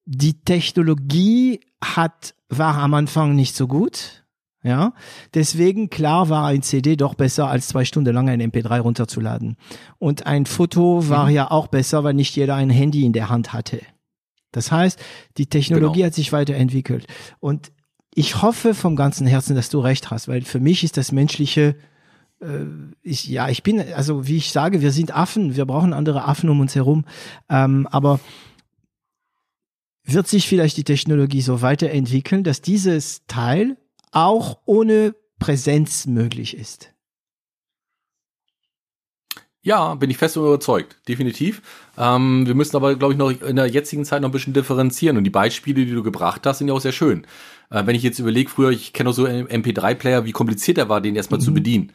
[0.06, 4.26] die Technologie hat, war am Anfang nicht so gut.
[4.64, 4.93] Ja,
[5.36, 9.58] deswegen klar war ein CD doch besser als zwei Stunden lang ein MP3 runterzuladen.
[9.99, 11.36] Und ein Foto war mhm.
[11.36, 13.82] ja auch besser, weil nicht jeder ein Handy in der Hand hatte.
[14.51, 14.99] Das heißt,
[15.38, 16.08] die Technologie genau.
[16.08, 17.06] hat sich weiterentwickelt.
[17.39, 17.72] Und
[18.16, 21.76] ich hoffe vom ganzen Herzen, dass du recht hast, weil für mich ist das menschliche,
[22.41, 22.66] äh,
[23.03, 26.49] ich, ja, ich bin, also wie ich sage, wir sind Affen, wir brauchen andere Affen
[26.49, 27.06] um uns herum.
[27.49, 28.20] Ähm, aber
[30.06, 33.78] wird sich vielleicht die Technologie so weiterentwickeln, dass dieses Teil
[34.12, 36.91] auch ohne Präsenz möglich ist.
[39.62, 41.64] Ja, bin ich fest überzeugt, definitiv.
[41.97, 45.18] Ähm, wir müssen aber, glaube ich, noch in der jetzigen Zeit noch ein bisschen differenzieren.
[45.18, 47.26] Und die Beispiele, die du gebracht hast, sind ja auch sehr schön.
[47.72, 51.01] Äh, wenn ich jetzt überlege, früher, ich kenne auch so MP3-Player, wie kompliziert er war,
[51.01, 51.45] den erstmal mhm.
[51.45, 51.91] zu bedienen.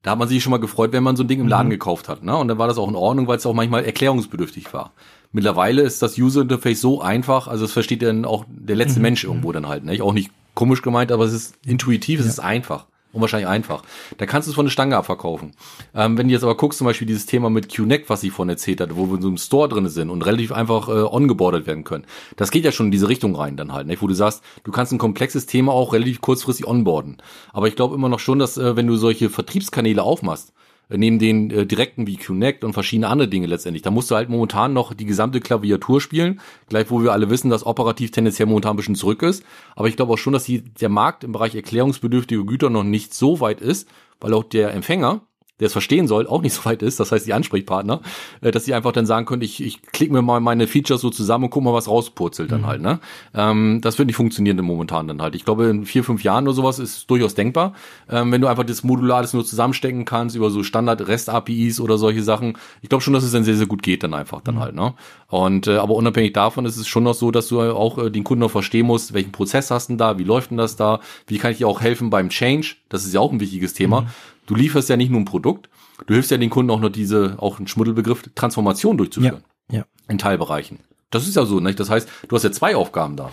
[0.00, 1.72] Da hat man sich schon mal gefreut, wenn man so ein Ding im Laden mhm.
[1.72, 2.22] gekauft hat.
[2.22, 2.34] Ne?
[2.34, 4.94] Und dann war das auch in Ordnung, weil es auch manchmal erklärungsbedürftig war.
[5.32, 9.02] Mittlerweile ist das User Interface so einfach, also es versteht dann auch der letzte mhm.
[9.02, 9.84] Mensch irgendwo dann halt.
[9.84, 10.02] Ne?
[10.02, 12.32] Auch nicht komisch gemeint, aber es ist intuitiv, es ja.
[12.32, 12.86] ist einfach.
[13.12, 13.82] Unwahrscheinlich einfach.
[14.18, 15.50] Da kannst du es von der Stange abverkaufen.
[15.94, 18.50] Ähm, wenn du jetzt aber guckst, zum Beispiel dieses Thema mit QNEC, was ich vorhin
[18.50, 21.66] erzählt hatte, wo wir in so einem Store drin sind und relativ einfach äh, ongeboardet
[21.66, 22.04] werden können.
[22.36, 23.96] Das geht ja schon in diese Richtung rein dann halt, ne?
[24.00, 27.16] wo du sagst, du kannst ein komplexes Thema auch relativ kurzfristig onboarden.
[27.52, 30.52] Aber ich glaube immer noch schon, dass äh, wenn du solche Vertriebskanäle aufmachst,
[30.96, 33.82] neben den äh, direkten wie Connect und verschiedene andere Dinge letztendlich.
[33.82, 37.50] Da musst du halt momentan noch die gesamte Klaviatur spielen, gleich wo wir alle wissen,
[37.50, 39.44] dass operativ tendenziell momentan ein bisschen zurück ist.
[39.76, 43.14] Aber ich glaube auch schon, dass die, der Markt im Bereich erklärungsbedürftige Güter noch nicht
[43.14, 43.88] so weit ist,
[44.20, 45.22] weil auch der Empfänger
[45.60, 48.00] der es verstehen soll, auch nicht so weit ist, das heißt die Ansprechpartner,
[48.40, 51.10] äh, dass sie einfach dann sagen können, ich, ich klicke mir mal meine Features so
[51.10, 52.66] zusammen und guck mal, was rauspurzelt dann mhm.
[52.66, 52.82] halt.
[52.82, 53.00] Ne?
[53.34, 55.34] Ähm, das wird nicht funktionieren momentan dann halt.
[55.34, 57.74] Ich glaube, in vier, fünf Jahren oder sowas ist durchaus denkbar,
[58.08, 62.22] ähm, wenn du einfach das Modular alles nur zusammenstecken kannst über so Standard-REST-APIs oder solche
[62.22, 62.56] Sachen.
[62.82, 64.60] Ich glaube schon, dass es dann sehr, sehr gut geht dann einfach dann mhm.
[64.60, 64.74] halt.
[64.74, 64.94] Ne?
[65.28, 68.24] Und äh, aber unabhängig davon ist es schon noch so, dass du auch äh, den
[68.24, 71.38] Kunden noch verstehen musst, welchen Prozess hast du da, wie läuft denn das da, wie
[71.38, 74.02] kann ich dir auch helfen beim Change, das ist ja auch ein wichtiges Thema.
[74.02, 74.06] Mhm.
[74.50, 75.70] Du lieferst ja nicht nur ein Produkt,
[76.06, 79.44] du hilfst ja den Kunden auch noch diese, auch ein Schmuddelbegriff, Transformation durchzuführen.
[79.70, 79.84] Ja, ja.
[80.08, 80.80] In Teilbereichen.
[81.10, 81.78] Das ist ja so, nicht?
[81.78, 83.30] Das heißt, du hast ja zwei Aufgaben da.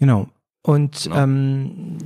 [0.00, 0.28] Genau.
[0.62, 1.16] Und genau.
[1.16, 1.98] Ähm,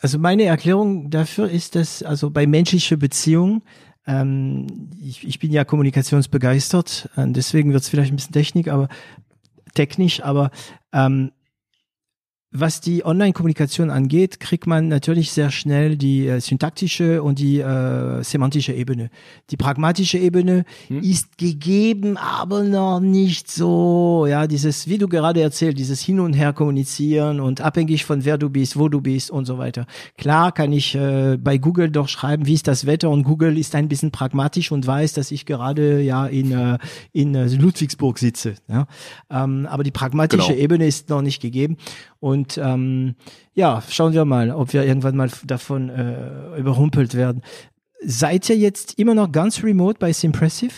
[0.00, 3.62] also meine Erklärung dafür ist, dass also bei menschlicher Beziehung
[4.08, 4.66] ähm,
[5.00, 8.88] ich, ich bin ja kommunikationsbegeistert, deswegen wird es vielleicht ein bisschen Technik, aber
[9.74, 10.50] technisch, aber
[10.92, 11.30] ähm,
[12.50, 18.22] was die Online-Kommunikation angeht, kriegt man natürlich sehr schnell die äh, syntaktische und die äh,
[18.22, 19.10] semantische Ebene.
[19.50, 21.02] Die pragmatische Ebene hm.
[21.02, 26.32] ist gegeben, aber noch nicht so, ja, dieses, wie du gerade erzählt, dieses Hin und
[26.32, 29.84] Her kommunizieren und abhängig von wer du bist, wo du bist und so weiter.
[30.16, 33.74] Klar kann ich äh, bei Google doch schreiben, wie ist das Wetter und Google ist
[33.74, 36.78] ein bisschen pragmatisch und weiß, dass ich gerade ja in, äh,
[37.12, 38.54] in äh, Ludwigsburg sitze.
[38.68, 38.86] Ja?
[39.28, 40.62] Ähm, aber die pragmatische genau.
[40.62, 41.76] Ebene ist noch nicht gegeben.
[42.20, 43.14] Und ähm,
[43.54, 47.42] ja, schauen wir mal, ob wir irgendwann mal davon äh, überrumpelt werden.
[48.00, 50.74] Seid ihr jetzt immer noch ganz remote bei Simpressive?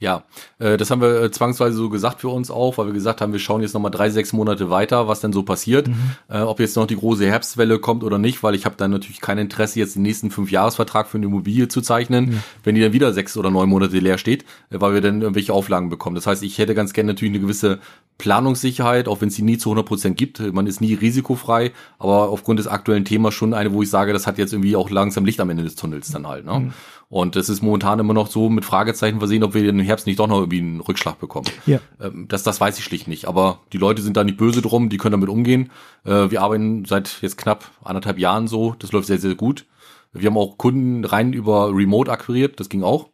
[0.00, 0.22] Ja,
[0.60, 3.32] äh, das haben wir äh, zwangsweise so gesagt für uns auch, weil wir gesagt haben,
[3.32, 5.96] wir schauen jetzt nochmal drei, sechs Monate weiter, was denn so passiert, mhm.
[6.28, 9.20] äh, ob jetzt noch die große Herbstwelle kommt oder nicht, weil ich habe dann natürlich
[9.20, 12.38] kein Interesse, jetzt den nächsten fünf Jahresvertrag für eine Immobilie zu zeichnen, ja.
[12.62, 15.52] wenn die dann wieder sechs oder neun Monate leer steht, äh, weil wir dann irgendwelche
[15.52, 16.14] Auflagen bekommen.
[16.14, 17.80] Das heißt, ich hätte ganz gerne natürlich eine gewisse
[18.18, 20.40] Planungssicherheit, auch wenn es sie nie zu 100 Prozent gibt.
[20.52, 24.28] Man ist nie risikofrei, aber aufgrund des aktuellen Themas schon eine, wo ich sage, das
[24.28, 26.44] hat jetzt irgendwie auch langsam Licht am Ende des Tunnels dann halt.
[26.44, 26.60] Ne?
[26.60, 26.72] Mhm.
[27.10, 30.18] Und es ist momentan immer noch so mit Fragezeichen versehen, ob wir im Herbst nicht
[30.18, 31.46] doch noch irgendwie einen Rückschlag bekommen.
[31.64, 31.80] Ja.
[32.00, 33.26] Ähm, das, das weiß ich schlicht nicht.
[33.26, 35.70] Aber die Leute sind da nicht böse drum, die können damit umgehen.
[36.04, 38.74] Äh, wir arbeiten seit jetzt knapp anderthalb Jahren so.
[38.78, 39.64] Das läuft sehr, sehr gut.
[40.12, 42.60] Wir haben auch Kunden rein über Remote akquiriert.
[42.60, 43.08] Das ging auch.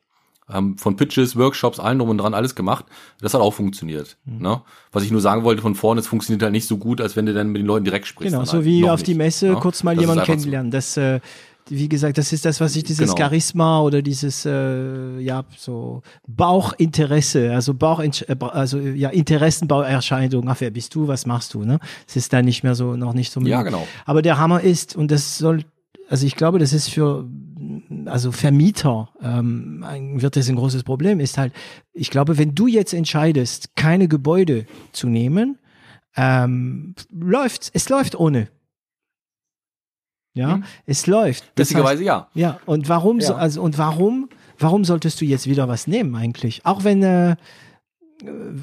[0.49, 2.85] Haben von Pitches, Workshops, allen drum und dran alles gemacht.
[3.21, 4.19] Das hat auch funktioniert.
[4.25, 4.43] Mhm.
[4.43, 4.63] Ne?
[4.93, 7.27] Was ich nur sagen wollte von vorne, es funktioniert halt nicht so gut, als wenn
[7.27, 8.33] du dann mit den Leuten direkt sprichst.
[8.33, 8.65] Genau, so halt.
[8.65, 9.55] wie auf nicht, die Messe ne?
[9.55, 10.71] kurz mal jemanden kennenlernen.
[10.71, 10.77] So.
[10.77, 11.21] Das äh,
[11.69, 13.17] wie gesagt, das ist das, was ich dieses genau.
[13.17, 20.49] Charisma oder dieses äh, ja so Bauchinteresse, also Bauch äh, also ja Interessenbauerscheinung.
[20.49, 21.09] Ach, wer bist du?
[21.09, 21.65] Was machst du?
[21.65, 21.79] Ne?
[22.07, 23.41] Es ist da nicht mehr so noch nicht so.
[23.41, 23.87] Ja, genau.
[24.05, 25.65] Aber der Hammer ist und das soll,
[26.09, 27.27] also ich glaube, das ist für
[28.07, 29.85] also Vermieter ähm,
[30.17, 31.21] wird das ein großes Problem.
[31.21, 31.53] Ist halt,
[31.93, 35.59] ich glaube, wenn du jetzt entscheidest, keine Gebäude zu nehmen,
[36.17, 38.49] ähm, läuft es läuft ohne
[40.35, 40.65] ja, hm.
[40.87, 41.45] es läuft.
[41.57, 42.29] Witzigerweise ja.
[42.35, 43.29] Ja, und warum ja.
[43.29, 44.29] so, also und warum
[44.59, 46.65] warum solltest du jetzt wieder was nehmen eigentlich?
[46.67, 47.37] Auch wenn äh,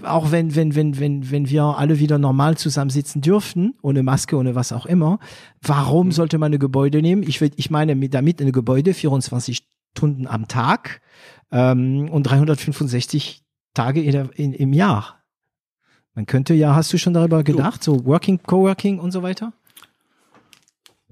[0.03, 4.55] auch wenn, wenn, wenn, wenn, wenn wir alle wieder normal zusammensitzen dürften, ohne Maske, ohne
[4.55, 5.19] was auch immer,
[5.61, 6.11] warum mhm.
[6.11, 7.23] sollte man ein Gebäude nehmen?
[7.23, 11.01] Ich, will, ich meine mit, damit ein Gebäude 24 Stunden am Tag
[11.51, 13.43] ähm, und 365
[13.73, 15.21] Tage in in, im Jahr.
[16.13, 19.53] Man könnte ja, hast du schon darüber gedacht, so Working, Coworking und so weiter?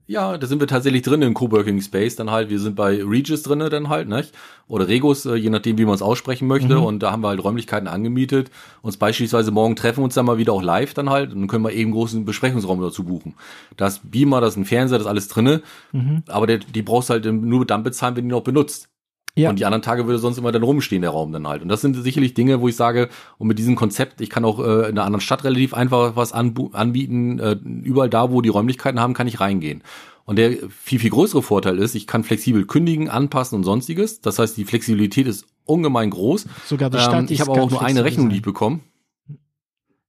[0.09, 2.49] Ja, da sind wir tatsächlich drin im Coworking Space dann halt.
[2.49, 4.33] Wir sind bei Regis drinne dann halt, nicht?
[4.67, 6.77] Oder Regus, äh, je nachdem, wie man es aussprechen möchte.
[6.77, 6.83] Mhm.
[6.83, 8.49] Und da haben wir halt Räumlichkeiten angemietet.
[8.81, 11.31] Uns beispielsweise morgen treffen uns dann mal wieder auch live dann halt.
[11.31, 13.35] Und dann können wir eben großen Besprechungsraum dazu buchen.
[13.77, 15.61] Das Beamer, das ist ein Fernseher, das ist alles drinne.
[15.91, 16.23] Mhm.
[16.27, 18.89] Aber der, die brauchst du halt nur dann bezahlen, wenn du ihn auch benutzt.
[19.35, 19.49] Ja.
[19.49, 21.61] Und die anderen Tage würde sonst immer dann rumstehen, der Raum dann halt.
[21.61, 24.59] Und das sind sicherlich Dinge, wo ich sage, und mit diesem Konzept, ich kann auch
[24.59, 27.39] äh, in einer anderen Stadt relativ einfach was anbieten.
[27.39, 29.83] Äh, überall da, wo die Räumlichkeiten haben, kann ich reingehen.
[30.25, 34.21] Und der viel, viel größere Vorteil ist, ich kann flexibel kündigen, anpassen und sonstiges.
[34.21, 36.45] Das heißt, die Flexibilität ist ungemein groß.
[36.65, 38.79] Sogar die Stadt ähm, Ich habe auch nur eine Rechnung, die ich bekomme.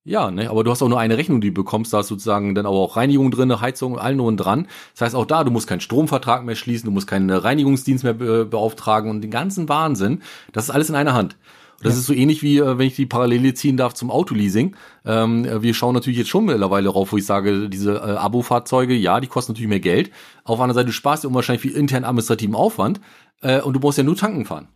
[0.05, 2.55] Ja, ne, aber du hast auch nur eine Rechnung, die du bekommst, da ist sozusagen
[2.55, 4.67] dann aber auch Reinigung drinne, Heizung, allen nur und dran.
[4.95, 8.15] Das heißt auch da, du musst keinen Stromvertrag mehr schließen, du musst keinen Reinigungsdienst mehr
[8.15, 10.23] be beauftragen und den ganzen Wahnsinn.
[10.53, 11.37] Das ist alles in einer Hand.
[11.83, 12.01] Das ja.
[12.01, 14.75] ist so ähnlich wie, äh, wenn ich die Parallele ziehen darf zum Autoleasing.
[15.05, 18.95] Ähm, äh, wir schauen natürlich jetzt schon mittlerweile rauf, wo ich sage, diese äh, Abo-Fahrzeuge,
[18.95, 20.11] ja, die kosten natürlich mehr Geld.
[20.45, 23.01] Auf der anderen Seite, du sparst dir unwahrscheinlich viel internen administrativen Aufwand
[23.43, 24.69] äh, und du musst ja nur tanken fahren.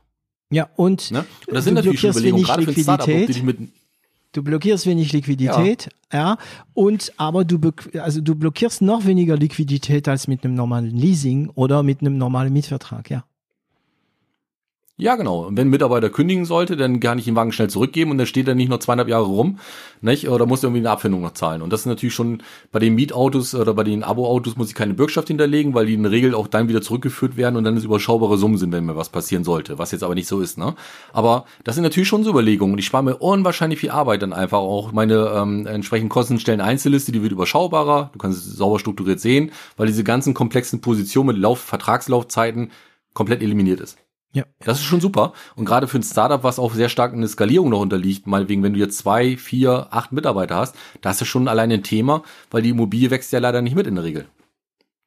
[0.50, 1.24] Ja, und, ne?
[1.46, 3.58] und das sind natürlich schon Überlegungen, gerade für ein Startup, die dich mit
[4.34, 6.38] Du blockierst wenig Liquidität, ja, ja
[6.74, 7.58] und aber du
[8.00, 12.52] also du blockierst noch weniger Liquidität als mit einem normalen Leasing oder mit einem normalen
[12.52, 13.24] Mietvertrag, ja.
[14.96, 15.46] Ja, genau.
[15.46, 18.28] Und wenn ein Mitarbeiter kündigen sollte, dann kann ich den Wagen schnell zurückgeben und dann
[18.28, 19.58] steht er nicht noch zweieinhalb Jahre rum,
[20.02, 20.28] nicht?
[20.28, 21.62] Oder muss irgendwie eine Abfindung noch zahlen.
[21.62, 24.94] Und das ist natürlich schon bei den Mietautos oder bei den Abo-Autos muss ich keine
[24.94, 27.82] Bürgschaft hinterlegen, weil die in der Regel auch dann wieder zurückgeführt werden und dann es
[27.82, 30.76] überschaubare Summen sind, wenn mir was passieren sollte, was jetzt aber nicht so ist, ne?
[31.12, 34.32] Aber das sind natürlich schon so Überlegungen und ich spare mir unwahrscheinlich viel Arbeit dann
[34.32, 34.92] einfach auch.
[34.92, 39.88] Meine ähm, entsprechend Kostenstellen Einzelliste, die wird überschaubarer, du kannst es sauber strukturiert sehen, weil
[39.88, 42.70] diese ganzen komplexen Positionen mit Lauf, Vertragslaufzeiten
[43.12, 44.03] komplett eliminiert ist.
[44.34, 44.44] Ja.
[44.60, 45.32] Das ist schon super.
[45.54, 48.62] Und gerade für ein Startup, was auch sehr stark eine Skalierung noch unterliegt, mal wegen,
[48.64, 52.24] wenn du jetzt zwei, vier, acht Mitarbeiter hast, da hast du schon alleine ein Thema,
[52.50, 54.26] weil die Immobilie wächst ja leider nicht mit in der Regel.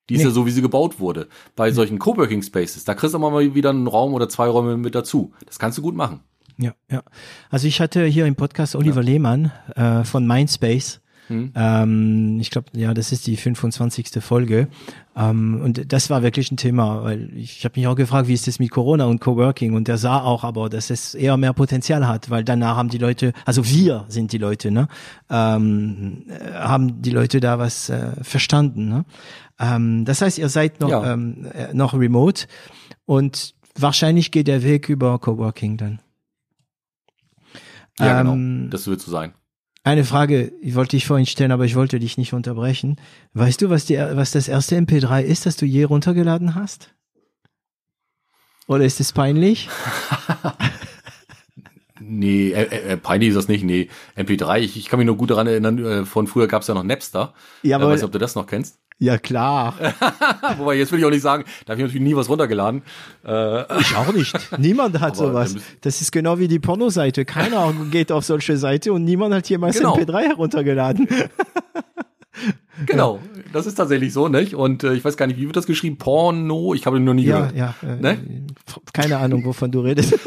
[0.09, 0.27] Die ist nee.
[0.27, 1.27] ja so, wie sie gebaut wurde.
[1.57, 4.77] Bei solchen Coworking Spaces, da kriegst du immer mal wieder einen Raum oder zwei Räume
[4.77, 5.33] mit dazu.
[5.45, 6.21] Das kannst du gut machen.
[6.57, 7.03] Ja, ja.
[7.49, 9.07] Also ich hatte hier im Podcast Oliver ja.
[9.07, 11.51] Lehmann äh, von Mindspace hm.
[11.55, 14.23] Ähm, ich glaube, ja, das ist die 25.
[14.23, 14.67] Folge.
[15.15, 18.47] Ähm, und das war wirklich ein Thema, weil ich habe mich auch gefragt, wie ist
[18.47, 19.73] das mit Corona und Coworking?
[19.73, 22.97] Und der sah auch aber, dass es eher mehr Potenzial hat, weil danach haben die
[22.97, 24.87] Leute, also wir sind die Leute, ne,
[25.29, 28.87] ähm, haben die Leute da was äh, verstanden.
[28.87, 29.05] Ne?
[29.59, 31.13] Ähm, das heißt, ihr seid noch ja.
[31.13, 32.47] ähm, äh, noch remote
[33.05, 35.99] und wahrscheinlich geht der Weg über Coworking dann.
[37.99, 38.33] Ja, genau.
[38.33, 39.33] Ähm, das wird so sein.
[39.87, 42.97] Eine Frage, ich wollte dich vorhin stellen, aber ich wollte dich nicht unterbrechen.
[43.35, 46.93] Weißt du, was, die, was das erste MP3 ist, das du je runtergeladen hast?
[48.67, 49.69] Oder ist es peinlich?
[52.01, 53.63] nee, äh, äh, peinlich ist das nicht.
[53.63, 53.87] Nee,
[54.17, 56.73] MP3, ich, ich kann mich nur gut daran erinnern, äh, von früher gab es ja
[56.73, 57.33] noch Napster.
[57.63, 58.79] Ja, aber, äh, weiß nicht, ob du das noch kennst.
[58.99, 59.75] Ja, klar.
[60.57, 62.81] Wobei, jetzt will ich auch nicht sagen, da habe ich natürlich nie was runtergeladen.
[63.23, 64.35] Äh, ich auch nicht.
[64.57, 65.55] Niemand hat sowas.
[65.81, 67.23] Das ist genau wie die Pornoseite.
[67.23, 69.95] Keiner geht auf solche Seite und niemand hat jemals genau.
[69.95, 71.07] MP3 heruntergeladen.
[72.85, 73.41] Genau, ja.
[73.53, 74.55] das ist tatsächlich so, nicht?
[74.55, 75.97] Und äh, ich weiß gar nicht, wie wird das geschrieben?
[75.97, 76.73] Porno?
[76.73, 77.55] Ich habe noch nie ja, gehört.
[77.55, 78.45] Ja, äh, ne?
[78.93, 80.17] Keine Ahnung, wovon du redest.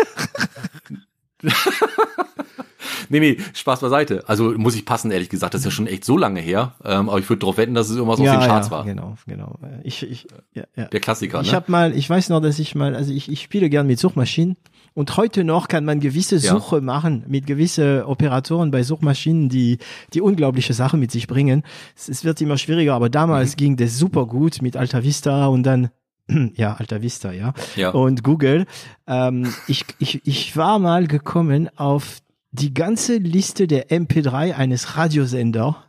[3.08, 4.24] Nee, nee, Spaß beiseite.
[4.26, 5.54] Also muss ich passen, ehrlich gesagt.
[5.54, 6.74] Das ist ja schon echt so lange her.
[6.84, 8.84] Ähm, aber ich würde darauf wetten, dass es irgendwas ja, auf den Charts ja, war.
[8.84, 9.58] Genau, genau.
[9.82, 10.86] Ich, ich, ja, ja.
[10.86, 11.56] Der Klassiker, Ich ne?
[11.56, 14.56] habe mal, ich weiß noch, dass ich mal, also ich, ich spiele gern mit Suchmaschinen.
[14.92, 16.82] Und heute noch kann man gewisse Suche ja.
[16.82, 19.78] machen mit gewisse Operatoren bei Suchmaschinen, die
[20.12, 21.62] die unglaubliche Sachen mit sich bringen.
[21.96, 23.56] Es, es wird immer schwieriger, aber damals mhm.
[23.56, 25.90] ging das super gut mit Alta Vista und dann
[26.54, 27.52] ja, Alta Vista, ja.
[27.76, 27.90] ja.
[27.90, 28.66] Und Google.
[29.06, 32.18] Ähm, ich, ich, ich war mal gekommen auf
[32.52, 35.84] die ganze Liste der MP3 eines Radiosender.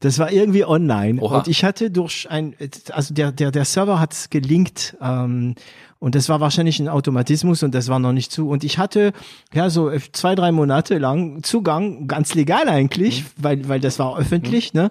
[0.00, 1.38] Das war irgendwie online Oha.
[1.38, 2.56] und ich hatte durch ein,
[2.90, 5.54] also der der der Server hat's gelinkt ähm,
[6.00, 9.12] und das war wahrscheinlich ein Automatismus und das war noch nicht zu und ich hatte
[9.54, 13.26] ja so zwei drei Monate lang Zugang ganz legal eigentlich, mhm.
[13.36, 14.80] weil weil das war öffentlich, mhm.
[14.80, 14.90] ne?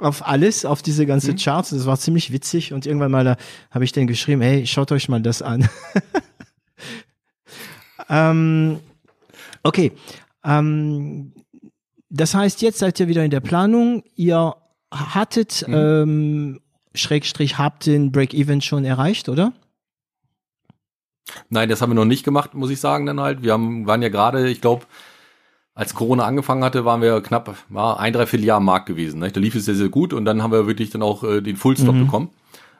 [0.00, 1.36] auf alles, auf diese ganze mhm.
[1.36, 1.70] Charts.
[1.70, 3.36] Das war ziemlich witzig und irgendwann mal da
[3.70, 5.68] habe ich dann geschrieben, hey, schaut euch mal das an.
[8.08, 8.80] ähm,
[9.62, 9.92] okay,
[10.44, 11.32] ähm,
[12.08, 14.02] das heißt, jetzt seid ihr wieder in der Planung.
[14.16, 14.56] Ihr
[14.92, 15.74] hattet, mhm.
[15.74, 16.60] ähm,
[16.94, 19.52] Schrägstrich, habt den Break-Even schon erreicht, oder?
[21.48, 23.42] Nein, das haben wir noch nicht gemacht, muss ich sagen, dann halt.
[23.42, 24.86] Wir haben, waren ja gerade, ich glaube,
[25.74, 29.20] als Corona angefangen hatte, waren wir knapp war ein, dreiviertel Jahr am Markt gewesen.
[29.20, 29.30] Ne?
[29.30, 31.56] Da lief es sehr, sehr gut und dann haben wir wirklich dann auch äh, den
[31.56, 32.06] Fullstop mhm.
[32.06, 32.30] bekommen.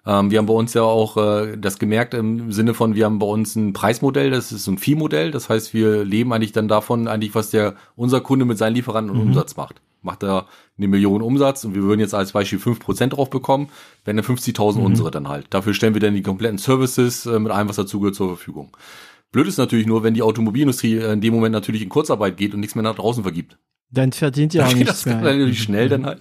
[0.06, 3.18] Ähm, wir haben bei uns ja auch äh, das gemerkt im Sinne von, wir haben
[3.18, 5.30] bei uns ein Preismodell, das ist so ein Viehmodell.
[5.30, 9.14] Das heißt, wir leben eigentlich dann davon, eigentlich, was der unser Kunde mit seinen Lieferanten
[9.14, 9.22] mhm.
[9.22, 9.80] Umsatz macht.
[10.02, 10.46] Macht er
[10.78, 13.68] eine Million Umsatz und wir würden jetzt als Beispiel fünf Prozent drauf bekommen,
[14.06, 14.84] wenn er 50.000 mhm.
[14.86, 15.46] unsere dann halt.
[15.50, 18.74] Dafür stellen wir dann die kompletten Services äh, mit allem, was dazugehört, zur Verfügung.
[19.32, 22.54] Blöd ist natürlich nur, wenn die Automobilindustrie äh, in dem Moment natürlich in Kurzarbeit geht
[22.54, 23.58] und nichts mehr nach draußen vergibt.
[23.90, 25.20] Dann verdient ihr auch nichts das mehr.
[25.20, 26.20] Natürlich schnell dann halt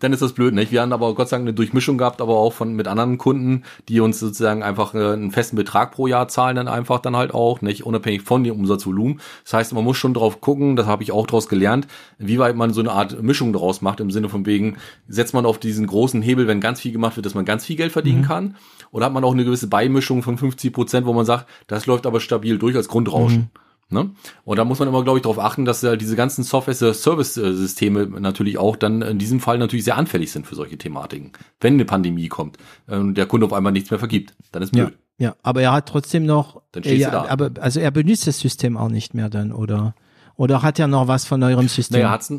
[0.00, 0.70] dann ist das blöd, nicht?
[0.72, 3.64] Wir haben aber Gott sei Dank eine Durchmischung gehabt, aber auch von mit anderen Kunden,
[3.88, 7.34] die uns sozusagen einfach äh, einen festen Betrag pro Jahr zahlen, dann einfach dann halt
[7.34, 9.20] auch, nicht unabhängig von dem Umsatzvolumen.
[9.44, 11.86] Das heißt, man muss schon drauf gucken, das habe ich auch daraus gelernt,
[12.18, 14.76] wie weit man so eine Art Mischung daraus macht, im Sinne von wegen,
[15.08, 17.76] setzt man auf diesen großen Hebel, wenn ganz viel gemacht wird, dass man ganz viel
[17.76, 18.26] Geld verdienen mhm.
[18.26, 18.56] kann,
[18.90, 22.06] oder hat man auch eine gewisse Beimischung von 50 Prozent, wo man sagt, das läuft
[22.06, 23.50] aber stabil durch als Grundrauschen.
[23.52, 23.67] Mhm.
[23.90, 24.10] Ne?
[24.44, 28.58] Und da muss man immer, glaube ich, darauf achten, dass äh, diese ganzen Software-Service-Systeme natürlich
[28.58, 31.32] auch dann in diesem Fall natürlich sehr anfällig sind für solche Thematiken.
[31.60, 34.72] Wenn eine Pandemie kommt äh, und der Kunde auf einmal nichts mehr vergibt, dann ist
[34.72, 34.98] blöd.
[35.16, 37.28] Ja, ja aber er hat trotzdem noch, dann äh, ja, da.
[37.28, 39.94] aber also er benutzt das System auch nicht mehr dann, oder?
[40.36, 42.00] Oder hat er noch was von eurem System?
[42.00, 42.30] Naja, hat's,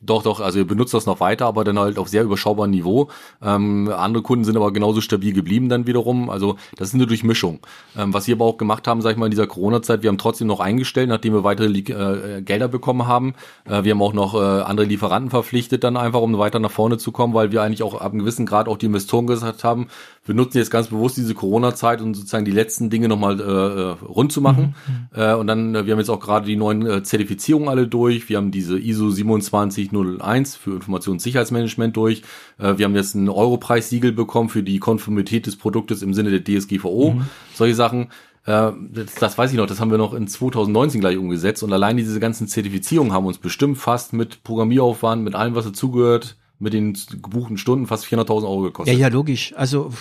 [0.00, 3.08] Doch, doch, also ihr benutzt das noch weiter, aber dann halt auf sehr überschaubarem Niveau.
[3.42, 6.30] Ähm, andere Kunden sind aber genauso stabil geblieben dann wiederum.
[6.30, 7.60] Also das ist eine Durchmischung.
[7.96, 10.18] Ähm, was wir aber auch gemacht haben, sag ich mal, in dieser Corona-Zeit, wir haben
[10.18, 13.34] trotzdem noch eingestellt, nachdem wir weitere äh, Gelder bekommen haben.
[13.66, 16.96] Äh, wir haben auch noch äh, andere Lieferanten verpflichtet, dann einfach, um weiter nach vorne
[16.96, 19.88] zu kommen, weil wir eigentlich auch ab einem gewissen Grad auch die Investoren gesagt haben,
[20.26, 23.90] wir nutzen jetzt ganz bewusst diese Corona-Zeit, um sozusagen die letzten Dinge nochmal äh, äh,
[24.06, 24.74] rund zu machen.
[24.86, 25.18] Mhm.
[25.18, 28.28] Äh, und dann, äh, wir haben jetzt auch gerade die neuen äh, Zertifizierungen alle durch.
[28.30, 32.22] Wir haben diese ISO 27001 für Informationssicherheitsmanagement durch.
[32.58, 36.42] Äh, wir haben jetzt ein Europreis-Siegel bekommen für die Konformität des Produktes im Sinne der
[36.42, 37.12] DSGVO.
[37.12, 37.26] Mhm.
[37.52, 38.08] Solche Sachen.
[38.46, 41.62] Äh, das, das weiß ich noch, das haben wir noch in 2019 gleich umgesetzt.
[41.62, 46.36] Und allein diese ganzen Zertifizierungen haben uns bestimmt fast mit Programmieraufwand, mit allem, was dazugehört,
[46.58, 48.94] mit den gebuchten Stunden fast 400.000 Euro gekostet.
[48.94, 49.54] Ja, ja, logisch.
[49.56, 49.92] Also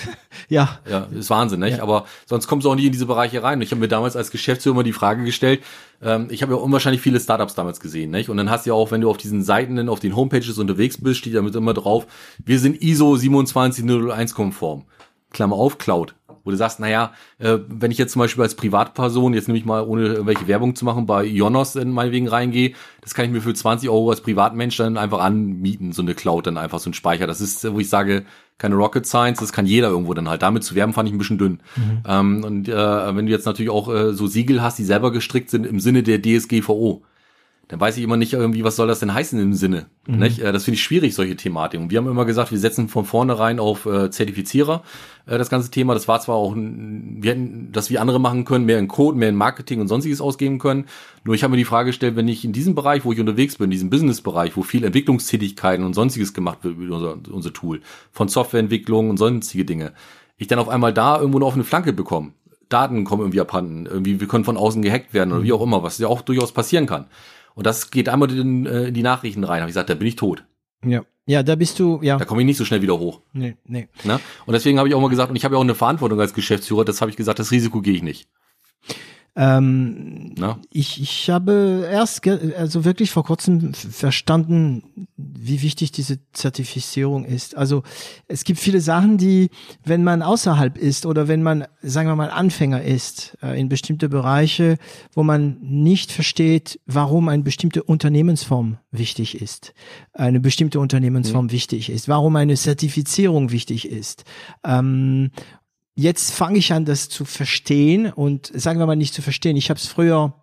[0.48, 0.78] ja.
[0.88, 1.78] Ja, ist Wahnsinn, nicht?
[1.78, 1.82] Ja.
[1.82, 3.60] Aber sonst kommst du auch nie in diese Bereiche rein.
[3.60, 5.62] Ich habe mir damals als Geschäftsführer immer die Frage gestellt,
[6.02, 8.28] ähm, ich habe ja unwahrscheinlich viele Startups damals gesehen, nicht?
[8.28, 10.98] Und dann hast du ja auch, wenn du auf diesen Seiten, auf den Homepages unterwegs
[11.00, 12.06] bist, steht damit immer drauf,
[12.44, 14.84] wir sind ISO 27001 konform.
[15.30, 19.34] Klammer auf, Cloud wo du sagst, naja, äh, wenn ich jetzt zum Beispiel als Privatperson,
[19.34, 23.14] jetzt nehme ich mal, ohne irgendwelche Werbung zu machen, bei Ionos in meinetwegen reingehe, das
[23.14, 26.58] kann ich mir für 20 Euro als Privatmensch dann einfach anmieten, so eine Cloud dann
[26.58, 27.26] einfach, so ein Speicher.
[27.26, 28.24] Das ist, wo ich sage,
[28.58, 30.42] keine Rocket Science, das kann jeder irgendwo dann halt.
[30.42, 31.60] Damit zu werben fand ich ein bisschen dünn.
[31.76, 32.02] Mhm.
[32.06, 35.50] Ähm, und äh, wenn du jetzt natürlich auch äh, so Siegel hast, die selber gestrickt
[35.50, 37.02] sind im Sinne der DSGVO,
[37.72, 39.86] dann weiß ich immer nicht irgendwie, was soll das denn heißen im Sinne.
[40.06, 40.18] Mhm.
[40.18, 40.40] Nicht?
[40.40, 41.90] Äh, das finde ich schwierig, solche Thematiken.
[41.90, 44.82] Wir haben immer gesagt, wir setzen von vornherein auf äh, Zertifizierer
[45.24, 45.94] äh, das ganze Thema.
[45.94, 49.30] Das war zwar auch, wir hätten das wie andere machen können, mehr in Code, mehr
[49.30, 50.84] in Marketing und sonstiges ausgeben können.
[51.24, 53.56] Nur ich habe mir die Frage gestellt, wenn ich in diesem Bereich, wo ich unterwegs
[53.56, 57.80] bin, in diesem Businessbereich, wo viel Entwicklungstätigkeiten und sonstiges gemacht wird über unser, unser Tool,
[58.10, 59.94] von Softwareentwicklung und sonstige Dinge,
[60.36, 62.32] ich dann auf einmal da irgendwo eine offene Flanke bekomme.
[62.68, 65.82] Daten kommen irgendwie abhanden, irgendwie, wir können von außen gehackt werden oder wie auch immer,
[65.82, 67.06] was ja auch durchaus passieren kann.
[67.54, 69.60] Und das geht einmal in, äh, in die Nachrichten rein.
[69.60, 70.44] Habe ich gesagt, da bin ich tot.
[70.84, 71.02] Ja.
[71.24, 72.16] Ja, da bist du, ja.
[72.16, 73.20] Da komme ich nicht so schnell wieder hoch.
[73.32, 73.88] Nee, nee.
[74.02, 74.18] Na?
[74.44, 76.34] Und deswegen habe ich auch mal gesagt, und ich habe ja auch eine Verantwortung als
[76.34, 78.28] Geschäftsführer, das habe ich gesagt, das Risiko gehe ich nicht.
[79.34, 80.34] Ähm,
[80.70, 85.06] ich, ich habe erst, also wirklich vor kurzem verstanden,
[85.44, 87.56] wie wichtig diese Zertifizierung ist.
[87.56, 87.82] Also
[88.28, 89.50] es gibt viele Sachen, die,
[89.84, 94.08] wenn man außerhalb ist oder wenn man, sagen wir mal, Anfänger ist äh, in bestimmte
[94.08, 94.78] Bereiche,
[95.14, 99.74] wo man nicht versteht, warum eine bestimmte Unternehmensform wichtig ist,
[100.12, 101.52] eine bestimmte Unternehmensform mhm.
[101.52, 104.24] wichtig ist, warum eine Zertifizierung wichtig ist.
[104.64, 105.32] Ähm,
[105.94, 109.56] jetzt fange ich an, das zu verstehen und sagen wir mal nicht zu verstehen.
[109.56, 110.41] Ich habe es früher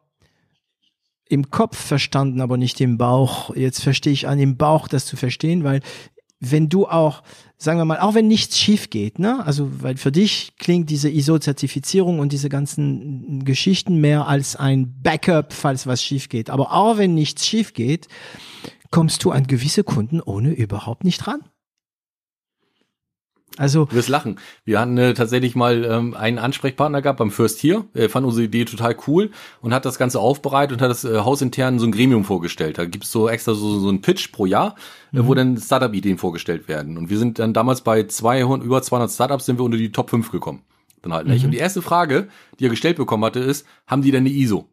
[1.30, 3.56] im Kopf verstanden, aber nicht im Bauch.
[3.56, 5.80] Jetzt verstehe ich an im Bauch, das zu verstehen, weil
[6.41, 7.22] wenn du auch,
[7.57, 9.45] sagen wir mal, auch wenn nichts schief geht, ne?
[9.45, 15.53] Also, weil für dich klingt diese ISO-Zertifizierung und diese ganzen Geschichten mehr als ein Backup,
[15.53, 16.49] falls was schief geht.
[16.49, 18.07] Aber auch wenn nichts schief geht,
[18.89, 21.41] kommst du an gewisse Kunden ohne überhaupt nicht ran.
[23.57, 24.39] Also du wirst lachen.
[24.63, 27.85] Wir hatten äh, tatsächlich mal ähm, einen Ansprechpartner gehabt beim First Tier.
[27.93, 29.31] Er fand unsere Idee total cool
[29.61, 32.77] und hat das Ganze aufbereitet und hat das äh, hausintern so ein Gremium vorgestellt.
[32.77, 34.76] Da gibt's so extra so, so ein Pitch pro Jahr,
[35.11, 35.27] äh, mhm.
[35.27, 36.97] wo dann Startup-Ideen vorgestellt werden.
[36.97, 40.09] Und wir sind dann damals bei 200, über 200 Startups sind wir unter die Top
[40.09, 40.61] 5 gekommen.
[41.01, 41.41] Dann halt nicht.
[41.41, 41.47] Mhm.
[41.47, 42.27] Und die erste Frage,
[42.59, 44.69] die er gestellt bekommen hatte, ist, haben die denn eine ISO?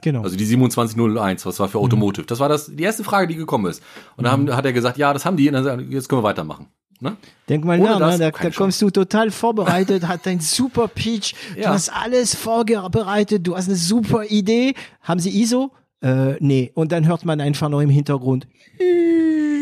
[0.00, 0.22] Genau.
[0.22, 1.84] Also die 2701, was war für mhm.
[1.84, 2.22] Automotive.
[2.22, 2.28] Mhm.
[2.28, 3.82] Das war das, die erste Frage, die gekommen ist.
[4.16, 4.50] Und dann mhm.
[4.50, 6.68] haben, hat er gesagt, ja, das haben die, und dann jetzt können wir weitermachen.
[7.00, 7.16] Ne?
[7.48, 8.18] Denk mal nach, ne?
[8.18, 11.70] da, da kommst du total vorbereitet, hat ein super Pitch, du ja.
[11.70, 14.74] hast alles vorbereitet, du hast eine super Idee.
[15.02, 15.70] Haben sie ISO?
[16.02, 16.70] Äh, nee.
[16.74, 18.46] Und dann hört man einfach noch im Hintergrund.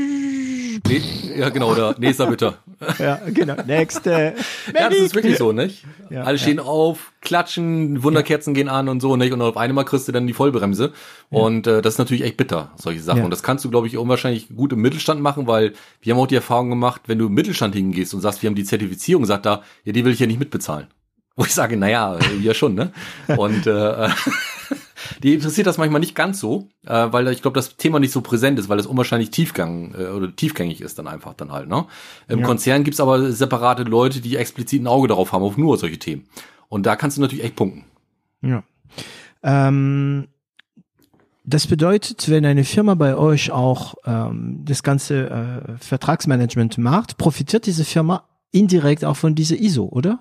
[0.88, 1.02] Nee,
[1.36, 2.54] ja, genau, oder nächster bitte.
[2.98, 3.56] ja, genau.
[3.66, 4.34] Nächste.
[4.74, 5.84] ja, das ist wirklich so, nicht?
[6.10, 6.62] Ja, Alle stehen ja.
[6.62, 8.60] auf, klatschen, Wunderkerzen ja.
[8.62, 9.32] gehen an und so, nicht?
[9.32, 10.92] Und auf einmal kriegst du dann die Vollbremse.
[11.30, 13.24] Und äh, das ist natürlich echt bitter, solche Sachen.
[13.24, 16.28] Und das kannst du, glaube ich, unwahrscheinlich gut im Mittelstand machen, weil wir haben auch
[16.28, 19.46] die Erfahrung gemacht, wenn du im Mittelstand hingehst und sagst, wir haben die Zertifizierung, sagt
[19.46, 20.86] da, ja, die will ich ja nicht mitbezahlen.
[21.34, 22.92] Wo ich sage, naja, ja schon, ne?
[23.36, 24.08] Und äh,
[25.22, 28.20] die interessiert das manchmal nicht ganz so, äh, weil ich glaube, das Thema nicht so
[28.20, 31.68] präsent ist, weil es unwahrscheinlich Tiefgang äh, oder tiefgängig ist dann einfach dann halt.
[31.68, 31.86] Ne?
[32.28, 32.46] Im ja.
[32.46, 36.24] Konzern gibt's aber separate Leute, die explizit ein Auge darauf haben, auf nur solche Themen.
[36.68, 37.84] Und da kannst du natürlich echt punkten.
[38.42, 38.62] Ja.
[39.42, 40.28] Ähm
[41.48, 47.66] das bedeutet, wenn eine Firma bei euch auch ähm, das ganze äh, Vertragsmanagement macht, profitiert
[47.66, 50.18] diese Firma indirekt auch von dieser ISO, oder?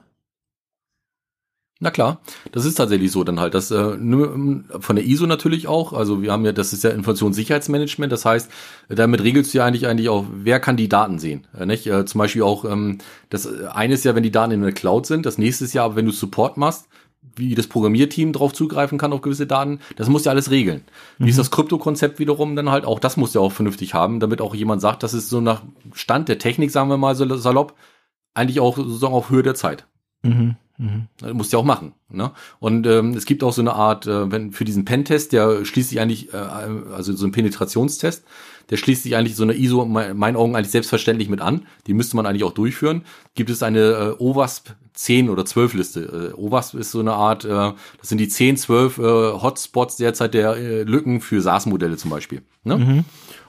[1.82, 2.22] Na klar,
[2.54, 3.54] das ist tatsächlich so dann halt.
[3.54, 5.92] Das äh, nur von der ISO natürlich auch.
[5.92, 8.14] Also wir haben ja, das ist ja Informationssicherheitsmanagement.
[8.14, 8.50] Das heißt,
[8.88, 11.48] damit regelst du ja eigentlich eigentlich auch, wer kann die Daten sehen.
[11.58, 11.86] Äh, nicht?
[11.88, 13.00] Äh, zum Beispiel auch, ähm,
[13.30, 15.26] das eine ist ja, wenn die Daten in der Cloud sind.
[15.26, 16.88] Das nächste ist ja, aber wenn du Support machst,
[17.36, 20.86] wie das Programmierteam drauf zugreifen kann auf gewisse Daten, das muss ja alles regeln.
[21.18, 22.86] Wie ist das Krypto-Konzept wiederum dann halt?
[22.86, 25.62] Auch das muss ja auch vernünftig haben, damit auch jemand sagt, das ist so nach
[25.94, 27.74] Stand der Technik, sagen wir mal so salopp,
[28.34, 29.86] eigentlich auch sozusagen auf Höhe der Zeit.
[30.24, 30.56] Mhm.
[30.78, 31.08] Mhm.
[31.20, 31.94] Das musst du ja auch machen.
[32.10, 32.32] Ne?
[32.60, 35.90] Und ähm, es gibt auch so eine Art, äh, wenn für diesen Pen-Test, der schließt
[35.90, 38.24] sich eigentlich, äh, also so ein Penetrationstest,
[38.70, 41.66] der schließt sich eigentlich so eine ISO in meinen Augen eigentlich selbstverständlich mit an.
[41.88, 43.04] Die müsste man eigentlich auch durchführen.
[43.36, 46.34] Gibt es eine äh, OWASP 10 oder 12 Liste.
[46.34, 50.34] Äh, OWASP ist so eine Art, äh, das sind die 10, 12 äh, Hotspots derzeit
[50.34, 52.42] der äh, Lücken für SaaS-Modelle zum Beispiel.
[52.64, 52.78] Ne?
[52.78, 53.06] Mhm.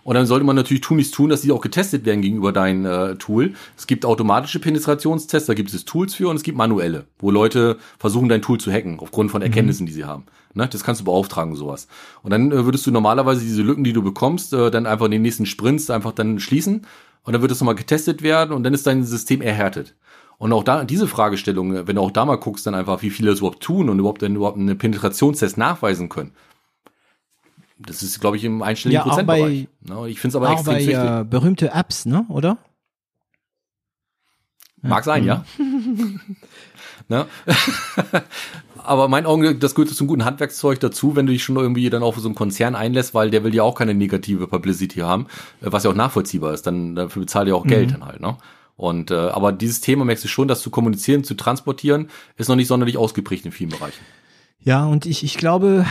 [0.06, 2.86] Und dann sollte man natürlich tun, nichts tun, dass die auch getestet werden gegenüber deinem
[2.86, 3.54] äh, Tool.
[3.76, 7.76] Es gibt automatische Penetrationstests, da gibt es Tools für und es gibt manuelle, wo Leute
[7.98, 10.26] versuchen, dein Tool zu hacken, aufgrund von Erkenntnissen, die sie haben.
[10.54, 10.68] Ne?
[10.70, 11.88] Das kannst du beauftragen, sowas.
[12.22, 15.10] Und dann äh, würdest du normalerweise diese Lücken, die du bekommst, äh, dann einfach in
[15.10, 16.86] den nächsten Sprints einfach dann schließen.
[17.24, 19.96] Und dann wird es nochmal getestet werden und dann ist dein System erhärtet.
[20.38, 23.30] Und auch da, diese Fragestellung, wenn du auch da mal guckst, dann einfach, wie viele
[23.30, 26.30] das überhaupt tun und überhaupt dann überhaupt eine Penetrationstest nachweisen können.
[27.78, 29.68] Das ist, glaube ich, im einstelligen Ja, Prozentbereich.
[29.82, 30.08] Ne?
[30.08, 30.94] Ich finde es aber Auch extrem bei wichtig.
[30.96, 32.24] äh, berühmte Apps, ne?
[32.28, 32.58] Oder?
[34.82, 35.44] Mag sein, ja.
[37.08, 37.26] ne?
[38.76, 41.90] Aber in meinen Augen, das gehört zum guten Handwerkszeug dazu, wenn du dich schon irgendwie
[41.90, 45.00] dann auch für so einen Konzern einlässt, weil der will ja auch keine negative Publicity
[45.00, 45.26] haben,
[45.60, 46.68] was ja auch nachvollziehbar ist.
[46.68, 48.36] Dann dafür bezahlt er auch Geld dann halt, ne?
[48.76, 52.56] Und äh, aber dieses Thema merkst du schon, das zu kommunizieren, zu transportieren, ist noch
[52.56, 54.04] nicht sonderlich ausgeprägt in vielen Bereichen.
[54.66, 55.86] Ja, und ich, ich glaube,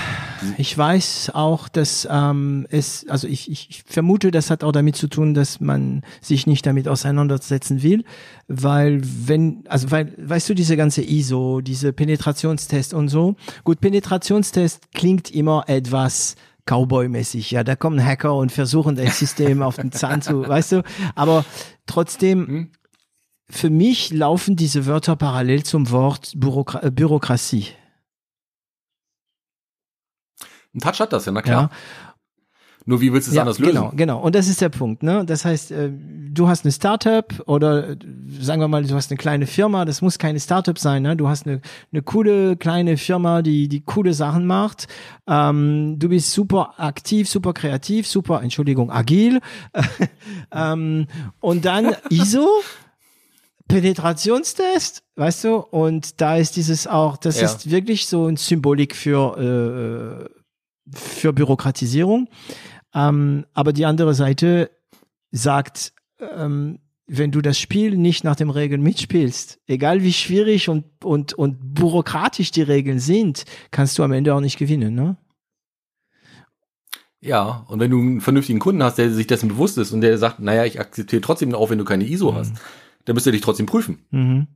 [0.57, 5.07] ich weiß auch, dass ähm, es, also ich, ich vermute, das hat auch damit zu
[5.07, 8.03] tun, dass man sich nicht damit auseinandersetzen will,
[8.49, 14.91] weil wenn, also weil, weißt du, diese ganze ISO, diese Penetrationstest und so, gut, Penetrationstest
[14.93, 16.35] klingt immer etwas
[16.65, 20.83] Cowboy-mäßig, ja, da kommen Hacker und versuchen das System auf den Zahn zu, weißt du,
[21.15, 21.45] aber
[21.85, 22.69] trotzdem, Hm?
[23.49, 27.67] für mich laufen diese Wörter parallel zum Wort Bürokra Bürokratie.
[30.75, 31.61] Ein Touch hat das ja, na klar.
[31.63, 31.69] Ja,
[32.85, 33.73] Nur wie willst du es ja, anders lösen?
[33.73, 34.19] Genau, genau.
[34.19, 35.01] Und das ist der Punkt.
[35.03, 35.23] Ne?
[35.25, 37.97] Das heißt, äh, du hast eine Startup oder äh,
[38.39, 39.85] sagen wir mal, du hast eine kleine Firma.
[39.85, 41.01] Das muss keine Startup sein.
[41.03, 41.15] Ne?
[41.15, 41.61] Du hast eine,
[41.91, 44.87] eine coole kleine Firma, die die coole Sachen macht.
[45.27, 49.39] Ähm, du bist super aktiv, super kreativ, super, Entschuldigung, agil.
[50.51, 51.07] ähm,
[51.39, 52.47] und dann ISO.
[53.67, 57.45] Penetrationstest, weißt du, und da ist dieses auch, das Ja.
[57.47, 60.39] ist wirklich so ein Symbolik für äh,
[60.91, 62.29] für Bürokratisierung.
[62.93, 64.71] Ähm, aber die andere Seite
[65.31, 70.85] sagt, ähm, wenn du das Spiel nicht nach den Regeln mitspielst, egal wie schwierig und,
[71.03, 75.17] und, und bürokratisch die Regeln sind, kannst du am Ende auch nicht gewinnen, ne?
[77.21, 80.17] Ja, und wenn du einen vernünftigen Kunden hast, der sich dessen bewusst ist und der
[80.19, 82.53] sagt, naja, ich akzeptiere trotzdem auch, wenn du keine ISO hast,
[83.05, 84.05] dann müsst ihr dich trotzdem prüfen.
[84.11, 84.47] Mhm.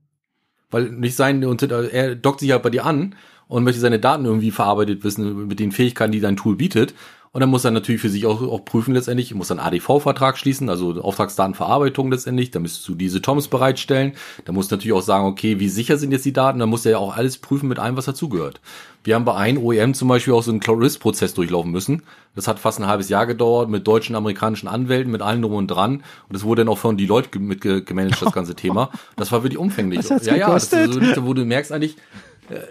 [0.70, 3.16] Weil nicht sein, und er dockt sich ja bei dir an
[3.50, 6.94] und möchte seine Daten irgendwie verarbeitet wissen mit den Fähigkeiten, die dein Tool bietet.
[7.32, 10.68] Und dann muss er natürlich für sich auch, auch prüfen letztendlich, muss dann ADV-Vertrag schließen,
[10.68, 12.50] also Auftragsdatenverarbeitung letztendlich.
[12.50, 14.14] Da müsstest du diese Toms bereitstellen.
[14.46, 16.58] Da musst du natürlich auch sagen, okay, wie sicher sind jetzt die Daten?
[16.58, 18.62] Da muss er ja auch alles prüfen mit allem, was dazugehört.
[19.04, 22.02] Wir haben bei einem OEM zum Beispiel auch so einen Cloud-Risk-Prozess durchlaufen müssen.
[22.36, 25.68] Das hat fast ein halbes Jahr gedauert mit deutschen, amerikanischen Anwälten, mit allen drum und
[25.68, 25.98] dran.
[25.98, 28.90] Und das wurde dann auch von die Leute ge- mit ge- gemanagt, das ganze Thema.
[29.18, 30.10] Das war wirklich umfänglich.
[30.10, 31.96] Hat's ja, ja, das ist so, wo du merkst eigentlich,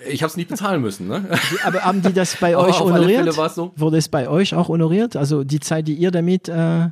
[0.08, 1.08] ich habe es nicht bezahlen müssen.
[1.08, 1.24] Ne?
[1.64, 3.34] Aber haben die das bei euch auf alle honoriert?
[3.34, 3.72] Fälle so.
[3.76, 5.16] Wurde es bei euch auch honoriert?
[5.16, 6.88] Also die Zeit, die ihr damit, äh,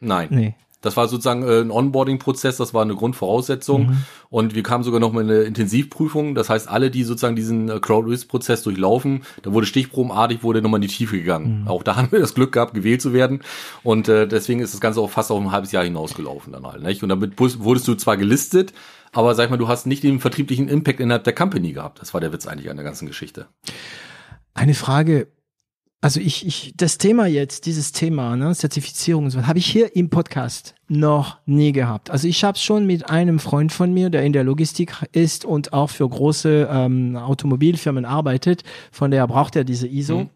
[0.00, 0.28] Nein.
[0.30, 0.54] nee.
[0.84, 3.86] Das war sozusagen äh, ein Onboarding-Prozess, das war eine Grundvoraussetzung.
[3.86, 3.96] Mhm.
[4.28, 6.34] Und wir kamen sogar noch mal in eine Intensivprüfung.
[6.34, 10.88] Das heißt, alle, die sozusagen diesen äh, Crowd-Risk-Prozess durchlaufen, da wurde stichprobenartig, wurde nochmal in
[10.88, 11.62] die Tiefe gegangen.
[11.62, 11.68] Mhm.
[11.68, 13.40] Auch da haben wir das Glück gehabt, gewählt zu werden.
[13.82, 16.82] Und äh, deswegen ist das Ganze auch fast auf ein halbes Jahr hinausgelaufen dann halt.
[16.82, 17.02] Nicht?
[17.02, 18.74] Und damit wurdest du zwar gelistet,
[19.14, 22.00] aber sag ich mal, du hast nicht den vertrieblichen Impact innerhalb der Company gehabt.
[22.00, 23.46] Das war der Witz eigentlich an der ganzen Geschichte.
[24.52, 25.28] Eine Frage.
[26.00, 29.96] Also ich, ich, das Thema jetzt, dieses Thema, ne, Zertifizierung, und so, habe ich hier
[29.96, 32.10] im Podcast noch nie gehabt.
[32.10, 35.46] Also ich habe es schon mit einem Freund von mir, der in der Logistik ist
[35.46, 38.64] und auch für große ähm, Automobilfirmen arbeitet.
[38.92, 40.24] Von der braucht er diese ISO.
[40.24, 40.30] Mhm.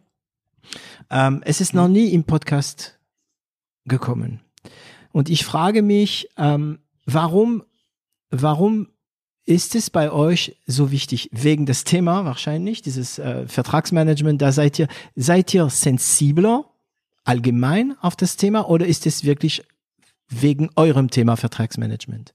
[1.11, 2.99] Ähm, es ist noch nie im Podcast
[3.85, 4.41] gekommen.
[5.13, 7.63] Und ich frage mich, ähm, warum,
[8.31, 8.89] warum
[9.45, 11.31] ist es bei euch so wichtig?
[11.33, 16.67] Wegen des Thema wahrscheinlich, dieses äh, Vertragsmanagement, da seid ihr, seid ihr sensibler
[17.25, 19.63] allgemein auf das Thema oder ist es wirklich
[20.29, 22.35] wegen eurem Thema Vertragsmanagement?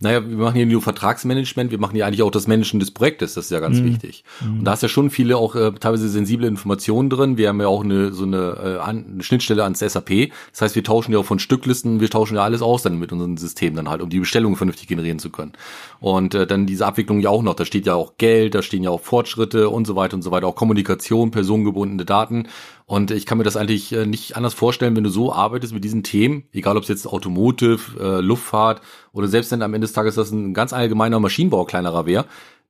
[0.00, 3.34] Naja, wir machen hier nur Vertragsmanagement, wir machen ja eigentlich auch das Managen des Projektes,
[3.34, 3.86] das ist ja ganz mhm.
[3.86, 4.24] wichtig.
[4.40, 7.36] Und da ist ja schon viele auch äh, teilweise sensible Informationen drin.
[7.36, 10.30] Wir haben ja auch eine so eine, äh, eine Schnittstelle ans SAP.
[10.52, 13.12] Das heißt, wir tauschen ja auch von Stücklisten, wir tauschen ja alles aus dann mit
[13.12, 15.52] unserem System dann halt, um die Bestellungen vernünftig generieren zu können.
[16.00, 18.82] Und äh, dann diese Abwicklung ja auch noch, da steht ja auch Geld, da stehen
[18.82, 22.48] ja auch Fortschritte und so weiter und so weiter, auch Kommunikation, personengebundene Daten.
[22.88, 25.84] Und ich kann mir das eigentlich äh, nicht anders vorstellen, wenn du so arbeitest mit
[25.84, 28.80] diesen Themen, egal ob es jetzt Automotive, äh, Luftfahrt
[29.12, 32.24] oder selbst wenn am Ende des Tages das ein ganz allgemeiner Maschinenbau kleinerer wäre,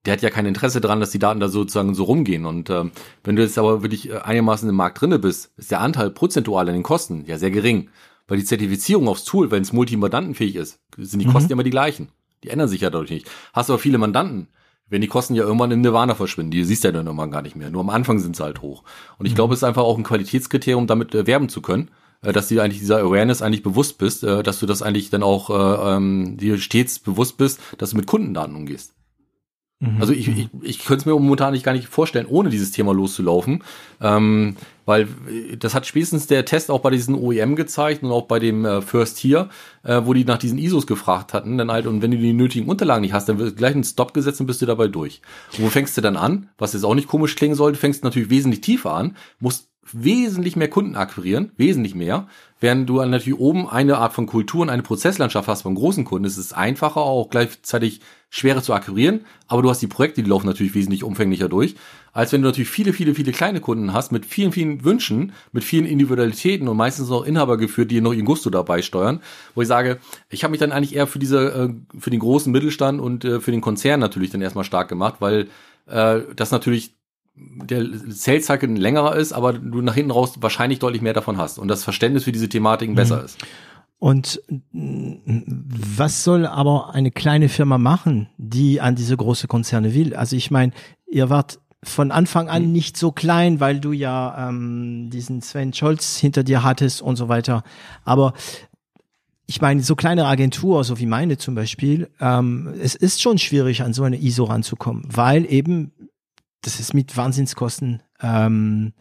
[0.04, 2.46] der hat ja kein Interesse daran, dass die Daten da sozusagen so rumgehen.
[2.46, 2.90] Und ähm,
[3.22, 6.66] wenn du jetzt aber wirklich äh, einigermaßen im Markt drinne bist, ist der Anteil prozentual
[6.66, 7.88] an den Kosten ja sehr gering.
[8.26, 11.52] Weil die Zertifizierung aufs Tool, wenn es multimandantenfähig ist, sind die Kosten mhm.
[11.52, 12.08] immer die gleichen.
[12.42, 13.30] Die ändern sich ja dadurch nicht.
[13.52, 14.48] Hast aber viele Mandanten,
[14.88, 17.42] wenn die Kosten ja irgendwann im Nirvana verschwinden, die siehst du ja dann irgendwann gar
[17.42, 17.70] nicht mehr.
[17.70, 18.84] Nur am Anfang sind sie halt hoch.
[19.18, 19.36] Und ich mhm.
[19.36, 21.90] glaube, es ist einfach auch ein Qualitätskriterium, damit äh, werben zu können,
[22.22, 25.22] äh, dass du eigentlich dieser Awareness eigentlich bewusst bist, äh, dass du das eigentlich dann
[25.22, 28.94] auch äh, ähm, dir stets bewusst bist, dass du mit Kundendaten umgehst.
[29.80, 30.00] Mhm.
[30.00, 32.92] Also ich, ich, ich könnte es mir momentan nicht gar nicht vorstellen, ohne dieses Thema
[32.92, 33.62] loszulaufen.
[34.00, 34.56] Ähm,
[34.86, 38.38] weil äh, das hat spätestens der Test auch bei diesen OEM gezeigt und auch bei
[38.38, 39.50] dem äh, First Tier,
[39.84, 42.68] äh, wo die nach diesen ISOs gefragt hatten, dann halt, und wenn du die nötigen
[42.68, 45.20] Unterlagen nicht hast, dann wird gleich ein Stop gesetzt und bist du dabei durch.
[45.56, 46.48] Und wo fängst du dann an?
[46.58, 50.68] Was jetzt auch nicht komisch klingen sollte, fängst natürlich wesentlich tiefer an, musst wesentlich mehr
[50.68, 52.28] Kunden akquirieren, wesentlich mehr,
[52.60, 56.26] während du natürlich oben eine Art von Kultur und eine Prozesslandschaft hast beim großen Kunden,
[56.26, 58.00] ist es einfacher, auch gleichzeitig
[58.30, 61.76] schwerer zu akquirieren, aber du hast die Projekte, die laufen natürlich wesentlich umfänglicher durch,
[62.12, 65.64] als wenn du natürlich viele, viele, viele kleine Kunden hast mit vielen, vielen Wünschen, mit
[65.64, 69.20] vielen Individualitäten und meistens auch Inhaber geführt, die noch ihren Gusto dabei steuern,
[69.54, 69.98] wo ich sage,
[70.28, 73.40] ich habe mich dann eigentlich eher für diese, äh, für den großen Mittelstand und äh,
[73.40, 75.48] für den Konzern natürlich dann erstmal stark gemacht, weil
[75.86, 76.97] äh, das natürlich
[77.64, 81.58] der Sales Cycle längerer ist, aber du nach hinten raus wahrscheinlich deutlich mehr davon hast
[81.58, 82.96] und das Verständnis für diese Thematiken mhm.
[82.96, 83.38] besser ist.
[83.98, 84.40] Und
[84.72, 90.14] was soll aber eine kleine Firma machen, die an diese große Konzerne will?
[90.14, 90.72] Also ich meine,
[91.08, 92.72] ihr wart von Anfang an mhm.
[92.72, 97.28] nicht so klein, weil du ja ähm, diesen Sven Scholz hinter dir hattest und so
[97.28, 97.62] weiter.
[98.04, 98.34] Aber
[99.46, 103.82] ich meine, so kleine Agentur, so wie meine zum Beispiel, ähm, es ist schon schwierig,
[103.82, 105.92] an so eine ISO ranzukommen, weil eben
[106.62, 108.92] das ist mit Wahnsinnskosten ähm,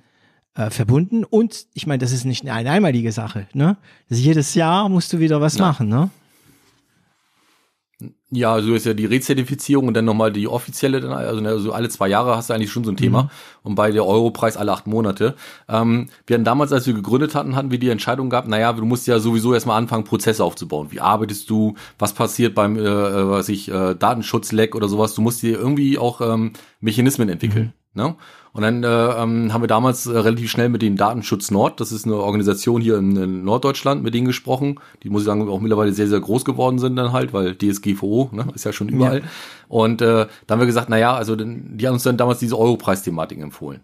[0.55, 1.23] äh, verbunden.
[1.23, 3.47] Und ich meine, das ist nicht eine einmalige Sache.
[3.53, 3.77] Ne?
[4.09, 5.65] Also jedes Jahr musst du wieder was ja.
[5.65, 5.89] machen.
[5.89, 6.09] Ne?
[8.29, 11.87] Ja, also ist ja die Rezertifizierung und dann nochmal die offizielle, also, ne, also alle
[11.87, 13.29] zwei Jahre hast du eigentlich schon so ein Thema mhm.
[13.63, 15.35] und bei der Europreis alle acht Monate.
[15.69, 18.83] Ähm, wir hatten damals, als wir gegründet hatten, hatten wir die Entscheidung gehabt, naja, du
[18.83, 20.87] musst ja sowieso erstmal anfangen, Prozesse aufzubauen.
[20.91, 25.41] Wie arbeitest du, was passiert beim, äh was ich, äh, Datenschutzleck oder sowas, du musst
[25.41, 26.51] dir irgendwie auch ähm,
[26.81, 27.73] Mechanismen entwickeln.
[27.93, 28.01] Mhm.
[28.01, 28.15] Ne?
[28.57, 31.91] Und dann äh, ähm, haben wir damals äh, relativ schnell mit dem Datenschutz Nord, das
[31.91, 35.59] ist eine Organisation hier in, in, Norddeutschland, mit denen gesprochen, die muss ich sagen auch
[35.59, 39.19] mittlerweile sehr, sehr groß geworden sind dann halt, weil DSGVO ne, ist ja schon überall.
[39.19, 39.25] Ja.
[39.69, 42.57] Und äh, da haben wir gesagt, na ja, also die haben uns dann damals diese
[42.57, 43.81] Europreis-Thematik empfohlen.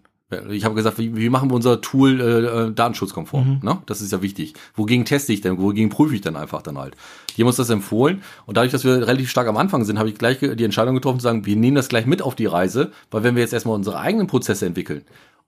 [0.50, 3.46] Ich habe gesagt, wie, wie machen wir unser Tool äh, äh, datenschutzkonform?
[3.46, 3.60] Mhm.
[3.62, 3.78] Ne?
[3.86, 4.54] Das ist ja wichtig.
[4.74, 5.58] Wogegen teste ich denn?
[5.58, 6.96] Wogegen prüfe ich denn einfach dann halt?
[7.36, 10.08] Die haben uns das empfohlen und dadurch, dass wir relativ stark am Anfang sind, habe
[10.08, 12.90] ich gleich die Entscheidung getroffen zu sagen, wir nehmen das gleich mit auf die Reise,
[13.10, 15.02] weil wenn wir jetzt erstmal unsere eigenen Prozesse entwickeln,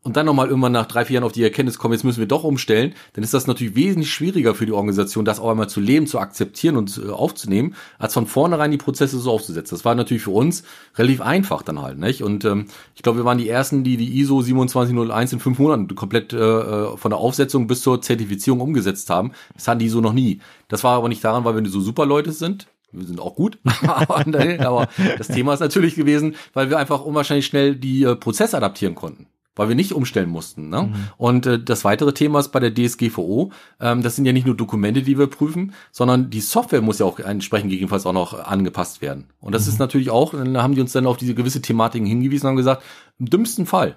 [0.07, 2.29] und dann nochmal irgendwann nach drei, vier Jahren auf die Erkenntnis kommen, jetzt müssen wir
[2.29, 5.81] doch umstellen, dann ist das natürlich wesentlich schwieriger für die Organisation, das auch einmal zu
[5.81, 9.77] leben, zu akzeptieren und äh, aufzunehmen, als von vornherein die Prozesse so aufzusetzen.
[9.77, 10.63] Das war natürlich für uns
[10.95, 12.23] relativ einfach dann halt, nicht?
[12.23, 15.93] Und ähm, ich glaube, wir waren die ersten, die die ISO 2701 in fünf Monaten
[15.97, 19.33] komplett äh, äh, von der Aufsetzung bis zur Zertifizierung umgesetzt haben.
[19.55, 20.41] Das hatten die so noch nie.
[20.69, 23.59] Das war aber nicht daran, weil wir so super Leute sind, wir sind auch gut,
[23.87, 28.95] aber das Thema ist natürlich gewesen, weil wir einfach unwahrscheinlich schnell die äh, Prozesse adaptieren
[28.95, 30.69] konnten weil wir nicht umstellen mussten.
[30.69, 30.83] Ne?
[30.83, 30.95] Mhm.
[31.17, 33.51] Und äh, das weitere Thema ist bei der DSGVO,
[33.81, 37.07] ähm, das sind ja nicht nur Dokumente, die wir prüfen, sondern die Software muss ja
[37.07, 39.25] auch entsprechend gegebenenfalls auch noch angepasst werden.
[39.41, 39.73] Und das mhm.
[39.73, 42.57] ist natürlich auch, dann haben die uns dann auf diese gewisse Thematiken hingewiesen und haben
[42.57, 42.83] gesagt,
[43.19, 43.97] im dümmsten Fall,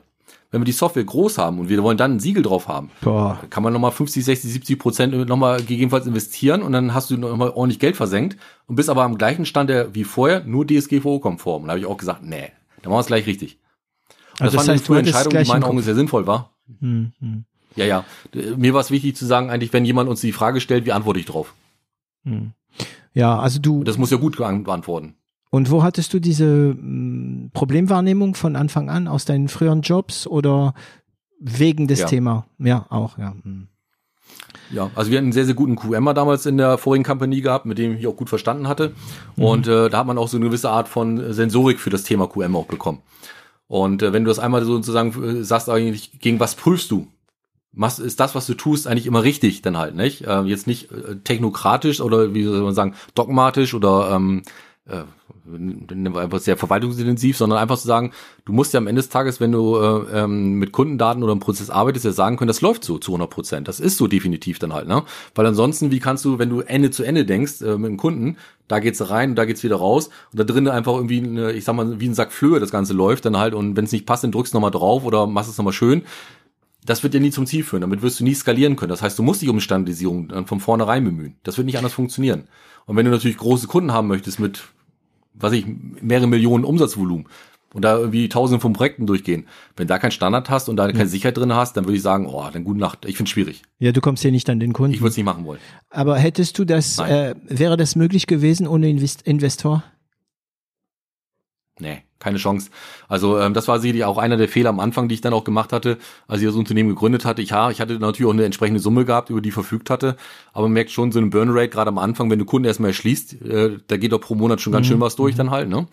[0.52, 3.40] wenn wir die Software groß haben und wir wollen dann ein Siegel drauf haben, Boah.
[3.50, 7.50] kann man nochmal 50, 60, 70 Prozent nochmal gegebenenfalls investieren und dann hast du nochmal
[7.50, 11.64] ordentlich Geld versenkt und bist aber am gleichen Stand der, wie vorher, nur DSGVO-konform.
[11.64, 13.60] Und da habe ich auch gesagt, nee, dann machen wir es gleich richtig.
[14.40, 16.52] Also das, das heißt, war eine Entscheidung, die in meinen Augen sehr sinnvoll war.
[16.80, 17.46] Hm, hm.
[17.76, 18.06] Ja, ja.
[18.58, 21.20] Mir war es wichtig zu sagen, eigentlich, wenn jemand uns die Frage stellt, wie antworte
[21.20, 21.54] ich drauf?
[22.24, 22.52] Hm.
[23.14, 23.84] Ja, also du.
[23.84, 25.16] Das muss ja gut beantworten.
[25.52, 30.74] Und wo hattest du diese hm, Problemwahrnehmung von Anfang an aus deinen früheren Jobs oder
[31.40, 32.06] wegen des ja.
[32.08, 32.46] Thema?
[32.60, 33.36] Ja, auch, ja.
[33.44, 33.68] Hm.
[34.72, 37.66] Ja, also wir hatten einen sehr, sehr guten QMer damals in der vorigen Company gehabt,
[37.66, 38.94] mit dem ich auch gut verstanden hatte.
[39.36, 39.44] Mhm.
[39.44, 42.28] Und äh, da hat man auch so eine gewisse Art von Sensorik für das Thema
[42.28, 43.00] QM auch bekommen.
[43.70, 47.08] Und äh, wenn du das einmal sozusagen äh, sagst, eigentlich, gegen was prüfst du?
[47.72, 50.26] machst, ist das, was du tust, eigentlich immer richtig dann halt, nicht?
[50.26, 54.44] Äh, jetzt nicht äh, technokratisch oder wie soll man sagen, dogmatisch oder ähm,
[54.86, 55.04] äh,
[56.40, 58.12] sehr verwaltungsintensiv, sondern einfach zu sagen,
[58.46, 61.40] du musst ja am Ende des Tages, wenn du äh, ähm, mit Kundendaten oder im
[61.40, 63.68] Prozess arbeitest, ja sagen können, das läuft so zu 100 Prozent.
[63.68, 65.04] Das ist so definitiv dann halt, ne?
[65.36, 68.38] Weil ansonsten, wie kannst du, wenn du Ende zu Ende denkst äh, mit dem Kunden,
[68.68, 71.66] da geht's rein und da geht's wieder raus und da drinnen einfach irgendwie, eine, ich
[71.66, 74.06] sag mal, wie ein Sack Flöhe das Ganze läuft dann halt und wenn es nicht
[74.06, 76.04] passt, dann drückst du nochmal drauf oder machst es nochmal schön.
[76.86, 77.82] Das wird ja nie zum Ziel führen.
[77.82, 78.90] Damit wirst du nie skalieren können.
[78.90, 81.36] Das heißt, du musst dich um Standardisierung dann von vornherein bemühen.
[81.44, 82.46] Das wird nicht anders funktionieren.
[82.86, 84.64] Und wenn du natürlich große Kunden haben möchtest mit
[85.40, 85.66] was ich,
[86.02, 87.28] mehrere Millionen Umsatzvolumen
[87.74, 89.48] und da irgendwie tausende von Projekten durchgehen.
[89.76, 92.28] Wenn da kein Standard hast und da keine Sicherheit drin hast, dann würde ich sagen,
[92.28, 93.06] oh, dann gute Nacht.
[93.06, 93.62] Ich finde es schwierig.
[93.78, 94.94] Ja, du kommst hier nicht an den Kunden.
[94.94, 95.60] Ich würde es nicht machen wollen.
[95.90, 99.84] Aber hättest du das, äh, wäre das möglich gewesen ohne Invest Investor?
[101.80, 102.70] Nee, keine Chance.
[103.08, 105.46] Also ähm, das war sicherlich auch einer der Fehler am Anfang, die ich dann auch
[105.46, 105.98] gemacht hatte,
[106.28, 107.42] als ich das Unternehmen gegründet hatte.
[107.42, 110.18] Ich, ja, ich hatte natürlich auch eine entsprechende Summe gehabt, über die verfügt hatte,
[110.52, 112.90] aber man merkt schon so eine Burn Rate gerade am Anfang, wenn du Kunden erstmal
[112.90, 114.92] erschließt, äh, da geht doch pro Monat schon ganz mhm.
[114.92, 115.70] schön was durch dann halt.
[115.70, 115.88] Ne?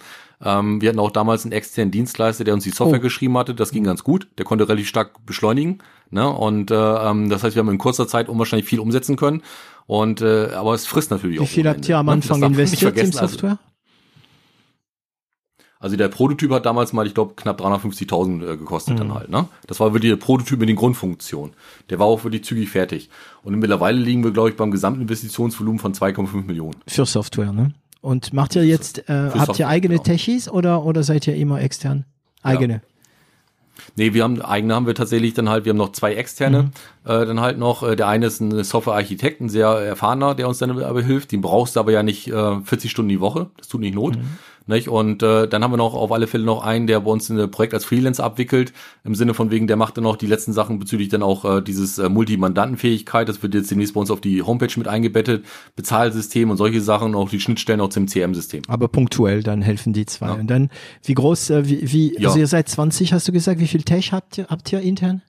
[0.44, 3.02] Ähm, wir hatten auch damals einen externen Dienstleister, der uns die Software oh.
[3.02, 3.54] geschrieben hatte.
[3.54, 4.28] Das ging ganz gut.
[4.38, 5.78] Der konnte relativ stark beschleunigen.
[6.10, 6.28] Ne?
[6.28, 9.42] Und äh, ähm, das heißt, wir haben in kurzer Zeit unwahrscheinlich viel umsetzen können.
[9.86, 11.44] Und äh, aber es frisst natürlich Wie auch.
[11.44, 12.12] Wie viel habt ihr am ne?
[12.12, 13.50] Anfang investiert in Software?
[13.50, 13.75] Also,
[15.86, 18.98] also der Prototyp hat damals mal, ich glaube, knapp 350.000 äh, gekostet mhm.
[18.98, 19.30] dann halt.
[19.30, 19.46] Ne?
[19.68, 21.54] Das war wirklich der Prototyp mit den Grundfunktionen.
[21.90, 23.08] Der war auch wirklich zügig fertig.
[23.44, 26.74] Und mittlerweile liegen wir, glaube ich, beim Gesamtinvestitionsvolumen von 2,5 Millionen.
[26.88, 27.72] Für Software, ne?
[28.00, 30.02] Und macht ihr jetzt, äh, habt Software, ihr eigene genau.
[30.02, 32.04] Techies oder, oder seid ihr immer extern?
[32.42, 32.74] Eigene?
[32.74, 32.80] Ja.
[33.94, 36.70] Nee, wir haben eigene haben wir tatsächlich dann halt, wir haben noch zwei externe, mhm.
[37.04, 37.84] äh, dann halt noch.
[37.84, 41.30] Äh, der eine ist ein Softwarearchitekt, ein sehr erfahrener, der uns dann aber hilft.
[41.30, 44.16] Den brauchst du aber ja nicht äh, 40 Stunden die Woche, das tut nicht Not.
[44.16, 44.38] Mhm.
[44.66, 44.88] Nicht?
[44.88, 47.50] Und äh, dann haben wir noch auf alle Fälle noch einen, der bei uns ein
[47.50, 48.72] Projekt als Freelancer abwickelt,
[49.04, 51.62] im Sinne von wegen, der macht dann noch die letzten Sachen bezüglich dann auch äh,
[51.62, 55.44] dieses äh, Multimandantenfähigkeit, das wird jetzt demnächst bei uns auf die Homepage mit eingebettet,
[55.76, 58.62] Bezahlsystem und solche Sachen und auch die Schnittstellen auch zum CM-System.
[58.66, 60.26] Aber punktuell, dann helfen die zwei.
[60.26, 60.34] Ja.
[60.34, 60.70] Und dann,
[61.04, 62.28] wie groß, äh, wie, wie ja.
[62.28, 65.22] also ihr seid 20, hast du gesagt, wie viel Tech habt ihr, habt ihr intern?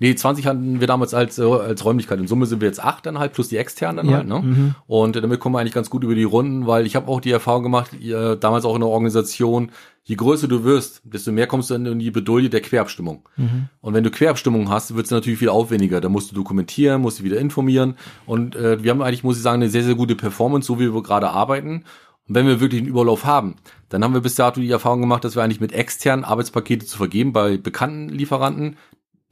[0.00, 2.18] Nee, 20 hatten wir damals als, äh, als Räumlichkeit.
[2.18, 4.16] In Summe sind wir jetzt acht dann halt, plus die externen dann ja.
[4.18, 4.28] halt.
[4.28, 4.40] Ne?
[4.40, 4.74] Mhm.
[4.86, 7.30] Und damit kommen wir eigentlich ganz gut über die Runden, weil ich habe auch die
[7.30, 9.70] Erfahrung gemacht, ihr, damals auch in der Organisation,
[10.04, 13.28] je größer du wirst, desto mehr kommst du in die Bedulie der Querabstimmung.
[13.36, 13.68] Mhm.
[13.80, 16.00] Und wenn du Querabstimmung hast, wird es natürlich viel aufwendiger.
[16.00, 17.96] Da musst du dokumentieren, musst du wieder informieren.
[18.26, 20.92] Und äh, wir haben eigentlich, muss ich sagen, eine sehr, sehr gute Performance, so wie
[20.92, 21.84] wir gerade arbeiten.
[22.28, 23.56] Und wenn wir wirklich einen Überlauf haben,
[23.88, 26.96] dann haben wir bis dato die Erfahrung gemacht, dass wir eigentlich mit externen Arbeitspakete zu
[26.96, 28.76] vergeben bei bekannten Lieferanten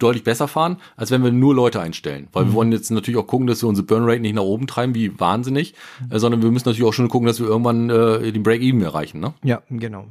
[0.03, 2.29] deutlich besser fahren, als wenn wir nur Leute einstellen.
[2.33, 2.49] Weil mhm.
[2.49, 5.19] wir wollen jetzt natürlich auch gucken, dass wir unsere Burnrate nicht nach oben treiben, wie
[5.19, 6.15] wahnsinnig, mhm.
[6.15, 9.21] äh, sondern wir müssen natürlich auch schon gucken, dass wir irgendwann äh, den Break-Even erreichen.
[9.21, 9.35] Ne?
[9.43, 10.07] Ja, genau.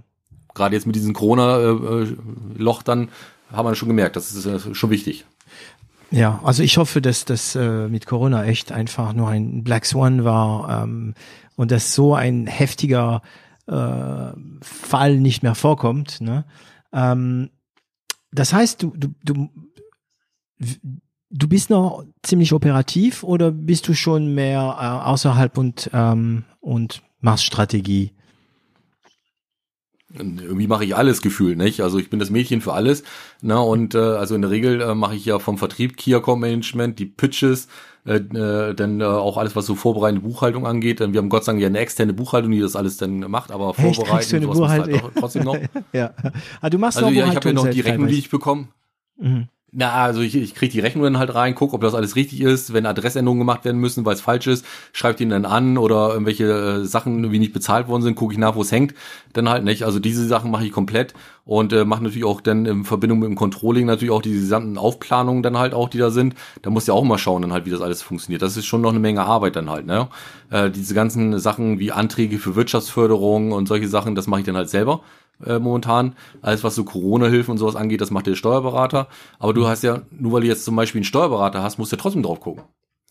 [0.53, 3.09] Gerade jetzt mit diesem Corona-Loch dann
[3.51, 5.25] haben wir schon gemerkt, das ist äh, schon wichtig.
[6.11, 10.23] Ja, also ich hoffe, dass das äh, mit Corona echt einfach nur ein Black Swan
[10.23, 11.13] war ähm,
[11.55, 13.21] und dass so ein heftiger
[13.67, 16.21] äh, Fall nicht mehr vorkommt.
[16.21, 16.45] Ne?
[16.91, 17.51] Ähm,
[18.31, 19.49] das heißt, du, du, du
[21.29, 27.01] du bist noch ziemlich operativ oder bist du schon mehr äh, außerhalb und, ähm, und
[27.21, 28.11] machst Strategie?
[30.11, 31.81] Irgendwie mache ich alles gefühlt, nicht?
[31.81, 33.03] Also ich bin das Mädchen für alles.
[33.43, 33.59] Ne?
[33.59, 36.97] Und äh, also in der Regel äh, mache ich ja vom Vertrieb Key Account Management,
[36.97, 37.67] die Pitches,
[38.07, 40.99] äh, äh, dann äh, auch alles, was so vorbereitende Buchhaltung angeht.
[40.99, 43.51] Denn wir haben Gott sei Dank ja eine externe Buchhaltung, die das alles dann macht,
[43.51, 43.97] aber Echt?
[43.97, 45.01] vorbereiten sowas Buchhaltung?
[45.03, 45.57] Halt trotzdem noch.
[45.93, 46.11] ja.
[46.59, 48.69] Ah, du machst also ja, ich habe ja noch die Rechnung, die ich bekomme.
[49.19, 49.47] Mhm.
[49.71, 52.41] Na, also ich, ich kriege die Rechnung dann halt rein, guck, ob das alles richtig
[52.41, 52.73] ist.
[52.73, 56.45] Wenn Adressänderungen gemacht werden müssen, weil es falsch ist, schreibt ihn dann an oder irgendwelche
[56.81, 58.95] äh, Sachen irgendwie nicht bezahlt worden sind, gucke ich nach, wo es hängt.
[59.33, 59.83] Dann halt nicht.
[59.83, 61.13] Also diese Sachen mache ich komplett
[61.45, 64.79] und äh, mache natürlich auch dann in Verbindung mit dem Controlling natürlich auch die gesamten
[64.79, 66.33] Aufplanungen dann halt auch, die da sind.
[66.63, 68.41] Da muss ja auch mal schauen dann halt, wie das alles funktioniert.
[68.41, 69.85] Das ist schon noch eine Menge Arbeit dann halt.
[69.85, 70.07] Ne?
[70.49, 74.57] Äh, diese ganzen Sachen wie Anträge für Wirtschaftsförderung und solche Sachen, das mache ich dann
[74.57, 75.01] halt selber
[75.45, 76.15] äh, momentan.
[76.41, 79.07] Alles, was so Corona-Hilfen und sowas angeht, das macht der Steuerberater.
[79.39, 81.95] Aber du hast ja, nur weil du jetzt zum Beispiel einen Steuerberater hast, musst du
[81.95, 82.63] ja trotzdem drauf gucken.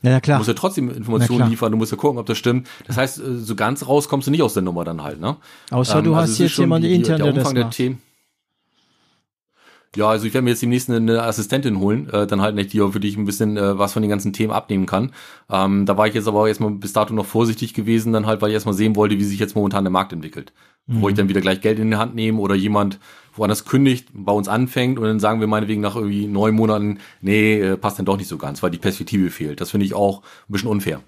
[0.03, 0.37] Ja, klar.
[0.37, 2.69] Du musst ja trotzdem Informationen liefern, du musst ja gucken, ob das stimmt.
[2.87, 5.37] Das heißt, äh, so ganz raus kommst du nicht aus der Nummer dann halt, ne?
[5.71, 7.73] Außer ähm, du hast also jetzt jemanden intern, der, der das macht.
[7.73, 8.01] Themen.
[9.97, 12.78] Ja, also ich werde mir jetzt demnächst eine, Assistentin holen, äh, dann halt nicht, die
[12.78, 15.12] für dich ein bisschen äh, was von den ganzen Themen abnehmen kann.
[15.51, 18.43] Ähm, da war ich jetzt aber auch erstmal bis dato noch vorsichtig gewesen, dann halt,
[18.43, 20.52] weil ich erstmal sehen wollte, wie sich jetzt momentan der Markt entwickelt.
[20.86, 21.01] Mhm.
[21.01, 22.98] Wo ich dann wieder gleich Geld in die Hand nehme oder jemand
[23.35, 27.60] woanders kündigt, bei uns anfängt und dann sagen wir meinetwegen nach irgendwie neun Monaten, nee,
[27.60, 29.60] äh, passt dann doch nicht so ganz, weil die Perspektive fehlt.
[29.60, 31.01] Das finde ich auch ein bisschen unfair.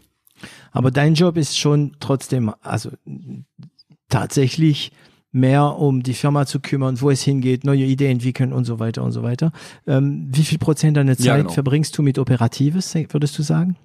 [0.73, 2.91] Aber dein Job ist schon trotzdem, also
[4.09, 4.93] tatsächlich
[5.33, 9.03] mehr um die Firma zu kümmern, wo es hingeht, neue Ideen entwickeln und so weiter
[9.03, 9.53] und so weiter.
[9.87, 11.51] Ähm, wie viel Prozent deiner Zeit Ja, genau.
[11.51, 13.77] verbringst du mit Operatives, würdest du sagen?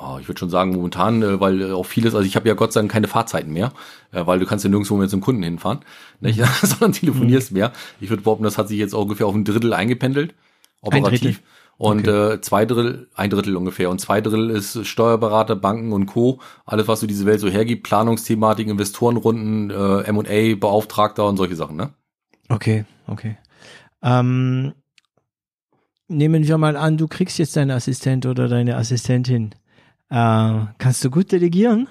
[0.00, 2.54] Oh, ich würde schon sagen, momentan, äh, weil äh, auch vieles, also ich habe ja
[2.54, 3.72] Gott sei Dank keine Fahrzeiten mehr,
[4.12, 5.80] äh, weil du kannst ja nirgendwo mehr zum Kunden hinfahren,
[6.20, 6.40] nicht?
[6.62, 7.72] sondern telefonierst mehr.
[8.00, 10.34] Ich würde behaupten, das hat sich jetzt ungefähr auf ein Drittel eingependelt,
[10.82, 11.36] Ein Drittel.
[11.78, 13.88] Und äh, zwei Drittel, ein Drittel ungefähr.
[13.88, 16.40] Und zwei Drittel ist Steuerberater, Banken und Co.
[16.66, 21.76] Alles, was so diese Welt so hergibt, Planungsthematik, Investorenrunden, äh, M&A, Beauftragter und solche Sachen,
[21.76, 21.90] ne?
[22.48, 23.38] Okay, okay.
[24.02, 24.72] Ähm,
[26.08, 29.54] nehmen wir mal an, du kriegst jetzt deinen Assistent oder deine Assistentin.
[30.10, 31.86] Äh, kannst du gut delegieren?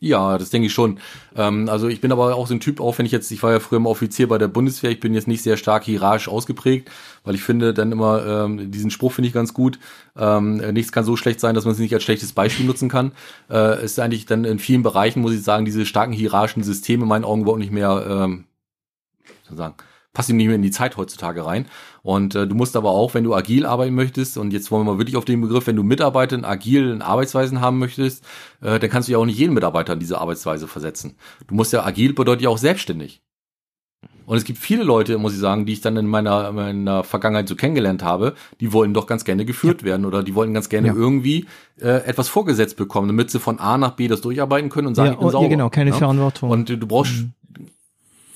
[0.00, 1.00] Ja, das denke ich schon.
[1.34, 3.50] Ähm, also ich bin aber auch so ein Typ, auch wenn ich jetzt, ich war
[3.50, 6.88] ja früher mal Offizier bei der Bundeswehr, ich bin jetzt nicht sehr stark hierarchisch ausgeprägt,
[7.24, 9.80] weil ich finde dann immer, ähm, diesen Spruch finde ich ganz gut,
[10.16, 13.10] ähm, nichts kann so schlecht sein, dass man es nicht als schlechtes Beispiel nutzen kann.
[13.50, 17.08] Äh, ist eigentlich dann in vielen Bereichen, muss ich sagen, diese starken hierarchischen Systeme in
[17.08, 18.44] meinen Augen überhaupt nicht mehr, ähm,
[19.44, 19.74] soll ich sagen,
[20.12, 21.66] passen nicht mehr in die Zeit heutzutage rein.
[22.08, 24.92] Und äh, du musst aber auch, wenn du agil arbeiten möchtest, und jetzt wollen wir
[24.92, 28.24] mal wirklich auf den Begriff, wenn du Mitarbeiter in agilen Arbeitsweisen haben möchtest,
[28.62, 31.16] äh, dann kannst du ja auch nicht jeden Mitarbeiter in diese Arbeitsweise versetzen.
[31.48, 33.20] Du musst ja agil bedeutet ja auch selbstständig.
[34.24, 37.46] Und es gibt viele Leute, muss ich sagen, die ich dann in meiner, meiner Vergangenheit
[37.46, 40.88] so kennengelernt habe, die wollen doch ganz gerne geführt werden oder die wollen ganz gerne
[40.88, 40.94] Ja.
[40.94, 41.44] irgendwie
[41.78, 45.08] äh, etwas vorgesetzt bekommen, damit sie von A nach B das durcharbeiten können und sagen,
[45.08, 45.44] ja, ich bin oh, sauber.
[45.44, 45.96] ja, genau, keine ne?
[45.96, 46.48] Verantwortung.
[46.48, 47.26] Und äh, du brauchst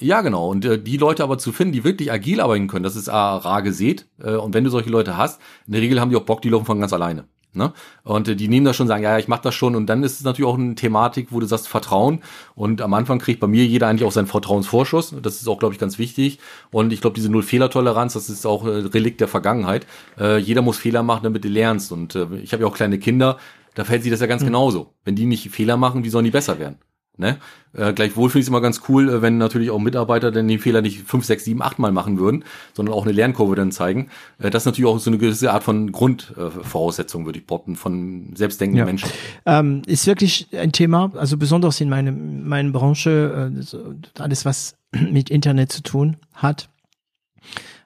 [0.03, 0.49] ja, genau.
[0.49, 3.37] Und äh, die Leute aber zu finden, die wirklich agil arbeiten können, das ist A,
[3.37, 4.07] rar gesät.
[4.23, 6.49] Äh, und wenn du solche Leute hast, in der Regel haben die auch Bock, die
[6.49, 7.25] laufen von ganz alleine.
[7.55, 7.73] Ne?
[8.03, 9.77] Und äh, die nehmen das schon, sagen, ja, ja, ich mach das schon.
[9.77, 12.23] Und dann ist es natürlich auch eine Thematik, wo du sagst, Vertrauen.
[12.55, 15.15] Und am Anfang kriegt bei mir jeder eigentlich auch seinen Vertrauensvorschuss.
[15.23, 16.39] Das ist auch, glaube ich, ganz wichtig.
[16.71, 19.87] Und ich glaube, diese Null-Fehler-Toleranz, das ist auch äh, Relikt der Vergangenheit.
[20.19, 21.93] Äh, jeder muss Fehler machen, damit du lernst.
[21.93, 23.39] Und äh, ich habe ja auch kleine Kinder,
[23.75, 24.95] da fällt sich das ja ganz genauso.
[25.05, 26.79] Wenn die nicht Fehler machen, wie sollen die besser werden?
[27.19, 27.37] Ne?
[27.75, 30.59] Äh, gleichwohl finde ich es immer ganz cool, äh, wenn natürlich auch Mitarbeiter dann den
[30.59, 34.09] Fehler nicht fünf, sechs, sieben, acht Mal machen würden, sondern auch eine Lernkurve dann zeigen.
[34.39, 38.35] Äh, das ist natürlich auch so eine gewisse Art von Grundvoraussetzung, würde ich behaupten, von
[38.35, 38.85] selbstdenkenden Ja.
[38.87, 39.11] Menschen.
[39.45, 45.71] Ähm, ist wirklich ein Thema, also besonders in meiner Branche, äh, alles was mit Internet
[45.71, 46.71] zu tun hat,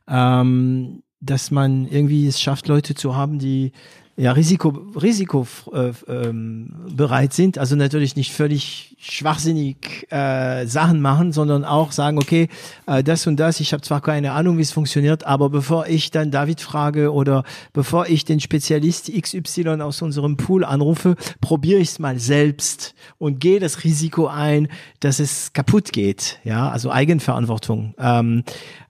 [0.09, 3.73] ähm, dass man irgendwie es schafft, Leute zu haben, die
[4.17, 11.33] ja Risiko, Risiko äh, ähm, bereit sind, also natürlich nicht völlig schwachsinnig äh, Sachen machen,
[11.33, 12.49] sondern auch sagen, okay,
[12.87, 16.11] äh, das und das, ich habe zwar keine Ahnung, wie es funktioniert, aber bevor ich
[16.11, 17.45] dann David frage oder
[17.75, 23.39] bevor ich den Spezialist XY aus unserem Pool anrufe, probiere ich es mal selbst und
[23.39, 24.69] gehe das Risiko ein,
[25.01, 26.39] dass es kaputt geht.
[26.43, 27.95] Ja, also Eigenverantwortung.
[27.99, 28.45] Ähm,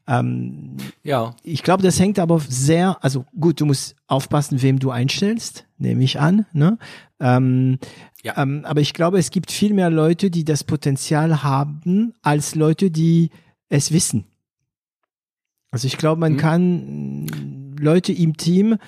[0.08, 4.90] ähm, Ja, ich glaube, das hängt aber sehr, also gut, du musst aufpassen, wem du
[4.90, 6.46] einstellst, nehme ich an.
[6.52, 6.78] Ne?
[7.20, 7.78] Ähm,
[8.22, 8.36] Ja.
[8.40, 12.90] ähm, aber ich glaube, es gibt viel mehr Leute, die das Potenzial haben, als Leute,
[12.90, 13.30] die
[13.68, 14.24] es wissen.
[15.70, 16.36] Also ich glaube, man Mhm.
[16.38, 17.26] kann
[17.78, 18.78] Leute im Team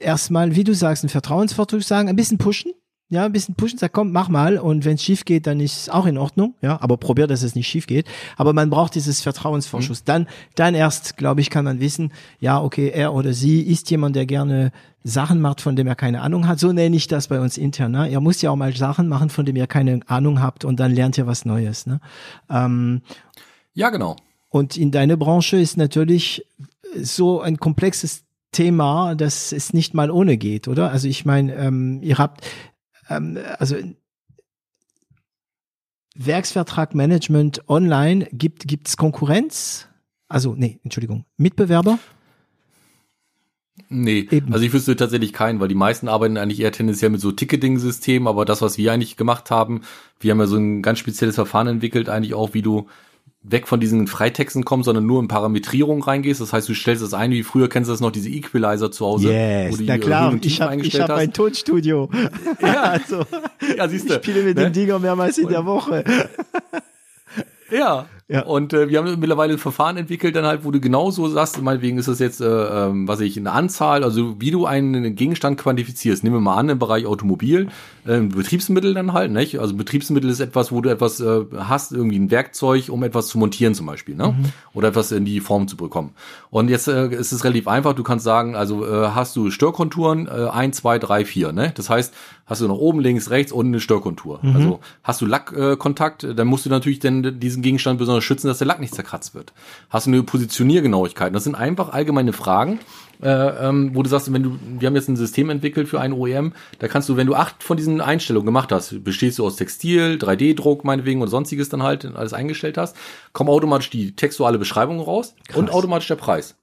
[0.00, 2.72] erstmal, wie du sagst, ein Vertrauensvorzug sagen, ein bisschen pushen.
[3.10, 4.58] Ja, ein bisschen pushen, sag komm, mach mal.
[4.58, 6.54] Und wenn es schief geht, dann ist es auch in Ordnung.
[6.60, 8.06] Ja, aber probier, dass es nicht schief geht.
[8.36, 10.04] Aber man braucht dieses Vertrauensvorschuss.
[10.04, 14.14] Dann, dann erst, glaube ich, kann man wissen, ja, okay, er oder sie ist jemand,
[14.14, 14.72] der gerne
[15.04, 16.60] Sachen macht, von dem er keine Ahnung hat.
[16.60, 17.92] So nenne ich das bei uns intern.
[17.92, 18.10] Ne?
[18.10, 20.94] Ihr müsst ja auch mal Sachen machen, von dem ihr keine Ahnung habt und dann
[20.94, 21.86] lernt ihr was Neues.
[21.86, 22.00] Ne?
[22.50, 23.00] Ähm,
[23.72, 24.16] ja, genau.
[24.50, 26.44] und in deiner Branche ist natürlich
[27.00, 30.90] so ein komplexes Thema, dass es nicht mal ohne geht, oder?
[30.90, 32.44] Also ich meine, ähm, ihr habt
[33.08, 33.76] ähm, also
[36.14, 39.88] Werksvertrag Management online gibt gibt's Konkurrenz?
[40.28, 41.98] Also nee, Entschuldigung, Mitbewerber?
[43.88, 44.52] Nee, Eben.
[44.52, 48.28] also ich wüsste tatsächlich keinen, weil die meisten arbeiten eigentlich eher tendenziell mit so Ticketing-Systemen,
[48.28, 49.82] aber das, was wir eigentlich gemacht haben,
[50.20, 52.88] wir haben ja so ein ganz spezielles Verfahren entwickelt, eigentlich auch, wie du
[53.42, 56.40] weg von diesen Freitexten kommst, sondern nur in Parametrierung reingehst.
[56.40, 59.06] Das heißt, du stellst das ein, wie früher kennst du das noch, diese Equalizer zu
[59.06, 61.34] Hause, wo du die äh, Höhen und Tiefen eingestellt hast.
[61.34, 62.10] Tonstudio.
[62.60, 63.24] Ja, also
[63.76, 64.14] Ja, siehst du.
[64.14, 64.64] ich spiele mit ne?
[64.64, 66.04] dem Dinger mehrmals in der Woche.
[67.70, 68.06] Ja.
[68.30, 68.42] Ja.
[68.42, 71.96] Und äh, wir haben mittlerweile ein Verfahren entwickelt, dann halt, wo du genauso sagst, meinetwegen
[71.96, 76.22] ist das jetzt, äh, ähm, was ich, eine Anzahl, also wie du einen Gegenstand quantifizierst.
[76.24, 77.68] Nehmen wir mal an, im Bereich Automobil,
[78.06, 79.58] äh, Betriebsmittel dann halt, nicht?
[79.58, 83.38] Also Betriebsmittel ist etwas, wo du etwas äh, hast, irgendwie ein Werkzeug, um etwas zu
[83.38, 84.34] montieren zum Beispiel, ne?
[84.74, 86.12] Oder etwas in die Form zu bekommen.
[86.50, 90.26] Und jetzt äh, ist es relativ einfach, du kannst sagen, also äh, hast du Störkonturen,
[90.26, 91.72] äh, 1, 2, 3, 4, ne?
[91.74, 92.12] Das heißt,
[92.44, 94.40] hast du nach oben, links, rechts unten eine Störkontur.
[94.54, 98.58] Also hast du Lackkontakt, äh, dann musst du natürlich dann diesen Gegenstand besonders schützen, dass
[98.58, 99.52] der Lack nicht zerkratzt wird.
[99.90, 101.34] Hast du eine Positioniergenauigkeit?
[101.34, 102.80] Das sind einfach allgemeine Fragen,
[103.22, 106.14] äh, ähm, wo du sagst, wenn du, wir haben jetzt ein System entwickelt für einen
[106.14, 109.56] OEM, da kannst du, wenn du acht von diesen Einstellungen gemacht hast, bestehst du aus
[109.56, 112.96] Textil, 3D-Druck meinetwegen und sonstiges dann halt alles eingestellt hast,
[113.32, 115.56] kommen automatisch die textuale Beschreibung raus Krass.
[115.56, 116.54] und automatisch der Preis.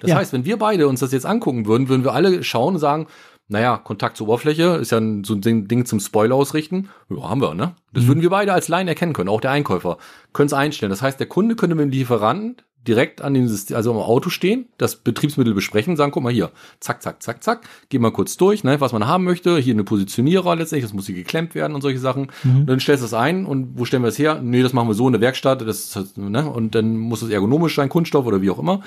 [0.00, 0.16] Das ja.
[0.16, 3.06] heißt, wenn wir beide uns das jetzt angucken würden, würden wir alle schauen und sagen,
[3.50, 6.88] naja, Kontakt zur Oberfläche ist ja ein, so ein Ding zum Spoiler ausrichten.
[7.08, 7.74] Ja, haben wir, ne?
[7.92, 8.08] Das mhm.
[8.08, 9.98] würden wir beide als Laien erkennen können, auch der Einkäufer.
[10.32, 10.90] Können es einstellen.
[10.90, 12.56] Das heißt, der Kunde könnte mit dem Lieferanten
[12.86, 16.50] direkt an dem System, also am Auto stehen, das Betriebsmittel besprechen, sagen, guck mal hier,
[16.78, 19.84] zack, zack, zack, zack, geh mal kurz durch, ne, was man haben möchte, hier eine
[19.84, 22.28] Positionierer letztendlich, das muss hier geklemmt werden und solche Sachen.
[22.42, 22.66] Mhm.
[22.66, 24.40] dann stellst du es ein und wo stellen wir es her?
[24.42, 27.28] Nee, das machen wir so in der Werkstatt, das ist, ne, und dann muss es
[27.28, 28.80] ergonomisch sein, Kunststoff oder wie auch immer.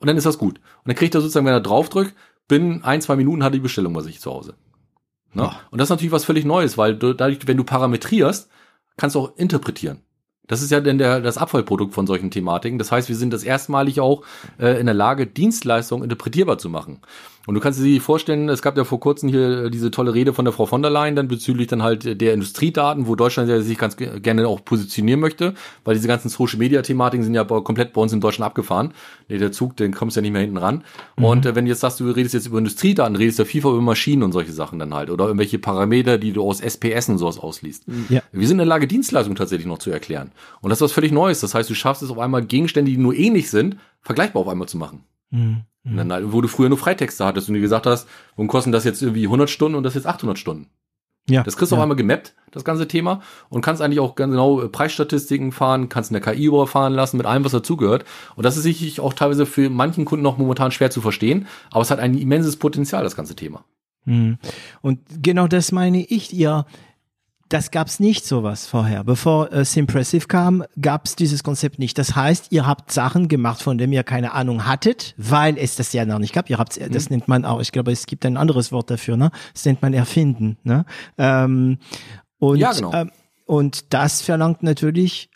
[0.00, 0.58] Und dann ist das gut.
[0.58, 2.14] Und dann kriegt er sozusagen, wenn er draufdrückt,
[2.48, 4.54] binnen ein, zwei Minuten hat er die Bestellung bei sich zu Hause.
[5.34, 5.50] Ne?
[5.50, 5.56] Oh.
[5.70, 8.50] Und das ist natürlich was völlig Neues, weil du, dadurch, wenn du parametrierst,
[8.96, 10.00] kannst du auch interpretieren.
[10.46, 12.78] Das ist ja denn der, das Abfallprodukt von solchen Thematiken.
[12.78, 14.22] Das heißt, wir sind das erstmalig auch
[14.58, 17.00] äh, in der Lage, Dienstleistungen interpretierbar zu machen.
[17.48, 20.44] Und du kannst dir vorstellen, es gab ja vor kurzem hier diese tolle Rede von
[20.44, 23.78] der Frau von der Leyen dann bezüglich dann halt der Industriedaten, wo Deutschland ja sich
[23.78, 28.02] ganz gerne auch positionieren möchte, weil diese ganzen Social Media Thematiken sind ja komplett bei
[28.02, 28.92] uns in Deutschland abgefahren.
[29.30, 30.84] Nee, der Zug, den kommst ja nicht mehr hinten ran.
[31.16, 31.24] Mhm.
[31.24, 33.62] Und äh, wenn du jetzt sagst, du redest jetzt über Industriedaten, redest du ja viel
[33.62, 37.16] über Maschinen und solche Sachen dann halt oder irgendwelche Parameter, die du aus SPS und
[37.16, 37.86] sowas ausliest.
[38.10, 38.20] Ja.
[38.30, 40.32] Wir sind in der Lage, Dienstleistungen tatsächlich noch zu erklären.
[40.60, 41.40] Und das ist was völlig Neues.
[41.40, 44.68] Das heißt, du schaffst es auf einmal Gegenstände, die nur ähnlich sind, vergleichbar auf einmal
[44.68, 45.04] zu machen.
[45.30, 45.62] Mhm.
[45.84, 48.84] Dann, halt, wo du früher nur Freitexte hattest und du gesagt hast, warum kosten das
[48.84, 50.68] jetzt irgendwie 100 Stunden und das jetzt 800 Stunden?
[51.28, 51.42] Ja.
[51.42, 51.78] Das kriegst du ja.
[51.78, 55.88] auf einmal gemappt, das ganze Thema, und kannst eigentlich auch ganz genau äh, Preisstatistiken fahren,
[55.88, 58.04] kannst eine KI überfahren lassen mit allem, was dazugehört.
[58.34, 61.82] Und das ist sicherlich auch teilweise für manchen Kunden noch momentan schwer zu verstehen, aber
[61.82, 63.64] es hat ein immenses Potenzial, das ganze Thema.
[64.06, 64.38] Mhm.
[64.80, 66.64] Und genau das meine ich, ihr,
[67.48, 69.04] das gab's nicht sowas vorher.
[69.04, 71.96] Bevor äh, Simpressive kam, gab's dieses Konzept nicht.
[71.98, 75.92] Das heißt, ihr habt Sachen gemacht, von denen ihr keine Ahnung hattet, weil es das
[75.92, 76.50] ja noch nicht gab.
[76.50, 77.16] Ihr habt, das mhm.
[77.16, 79.30] nennt man auch, ich glaube, es gibt ein anderes Wort dafür, ne?
[79.54, 80.84] Das nennt man erfinden, ne?
[81.16, 81.78] Ähm,
[82.38, 82.92] und, ja, genau.
[82.92, 83.10] ähm,
[83.46, 85.30] und das verlangt natürlich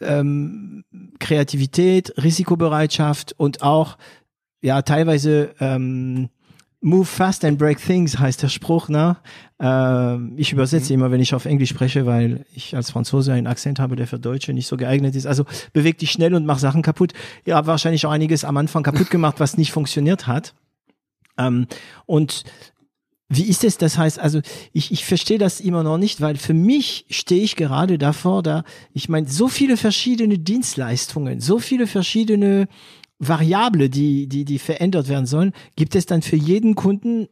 [0.00, 0.84] ähm,
[1.20, 3.96] Kreativität, Risikobereitschaft und auch
[4.60, 6.30] ja teilweise ähm,
[6.84, 9.16] Move fast and break things heißt der Spruch, ne?
[9.60, 10.98] Äh, ich übersetze mhm.
[10.98, 14.18] immer, wenn ich auf Englisch spreche, weil ich als Franzose einen Akzent habe, der für
[14.18, 15.26] Deutsche nicht so geeignet ist.
[15.26, 17.12] Also beweg dich schnell und mach Sachen kaputt.
[17.44, 20.54] Ihr habt wahrscheinlich auch einiges am Anfang kaputt gemacht, was nicht funktioniert hat.
[21.38, 21.68] Ähm,
[22.06, 22.42] und
[23.28, 23.78] wie ist es?
[23.78, 24.40] Das heißt, also
[24.72, 28.64] ich, ich verstehe das immer noch nicht, weil für mich stehe ich gerade davor, da
[28.92, 32.68] ich meine, so viele verschiedene Dienstleistungen, so viele verschiedene
[33.22, 35.52] Variable, die, die, die verändert werden sollen.
[35.76, 37.28] Gibt es dann für jeden Kunden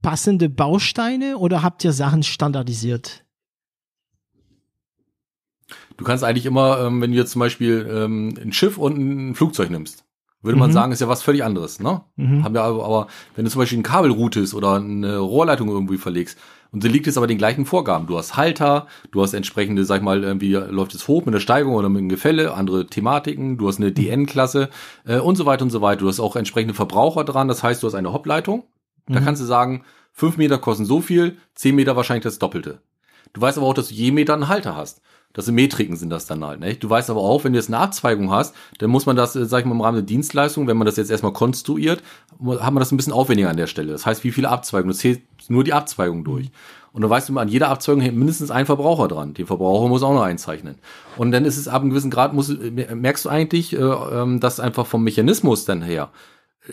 [0.00, 3.24] passende Bausteine oder habt ihr Sachen standardisiert?
[5.98, 9.34] Du kannst eigentlich immer, ähm, wenn du jetzt zum Beispiel ähm, ein Schiff und ein
[9.34, 10.04] Flugzeug nimmst,
[10.40, 10.74] würde man mhm.
[10.74, 12.02] sagen, ist ja was völlig anderes, ne?
[12.16, 12.42] Mhm.
[12.42, 13.06] Haben wir aber, aber,
[13.36, 16.38] wenn du zum Beispiel ein Kabelroute ist oder eine Rohrleitung irgendwie verlegst,
[16.72, 18.06] und da liegt es aber den gleichen Vorgaben.
[18.06, 21.40] Du hast Halter, du hast entsprechende, sag ich mal, irgendwie läuft es hoch mit der
[21.40, 24.70] Steigung oder mit dem Gefälle, andere Thematiken, du hast eine DN-Klasse
[25.04, 26.00] äh, und so weiter und so weiter.
[26.00, 28.64] Du hast auch entsprechende Verbraucher dran, das heißt, du hast eine Hoppleitung.
[29.06, 29.24] Da mhm.
[29.24, 32.80] kannst du sagen, fünf Meter kosten so viel, zehn Meter wahrscheinlich das Doppelte.
[33.34, 35.02] Du weißt aber auch, dass du je Meter einen Halter hast.
[35.32, 36.74] Das sind Metriken sind das dann halt, ne?
[36.74, 39.46] Du weißt aber auch, wenn du jetzt eine Abzweigung hast, dann muss man das, äh,
[39.46, 42.80] sag ich mal, im Rahmen der Dienstleistung, wenn man das jetzt erstmal konstruiert, hat man
[42.80, 43.92] das ein bisschen aufwendiger an der Stelle.
[43.92, 44.92] Das heißt, wie viele Abzweigungen?
[44.92, 46.50] Du zählst nur die Abzweigung durch.
[46.92, 49.32] Und dann weißt du, an jeder Abzweigung hängt mindestens ein Verbraucher dran.
[49.32, 50.76] Den Verbraucher muss auch noch einzeichnen.
[51.16, 52.54] Und dann ist es ab einem gewissen Grad, muss,
[52.94, 56.10] merkst du eigentlich, äh, ähm, dass einfach vom Mechanismus dann her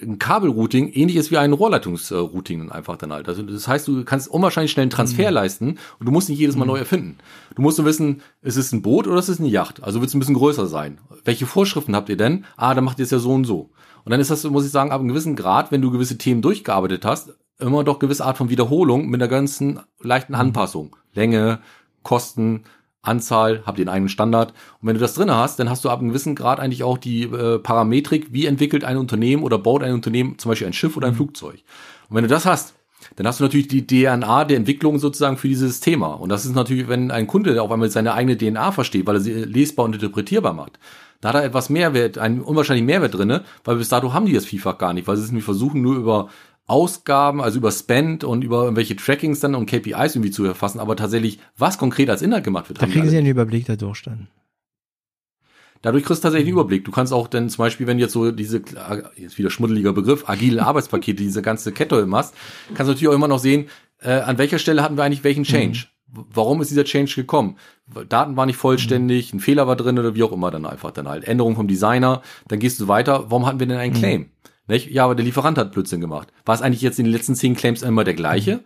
[0.02, 3.28] ein Kabelrouting ähnlich ist wie ein Rohrleitungsrouting einfach dann halt.
[3.28, 5.34] Also das heißt, du kannst unwahrscheinlich schnell einen Transfer mhm.
[5.34, 5.68] leisten
[5.99, 6.72] und du musst nicht jedes Mal mhm.
[6.72, 7.18] neu erfinden.
[7.56, 9.82] Du musst nur wissen, ist es ein Boot oder ist es eine Yacht?
[9.84, 10.99] Also wird es ein bisschen größer sein.
[11.24, 12.45] Welche Vorschriften habt ihr denn?
[12.56, 13.72] Ah, dann macht ihr es ja so und so.
[14.06, 16.41] Und dann ist das, muss ich sagen, ab einem gewissen Grad, wenn du gewisse Themen
[16.41, 20.40] durchgearbeitet hast, immer doch gewisse Art von Wiederholung mit einer ganzen leichten mhm.
[20.40, 20.95] Anpassung.
[21.14, 21.60] Länge,
[22.03, 22.64] Kosten,
[23.01, 24.53] Anzahl, habt ihr einen eigenen Standard.
[24.81, 26.97] Und wenn du das drinne hast, dann hast du ab einem gewissen Grad eigentlich auch
[26.97, 30.97] die äh, Parametrik, wie entwickelt ein Unternehmen oder baut ein Unternehmen zum Beispiel ein Schiff
[30.97, 31.17] oder ein mhm.
[31.17, 31.63] Flugzeug.
[32.09, 32.73] Und wenn du das hast,
[33.15, 36.13] dann hast du natürlich die DNA der Entwicklung sozusagen für dieses Thema.
[36.13, 39.21] Und das ist natürlich, wenn ein Kunde auf einmal seine eigene DNA versteht, weil er
[39.21, 40.80] sie lesbar und interpretierbar macht.
[41.21, 44.45] Da hat er etwas Mehrwert, einen unwahrscheinlichen Mehrwert drinne, weil bis dato haben die das
[44.45, 46.30] vielfach gar nicht, weil sie es nämlich versuchen, nur über
[46.70, 50.96] Ausgaben, also über Spend und über irgendwelche Trackings dann und KPIs irgendwie zu erfassen, aber
[50.96, 52.82] tatsächlich, was konkret als Inhalt gemacht wird.
[52.82, 54.28] Da kriegen Sie einen Überblick dadurch dann.
[55.82, 56.84] Dadurch kriegst du tatsächlich einen Überblick.
[56.84, 58.62] Du kannst auch dann zum Beispiel, wenn jetzt so diese,
[59.16, 62.34] jetzt wieder schmuddeliger Begriff, agile Arbeitspakete, diese ganze Kette machst,
[62.68, 63.68] kannst du natürlich auch immer noch sehen,
[64.02, 65.86] äh, an welcher Stelle hatten wir eigentlich welchen Change.
[66.12, 66.26] Mhm.
[66.34, 67.58] Warum ist dieser Change gekommen?
[68.10, 71.08] Daten waren nicht vollständig, ein Fehler war drin oder wie auch immer dann einfach dann
[71.08, 71.24] halt.
[71.24, 74.30] Änderung vom Designer, dann gehst du weiter, warum hatten wir denn einen mhm.
[74.70, 74.91] Nicht?
[74.91, 76.30] Ja, aber der Lieferant hat Blödsinn gemacht.
[76.46, 78.58] War es eigentlich jetzt in den letzten zehn Claims immer der gleiche?
[78.58, 78.60] Mhm.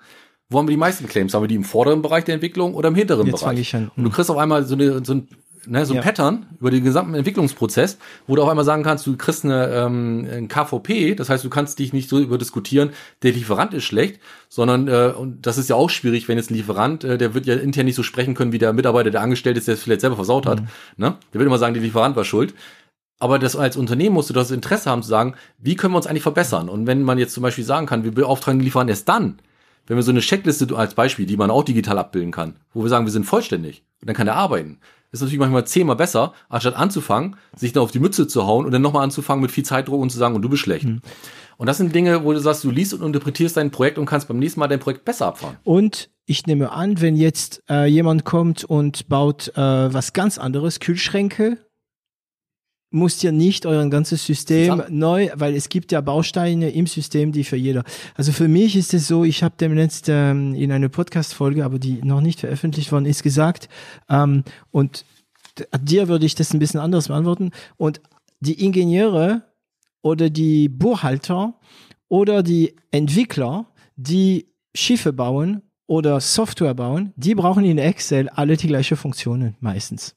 [0.49, 1.33] Wo haben wir die meisten Claims?
[1.33, 3.59] Haben wir die im vorderen Bereich der Entwicklung oder im hinteren Jetzt Bereich?
[3.59, 3.89] Ich an.
[3.95, 5.27] Und du kriegst auf einmal so, eine, so ein
[5.67, 6.01] ne, so ein ja.
[6.01, 7.97] Pattern über den gesamten Entwicklungsprozess,
[8.27, 11.49] wo du auch einmal sagen kannst, du kriegst eine, ähm, ein KVP, das heißt, du
[11.49, 12.91] kannst dich nicht so über diskutieren,
[13.23, 14.19] der Lieferant ist schlecht,
[14.49, 17.45] sondern, äh, und das ist ja auch schwierig, wenn jetzt ein Lieferant, äh, der wird
[17.45, 20.01] ja intern nicht so sprechen können, wie der Mitarbeiter, der angestellt ist, der es vielleicht
[20.01, 20.61] selber versaut hat.
[20.61, 20.67] Mhm.
[20.97, 21.15] Ne?
[21.33, 22.53] Der wird immer sagen, der Lieferant war schuld.
[23.23, 26.07] Aber das als Unternehmen musst du das Interesse haben zu sagen, wie können wir uns
[26.07, 26.67] eigentlich verbessern?
[26.67, 29.37] Und wenn man jetzt zum Beispiel sagen kann, wir beauftragen den Lieferanten erst dann,
[29.87, 32.89] wenn wir so eine Checkliste als Beispiel, die man auch digital abbilden kann, wo wir
[32.89, 34.79] sagen, wir sind vollständig, und dann kann er arbeiten
[35.13, 38.71] ist natürlich manchmal zehnmal besser, anstatt anzufangen, sich dann auf die Mütze zu hauen und
[38.71, 40.85] dann nochmal anzufangen mit viel Zeitdruck und zu sagen, und du bist schlecht.
[40.85, 41.01] Mhm.
[41.57, 44.27] Und das sind Dinge, wo du sagst, du liest und interpretierst dein Projekt und kannst
[44.27, 45.57] beim nächsten Mal dein Projekt besser abfahren.
[45.63, 50.79] Und ich nehme an, wenn jetzt äh, jemand kommt und baut äh, was ganz anderes,
[50.79, 51.59] Kühlschränke
[52.93, 57.43] musst ja nicht euren ganzes System neu, weil es gibt ja Bausteine im System, die
[57.43, 57.83] für jeder.
[58.15, 62.01] Also für mich ist es so, ich habe demnächst ähm, in einer Podcast-Folge, aber die
[62.03, 63.67] noch nicht veröffentlicht worden ist, gesagt,
[64.09, 65.05] ähm, und
[65.81, 67.51] dir würde ich das ein bisschen anders beantworten.
[67.77, 67.99] Und
[68.39, 69.41] die Ingenieure
[70.01, 71.55] oder die Buchhalter
[72.09, 73.65] oder die Entwickler,
[73.95, 80.15] die Schiffe bauen oder Software bauen, die brauchen in Excel alle die gleiche Funktionen meistens.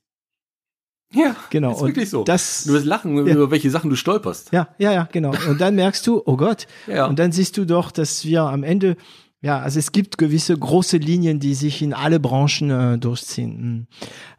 [1.12, 1.73] Ja, genau.
[1.73, 2.24] Ist wirklich so.
[2.24, 3.35] Das, du wirst lachen, ja.
[3.35, 4.53] über welche Sachen du stolperst.
[4.53, 5.33] Ja, ja, ja, genau.
[5.49, 6.66] Und dann merkst du, oh Gott.
[6.87, 7.07] Ja.
[7.07, 8.97] Und dann siehst du doch, dass wir am Ende,
[9.41, 13.59] ja, also es gibt gewisse große Linien, die sich in alle Branchen äh, durchziehen.
[13.59, 13.87] Hm.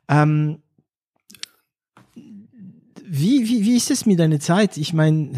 [0.10, 0.60] Ähm,
[3.10, 4.76] wie, wie, wie ist es mit deiner Zeit?
[4.76, 5.32] Ich meine,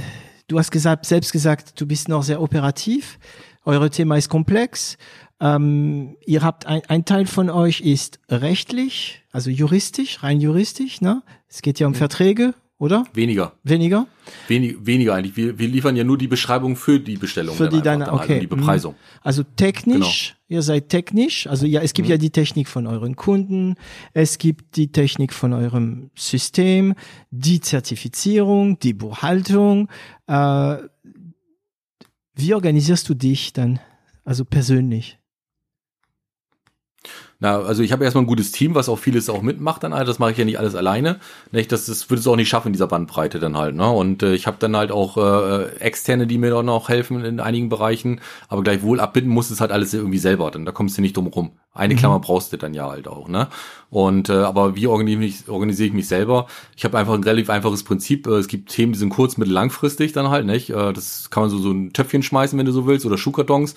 [0.48, 3.20] du hast gesagt, selbst gesagt, du bist noch sehr operativ.
[3.64, 4.98] Eure Thema ist komplex.
[5.42, 11.24] Ähm, ihr habt ein, ein Teil von euch ist rechtlich, also juristisch, rein juristisch, ne?
[11.48, 13.06] Es geht ja um Verträge, oder?
[13.14, 13.54] Weniger.
[13.64, 14.08] Weniger?
[14.48, 15.36] Wenig, weniger eigentlich.
[15.36, 17.56] Wir, wir liefern ja nur die Beschreibung für die Bestellung.
[17.56, 18.40] Für die deine, halt okay.
[18.40, 18.96] die Bepreisung.
[19.22, 20.58] Also technisch, genau.
[20.58, 21.48] ihr seid technisch.
[21.48, 22.14] Also ja, es gibt mhm.
[22.14, 23.76] ja die Technik von euren Kunden,
[24.14, 26.96] es gibt die Technik von eurem System,
[27.32, 29.90] die Zertifizierung, die Buchhaltung.
[30.28, 30.78] Äh,
[32.34, 33.80] wie organisierst du dich dann,
[34.24, 35.19] also persönlich?
[37.42, 40.10] Na, also ich habe erstmal ein gutes Team, was auch vieles auch mitmacht dann halt.
[40.10, 41.22] Das mache ich ja nicht alles alleine.
[41.54, 41.72] Nicht?
[41.72, 43.76] Das, das würde es auch nicht schaffen in dieser Bandbreite dann halt.
[43.76, 43.90] Ne?
[43.90, 47.40] Und äh, ich habe dann halt auch äh, externe, die mir dann auch helfen in
[47.40, 48.20] einigen Bereichen.
[48.50, 50.52] Aber gleichwohl abbinden muss es halt alles irgendwie selber.
[50.52, 51.52] Dann da kommst du nicht drum rum.
[51.74, 52.00] Eine mhm.
[52.00, 53.30] Klammer brauchst du dann ja halt auch.
[53.30, 53.48] Ne?
[53.90, 56.48] Und äh, aber wie organisiere ich, organisiere ich mich selber?
[56.76, 58.28] Ich habe einfach ein relativ einfaches Prinzip.
[58.28, 60.46] Äh, es gibt Themen, die sind kurz, mittel, langfristig dann halt.
[60.46, 60.72] Nicht?
[60.72, 63.76] Äh, das kann man so so ein Töpfchen schmeißen, wenn du so willst, oder Schuhkartons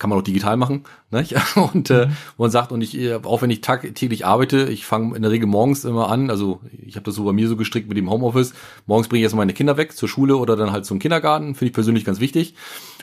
[0.00, 0.84] kann man auch digital machen.
[1.12, 1.24] Ne?
[1.72, 2.16] Und äh, mhm.
[2.38, 5.46] man sagt, und ich, äh, auch wenn ich tagtäglich arbeite, ich fange in der Regel
[5.46, 8.54] morgens immer an, also ich habe das so bei mir so gestrickt mit dem Homeoffice,
[8.86, 11.66] morgens bringe ich erstmal meine Kinder weg zur Schule oder dann halt zum Kindergarten, finde
[11.66, 12.54] ich persönlich ganz wichtig.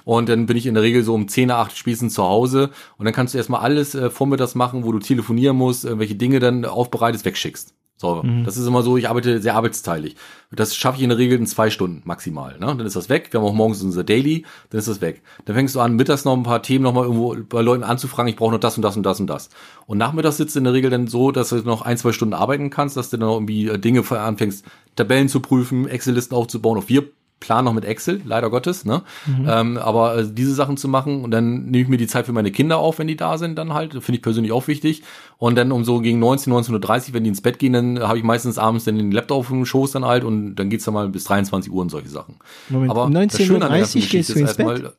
[0.06, 3.06] Und dann bin ich in der Regel so um 10, 8 spätestens zu Hause und
[3.06, 6.40] dann kannst du erstmal alles äh, vormittags machen, wo du telefonieren musst, äh, welche Dinge
[6.40, 7.77] dann aufbereitest, wegschickst.
[8.00, 8.44] So, mhm.
[8.44, 10.16] das ist immer so, ich arbeite sehr arbeitsteilig.
[10.52, 12.54] Das schaffe ich in der Regel in zwei Stunden maximal.
[12.60, 12.68] Ne?
[12.68, 13.30] Dann ist das weg.
[13.32, 15.24] Wir haben auch morgens unser Daily, dann ist das weg.
[15.46, 18.36] Dann fängst du an, mittags noch ein paar Themen nochmal irgendwo bei Leuten anzufragen, ich
[18.36, 19.50] brauche noch das und das und das und das.
[19.88, 22.36] Und nachmittags sitzt du in der Regel dann so, dass du noch ein, zwei Stunden
[22.36, 24.64] arbeiten kannst, dass du dann noch irgendwie äh, Dinge anfängst,
[24.96, 26.78] Tabellen zu prüfen, Excel-Listen aufzubauen.
[26.78, 27.10] Auch wir
[27.40, 29.04] plan noch mit Excel, leider Gottes, ne?
[29.26, 29.48] Mhm.
[29.50, 32.34] Ähm, aber äh, diese Sachen zu machen und dann nehme ich mir die Zeit für
[32.34, 35.04] meine Kinder auf, wenn die da sind, dann halt, finde ich persönlich auch wichtig.
[35.38, 38.18] Und dann um so gegen 19, 19.30 Uhr, wenn die ins Bett gehen, dann habe
[38.18, 40.94] ich meistens abends dann den Laptop auf dem Schoß dann halt und dann geht's dann
[40.94, 42.36] mal bis 23 Uhr und solche Sachen.
[42.70, 44.94] Moment, aber um 19.30 Uhr gehst du ins Bett?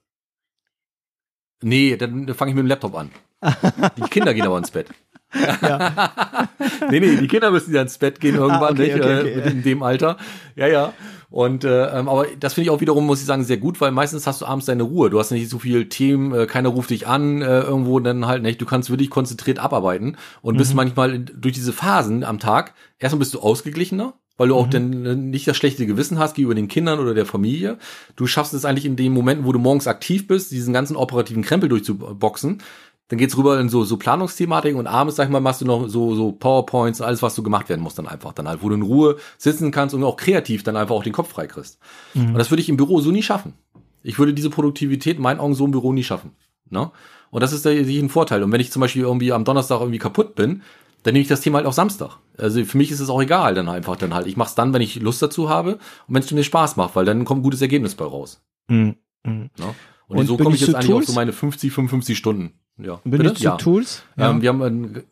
[1.61, 3.11] Nee, dann, fange ich mit dem Laptop an.
[3.97, 4.89] die Kinder gehen aber ins Bett.
[5.35, 6.49] Ja.
[6.91, 8.95] nee, nee, die Kinder müssen ja ins Bett gehen irgendwann, ah, okay, nicht?
[8.95, 9.41] Okay, okay.
[9.41, 10.17] Äh, in dem Alter.
[10.57, 10.93] Ja, ja.
[11.31, 13.91] Und äh, ähm, aber das finde ich auch wiederum, muss ich sagen, sehr gut, weil
[13.91, 15.11] meistens hast du abends deine Ruhe.
[15.11, 18.43] Du hast nicht so viel Themen, äh, keiner ruft dich an, äh, irgendwo dann halt
[18.43, 18.61] nicht.
[18.61, 20.59] Du kannst wirklich konzentriert abarbeiten und mhm.
[20.59, 24.71] bist manchmal durch diese Phasen am Tag, erstmal bist du ausgeglichener, weil du auch mhm.
[24.71, 27.77] dann äh, nicht das schlechte Gewissen hast gegenüber den Kindern oder der Familie.
[28.17, 31.43] Du schaffst es eigentlich in den Momenten, wo du morgens aktiv bist, diesen ganzen operativen
[31.43, 32.63] Krempel durchzuboxen
[33.09, 35.89] dann geht's rüber in so, so Planungsthematiken und abends, sag ich mal, machst du noch
[35.89, 38.75] so, so PowerPoints, alles, was so gemacht werden muss dann einfach dann halt, wo du
[38.75, 41.79] in Ruhe sitzen kannst und auch kreativ dann einfach auch den Kopf freikriegst.
[42.15, 42.29] Mhm.
[42.29, 43.55] Und das würde ich im Büro so nie schaffen.
[44.03, 46.33] Ich würde diese Produktivität in meinen Augen so im Büro nie schaffen.
[46.71, 46.91] Ne?
[47.31, 48.43] Und das ist da ein Vorteil.
[48.43, 50.63] Und wenn ich zum Beispiel irgendwie am Donnerstag irgendwie kaputt bin,
[51.03, 52.19] dann nehme ich das Thema halt auch Samstag.
[52.37, 54.27] Also für mich ist es auch egal, dann einfach dann halt.
[54.27, 56.97] Ich mache es dann, wenn ich Lust dazu habe und wenn es mir Spaß macht,
[56.97, 58.43] weil dann kommt ein gutes Ergebnis bei raus.
[58.69, 58.97] Mhm.
[59.25, 59.51] Mhm.
[59.59, 59.75] Ne?
[60.09, 61.09] Und, und so komme ich jetzt eigentlich Tools?
[61.09, 62.53] auf so meine 50, 55 Stunden.
[62.79, 63.01] Ja.
[63.05, 63.51] Benutzt Bitte?
[63.51, 64.03] du Tools?
[64.17, 64.31] Ja.
[64.31, 65.03] Ähm, wir haben ein,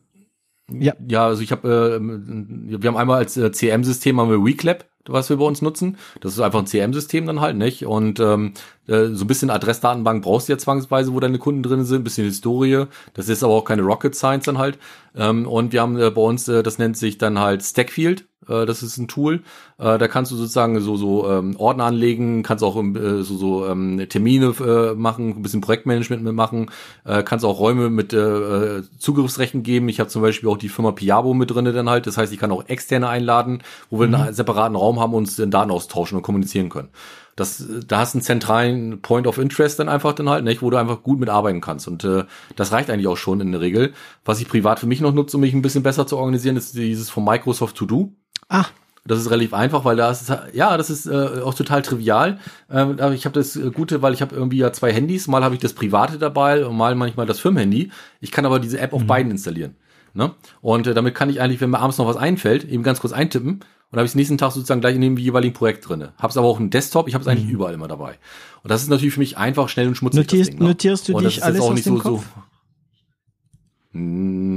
[0.73, 0.95] ja.
[1.07, 4.85] ja, also ich habe, äh, wir haben einmal als äh, CM-System haben wir WeClap.
[5.07, 5.97] was wir bei uns nutzen.
[6.21, 7.87] Das ist einfach ein CM-System dann halt, nicht?
[7.87, 8.55] Und ähm,
[8.89, 12.05] äh, so ein bisschen Adressdatenbank brauchst du ja zwangsweise, wo deine Kunden drin sind, ein
[12.05, 12.87] bisschen Historie.
[13.15, 14.79] Das ist aber auch keine Rocket Science dann halt.
[15.15, 18.27] Ähm, und wir haben äh, bei uns, äh, das nennt sich dann halt Stackfield.
[18.49, 19.43] Äh, das ist ein Tool.
[19.79, 23.67] Äh, da kannst du sozusagen so so ähm, Ordner anlegen, kannst auch äh, so so
[23.67, 26.71] ähm, Termine äh, machen, ein bisschen Projektmanagement mitmachen,
[27.05, 29.89] äh, kannst auch Räume mit äh, Zugriffsrechten geben.
[29.89, 32.07] Ich habe zum Beispiel auch die Firma Piabo mit drinne dann halt.
[32.07, 34.15] Das heißt, ich kann auch externe einladen, wo wir mhm.
[34.15, 36.89] einen separaten Raum haben und uns den Daten austauschen und kommunizieren können.
[37.37, 40.71] Das, da hast du einen zentralen Point of Interest dann einfach dann halt, nicht, wo
[40.71, 41.87] du einfach gut mitarbeiten kannst.
[41.87, 42.25] Und äh,
[42.57, 43.93] das reicht eigentlich auch schon in der Regel.
[44.25, 46.75] Was ich privat für mich noch nutze, um mich ein bisschen besser zu organisieren, ist
[46.75, 48.13] dieses von Microsoft To Do.
[48.49, 48.67] Ah.
[49.05, 52.41] Das ist relativ einfach, weil da ist ja, das ist äh, auch total trivial.
[52.69, 55.29] Ähm, aber ich habe das Gute, weil ich habe irgendwie ja zwei Handys.
[55.29, 57.93] Mal habe ich das private dabei und mal manchmal das Firmenhandy.
[58.21, 59.07] Ich kann aber diese App auf mhm.
[59.07, 59.77] beiden installieren.
[60.13, 60.33] Ne?
[60.61, 63.13] Und äh, damit kann ich eigentlich, wenn mir abends noch was einfällt, eben ganz kurz
[63.13, 63.61] eintippen
[63.91, 66.15] und habe ich nächsten Tag sozusagen gleich in dem jeweiligen Projekt drinne.
[66.19, 67.53] Hab's aber auch einen Desktop, ich habe es eigentlich mhm.
[67.53, 68.19] überall immer dabei.
[68.63, 70.23] Und das ist natürlich für mich einfach schnell und schmutzig.
[70.23, 70.65] Notierst, Ding, ne?
[70.69, 72.25] notierst du dich alles aus dem so, Kopf?
[72.35, 72.43] So,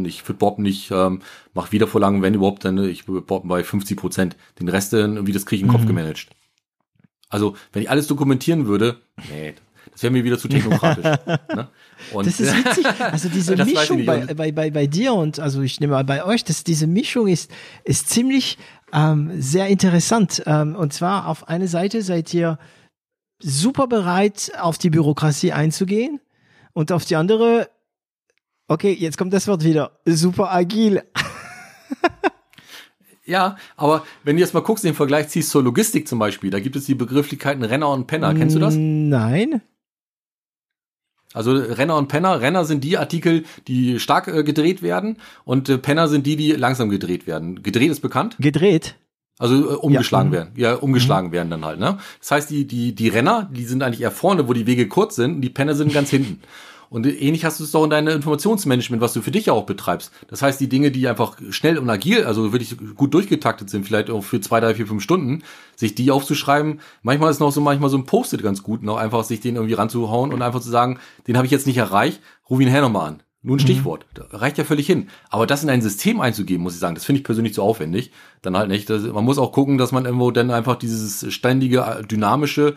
[0.06, 1.22] ich würde Bob nicht, ähm,
[1.54, 4.38] mach wieder vor lang, wenn überhaupt, dann ich Bob bei 50 Prozent.
[4.60, 5.88] Den Rest irgendwie das kriege ich im Kopf mhm.
[5.88, 6.28] gemanagt.
[7.30, 8.98] Also wenn ich alles dokumentieren würde,
[9.30, 9.54] nee,
[9.92, 11.04] das wäre mir wieder zu technokratisch.
[11.56, 11.68] ne?
[12.14, 12.86] Und das ist witzig.
[13.00, 16.44] Also diese Mischung bei, bei, bei, bei dir und also ich nehme mal bei euch,
[16.44, 17.52] dass diese Mischung ist,
[17.84, 18.58] ist ziemlich
[18.94, 20.44] ähm, sehr interessant.
[20.46, 22.58] Ähm, und zwar auf eine Seite seid ihr
[23.40, 26.20] super bereit, auf die Bürokratie einzugehen
[26.74, 27.70] und auf die andere
[28.70, 30.00] Okay, jetzt kommt das Wort wieder.
[30.06, 31.02] Super agil.
[33.26, 36.60] Ja, aber wenn du jetzt mal guckst, den Vergleich ziehst zur Logistik zum Beispiel, da
[36.60, 38.34] gibt es die Begrifflichkeiten Renner und Penner.
[38.34, 38.76] Kennst du das?
[38.76, 39.62] Nein.
[41.34, 42.42] Also Renner und Penner.
[42.42, 46.52] Renner sind die Artikel, die stark äh, gedreht werden und äh, Penner sind die, die
[46.54, 47.62] langsam gedreht werden.
[47.62, 48.36] Gedreht ist bekannt?
[48.40, 48.96] Gedreht?
[49.38, 50.38] Also äh, umgeschlagen ja.
[50.40, 50.54] werden.
[50.56, 51.34] Ja, umgeschlagen mhm.
[51.34, 52.00] werden dann halt, ne?
[52.20, 55.16] Das heißt, die, die, die Renner, die sind eigentlich eher vorne, wo die Wege kurz
[55.16, 56.42] sind, und die Penner sind ganz hinten.
[56.90, 59.66] Und ähnlich hast du es doch in deinem Informationsmanagement, was du für dich ja auch
[59.66, 60.12] betreibst.
[60.28, 64.10] Das heißt, die Dinge, die einfach schnell und agil, also wirklich gut durchgetaktet sind, vielleicht
[64.10, 65.44] auch für zwei, drei, vier, fünf Stunden,
[65.76, 66.80] sich die aufzuschreiben.
[67.04, 69.76] Manchmal ist noch so manchmal so ein Post-it ganz gut, noch einfach sich den irgendwie
[69.76, 73.08] ranzuhauen und einfach zu sagen, den habe ich jetzt nicht erreicht, ruf ihn her nochmal
[73.08, 73.24] an.
[73.42, 73.64] Nur ein mhm.
[73.64, 74.06] Stichwort.
[74.16, 75.08] Da reicht ja völlig hin.
[75.30, 78.12] Aber das in ein System einzugeben, muss ich sagen, das finde ich persönlich zu aufwendig.
[78.42, 78.90] Dann halt nicht.
[78.90, 82.76] Das, man muss auch gucken, dass man irgendwo dann einfach dieses ständige, dynamische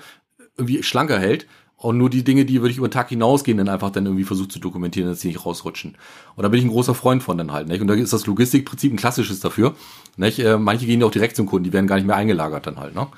[0.57, 1.47] irgendwie schlanker hält
[1.83, 4.53] und nur die Dinge, die wirklich über den Tag hinausgehen, dann einfach dann irgendwie versucht
[4.53, 5.97] zu dokumentieren, dass sie nicht rausrutschen.
[6.37, 7.81] Und da bin ich ein großer Freund von dann halt, nicht?
[7.81, 9.75] Und da ist das Logistikprinzip ein klassisches dafür,
[10.17, 10.39] nicht?
[10.39, 12.79] Äh, manche gehen ja auch direkt zum Kunden, die werden gar nicht mehr eingelagert dann
[12.79, 13.09] halt, ne?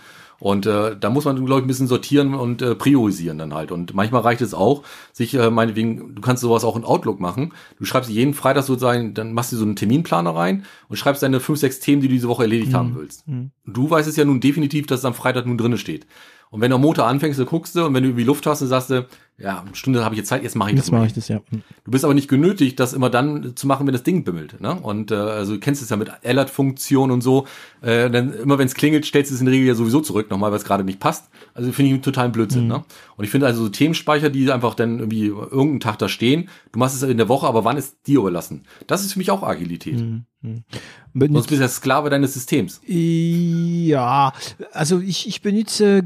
[0.41, 3.70] Und äh, da muss man, glaube ich, ein bisschen sortieren und äh, priorisieren dann halt.
[3.70, 4.82] Und manchmal reicht es auch,
[5.12, 7.53] sich äh, meinetwegen, du kannst sowas auch in Outlook machen.
[7.78, 11.41] Du schreibst jeden Freitag sozusagen, dann machst du so einen Terminplaner rein und schreibst deine
[11.41, 12.77] fünf, sechs Themen, die du diese Woche erledigt mhm.
[12.77, 13.27] haben willst.
[13.28, 13.53] Mhm.
[13.65, 16.07] Du weißt es ja nun definitiv, dass es am Freitag nun drinne steht.
[16.55, 18.61] Und wenn du am Motor anfängst, du guckst du und wenn du irgendwie Luft hast,
[18.61, 20.86] dann sagst du, ja, eine Stunde habe ich jetzt Zeit, jetzt mache ich das.
[20.86, 21.40] Jetzt mache ich das, ja.
[21.51, 21.62] Hm.
[21.85, 24.61] Du bist aber nicht genötigt, das immer dann zu machen, wenn das Ding bimmelt.
[24.61, 24.74] Ne?
[24.81, 27.47] Und äh, also du kennst es ja mit Alert-Funktion und so.
[27.82, 30.31] Äh, dann immer wenn es klingelt, stellst du es in der Regel ja sowieso zurück,
[30.31, 31.31] nochmal, weil es gerade nicht passt.
[31.52, 32.65] Also finde ich einen totalen Blödsinn.
[32.65, 32.69] Mhm.
[32.69, 32.85] Ne?
[33.16, 36.78] Und ich finde also so Themenspeicher, die einfach dann irgendwie irgendeinen Tag da stehen, du
[36.78, 38.62] machst es in der Woche, aber wann ist dir überlassen?
[38.86, 39.98] Das ist für mich auch Agilität.
[39.98, 40.27] Mhm.
[40.44, 40.62] Mhm.
[41.15, 42.81] Sonst bist du ja Sklave deines Systems.
[42.86, 44.32] Ja,
[44.73, 46.02] also ich, ich benutze,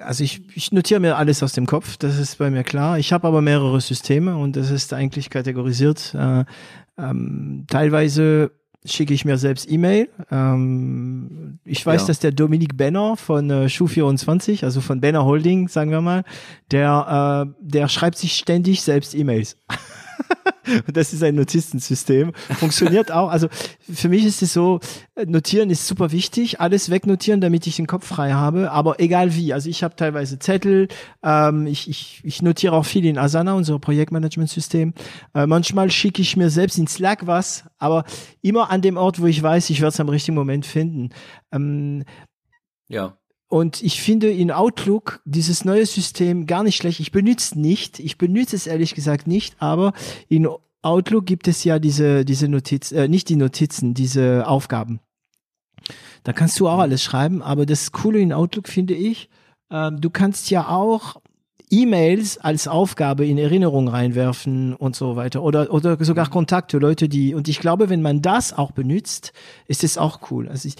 [0.00, 2.71] also ich, ich notiere mir alles aus dem Kopf, das ist bei mir klar.
[2.98, 6.14] Ich habe aber mehrere Systeme und das ist eigentlich kategorisiert.
[6.14, 6.44] Äh,
[6.98, 8.52] ähm, teilweise
[8.84, 10.08] schicke ich mir selbst E-Mail.
[10.30, 12.06] Ähm, ich weiß, ja.
[12.08, 16.24] dass der Dominik Benner von äh, Schuh24, also von Benner Holding, sagen wir mal,
[16.70, 19.56] der, äh, der schreibt sich ständig selbst E-Mails.
[20.92, 22.32] das ist ein Notizensystem.
[22.58, 23.28] Funktioniert auch.
[23.28, 23.48] Also
[23.80, 24.80] für mich ist es so,
[25.26, 26.60] notieren ist super wichtig.
[26.60, 28.70] Alles wegnotieren, damit ich den Kopf frei habe.
[28.70, 29.52] Aber egal wie.
[29.52, 30.88] Also ich habe teilweise Zettel.
[31.22, 34.94] Ähm, ich, ich, ich notiere auch viel in Asana, unser Projektmanagementsystem.
[35.34, 38.04] Äh, manchmal schicke ich mir selbst in Slack was, aber
[38.40, 41.10] immer an dem Ort, wo ich weiß, ich werde es am richtigen Moment finden.
[41.52, 42.04] Ähm,
[42.88, 43.16] ja.
[43.52, 47.00] Und ich finde in Outlook dieses neue System gar nicht schlecht.
[47.00, 49.92] Ich benutze nicht, ich benutze es ehrlich gesagt nicht, aber
[50.26, 50.48] in
[50.80, 55.00] Outlook gibt es ja diese, diese Notiz, äh, nicht die Notizen, diese Aufgaben.
[56.24, 59.28] Da kannst du auch alles schreiben, aber das Coole in Outlook finde ich,
[59.68, 61.20] äh, du kannst ja auch
[61.72, 67.34] E-Mails als Aufgabe in Erinnerung reinwerfen und so weiter oder oder sogar Kontakte Leute die
[67.34, 69.32] und ich glaube wenn man das auch benutzt
[69.68, 70.76] ist es auch cool also ich,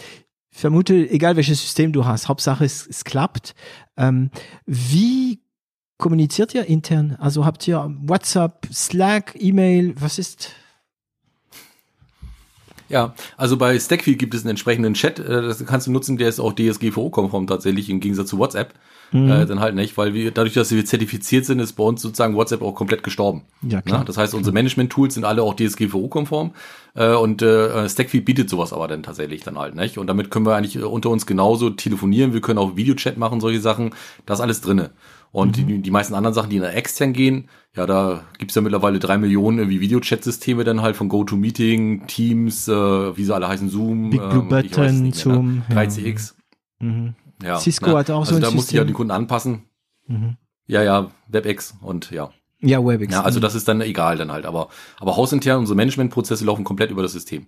[0.53, 3.55] vermute, egal welches System du hast, Hauptsache es, es klappt.
[3.97, 4.31] Ähm,
[4.67, 5.41] wie
[5.99, 7.17] kommuniziert ihr intern?
[7.19, 10.51] Also habt ihr WhatsApp, Slack, E-Mail, was ist?
[12.89, 16.29] Ja, also bei Stackfield gibt es einen entsprechenden Chat, äh, das kannst du nutzen, der
[16.29, 18.75] ist auch DSGVO-konform tatsächlich im Gegensatz zu WhatsApp.
[19.13, 19.31] Mhm.
[19.31, 22.35] Äh, dann halt nicht, weil wir dadurch, dass wir zertifiziert sind, ist bei uns sozusagen
[22.35, 23.43] WhatsApp auch komplett gestorben.
[23.63, 24.01] Ja, klar.
[24.01, 26.53] Ja, das heißt, unsere Management-Tools sind alle auch DSGVO-konform
[26.95, 29.99] äh, und äh, Stackfield bietet sowas aber dann tatsächlich dann halt nicht.
[29.99, 33.61] Und damit können wir eigentlich unter uns genauso telefonieren, wir können auch Videochat machen, solche
[33.61, 33.91] Sachen,
[34.25, 34.91] das ist alles drinne.
[35.31, 35.67] Und mhm.
[35.67, 38.99] die, die meisten anderen Sachen, die in der extern gehen, ja, da gibt's ja mittlerweile
[38.99, 42.73] drei Millionen irgendwie Videochat-Systeme dann halt von GoToMeeting, Teams, äh,
[43.17, 45.15] wie sie alle heißen, Zoom, Big Blue äh, Button, ne?
[45.15, 45.75] Zoom, ne?
[45.75, 46.35] 3CX.
[46.81, 47.15] Mhm.
[47.43, 47.99] Ja, Cisco ne?
[47.99, 49.65] hat auch also so ein da muss ich ja die Kunden anpassen.
[50.07, 50.37] Mhm.
[50.67, 52.31] Ja, ja, WebEx und ja.
[52.61, 53.13] Ja, WebEx.
[53.13, 53.43] Ja, also mhm.
[53.43, 54.47] das ist dann egal dann halt.
[54.47, 57.47] Aber, aber hausintern, unsere Managementprozesse laufen komplett über das System.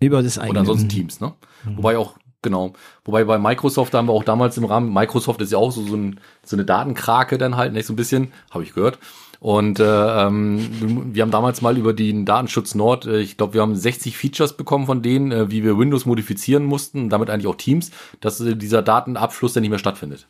[0.00, 0.50] Über das eigene.
[0.50, 1.34] Und ansonsten Teams, ne?
[1.64, 1.76] Mhm.
[1.78, 2.72] Wobei auch Genau.
[3.04, 5.94] Wobei bei Microsoft haben wir auch damals im Rahmen, Microsoft ist ja auch so, so,
[5.94, 8.98] ein, so eine Datenkrake dann halt, nicht so ein bisschen, habe ich gehört.
[9.42, 13.60] Und äh, ähm, wir haben damals mal über den Datenschutz Nord, äh, ich glaube, wir
[13.60, 17.56] haben 60 Features bekommen von denen, äh, wie wir Windows modifizieren mussten, damit eigentlich auch
[17.56, 17.90] Teams,
[18.20, 20.28] dass äh, dieser Datenabschluss dann nicht mehr stattfindet.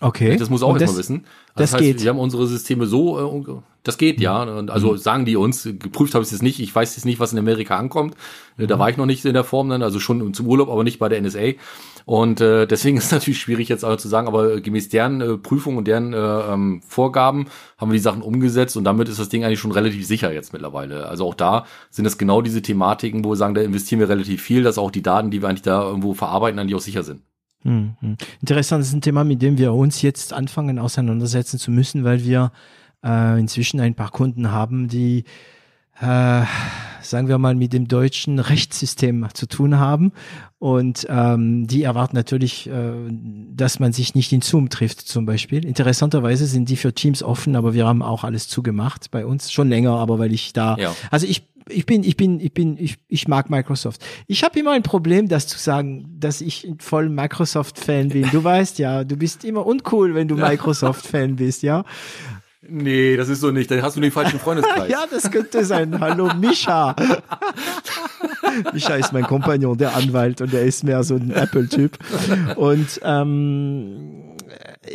[0.00, 0.36] Okay.
[0.36, 1.24] Das muss auch erstmal wissen.
[1.56, 2.02] Das, das heißt, geht.
[2.02, 4.42] Wir haben unsere Systeme so, äh, das geht, ja.
[4.42, 4.96] Und also mhm.
[4.98, 6.60] sagen die uns, geprüft habe ich es nicht.
[6.60, 8.14] Ich weiß jetzt nicht, was in Amerika ankommt.
[8.58, 8.80] Äh, da mhm.
[8.80, 11.08] war ich noch nicht in der Form dann, also schon zum Urlaub, aber nicht bei
[11.08, 11.54] der NSA.
[12.04, 15.36] Und äh, deswegen ist es natürlich schwierig jetzt auch zu sagen, aber gemäß deren äh,
[15.36, 17.46] Prüfung und deren äh, ähm, Vorgaben
[17.76, 20.52] haben wir die Sachen umgesetzt und damit ist das Ding eigentlich schon relativ sicher jetzt
[20.52, 21.08] mittlerweile.
[21.08, 24.42] Also auch da sind es genau diese Thematiken, wo wir sagen, da investieren wir relativ
[24.42, 27.22] viel, dass auch die Daten, die wir eigentlich da irgendwo verarbeiten, eigentlich auch sicher sind.
[27.62, 28.16] Hm, hm.
[28.40, 32.24] Interessant, das ist ein Thema, mit dem wir uns jetzt anfangen auseinandersetzen zu müssen, weil
[32.24, 32.52] wir
[33.04, 35.24] äh, inzwischen ein paar Kunden haben, die
[36.00, 36.42] äh,
[37.02, 40.12] sagen wir mal, mit dem deutschen Rechtssystem zu tun haben.
[40.58, 42.92] Und ähm, die erwarten natürlich, äh,
[43.54, 45.64] dass man sich nicht in Zoom trifft, zum Beispiel.
[45.64, 49.52] Interessanterweise sind die für Teams offen, aber wir haben auch alles zugemacht bei uns.
[49.52, 50.76] Schon länger, aber weil ich da.
[50.76, 50.94] Ja.
[51.10, 54.02] Also ich ich bin, ich bin, ich bin, ich, ich mag Microsoft.
[54.26, 58.28] Ich habe immer ein Problem, das zu sagen, dass ich voll Microsoft-Fan bin.
[58.30, 61.84] Du weißt ja, du bist immer uncool, wenn du Microsoft-Fan bist, ja.
[62.60, 63.70] Nee, das ist so nicht.
[63.70, 64.88] Dann hast du den falschen Freundeskreis.
[64.90, 66.00] ja, das könnte sein.
[66.00, 66.96] Hallo, Mischa.
[68.72, 71.96] Mischa ist mein Kompagnon, der Anwalt, und der ist mehr so ein Apple-Typ.
[72.56, 74.34] Und ähm,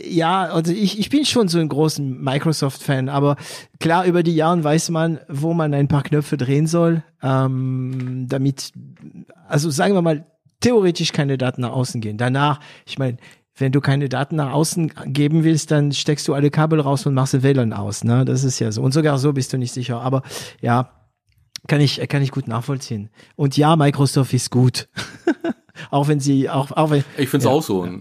[0.06, 3.38] ja, also ich, ich bin schon so ein großen Microsoft-Fan, aber
[3.80, 8.72] klar, über die Jahre weiß man, wo man ein paar Knöpfe drehen soll, ähm, damit,
[9.48, 10.26] also sagen wir mal,
[10.60, 12.18] theoretisch keine Daten nach außen gehen.
[12.18, 13.18] Danach, ich meine,
[13.56, 17.14] wenn du keine Daten nach außen geben willst, dann steckst du alle Kabel raus und
[17.14, 18.04] machst den WLAN aus.
[18.04, 18.26] Ne?
[18.26, 18.82] Das ist ja so.
[18.82, 20.02] Und sogar so bist du nicht sicher.
[20.02, 20.24] Aber
[20.62, 20.90] ja,
[21.68, 23.10] kann ich, kann ich gut nachvollziehen.
[23.36, 24.90] Und ja, Microsoft ist gut.
[25.92, 27.04] auch wenn sie, auch, auch wenn.
[27.18, 27.86] Ich finde es ja, auch so.
[27.86, 28.00] Ja.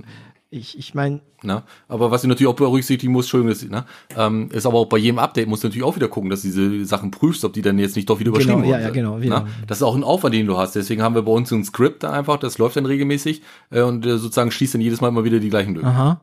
[0.54, 1.20] Ich, ich meine.
[1.42, 3.86] Na, aber was ich natürlich auch berücksichtigen muss, Entschuldigung, das, ne,
[4.18, 6.48] ähm, ist aber auch bei jedem Update musst du natürlich auch wieder gucken, dass du
[6.48, 8.90] diese Sachen prüfst, ob die dann jetzt nicht doch wieder genau, überschrieben genau, ja, ja,
[8.90, 9.46] genau, wieder.
[9.66, 10.76] Das ist auch ein Aufwand, den du hast.
[10.76, 14.04] Deswegen haben wir bei uns ein Skript dann einfach, das läuft dann regelmäßig äh, und
[14.04, 15.88] äh, sozusagen schließt dann jedes Mal immer wieder die gleichen Lücken.
[15.88, 16.20] Aha.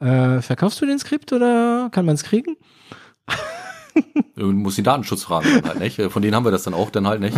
[0.00, 2.56] Äh, verkaufst du den Skript oder kann man es kriegen?
[4.36, 6.00] Du musst den Datenschutz fragen halt, nicht?
[6.00, 7.36] Von denen haben wir das dann auch dann halt nicht.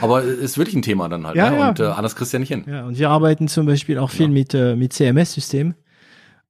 [0.00, 1.36] Aber es ist wirklich ein Thema dann halt.
[1.36, 1.58] Ja, ne?
[1.58, 1.68] ja.
[1.68, 2.64] Und äh, anders kriegst du ja nicht hin.
[2.66, 4.32] Ja, und wir arbeiten zum Beispiel auch viel ja.
[4.32, 5.74] mit, äh, mit CMS-Systemen.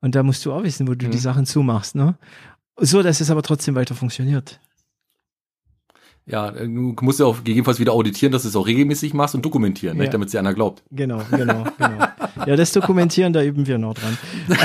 [0.00, 1.10] Und da musst du auch wissen, wo du mhm.
[1.10, 2.16] die Sachen zumachst, ne?
[2.80, 4.60] So, dass es aber trotzdem weiter funktioniert.
[6.26, 9.42] Ja, du musst ja auch gegebenenfalls wieder auditieren, dass du es auch regelmäßig machst und
[9.44, 10.08] dokumentieren, ja.
[10.08, 10.82] damit sie einer glaubt.
[10.90, 12.06] Genau, genau, genau.
[12.46, 14.18] Ja, das Dokumentieren, da üben wir noch dran.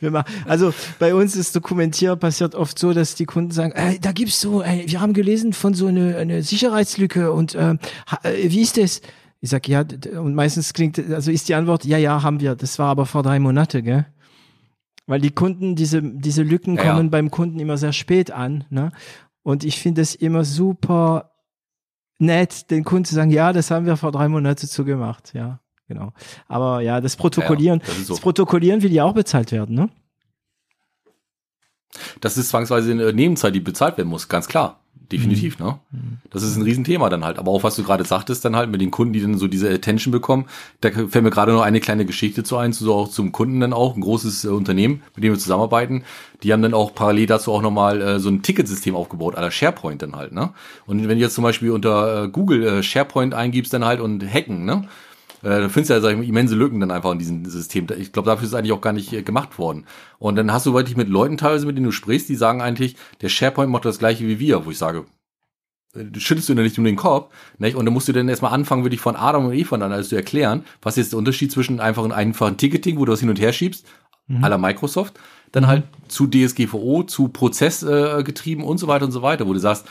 [0.00, 3.98] Wir machen, also bei uns ist Dokumentieren passiert oft so, dass die Kunden sagen, ey,
[3.98, 7.76] da gibt's so, ey, wir haben gelesen von so eine, eine Sicherheitslücke und äh,
[8.24, 9.00] wie ist das?
[9.40, 9.84] Ich sag ja,
[10.20, 12.56] und meistens klingt, also ist die Antwort, ja, ja, haben wir.
[12.56, 14.06] Das war aber vor drei Monate, gell?
[15.06, 17.10] Weil die Kunden, diese, diese Lücken ja, kommen ja.
[17.10, 18.90] beim Kunden immer sehr spät an, ne?
[19.42, 21.30] Und ich finde es immer super
[22.18, 26.12] nett, den Kunden zu sagen, ja, das haben wir vor drei Monaten zugemacht, ja genau.
[26.46, 28.14] Aber ja, das Protokollieren, ja, das, so.
[28.14, 29.88] das, Protokollieren will ja auch bezahlt werden, ne?
[32.20, 34.80] Das ist zwangsweise eine Nebenzeit, die bezahlt werden muss, ganz klar.
[35.10, 35.64] Definitiv, mhm.
[35.64, 35.78] ne?
[36.30, 37.38] Das ist ein Riesenthema dann halt.
[37.38, 39.70] Aber auch was du gerade sagtest, dann halt mit den Kunden, die dann so diese
[39.70, 40.46] Attention bekommen,
[40.82, 43.72] da fällt mir gerade noch eine kleine Geschichte zu ein, so auch zum Kunden dann
[43.72, 46.04] auch, ein großes äh, Unternehmen, mit dem wir zusammenarbeiten.
[46.42, 50.02] Die haben dann auch parallel dazu auch nochmal äh, so ein Ticketsystem aufgebaut, aller SharePoint
[50.02, 50.52] dann halt, ne?
[50.84, 54.22] Und wenn du jetzt zum Beispiel unter äh, Google äh, SharePoint eingibst dann halt und
[54.22, 54.88] hacken, ne?
[55.42, 57.86] Äh, du findest ja sag ich, immense Lücken dann einfach in diesem System.
[57.98, 59.86] Ich glaube, dafür ist es eigentlich auch gar nicht äh, gemacht worden.
[60.18, 62.96] Und dann hast du wirklich mit Leuten teilweise, mit denen du sprichst, die sagen eigentlich,
[63.20, 65.04] der SharePoint macht das gleiche wie wir, wo ich sage,
[65.94, 67.76] äh, du schüttelst du dir nicht um den Kopf, nicht?
[67.76, 70.16] Und dann musst du dann erstmal anfangen, wirklich von Adam und Eva dann alles zu
[70.16, 73.40] erklären, was ist der Unterschied zwischen einfach einem einfachen Ticketing, wo du das hin und
[73.40, 73.86] her schiebst,
[74.26, 74.44] mhm.
[74.44, 75.18] aller Microsoft,
[75.52, 79.60] dann halt zu DSGVO, zu Prozessgetrieben äh, und so weiter und so weiter, wo du
[79.60, 79.86] sagst,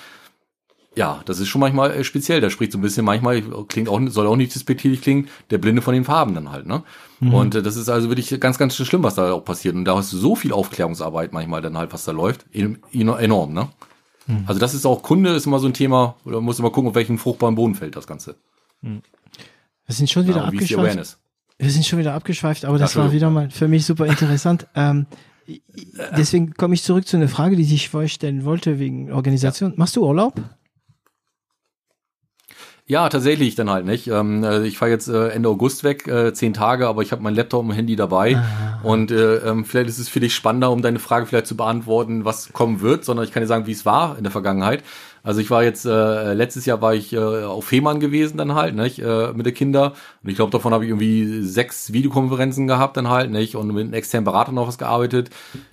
[0.98, 2.42] Ja, das ist schon manchmal äh, speziell.
[2.42, 5.84] Da spricht so ein bisschen manchmal, klingt auch, soll auch nicht despektierlich klingen, der Blinde
[5.84, 6.82] von den Farben dann halt, ne?
[7.20, 7.34] Mhm.
[7.36, 9.76] Und äh, das ist also wirklich ganz, ganz schlimm, was da auch passiert.
[9.76, 12.48] Und da hast du so viel Aufklärungsarbeit manchmal dann halt, was da läuft.
[12.52, 13.70] Enorm, ne?
[14.26, 14.46] Mhm.
[14.48, 16.96] Also das ist auch Kunde, ist immer so ein Thema, oder muss immer gucken, auf
[16.96, 18.36] welchen fruchtbaren Boden fällt das Ganze.
[18.82, 19.04] Mhm.
[19.86, 21.18] Wir sind schon wieder ja, abgeschweift.
[21.60, 24.66] Wir sind schon wieder abgeschweift, aber das war wieder mal für mich super interessant.
[24.76, 25.06] ähm,
[26.18, 29.72] deswegen komme ich zurück zu einer Frage, die ich vorher stellen wollte wegen Organisation.
[29.72, 29.76] Ja.
[29.78, 30.42] Machst du Urlaub?
[32.90, 34.08] Ja, tatsächlich dann halt nicht.
[34.08, 37.22] Ähm, also ich fahre jetzt äh, Ende August weg, äh, zehn Tage, aber ich habe
[37.22, 38.38] mein Laptop und Handy dabei.
[38.38, 38.80] Ah.
[38.82, 42.24] Und äh, ähm, vielleicht ist es für dich spannender, um deine Frage vielleicht zu beantworten,
[42.24, 44.84] was kommen wird, sondern ich kann dir sagen, wie es war in der Vergangenheit.
[45.28, 48.76] Also ich war jetzt, äh, letztes Jahr war ich äh, auf Fehmarn gewesen dann halt,
[48.76, 49.92] nicht, äh, mit den Kindern.
[50.24, 53.84] Und ich glaube, davon habe ich irgendwie sechs Videokonferenzen gehabt dann halt, nicht, und mit
[53.84, 55.30] einem externen Berater noch was gearbeitet.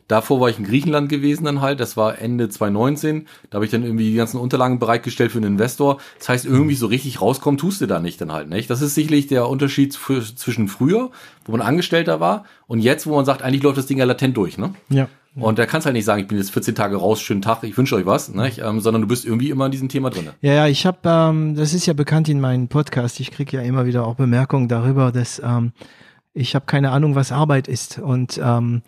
[0.08, 3.28] Davor war ich in Griechenland gewesen dann halt, das war Ende 2019.
[3.50, 5.98] Da habe ich dann irgendwie die ganzen Unterlagen bereitgestellt für einen Investor.
[6.18, 8.68] Das heißt, irgendwie so richtig rauskommen tust du da nicht dann halt, nicht.
[8.70, 11.12] Das ist sicherlich der Unterschied zwischen früher,
[11.44, 14.36] wo man Angestellter war, und jetzt, wo man sagt, eigentlich läuft das Ding ja latent
[14.36, 14.74] durch, ne?
[14.88, 15.06] Ja.
[15.36, 17.76] Und da kannst halt nicht sagen, ich bin jetzt 14 Tage raus, schönen Tag, ich
[17.76, 18.50] wünsche euch was, ne?
[18.58, 20.28] ähm, sondern du bist irgendwie immer in diesem Thema drin.
[20.40, 23.62] Ja, ja, ich habe, ähm, das ist ja bekannt in meinem Podcast, ich kriege ja
[23.62, 25.72] immer wieder auch Bemerkungen darüber, dass ähm,
[26.34, 28.82] ich habe keine Ahnung, was Arbeit ist und ähm,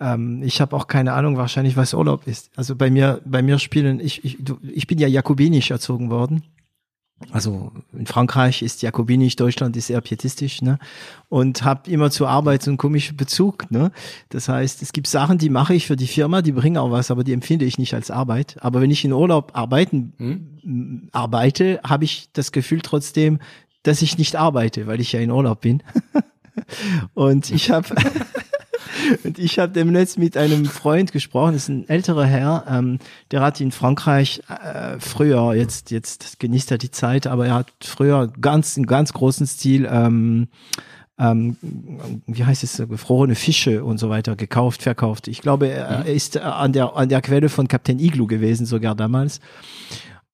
[0.00, 2.50] ähm, ich habe auch keine Ahnung wahrscheinlich, was Urlaub ist.
[2.56, 6.42] Also bei mir, bei mir spielen, ich, ich, ich bin ja jakobinisch erzogen worden
[7.32, 10.78] also in Frankreich ist jakobinisch, Deutschland ist eher pietistisch, ne?
[11.28, 13.90] Und habe immer zur Arbeit so einen komischen Bezug, ne?
[14.28, 17.10] Das heißt, es gibt Sachen, die mache ich für die Firma, die bringen auch was,
[17.10, 18.56] aber die empfinde ich nicht als Arbeit.
[18.60, 20.12] Aber wenn ich in Urlaub arbeiten
[20.62, 21.08] hm?
[21.12, 23.40] arbeite, habe ich das Gefühl trotzdem,
[23.82, 25.82] dass ich nicht arbeite, weil ich ja in Urlaub bin.
[27.14, 27.88] Und ich habe
[29.24, 32.98] Und ich habe demnächst mit einem Freund gesprochen, das ist ein älterer Herr, ähm,
[33.30, 37.72] der hat in Frankreich äh, früher, jetzt, jetzt genießt er die Zeit, aber er hat
[37.82, 40.48] früher ganz, in ganz großen Stil ähm,
[41.18, 41.56] ähm,
[42.26, 45.26] wie heißt es, gefrorene Fische und so weiter gekauft, verkauft.
[45.26, 48.94] Ich glaube, er, er ist an der, an der Quelle von Captain Igloo gewesen, sogar
[48.94, 49.40] damals.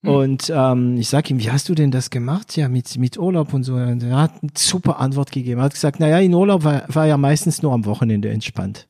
[0.04, 0.14] Hm.
[0.14, 2.56] Und ähm, ich sag ihm, wie hast du denn das gemacht?
[2.56, 3.74] Ja, mit, mit Urlaub und so.
[3.74, 5.60] Und er hat eine super Antwort gegeben.
[5.60, 8.86] Er hat gesagt, naja, in Urlaub war, war ja meistens nur am Wochenende entspannt.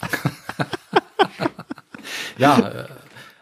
[2.38, 2.86] ja, äh,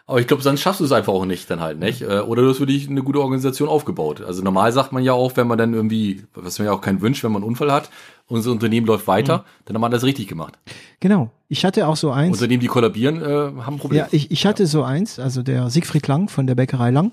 [0.06, 2.02] aber ich glaube, sonst schaffst du es einfach auch nicht dann halt, nicht?
[2.02, 4.20] Äh, oder du hast für dich eine gute Organisation aufgebaut.
[4.20, 7.00] Also normal sagt man ja auch, wenn man dann irgendwie, was man ja auch keinen
[7.00, 7.88] wünscht, wenn man einen Unfall hat,
[8.26, 9.42] unser Unternehmen läuft weiter, mhm.
[9.66, 10.58] dann haben wir das richtig gemacht.
[11.00, 11.30] Genau.
[11.48, 12.36] Ich hatte auch so eins.
[12.36, 14.04] Unternehmen, die kollabieren, äh, haben Probleme.
[14.04, 14.68] Ja, ich, ich hatte ja.
[14.68, 17.12] so eins, also der Siegfried Lang von der Bäckerei Lang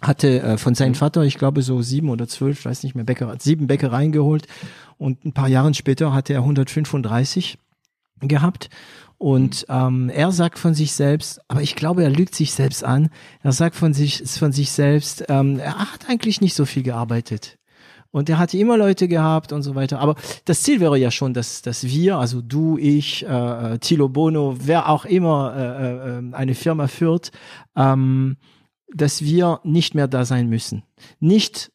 [0.00, 0.96] hatte äh, von seinem mhm.
[0.96, 4.46] Vater, ich glaube so sieben oder zwölf, ich weiß nicht mehr, Bäcker, sieben Bäckereien geholt
[4.98, 7.58] und ein paar Jahre später hatte er 135
[8.28, 8.68] gehabt
[9.22, 13.08] und ähm, er sagt von sich selbst, aber ich glaube, er lügt sich selbst an.
[13.40, 17.56] Er sagt von sich, von sich selbst, ähm, er hat eigentlich nicht so viel gearbeitet.
[18.10, 20.00] Und er hatte immer Leute gehabt und so weiter.
[20.00, 24.56] Aber das Ziel wäre ja schon, dass, dass wir, also du, ich, äh, Tilo Bono,
[24.58, 27.30] wer auch immer äh, äh, eine Firma führt,
[27.76, 28.38] ähm,
[28.92, 30.82] dass wir nicht mehr da sein müssen.
[31.20, 31.70] Nicht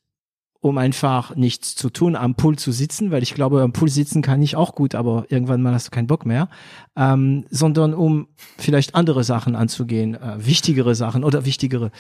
[0.61, 4.21] um einfach nichts zu tun, am Pool zu sitzen, weil ich glaube, am Pool sitzen
[4.21, 6.49] kann ich auch gut, aber irgendwann mal hast du keinen Bock mehr,
[6.95, 8.27] ähm, sondern um
[8.57, 11.91] vielleicht andere Sachen anzugehen, äh, wichtigere Sachen oder wichtigere,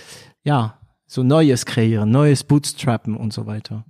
[0.43, 3.85] ja, so Neues kreieren, Neues Bootstrappen und so weiter.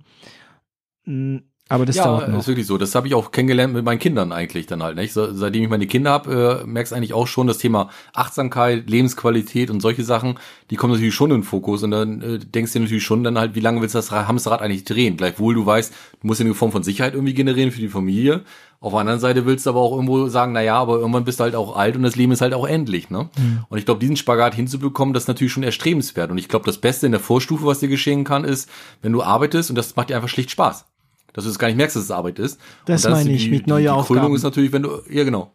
[1.04, 1.38] Mm,
[1.70, 2.38] aber das ja, dauert noch.
[2.38, 2.78] ist wirklich so.
[2.78, 4.96] Das habe ich auch kennengelernt mit meinen Kindern eigentlich dann halt.
[4.96, 5.12] Nicht?
[5.12, 9.70] So, seitdem ich meine Kinder habe, äh, merkst eigentlich auch schon das Thema Achtsamkeit, Lebensqualität
[9.70, 10.38] und solche Sachen,
[10.70, 11.82] die kommen natürlich schon in den Fokus.
[11.82, 14.10] Und dann äh, denkst du dir natürlich schon dann halt, wie lange willst du das
[14.10, 15.18] Hamsterrad eigentlich drehen?
[15.18, 18.44] Gleichwohl du weißt, du musst eine Form von Sicherheit irgendwie generieren für die Familie.
[18.80, 21.40] Auf der anderen Seite willst du aber auch irgendwo sagen, na ja, aber irgendwann bist
[21.40, 23.28] du halt auch alt und das Leben ist halt auch endlich, ne?
[23.36, 23.64] Mhm.
[23.68, 26.30] Und ich glaube, diesen Spagat hinzubekommen, das ist natürlich schon erstrebenswert.
[26.30, 28.70] Und ich glaube, das Beste in der Vorstufe, was dir geschehen kann, ist,
[29.02, 30.86] wenn du arbeitest und das macht dir einfach schlicht Spaß
[31.32, 32.60] dass du es gar nicht merkst, dass es Arbeit ist.
[32.86, 35.24] Das, das meine ich die, mit neuer die, die Krönung ist natürlich, wenn du, ja
[35.24, 35.52] genau.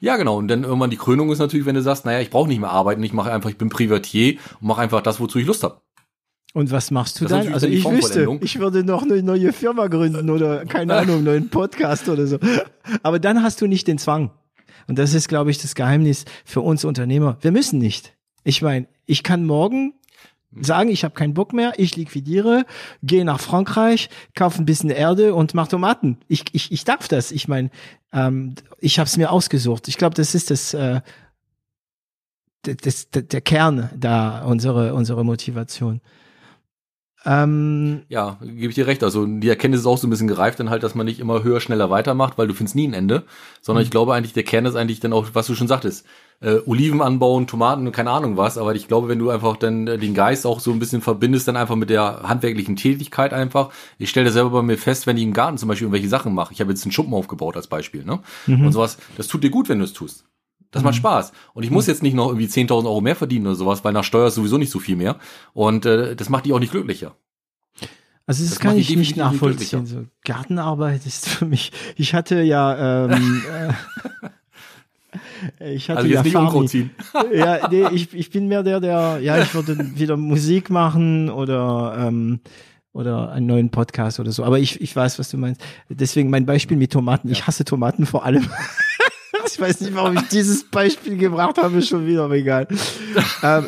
[0.00, 0.38] Ja, genau.
[0.38, 2.70] Und dann irgendwann die Krönung ist natürlich, wenn du sagst, naja, ich brauche nicht mehr
[2.70, 5.80] arbeiten, ich mache einfach, ich bin Privatier und mache einfach das, wozu ich Lust habe.
[6.52, 7.52] Und was machst du das dann?
[7.52, 11.48] Also ich wüsste, ich würde noch eine neue Firma gründen oder keine Ahnung, einen neuen
[11.48, 12.38] Podcast oder so.
[13.02, 14.30] Aber dann hast du nicht den Zwang.
[14.88, 17.36] Und das ist, glaube ich, das Geheimnis für uns Unternehmer.
[17.40, 18.14] Wir müssen nicht.
[18.42, 19.94] Ich meine, ich kann morgen
[20.52, 22.64] sagen, ich habe keinen Bock mehr, ich liquidiere,
[23.02, 26.18] gehe nach Frankreich, kaufe ein bisschen Erde und mache Tomaten.
[26.28, 27.30] Ich, ich, ich darf das.
[27.30, 27.70] Ich meine,
[28.12, 29.88] ähm, ich habe es mir ausgesucht.
[29.88, 31.00] Ich glaube, das ist das, äh,
[32.62, 36.00] das, das, der Kern da unsere unsere Motivation.
[37.24, 39.02] Ähm, ja, gebe ich dir recht.
[39.02, 41.42] Also die Erkenntnis ist auch so ein bisschen gereift, dann halt, dass man nicht immer
[41.42, 43.24] höher, schneller weitermacht, weil du findest nie ein Ende,
[43.60, 43.86] sondern mhm.
[43.86, 46.06] ich glaube eigentlich, der Kern ist eigentlich dann auch, was du schon sagtest,
[46.40, 49.98] äh, Oliven anbauen, Tomaten, keine Ahnung was, aber ich glaube, wenn du einfach dann äh,
[49.98, 53.70] den Geist auch so ein bisschen verbindest, dann einfach mit der handwerklichen Tätigkeit einfach.
[53.98, 56.34] Ich stelle das selber bei mir fest, wenn ich im Garten zum Beispiel irgendwelche Sachen
[56.34, 56.52] mache.
[56.52, 58.20] Ich habe jetzt einen Schuppen aufgebaut als Beispiel, ne?
[58.46, 58.66] Mhm.
[58.66, 60.24] Und sowas, das tut dir gut, wenn du es tust.
[60.70, 60.98] Das macht mhm.
[60.98, 61.32] Spaß.
[61.52, 64.04] Und ich muss jetzt nicht noch irgendwie 10.000 Euro mehr verdienen oder sowas, weil nach
[64.04, 65.16] Steuer ist sowieso nicht so viel mehr.
[65.52, 67.16] Und äh, das macht dich auch nicht glücklicher.
[68.26, 69.86] Also das, das kann ich nicht nachvollziehen.
[69.86, 71.72] So, Gartenarbeit ist für mich.
[71.96, 73.06] Ich hatte ja.
[73.06, 73.72] Ähm, äh,
[75.60, 76.90] ich hatte also jetzt ja nicht ziehen.
[77.32, 81.96] ja, nee, ich, ich bin mehr der, der, ja, ich würde wieder Musik machen oder
[81.98, 82.40] ähm,
[82.92, 84.44] oder einen neuen Podcast oder so.
[84.44, 85.60] Aber ich, ich weiß, was du meinst.
[85.88, 87.30] Deswegen mein Beispiel mit Tomaten.
[87.30, 88.48] Ich hasse Tomaten vor allem.
[89.46, 92.66] ich weiß nicht, warum ich dieses Beispiel gebracht habe, schon wieder, aber egal.
[93.42, 93.66] ähm,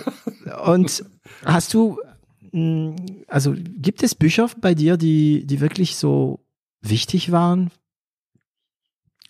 [0.66, 1.04] und
[1.44, 1.98] hast du,
[2.50, 2.96] hm,
[3.28, 6.40] also gibt es Bücher bei dir, die, die wirklich so
[6.80, 7.70] wichtig waren?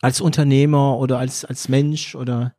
[0.03, 2.55] Als Unternehmer oder als, als Mensch oder?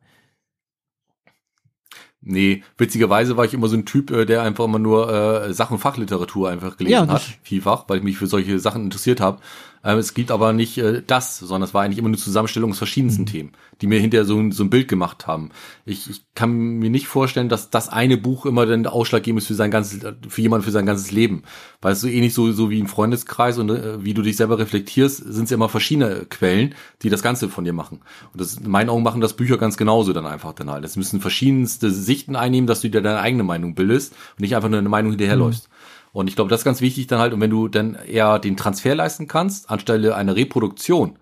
[2.26, 5.78] Nee, witzigerweise war ich immer so ein Typ, äh, der einfach immer nur äh, Sachen
[5.78, 9.40] Fachliteratur einfach gelesen ja, hat, vielfach, weil ich mich für solche Sachen interessiert habe.
[9.84, 12.78] Ähm, es gibt aber nicht äh, das, sondern es war eigentlich immer eine Zusammenstellung aus
[12.78, 13.26] verschiedensten mhm.
[13.26, 15.50] Themen, die mir hinterher so, so ein Bild gemacht haben.
[15.84, 19.54] Ich, ich kann mir nicht vorstellen, dass das eine Buch immer dann ausschlaggebend ist für
[19.54, 21.42] sein ganzes, für jemanden für sein ganzes Leben.
[21.82, 24.58] Weil es so ähnlich so, so wie ein Freundeskreis und äh, wie du dich selber
[24.58, 28.00] reflektierst, sind es ja immer verschiedene Quellen, die das Ganze von dir machen.
[28.32, 30.84] Und das, in meinen Augen machen das Bücher ganz genauso dann einfach dann halt.
[30.84, 34.70] Es müssen verschiedenste Sichten einnehmen, dass du dir deine eigene Meinung bildest und nicht einfach
[34.70, 35.68] nur eine Meinung hinterherläufst.
[35.68, 35.73] Mhm.
[36.14, 37.32] Und ich glaube, das ist ganz wichtig dann halt.
[37.32, 41.18] Und wenn du dann eher den Transfer leisten kannst, anstelle einer Reproduktion,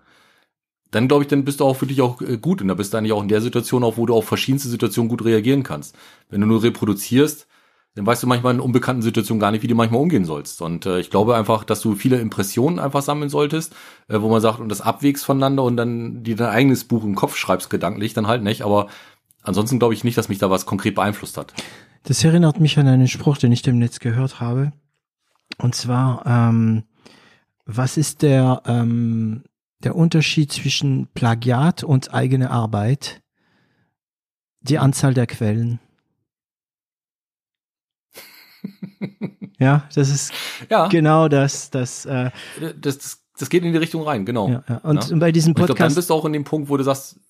[0.91, 2.61] dann glaube ich, dann bist du auch für dich auch äh, gut.
[2.61, 5.09] Und da bist du eigentlich auch in der Situation auch, wo du auf verschiedenste Situationen
[5.09, 5.97] gut reagieren kannst.
[6.29, 7.47] Wenn du nur reproduzierst,
[7.95, 10.61] dann weißt du manchmal in unbekannten Situationen gar nicht, wie du manchmal umgehen sollst.
[10.61, 13.73] Und äh, ich glaube einfach, dass du viele Impressionen einfach sammeln solltest,
[14.09, 17.15] äh, wo man sagt, und das abwägst voneinander und dann dir dein eigenes Buch im
[17.15, 18.61] Kopf schreibst, gedanklich, dann halt nicht.
[18.61, 18.89] Aber
[19.41, 21.55] ansonsten glaube ich nicht, dass mich da was konkret beeinflusst hat.
[22.03, 24.73] Das erinnert mich an einen Spruch, den ich dem Netz gehört habe.
[25.63, 26.83] Und zwar, ähm,
[27.65, 29.45] was ist der, ähm,
[29.79, 33.21] der Unterschied zwischen Plagiat und eigene Arbeit?
[34.59, 35.79] Die Anzahl der Quellen.
[39.57, 40.33] ja, das ist
[40.69, 40.89] ja.
[40.89, 41.69] genau das.
[41.69, 44.49] Das, äh, das, das, das geht in die Richtung rein, genau.
[44.49, 44.77] Ja, ja.
[44.79, 45.15] Und, ja.
[45.15, 45.69] bei diesem Podcast.
[45.69, 47.21] Und ich glaub, dann bist du auch in dem Punkt, wo du sagst,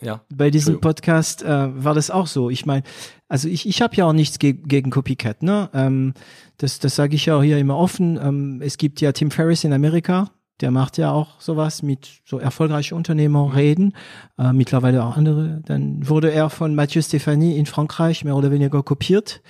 [0.00, 0.20] ja.
[0.28, 2.50] Bei diesem Podcast äh, war das auch so.
[2.50, 2.82] Ich meine,
[3.28, 5.70] also ich, ich habe ja auch nichts ge gegen Copycat, ne?
[5.72, 6.12] Ähm,
[6.58, 8.18] das das sage ich ja auch hier immer offen.
[8.22, 12.38] Ähm, es gibt ja Tim Ferriss in Amerika, der macht ja auch sowas mit so
[12.38, 13.94] erfolgreiche Unternehmer reden,
[14.38, 15.62] äh, mittlerweile auch andere.
[15.64, 19.40] Dann wurde er von Mathieu Stéphanie in Frankreich mehr oder weniger kopiert.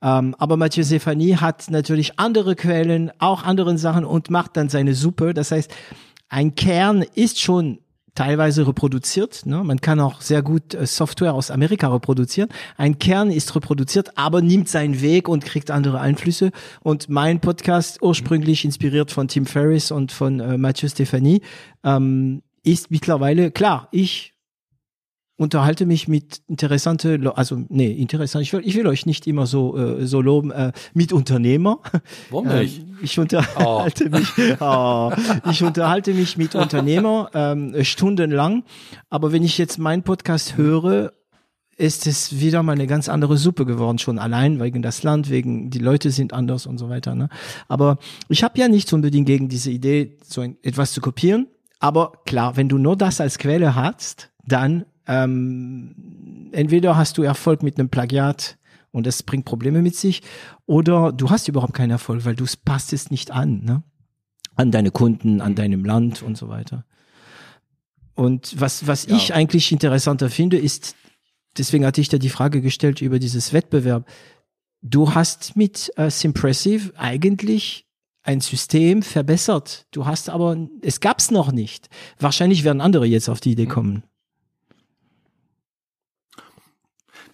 [0.00, 4.94] Ähm, aber Mathieu Stéphanie hat natürlich andere Quellen, auch anderen Sachen und macht dann seine
[4.94, 5.34] Suppe.
[5.34, 5.70] Das heißt,
[6.28, 7.78] ein Kern ist schon
[8.14, 9.46] teilweise reproduziert.
[9.46, 9.62] Ne?
[9.64, 12.50] Man kann auch sehr gut äh, Software aus Amerika reproduzieren.
[12.76, 16.50] Ein Kern ist reproduziert, aber nimmt seinen Weg und kriegt andere Einflüsse.
[16.82, 21.42] Und mein Podcast, ursprünglich inspiriert von Tim Ferriss und von äh, Mathieu Stephanie,
[21.82, 23.88] ähm, ist mittlerweile klar.
[23.90, 24.33] Ich
[25.36, 28.44] unterhalte mich mit interessante, also nee, interessant.
[28.44, 31.80] Ich will, ich will euch nicht immer so äh, so loben äh, mit Unternehmer.
[32.30, 32.78] Warum nicht?
[32.78, 34.16] Ähm, ich unterhalte oh.
[34.16, 34.28] mich,
[34.60, 35.12] oh,
[35.50, 38.62] ich unterhalte mich mit Unternehmer ähm, stundenlang.
[39.10, 41.12] Aber wenn ich jetzt meinen Podcast höre,
[41.76, 45.70] ist es wieder mal eine ganz andere Suppe geworden, schon allein wegen das Land, wegen
[45.70, 47.16] die Leute sind anders und so weiter.
[47.16, 47.28] Ne?
[47.66, 47.98] Aber
[48.28, 51.48] ich habe ja nichts unbedingt gegen diese Idee, so ein, etwas zu kopieren.
[51.80, 57.62] Aber klar, wenn du nur das als Quelle hast, dann ähm, entweder hast du Erfolg
[57.62, 58.58] mit einem Plagiat
[58.90, 60.22] und es bringt Probleme mit sich,
[60.66, 63.82] oder du hast überhaupt keinen Erfolg, weil du passt es nicht an, ne?
[64.56, 66.84] An deine Kunden, an deinem Land und so weiter.
[68.14, 69.16] Und was, was ja.
[69.16, 70.94] ich eigentlich interessanter finde, ist,
[71.58, 74.08] deswegen hatte ich da die Frage gestellt über dieses Wettbewerb.
[74.80, 77.86] Du hast mit äh, Simpressive eigentlich
[78.22, 79.86] ein System verbessert.
[79.90, 81.88] Du hast aber, es gab's noch nicht.
[82.18, 83.70] Wahrscheinlich werden andere jetzt auf die Idee mhm.
[83.70, 84.02] kommen.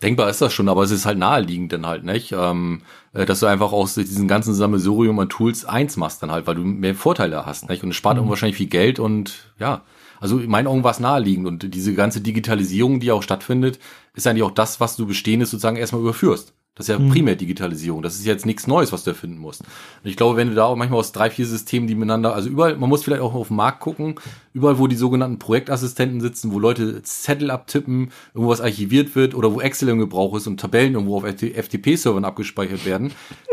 [0.03, 2.33] Denkbar ist das schon, aber es ist halt naheliegend dann halt, nicht?
[2.33, 2.83] Ähm,
[3.13, 6.55] äh, dass du einfach aus diesem ganzen Sammelsurium an Tools eins machst dann halt, weil
[6.55, 7.83] du mehr Vorteile hast, nicht?
[7.83, 8.29] Und es spart mhm.
[8.29, 9.83] wahrscheinlich viel Geld und ja,
[10.19, 13.79] also in meinen Augen war es naheliegend und diese ganze Digitalisierung, die auch stattfindet,
[14.15, 17.11] ist eigentlich auch das, was du Bestehendes sozusagen erstmal überführst Das ist ja mhm.
[17.11, 18.01] primär Digitalisierung.
[18.01, 19.61] Das ist jetzt nichts Neues, was du erfinden musst.
[19.61, 22.49] Und ich glaube, wenn du da auch manchmal aus drei, vier Systemen, die miteinander, also
[22.49, 24.15] überall, man muss vielleicht auch auf den Markt gucken,
[24.55, 29.61] überall, wo die sogenannten Projektassistenten sitzen, wo Leute Zettel abtippen, irgendwas archiviert wird oder wo
[29.61, 33.13] Excel im Gebrauch ist und Tabellen irgendwo auf FTP-Servern abgespeichert werden,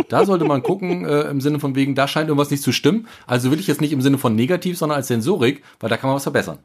[0.09, 3.07] da sollte man gucken, äh, im Sinne von wegen, da scheint irgendwas nicht zu stimmen.
[3.25, 6.09] Also will ich jetzt nicht im Sinne von negativ, sondern als Sensorik, weil da kann
[6.09, 6.59] man was verbessern.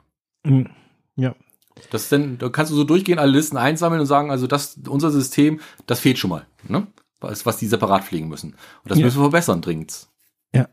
[0.44, 0.68] Mhm.
[1.16, 1.34] Ja,
[1.90, 5.10] das dann, da kannst du so durchgehen, alle Listen einsammeln und sagen, also das, unser
[5.10, 6.86] System, das fehlt schon mal, ne?
[7.20, 8.50] Was, was die separat pflegen müssen.
[8.82, 9.04] Und das ja.
[9.04, 10.08] müssen wir verbessern, dringend.
[10.52, 10.68] Ja.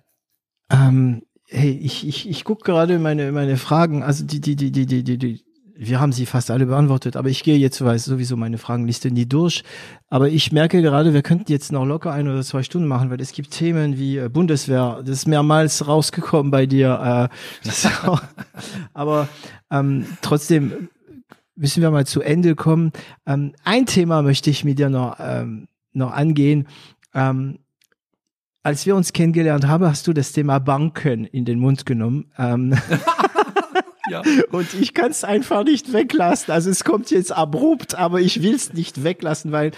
[0.72, 4.88] Ähm, hey, ich, ich, ich gucke gerade meine, meine Fragen, also die, die, die, die,
[4.88, 5.44] die, die, die,
[5.82, 9.26] wir haben sie fast alle beantwortet, aber ich gehe jetzt weiß sowieso meine Fragenliste nie
[9.26, 9.64] durch.
[10.10, 13.22] Aber ich merke gerade, wir könnten jetzt noch locker ein oder zwei Stunden machen, weil
[13.22, 17.30] es gibt Themen wie äh, Bundeswehr, das ist mehrmals rausgekommen bei dir.
[17.64, 17.70] Äh,
[18.08, 18.22] auch,
[18.94, 19.30] aber
[19.72, 20.90] ähm, trotzdem
[21.60, 22.92] müssen wir mal zu Ende kommen.
[23.26, 26.68] Ähm, ein Thema möchte ich mit dir noch, ähm, noch angehen.
[27.14, 27.60] Ähm,
[28.64, 32.32] als wir uns kennengelernt haben, hast du das Thema Banken in den Mund genommen.
[32.38, 32.78] Ähm,
[34.10, 34.22] ja.
[34.52, 36.54] Und ich kann es einfach nicht weglassen.
[36.54, 39.72] Also es kommt jetzt abrupt, aber ich will es nicht weglassen, weil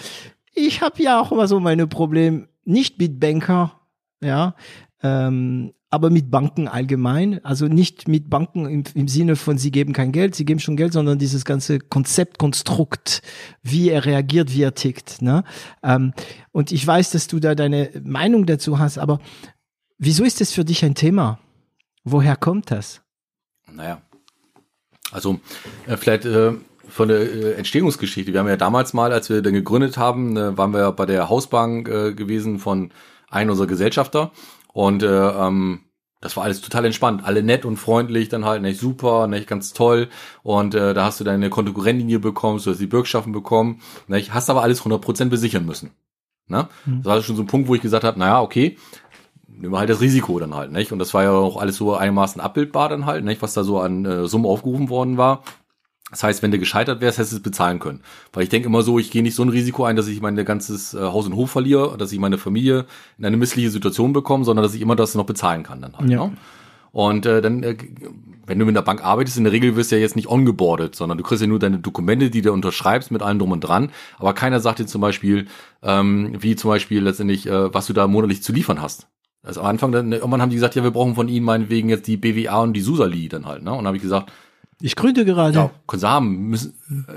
[0.54, 3.82] ich habe ja auch immer so meine Probleme, nicht mit Banker,
[4.24, 4.56] ja,
[5.02, 7.44] ähm, aber mit Banken allgemein.
[7.44, 10.78] Also nicht mit Banken im, im, Sinne von, sie geben kein Geld, sie geben schon
[10.78, 13.22] Geld, sondern dieses ganze Konzeptkonstrukt,
[13.62, 15.22] wie er reagiert, wie er tickt.
[15.22, 15.44] Ne?
[15.84, 16.14] Ähm,
[16.54, 19.20] und ich weiß, dass du da deine Meinung dazu hast, aber
[19.98, 21.40] wieso ist das für dich ein Thema?
[22.06, 23.02] Woher kommt das?
[23.70, 24.02] Naja,
[25.12, 25.40] also
[25.88, 26.54] äh, vielleicht äh,
[26.88, 28.32] von der äh, Entstehungsgeschichte.
[28.32, 31.06] Wir haben ja damals mal, als wir dann gegründet haben, äh, waren wir ja bei
[31.06, 32.92] der Hausbank äh, gewesen von
[33.30, 34.32] einem unserer Gesellschafter
[34.74, 35.82] und äh, ähm,
[36.22, 39.74] das war alles total entspannt, alle nett und freundlich, dann halt nicht super, nicht ganz
[39.74, 40.08] toll.
[40.44, 44.32] Und äh, da hast du deine Kontokorrentlinie bekommen, du hast die Bürgschaften bekommen, nicht?
[44.34, 45.92] hast aber alles 100% besichern müssen.
[46.48, 46.68] Ne?
[46.86, 46.98] Mhm.
[46.98, 48.78] Das war schon so ein Punkt, wo ich gesagt habe, naja, okay,
[49.48, 50.92] nehmen wir halt das Risiko dann halt, nicht?
[50.92, 53.42] Und das war ja auch alles so einigermaßen abbildbar dann halt, nicht?
[53.42, 55.44] Was da so an äh, Summen aufgerufen worden war.
[56.12, 58.02] Das heißt, wenn du gescheitert wärst, hättest du es bezahlen können.
[58.34, 60.36] Weil ich denke immer so, ich gehe nicht so ein Risiko ein, dass ich mein
[60.46, 62.86] ganzes äh, Haus und Hof verliere, dass ich meine Familie
[63.18, 66.10] in eine missliche Situation bekomme, sondern dass ich immer das noch bezahlen kann dann halt.
[66.10, 66.28] Ja.
[66.28, 66.38] Ne?
[66.92, 67.78] Und äh, dann, äh,
[68.46, 70.96] wenn du mit der Bank arbeitest, in der Regel wirst du ja jetzt nicht ongeboardet,
[70.96, 73.92] sondern du kriegst ja nur deine Dokumente, die du unterschreibst mit allem drum und dran.
[74.20, 75.48] Aber keiner sagt dir zum Beispiel,
[75.82, 79.08] ähm, wie zum Beispiel letztendlich, äh, was du da monatlich zu liefern hast.
[79.44, 82.08] Also am Anfang, dann, irgendwann haben die gesagt, ja, wir brauchen von ihnen meinetwegen jetzt
[82.08, 83.72] die BWA und die Susali dann halt, ne?
[83.72, 84.32] Und dann habe ich gesagt,
[84.82, 85.56] ich gründe gerade.
[85.56, 86.74] Ja, können sie haben, müssen,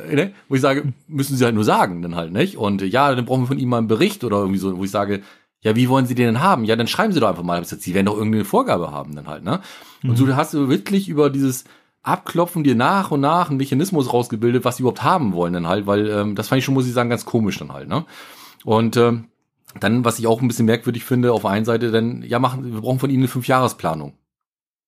[0.08, 0.32] äh, ne?
[0.48, 2.56] wo ich sage, müssen sie halt nur sagen, dann halt, nicht?
[2.56, 4.84] Und äh, ja, dann brauchen wir von ihnen mal einen Bericht oder irgendwie so, wo
[4.84, 5.22] ich sage,
[5.62, 6.64] ja, wie wollen sie den denn haben?
[6.64, 7.64] Ja, dann schreiben sie doch einfach mal.
[7.64, 9.60] Sie werden doch irgendeine Vorgabe haben dann halt, ne?
[10.02, 10.16] Und mhm.
[10.16, 11.64] so hast du wirklich über dieses
[12.02, 15.86] Abklopfen dir nach und nach einen Mechanismus rausgebildet, was sie überhaupt haben wollen dann halt,
[15.86, 18.04] weil ähm, das fand ich schon, muss ich sagen, ganz komisch dann halt, ne?
[18.64, 19.24] Und ähm,
[19.80, 22.72] dann, was ich auch ein bisschen merkwürdig finde, auf der einen Seite, dann, ja, machen,
[22.72, 24.12] wir brauchen von ihnen eine Fünfjahresplanung.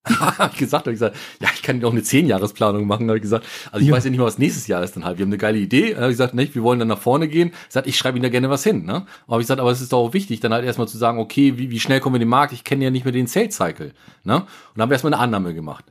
[0.07, 3.23] Hab ich gesagt, hab ich gesagt, ja, ich kann auch eine Zehnjahresplanung machen, habe ich
[3.23, 3.45] gesagt.
[3.73, 3.95] Also ich ja.
[3.95, 5.19] weiß ja nicht mal, was nächstes Jahr ist dann halt.
[5.19, 5.91] Wir haben eine geile Idee.
[5.91, 7.49] Dann habe ich gesagt, nicht, wir wollen dann nach vorne gehen.
[7.49, 8.85] Ich gesagt, ich schreibe Ihnen da gerne was hin.
[8.85, 9.07] Ne?
[9.27, 11.59] Aber ich gesagt, aber es ist doch auch wichtig, dann halt erstmal zu sagen, okay,
[11.59, 12.53] wie, wie schnell kommen wir in den Markt?
[12.53, 13.93] Ich kenne ja nicht mehr den Sales Cycle.
[14.25, 14.37] Ne?
[14.37, 15.85] Und dann haben wir erstmal eine Annahme gemacht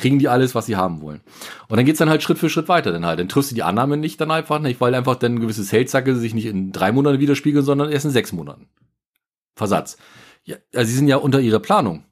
[0.00, 1.20] kriegen die alles, was sie haben wollen.
[1.68, 2.90] Und dann geht's dann halt Schritt für Schritt weiter.
[2.90, 5.62] Dann halt, dann triffst du die Annahme nicht dann einfach nicht, weil einfach dann gewisse
[5.62, 8.68] Sales-Zacke sich nicht in drei Monaten widerspiegeln, sondern erst in sechs Monaten.
[9.54, 9.98] Versatz.
[10.44, 12.04] Ja, also sie sind ja unter ihrer Planung.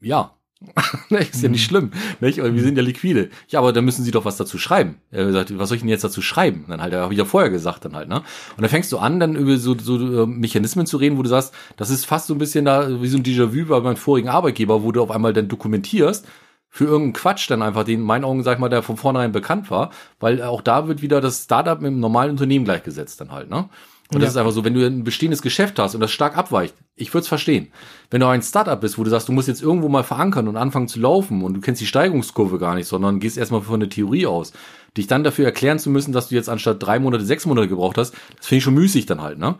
[0.00, 0.36] Ja.
[1.10, 1.68] ist ja nicht mhm.
[1.68, 1.90] schlimm,
[2.20, 2.38] nicht?
[2.38, 3.30] wir sind ja liquide.
[3.48, 4.96] Ja, aber da müssen sie doch was dazu schreiben.
[5.10, 6.64] Er sagt, was soll ich denn jetzt dazu schreiben?
[6.68, 8.16] Dann halt, habe ich ja vorher gesagt, dann halt, ne?
[8.56, 11.28] Und dann fängst du an, dann über so, so äh, Mechanismen zu reden, wo du
[11.28, 14.28] sagst, das ist fast so ein bisschen da, wie so ein Déjà-vu bei meinem vorigen
[14.28, 16.26] Arbeitgeber, wo du auf einmal dann dokumentierst,
[16.70, 19.30] für irgendeinen Quatsch dann einfach, den in meinen Augen, sag ich mal, der von vornherein
[19.30, 23.30] bekannt war, weil auch da wird wieder das Startup mit dem normalen Unternehmen gleichgesetzt dann
[23.30, 23.68] halt, ne?
[24.10, 24.26] Und ja.
[24.26, 27.12] das ist einfach so, wenn du ein bestehendes Geschäft hast und das stark abweicht, ich
[27.12, 27.68] würde es verstehen.
[28.10, 30.56] Wenn du ein Startup bist, wo du sagst, du musst jetzt irgendwo mal verankern und
[30.56, 33.88] anfangen zu laufen und du kennst die Steigungskurve gar nicht, sondern gehst erstmal von der
[33.88, 34.52] Theorie aus,
[34.96, 37.98] dich dann dafür erklären zu müssen, dass du jetzt anstatt drei Monate sechs Monate gebraucht
[37.98, 39.56] hast, das finde ich schon müßig dann halt, ne?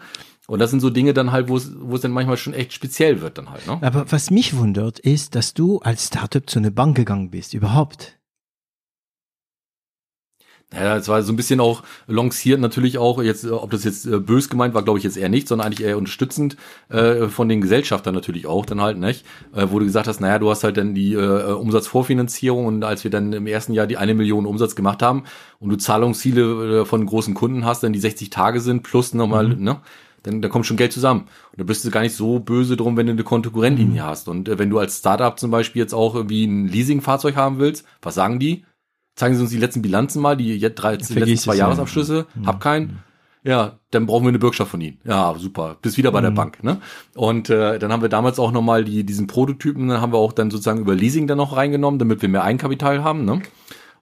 [0.47, 2.75] Und das sind so Dinge dann halt, wo es, wo es dann manchmal schon echt
[2.75, 3.79] speziell wird dann halt, ne?
[3.81, 8.19] Aber was mich wundert, ist, dass du als Startup zu einer Bank gegangen bist, überhaupt.
[10.73, 14.19] Ja, es war so ein bisschen auch lanciert natürlich auch, jetzt, ob das jetzt äh,
[14.19, 16.57] bös gemeint war, glaube ich jetzt eher nicht, sondern eigentlich eher unterstützend
[16.89, 19.25] äh, von den Gesellschaftern natürlich auch dann halt, nicht?
[19.55, 23.05] Äh, wo du gesagt hast, naja, du hast halt dann die äh, Umsatzvorfinanzierung und als
[23.05, 25.25] wir dann im ersten Jahr die eine Million Umsatz gemacht haben
[25.61, 29.49] und du Zahlungsziele äh, von großen Kunden hast, dann die 60 Tage sind, plus nochmal,
[29.49, 29.63] mhm.
[29.63, 29.81] ne?
[30.25, 31.29] Dann da kommt schon Geld zusammen.
[31.53, 34.07] Und da bist du gar nicht so böse drum, wenn du eine Kontokorrentlinie mhm.
[34.07, 34.27] hast.
[34.27, 37.87] Und äh, wenn du als Startup zum Beispiel jetzt auch irgendwie ein Leasingfahrzeug haben willst,
[38.01, 38.65] was sagen die?
[39.15, 42.47] Zeigen Sie uns die letzten Bilanzen mal, die, jetzt drei, die letzten zwei Jahresabschlüsse, ja.
[42.47, 43.03] hab keinen.
[43.47, 44.99] Ja, dann brauchen wir eine Bürgschaft von Ihnen.
[45.05, 45.77] Ja, super.
[45.83, 46.25] Bist wieder bei mhm.
[46.25, 46.65] der Bank.
[46.65, 46.81] Ne?
[47.15, 50.33] Und äh, dann haben wir damals auch nochmal die, diesen Prototypen, dann haben wir auch
[50.33, 53.27] dann sozusagen über Leasing dann noch reingenommen, damit wir mehr Eigenkapital haben.
[53.27, 53.43] Ne?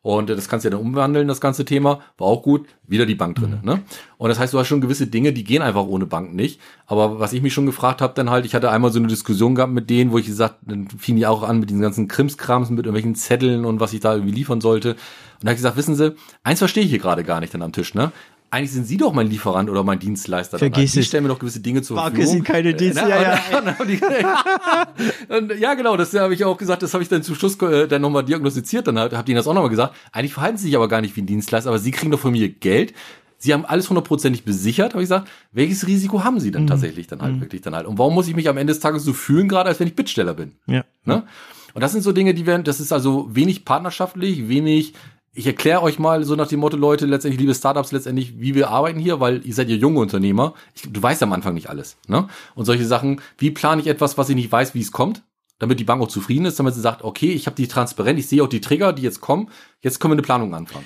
[0.03, 2.01] Und äh, das kannst du ja dann umwandeln, das ganze Thema.
[2.19, 2.67] War auch gut.
[2.87, 3.61] Wieder die Bank drinne.
[3.63, 3.69] Mhm.
[3.69, 3.83] Ne?
[4.19, 6.61] Und das heißt, du hast schon gewisse Dinge, die gehen einfach ohne Bank nicht.
[6.87, 9.55] Aber was ich mich schon gefragt habe, dann halt, ich hatte einmal so eine Diskussion
[9.55, 12.71] gehabt mit denen, wo ich gesagt, dann fing die auch an mit diesen ganzen Krimskrams,
[12.71, 14.91] mit irgendwelchen Zetteln und was ich da irgendwie liefern sollte.
[14.91, 14.99] Und
[15.41, 17.73] da habe ich gesagt, wissen Sie, eins verstehe ich hier gerade gar nicht dann am
[17.73, 18.13] Tisch, ne?
[18.53, 20.59] Eigentlich sind Sie doch mein Lieferant oder mein Dienstleister.
[20.59, 20.93] Vergiss es.
[20.93, 22.27] Sie stellen mir doch gewisse Dinge zur Verfügung.
[22.27, 23.01] sind keine Dienste.
[23.01, 24.87] Ja, ja, ja.
[25.39, 27.89] und, ja, genau, das habe ich auch gesagt, das habe ich dann zum Schluss äh,
[27.89, 29.97] dann nochmal diagnostiziert, dann habt ihr das auch nochmal gesagt.
[30.13, 32.33] Eigentlich verhalten Sie sich aber gar nicht wie ein Dienstleister, aber Sie kriegen doch von
[32.33, 32.93] mir Geld.
[33.39, 35.31] Sie haben alles hundertprozentig besichert, habe ich gesagt.
[35.51, 36.69] Welches Risiko haben Sie denn mhm.
[36.69, 37.41] tatsächlich dann halt mhm.
[37.41, 37.87] wirklich dann halt?
[37.87, 39.97] Und warum muss ich mich am Ende des Tages so fühlen, gerade als wenn ich
[39.97, 40.53] Bittsteller bin?
[40.67, 40.85] Ja.
[41.07, 41.25] Ne?
[41.73, 44.93] Und das sind so Dinge, die werden, das ist also wenig partnerschaftlich, wenig
[45.35, 48.69] ich erkläre euch mal so nach dem Motto, Leute, letztendlich, liebe Startups, letztendlich, wie wir
[48.69, 50.53] arbeiten hier, weil ihr seid ja junge Unternehmer.
[50.75, 51.97] Ich, du weißt am Anfang nicht alles.
[52.07, 52.29] Ne?
[52.55, 55.23] Und solche Sachen, wie plane ich etwas, was ich nicht weiß, wie es kommt,
[55.59, 58.29] damit die Bank auch zufrieden ist, damit sie sagt, okay, ich habe die transparent, ich
[58.29, 59.49] sehe auch die Trigger, die jetzt kommen,
[59.81, 60.85] jetzt können wir eine Planung anfangen.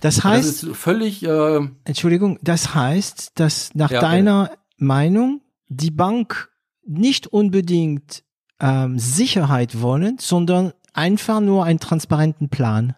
[0.00, 1.22] Das heißt, das ist völlig.
[1.22, 4.58] Äh, Entschuldigung, das heißt, dass nach ja, deiner okay.
[4.78, 6.50] Meinung die Bank
[6.84, 8.24] nicht unbedingt
[8.60, 12.96] ähm, Sicherheit wollen, sondern einfach nur einen transparenten Plan.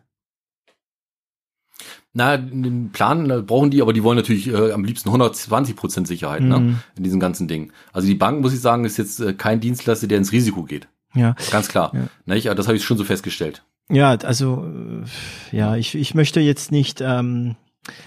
[2.17, 6.41] Na, einen Plan brauchen die, aber die wollen natürlich äh, am liebsten 120 Prozent Sicherheit
[6.41, 6.67] ne, mhm.
[6.67, 7.73] ne, in diesen ganzen Dingen.
[7.93, 10.89] Also die Bank, muss ich sagen, ist jetzt äh, kein Dienstleister, der ins Risiko geht.
[11.15, 11.37] Ja.
[11.51, 11.93] Ganz klar.
[11.95, 12.09] Ja.
[12.25, 13.65] Ne, das habe ich schon so festgestellt.
[13.91, 17.03] Ja, also äh, ja, ich, ich möchte jetzt nicht.
[17.03, 17.57] Ähm,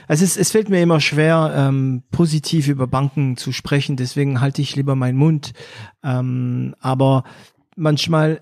[0.07, 3.95] also es, es fällt mir immer schwer, ähm, positiv über Banken zu sprechen.
[3.95, 5.53] Deswegen halte ich lieber meinen Mund.
[6.03, 7.25] Ähm, aber
[7.75, 8.41] manchmal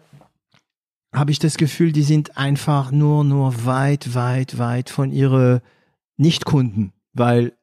[1.18, 5.62] habe ich das Gefühl, die sind einfach nur, nur weit, weit, weit von ihre
[6.18, 7.54] Nichtkunden, weil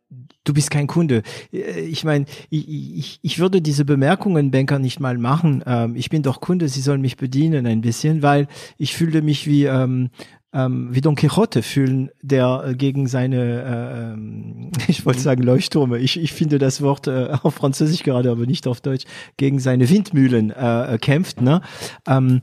[0.44, 1.22] du bist kein Kunde.
[1.52, 5.62] Äh, ich meine, ich, ich, ich würde diese Bemerkungen Banker nicht mal machen.
[5.66, 8.47] Ähm, ich bin doch Kunde, sie sollen mich bedienen ein bisschen, weil
[8.78, 10.10] ich fühle mich wie ähm,
[10.55, 16.16] ähm, wie Don Quixote fühlen, der äh, gegen seine, äh, ich wollte sagen Leuchttürme, ich,
[16.16, 19.05] ich finde das Wort äh, auf Französisch gerade, aber nicht auf Deutsch,
[19.36, 21.40] gegen seine Windmühlen äh, kämpft.
[21.40, 21.60] Ne?
[22.06, 22.43] Ähm,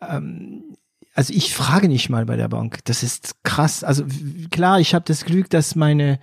[0.00, 0.76] ähm,
[1.14, 2.84] also ich frage nicht mal bei der Bank.
[2.84, 3.82] Das ist krass.
[3.82, 4.04] Also
[4.50, 6.18] klar, ich habe das Glück, dass meine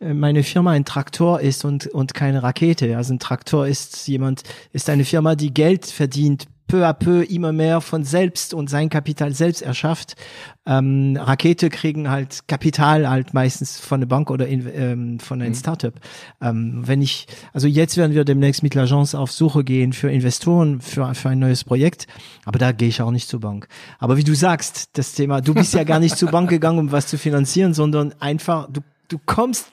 [0.00, 2.96] äh, meine Firma ein Traktor ist und und keine Rakete.
[2.96, 4.42] Also ein Traktor ist jemand
[4.72, 8.90] ist eine Firma, die Geld verdient peu à peu immer mehr von selbst und sein
[8.90, 10.14] Kapital selbst erschafft.
[10.66, 15.50] Ähm, Rakete kriegen halt Kapital halt meistens von der Bank oder in, ähm, von einem
[15.50, 15.56] mhm.
[15.56, 15.94] Startup.
[16.40, 20.80] Ähm, wenn ich, also jetzt werden wir demnächst mit l'Agence auf Suche gehen für Investoren
[20.80, 22.06] für, für ein neues Projekt,
[22.44, 23.66] aber da gehe ich auch nicht zur Bank.
[23.98, 26.92] Aber wie du sagst, das Thema, du bist ja gar nicht zur Bank gegangen, um
[26.92, 29.66] was zu finanzieren, sondern einfach, du, du kommst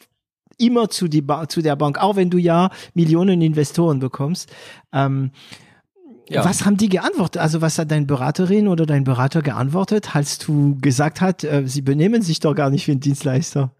[0.57, 4.51] immer zu, die ba zu der Bank, auch wenn du ja Millionen Investoren bekommst.
[4.91, 5.29] Ähm,
[6.29, 6.45] ja.
[6.45, 7.41] Was haben die geantwortet?
[7.41, 11.81] Also was hat dein Beraterin oder dein Berater geantwortet, als du gesagt hast, äh, sie
[11.81, 13.71] benehmen sich doch gar nicht wie ein Dienstleister?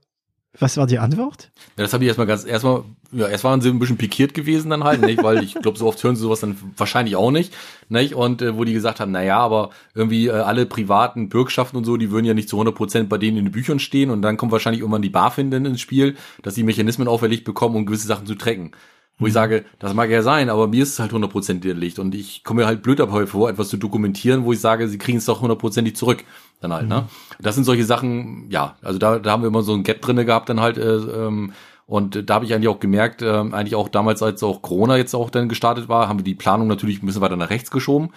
[0.60, 1.52] Was war die Antwort?
[1.78, 4.72] Ja, das habe ich erstmal ganz, erstmal, ja, erst waren sie ein bisschen pikiert gewesen
[4.72, 5.22] dann halt, nicht?
[5.22, 7.54] weil ich glaube, so oft hören sie sowas dann wahrscheinlich auch nicht,
[7.90, 8.16] nicht?
[8.16, 11.86] Und äh, wo die gesagt haben, na ja, aber irgendwie äh, alle privaten Bürgschaften und
[11.86, 14.24] so, die würden ja nicht zu 100 Prozent bei denen in den Büchern stehen und
[14.24, 18.08] dann kommt wahrscheinlich irgendwann die BaFin ins Spiel, dass die Mechanismen auferlegt bekommen, um gewisse
[18.08, 18.72] Sachen zu tracken.
[19.20, 22.14] Wo ich sage, das mag ja sein, aber mir ist es halt hundertprozentig Licht und
[22.14, 25.18] ich komme mir halt blöd dabei vor, etwas zu dokumentieren, wo ich sage, sie kriegen
[25.18, 26.24] es doch hundertprozentig zurück.
[26.62, 26.96] Dann halt, ne?
[26.96, 27.02] mhm.
[27.02, 27.08] ne?
[27.40, 30.24] Das sind solche Sachen, ja, also da, da haben wir immer so ein Gap drinne
[30.24, 31.54] gehabt dann halt, äh, ähm,
[31.88, 35.16] und da habe ich eigentlich auch gemerkt, äh, eigentlich auch damals, als auch Corona jetzt
[35.16, 38.08] auch dann gestartet war, haben wir die Planung natürlich ein bisschen weiter nach rechts geschoben.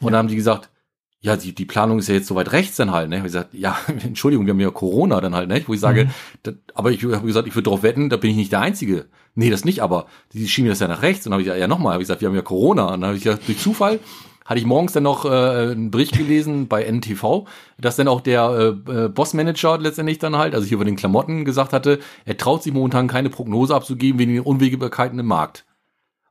[0.00, 0.10] Und ja.
[0.10, 0.70] dann haben die gesagt,
[1.20, 3.18] ja, die, die Planung ist ja jetzt so weit rechts dann halt, ne?
[3.18, 5.62] Ich gesagt, ja, Entschuldigung, wir haben ja Corona dann halt, ne?
[5.66, 6.10] Wo ich sage, mhm.
[6.42, 9.06] das, aber ich habe gesagt, ich würde darauf wetten, da bin ich nicht der Einzige.
[9.34, 11.26] Nee, das nicht, aber die schieben das ja nach rechts.
[11.26, 12.86] Und dann habe ich gesagt, ja nochmal, habe ich gesagt, wir haben ja Corona.
[12.86, 14.00] Und dann habe ich gesagt, durch Zufall
[14.44, 17.46] hatte ich morgens dann noch äh, einen Bericht gelesen bei NTV,
[17.78, 21.44] dass dann auch der äh, äh, Bossmanager letztendlich dann halt, also hier über den Klamotten
[21.44, 25.66] gesagt hatte, er traut sich momentan keine Prognose abzugeben wegen den Unwägbarkeiten im Markt.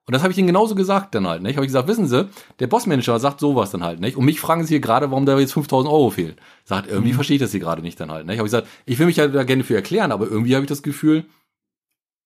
[0.06, 1.56] Und das habe ich ihnen genauso gesagt dann halt, nicht?
[1.56, 2.28] Habe ich gesagt, wissen Sie,
[2.60, 4.18] der Bossmanager sagt sowas dann halt, nicht?
[4.18, 6.36] Und mich fragen Sie hier gerade, warum da jetzt 5000 Euro fehlen.
[6.66, 7.16] Sagt, irgendwie mhm.
[7.16, 8.40] verstehe ich das hier gerade nicht dann halt, nicht?
[8.40, 10.70] Habe ich gesagt, ich will mich ja da gerne für erklären, aber irgendwie habe ich
[10.70, 11.26] das Gefühl,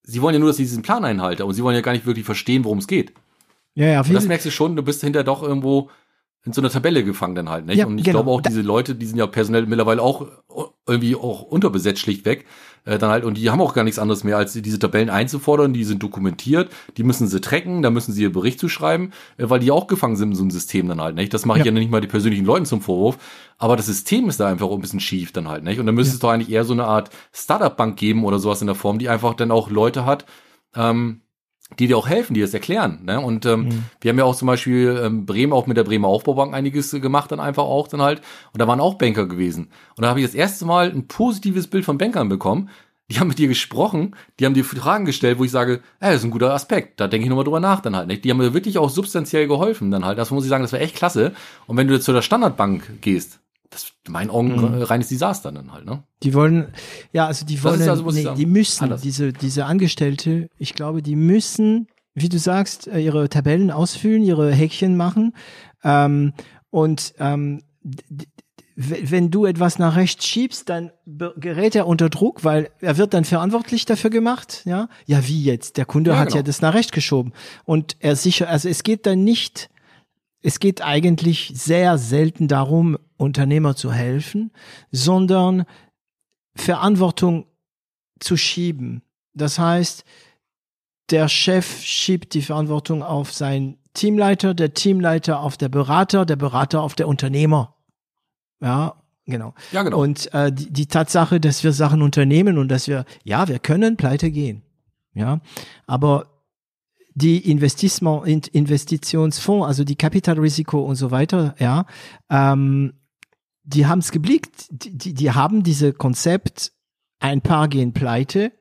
[0.03, 2.05] Sie wollen ja nur, dass ich diesen Plan einhalte, und Sie wollen ja gar nicht
[2.05, 3.13] wirklich verstehen, worum es geht.
[3.75, 5.89] Ja, ja, und das merkst du schon, du bist hinter doch irgendwo,
[6.45, 7.77] in so einer Tabelle gefangen dann halt, nicht?
[7.77, 8.19] Ja, und ich genau.
[8.19, 10.27] glaube auch, diese Leute, die sind ja personell mittlerweile auch
[10.85, 12.45] irgendwie auch unterbesetzt schlichtweg,
[12.85, 15.74] äh, dann halt, und die haben auch gar nichts anderes mehr, als diese Tabellen einzufordern,
[15.74, 19.59] die sind dokumentiert, die müssen sie tracken, da müssen sie ihr Bericht zuschreiben, äh, weil
[19.59, 21.33] die auch gefangen sind in so einem System dann halt, nicht?
[21.33, 21.72] Das mache ich Ja.
[21.72, 23.17] ja nicht mal die persönlichen Leuten zum Vorwurf,
[23.57, 25.80] aber das System ist da einfach auch ein bisschen schief dann halt, nicht?
[25.80, 26.16] Und dann müsste Ja.
[26.16, 29.09] es doch eigentlich eher so eine Art Startup-Bank geben oder sowas in der Form, die
[29.09, 30.25] einfach dann auch Leute hat,
[30.75, 31.22] ähm,
[31.80, 33.00] die dir auch helfen, die das erklären.
[33.03, 33.19] Ne?
[33.19, 33.84] Und ähm, Mhm.
[34.02, 37.00] wir haben ja auch zum Beispiel ähm, Bremen auch mit der Bremer Aufbaubank einiges äh,
[37.00, 38.22] gemacht, dann einfach auch dann halt.
[38.53, 39.69] Und da waren auch Banker gewesen.
[39.95, 42.69] Und da habe ich das erste Mal ein positives Bild von Bankern bekommen.
[43.11, 46.22] Die haben mit dir gesprochen, die haben dir Fragen gestellt, wo ich sage, ey, das
[46.22, 48.08] ist ein guter Aspekt, da denke ich nochmal drüber nach dann halt.
[48.08, 48.24] Nicht?
[48.24, 50.18] Die haben mir wirklich auch substanziell geholfen dann halt.
[50.18, 51.34] Das muss ich sagen, das war echt klasse.
[51.68, 53.40] Und wenn du jetzt zu der Standardbank gehst,
[53.74, 54.82] das ist in meinen Augen Mhm.
[54.82, 56.03] äh, reines Desaster dann halt, ne?
[56.24, 56.68] Die wollen,
[57.11, 59.02] ja, also die wollen, also, nee, die müssen, anders.
[59.02, 64.52] diese, diese Angestellte, ich glaube, die müssen, wie du sagst, äh, ihre Tabellen ausfüllen, ihre
[64.53, 65.34] Häkchen machen.
[65.84, 66.34] Ähm,
[66.69, 67.61] und ähm,
[68.76, 70.92] wenn du etwas nach rechts schiebst, dann
[71.38, 74.64] gerät er unter Druck, weil er wird dann verantwortlich dafür gemacht.
[74.66, 75.77] Ja, ja, wie jetzt?
[75.77, 76.38] Der Kunde Ja, hat genau.
[76.38, 77.34] ja das nach rechts geschoben
[77.66, 79.69] und er sicher, also es geht dann nicht
[80.45, 84.51] es geht eigentlich sehr selten darum, Unternehmer zu helfen,
[84.92, 85.66] sondern
[86.56, 87.45] Verantwortung
[88.19, 89.01] zu schieben.
[89.33, 90.06] Das heißt,
[91.09, 96.82] der Chef schiebt die Verantwortung auf seinen Teamleiter, der Teamleiter auf der Berater, der Berater
[96.82, 97.75] auf der Unternehmer.
[98.61, 99.53] Ja, genau.
[99.72, 100.01] Ja, genau.
[100.01, 103.98] Und äh, die, die Tatsache, dass wir Sachen unternehmen und dass wir, ja, wir können
[103.98, 104.64] pleite gehen.
[105.14, 105.42] Ja,
[105.85, 106.27] aber
[107.14, 111.85] die Investitionsfonds, also die Kapitalrisiko und so weiter, ja,
[112.32, 112.93] ähm,
[113.64, 114.67] die haben es geblickt.
[114.69, 116.74] Die, die, die haben diese Konzept,
[117.19, 118.51] ein paar gehen pleite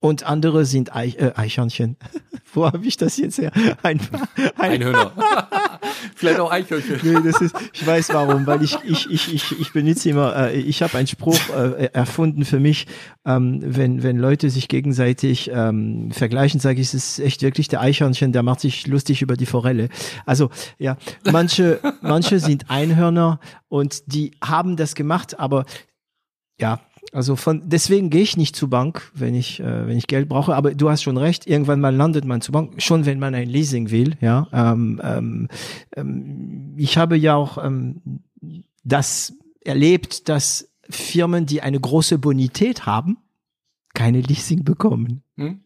[0.00, 1.96] und andere sind Eich, äh, Eichhörnchen.
[2.52, 3.52] Wo habe ich das jetzt her?
[3.82, 4.00] Ein,
[4.56, 5.12] ein, Einhörner.
[6.16, 6.98] Vielleicht auch Eichhörnchen.
[7.02, 10.58] Nee, das ist, ich weiß warum, weil ich, ich, ich, ich, ich benutze immer, äh,
[10.58, 12.86] ich habe einen Spruch äh, erfunden für mich,
[13.24, 17.82] ähm, wenn, wenn Leute sich gegenseitig ähm, vergleichen, sage ich, es ist echt wirklich der
[17.82, 19.90] Eichhörnchen, der macht sich lustig über die Forelle.
[20.26, 20.96] Also ja,
[21.30, 23.38] manche, manche sind Einhörner
[23.68, 25.66] und die haben das gemacht, aber
[26.58, 26.80] ja,
[27.12, 30.54] also von deswegen gehe ich nicht zur Bank, wenn ich äh, wenn ich Geld brauche.
[30.54, 31.46] Aber du hast schon recht.
[31.46, 34.16] Irgendwann mal landet man zur Bank, schon wenn man ein Leasing will.
[34.20, 35.48] Ja, ähm, ähm,
[35.96, 38.22] ähm, ich habe ja auch ähm,
[38.84, 43.18] das erlebt, dass Firmen, die eine große Bonität haben,
[43.94, 45.22] keine Leasing bekommen.
[45.36, 45.60] Hm?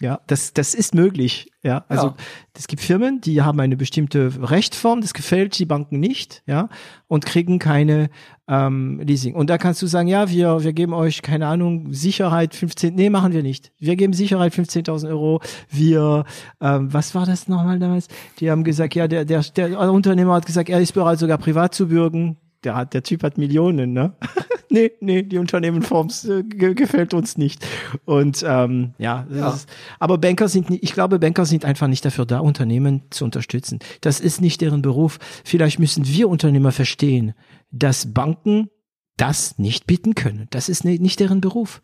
[0.00, 1.50] Ja, das, das ist möglich.
[1.62, 2.16] Ja, also Ja.
[2.52, 6.68] es gibt Firmen, die haben eine bestimmte Rechtform, das gefällt die Banken nicht, ja,
[7.08, 8.10] und kriegen keine
[8.46, 9.34] ähm, Leasing.
[9.34, 13.08] Und da kannst du sagen, ja, wir, wir geben euch, keine Ahnung, Sicherheit 15, nee,
[13.08, 13.72] machen wir nicht.
[13.78, 15.40] Wir geben Sicherheit 15.000 Euro.
[15.70, 16.24] Wir,
[16.60, 18.08] ähm, was war das nochmal damals?
[18.38, 21.74] Die haben gesagt, ja, der, der, der Unternehmer hat gesagt, er ist bereit, sogar privat
[21.74, 22.36] zu bürgen.
[22.64, 24.14] Der hat, der Typ hat Millionen, ne?
[24.70, 27.64] nee, nee, die Unternehmenforms äh, ge gefällt uns nicht.
[28.04, 29.50] Und ähm, ja, das Ja.
[29.50, 29.68] Ist,
[29.98, 33.78] aber Banker sind, nicht, ich glaube, Banker sind einfach nicht dafür da, Unternehmen zu unterstützen.
[34.00, 35.18] Das ist nicht deren Beruf.
[35.44, 37.34] Vielleicht müssen wir Unternehmer verstehen,
[37.70, 38.70] dass Banken
[39.16, 40.46] das nicht bieten können.
[40.50, 41.80] Das ist nicht deren Beruf.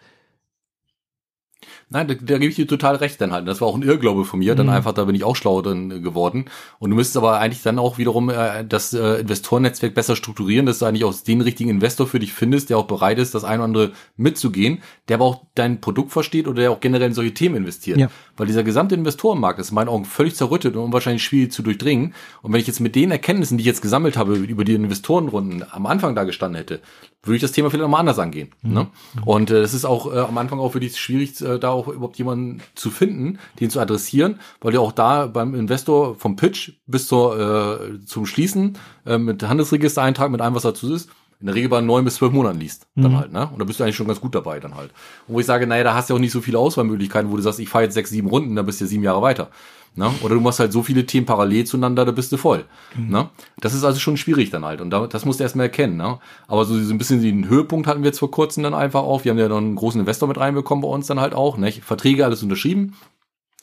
[1.91, 3.47] Nein, da, da gebe ich dir total recht dann halt.
[3.47, 4.55] Das war auch ein Irrglaube von mir.
[4.55, 4.73] Dann Mhm.
[4.73, 6.47] einfach, da bin ich auch schlau dann äh, geworden.
[6.79, 10.79] Und du müsstest aber eigentlich dann auch wiederum äh, das äh, Investorennetzwerk besser strukturieren, dass
[10.79, 13.61] du eigentlich auch den richtigen Investor für dich findest, der auch bereit ist, das ein
[13.61, 17.35] oder andere mitzugehen, der aber auch dein Produkt versteht oder der auch generell in solche
[17.35, 17.99] Themen investiert.
[17.99, 18.11] Ja.
[18.37, 22.15] Weil dieser gesamte Investorenmarkt ist in meinen Augen völlig zerrüttet und unwahrscheinlich schwierig zu durchdringen.
[22.43, 25.65] Und wenn ich jetzt mit den Erkenntnissen, die ich jetzt gesammelt habe, über die Investorenrunden
[25.71, 26.81] am Anfang da gestanden hätte,
[27.23, 28.51] würde ich das Thema vielleicht nochmal anders angehen.
[28.63, 28.89] Ne?
[29.25, 32.19] Und äh, es ist auch äh, am Anfang auch wirklich schwierig, äh, da auch überhaupt
[32.19, 37.07] jemanden zu finden, den zu adressieren, weil du auch da beim Investor vom Pitch bis
[37.07, 38.77] zur, äh, zum Schließen
[39.07, 41.11] äh, mit Handelsregistereintrag, mit allem, was dazu ist,
[41.43, 43.49] in der Regel bei neun bis zwölf Monaten liest, dann halt, ne?
[43.53, 44.93] Und da bist du eigentlich schon ganz gut dabei dann halt.
[45.27, 47.37] Und wo ich sage, naja, da hast du ja auch nicht so viele Auswahlmöglichkeiten, wo
[47.37, 49.51] du sagst, ich fahre jetzt sechs, sieben Runden, dann bist du ja sieben Jahre weiter.
[49.95, 50.11] Ne?
[50.23, 52.65] Oder du machst halt so viele Themen parallel zueinander, da bist du voll.
[52.97, 53.29] Ne?
[53.61, 54.81] Das ist also schon schwierig dann halt.
[54.81, 55.97] Und da, das musst du erstmal erkennen.
[55.97, 56.19] Ne?
[56.49, 59.25] Aber so, so ein bisschen den Höhepunkt hatten wir jetzt vor kurzem dann einfach auf.
[59.25, 61.59] Wir haben ja noch einen großen Investor mit reinbekommen bei uns dann halt auch.
[61.59, 61.73] Ne?
[61.73, 62.95] Verträge alles unterschrieben.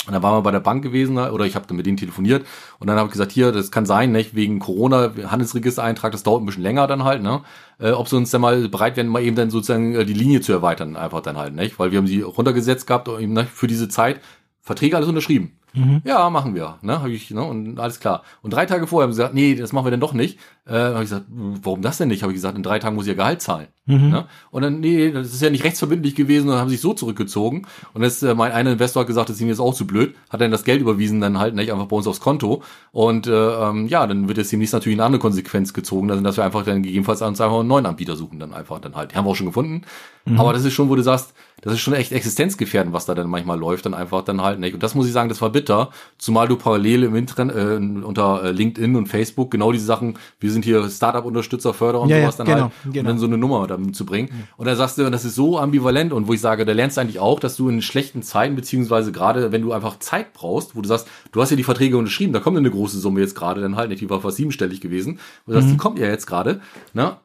[0.08, 2.46] Und dann waren wir bei der Bank gewesen, oder ich habe dann mit denen telefoniert
[2.80, 6.42] und dann habe ich gesagt, hier, das kann sein, nicht, wegen Corona, Handelsregistereintrag, das dauert
[6.42, 7.42] ein bisschen länger dann halt, ne?
[7.80, 10.40] Äh, ob sie uns dann mal bereit wären, mal eben dann sozusagen äh, die Linie
[10.40, 11.78] zu erweitern, einfach dann halt, nicht?
[11.78, 14.22] Weil wir haben sie runtergesetzt gehabt, eben, ne, für diese Zeit,
[14.62, 15.59] Verträge alles unterschrieben.
[16.04, 17.02] Ja, machen wir, ne?
[17.02, 17.44] Hab ich, ne?
[17.44, 18.24] Und alles klar.
[18.42, 20.40] Und drei Tage vorher haben sie gesagt, nee, das machen wir dann doch nicht.
[20.70, 22.24] Äh, habe ich gesagt, warum das denn nicht?
[22.24, 23.68] Habe ich gesagt, in drei Tagen muss ich ja Gehalt zahlen.
[23.86, 24.10] Mhm.
[24.10, 24.26] Ne?
[24.52, 27.66] Und dann, nee, das ist ja nicht rechtsverbindlich gewesen und dann haben sich so zurückgezogen.
[27.94, 30.16] Und jetzt, äh, mein einer Investor hat gesagt, das ist ihm jetzt auch zu blöd,
[30.30, 32.62] hat dann das Geld überwiesen, dann halt nicht einfach bei uns aufs Konto.
[32.92, 36.44] Und äh, ähm, ja, dann wird jetzt demnächst natürlich eine andere Konsequenz gezogen, dass wir
[36.44, 39.12] einfach dann gegebenenfalls uns einfach einen neuen Anbieter suchen, dann einfach dann halt.
[39.12, 39.82] Die haben wir auch schon gefunden.
[40.26, 40.40] Mhm.
[40.40, 43.30] Aber das ist schon, wo du sagst, das ist schon echt existenzgefährdend, was da dann
[43.30, 44.74] manchmal läuft, dann einfach dann halt nicht.
[44.74, 48.44] Und das muss ich sagen, das war bitter, zumal du parallel im Internet, äh, unter
[48.44, 52.38] äh, LinkedIn und Facebook genau diese Sachen, wir sind hier Startup-Unterstützer, Förderer und ja, sowas
[52.38, 53.00] dann genau, halt, genau.
[53.00, 54.30] und dann so eine Nummer dann zu bringen.
[54.58, 57.02] Und da sagst du, das ist so ambivalent und wo ich sage, da lernst du
[57.02, 60.82] eigentlich auch, dass du in schlechten Zeiten, beziehungsweise gerade wenn du einfach Zeit brauchst, wo
[60.82, 63.62] du sagst, du hast ja die Verträge unterschrieben, da kommt eine große Summe jetzt gerade
[63.62, 65.72] dann halt nicht, die war fast siebenstellig gewesen, und du sagst, mhm.
[65.72, 66.62] die kommt ja jetzt gerade,
[66.94, 67.18] ne?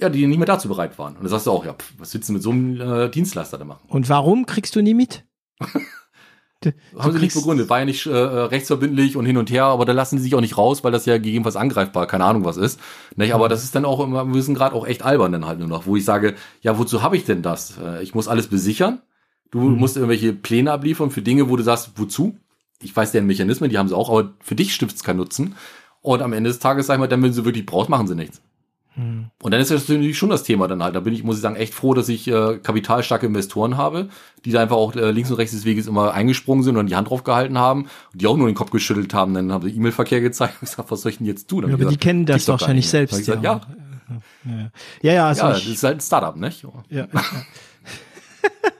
[0.00, 1.16] ja, die nicht mehr dazu bereit waren.
[1.16, 3.58] Und da sagst du auch, ja, pff, was willst du mit so einem äh, Dienstleister
[3.58, 3.82] da machen?
[3.88, 5.24] Und warum kriegst du nie mit?
[6.60, 9.84] du, Haben sie nicht begründet, war ja nicht äh, rechtsverbindlich und hin und her, aber
[9.84, 12.56] da lassen sie sich auch nicht raus, weil das ja gegebenenfalls angreifbar, keine Ahnung was
[12.56, 12.80] ist.
[13.16, 13.34] Nicht?
[13.34, 15.68] Aber das ist dann auch immer, wir wissen gerade auch echt albern dann halt nur
[15.68, 17.78] noch, wo ich sage, ja, wozu habe ich denn das?
[17.78, 19.00] Äh, ich muss alles besichern.
[19.50, 19.78] Du mhm.
[19.78, 22.36] musst irgendwelche Pläne abliefern für Dinge, wo du sagst, wozu?
[22.82, 25.54] Ich weiß deren Mechanismen, die haben sie auch, aber für dich stiftet es keinen Nutzen.
[26.02, 28.14] Und am Ende des Tages, sag ich mal, dann, wenn sie wirklich brauchst, machen sie
[28.14, 28.40] nichts.
[28.94, 29.30] Hm.
[29.40, 30.96] Und dann ist das natürlich schon das Thema dann halt.
[30.96, 34.08] Da bin ich, muss ich sagen, echt froh, dass ich äh, kapitalstarke Investoren habe,
[34.44, 36.96] die da einfach auch äh, links und rechts des Weges immer eingesprungen sind und die
[36.96, 39.34] Hand drauf gehalten haben und die auch nur den Kopf geschüttelt haben.
[39.34, 41.62] Dann haben sie E-Mail-Verkehr gezeigt und gesagt, was soll ich denn jetzt tun?
[41.62, 43.16] Ja, aber gesagt, die kennen das wahrscheinlich selbst.
[43.16, 43.60] Gesagt, ja.
[44.44, 44.70] Ja,
[45.02, 46.64] ja, ja, also ja das ist halt ein Startup, nicht?
[46.64, 47.08] Ja, ja,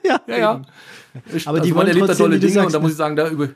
[0.04, 0.20] ja.
[0.38, 0.62] ja.
[1.32, 3.16] Ich, aber also die wollen erlebt da tolle Dinge sagst, und da muss ich sagen,
[3.16, 3.48] da über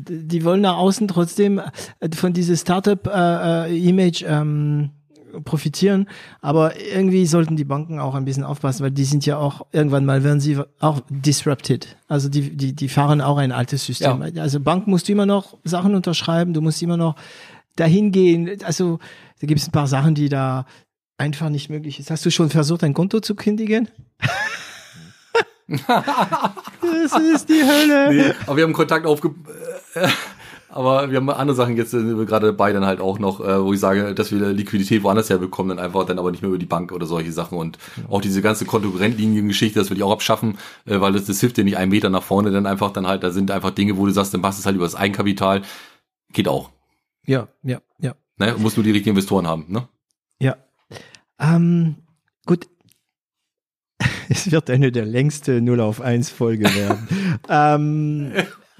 [0.00, 1.60] die wollen nach außen trotzdem
[2.00, 4.90] äh, von dieses Startup-Image äh, äh ähm,
[5.44, 6.08] profitieren.
[6.40, 10.04] Aber irgendwie sollten die Banken auch ein bisschen aufpassen, weil die sind ja auch, irgendwann
[10.04, 11.96] mal werden sie auch disrupted.
[12.08, 14.22] Also die, die, die fahren auch ein altes System.
[14.34, 14.42] Ja.
[14.42, 17.16] Also Bank musst du immer noch Sachen unterschreiben, du musst immer noch
[17.76, 18.58] dahin gehen.
[18.64, 18.98] Also
[19.40, 20.66] da gibt es ein paar Sachen, die da
[21.16, 22.10] einfach nicht möglich ist.
[22.10, 23.88] Hast du schon versucht, ein Konto zu kündigen?
[25.68, 28.14] das ist die Hölle.
[28.14, 29.34] Nee, aber wir haben Kontakt aufge
[30.68, 33.72] aber wir haben andere Sachen jetzt wir gerade dabei dann halt auch noch, äh, wo
[33.72, 36.58] ich sage, dass wir Liquidität woanders her bekommen, dann einfach dann aber nicht mehr über
[36.58, 38.04] die Bank oder solche Sachen und ja.
[38.10, 41.64] auch diese ganze Kontokorrentlinien-Geschichte, das will ich auch abschaffen, äh, weil das, das hilft dir
[41.64, 44.12] nicht einen Meter nach vorne, dann einfach dann halt, da sind einfach Dinge, wo du
[44.12, 45.62] sagst, dann passt es halt über das Eigenkapital,
[46.32, 46.70] geht auch.
[47.26, 48.14] Ja, ja, ja.
[48.36, 49.88] Ne, musst du die richtigen Investoren haben, ne?
[50.40, 50.56] Ja.
[51.40, 51.96] Ähm,
[52.46, 52.68] gut,
[54.28, 57.08] es wird eine der längste 0 auf 1 Folge werden.
[57.48, 58.32] ähm,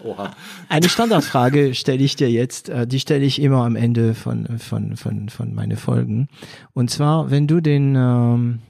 [0.03, 0.35] Oha.
[0.69, 4.97] Eine Standardfrage stelle ich dir jetzt, äh, die stelle ich immer am Ende von, von,
[4.97, 6.29] von, von meine Folgen.
[6.73, 8.61] Und zwar, wenn du den, ähm,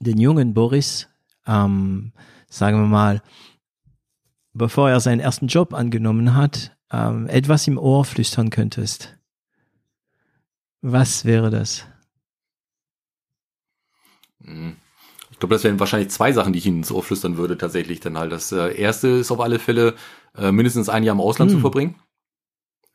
[0.00, 1.08] den jungen Boris,
[1.46, 2.12] ähm,
[2.48, 3.22] sagen wir mal,
[4.52, 9.16] bevor er seinen ersten Job angenommen hat, ähm, etwas im Ohr flüstern könntest.
[10.82, 11.86] Was wäre das?
[14.40, 14.76] Mhm.
[15.44, 18.00] Ich glaube, das wären wahrscheinlich zwei Sachen, die ich Ihnen ins Ohr flüstern würde, tatsächlich
[18.00, 18.32] dann halt.
[18.32, 19.92] Das äh, erste ist auf alle Fälle,
[20.38, 21.58] äh, mindestens ein Jahr im Ausland hm.
[21.58, 21.96] zu verbringen.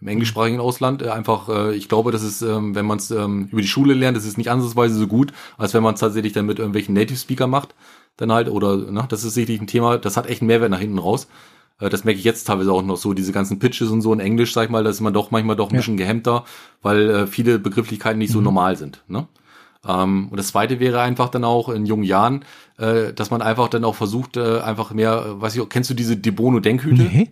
[0.01, 1.03] Im englischsprachigen Ausland.
[1.03, 3.93] Äh, einfach, äh, ich glaube, das ist, ähm, wenn man es ähm, über die Schule
[3.93, 6.95] lernt, das ist nicht ansatzweise so gut, als wenn man es tatsächlich dann mit irgendwelchen
[6.95, 7.75] Native Speaker macht.
[8.17, 10.79] Dann halt, oder, ne, das ist sicherlich ein Thema, das hat echt einen Mehrwert nach
[10.79, 11.27] hinten raus.
[11.79, 14.19] Äh, das merke ich jetzt teilweise auch noch so, diese ganzen Pitches und so in
[14.19, 15.81] Englisch, sag ich mal, da ist man doch manchmal doch ein ja.
[15.81, 16.45] bisschen gehemmter,
[16.81, 18.45] weil äh, viele Begrifflichkeiten nicht so mhm.
[18.45, 19.03] normal sind.
[19.07, 19.27] Ne?
[19.87, 22.45] Ähm, und das zweite wäre einfach dann auch in jungen Jahren,
[22.77, 25.93] äh, dass man einfach dann auch versucht, äh, einfach mehr, äh, weiß ich, kennst du
[25.93, 27.03] diese Debono-Denkhüte?
[27.03, 27.31] Nee.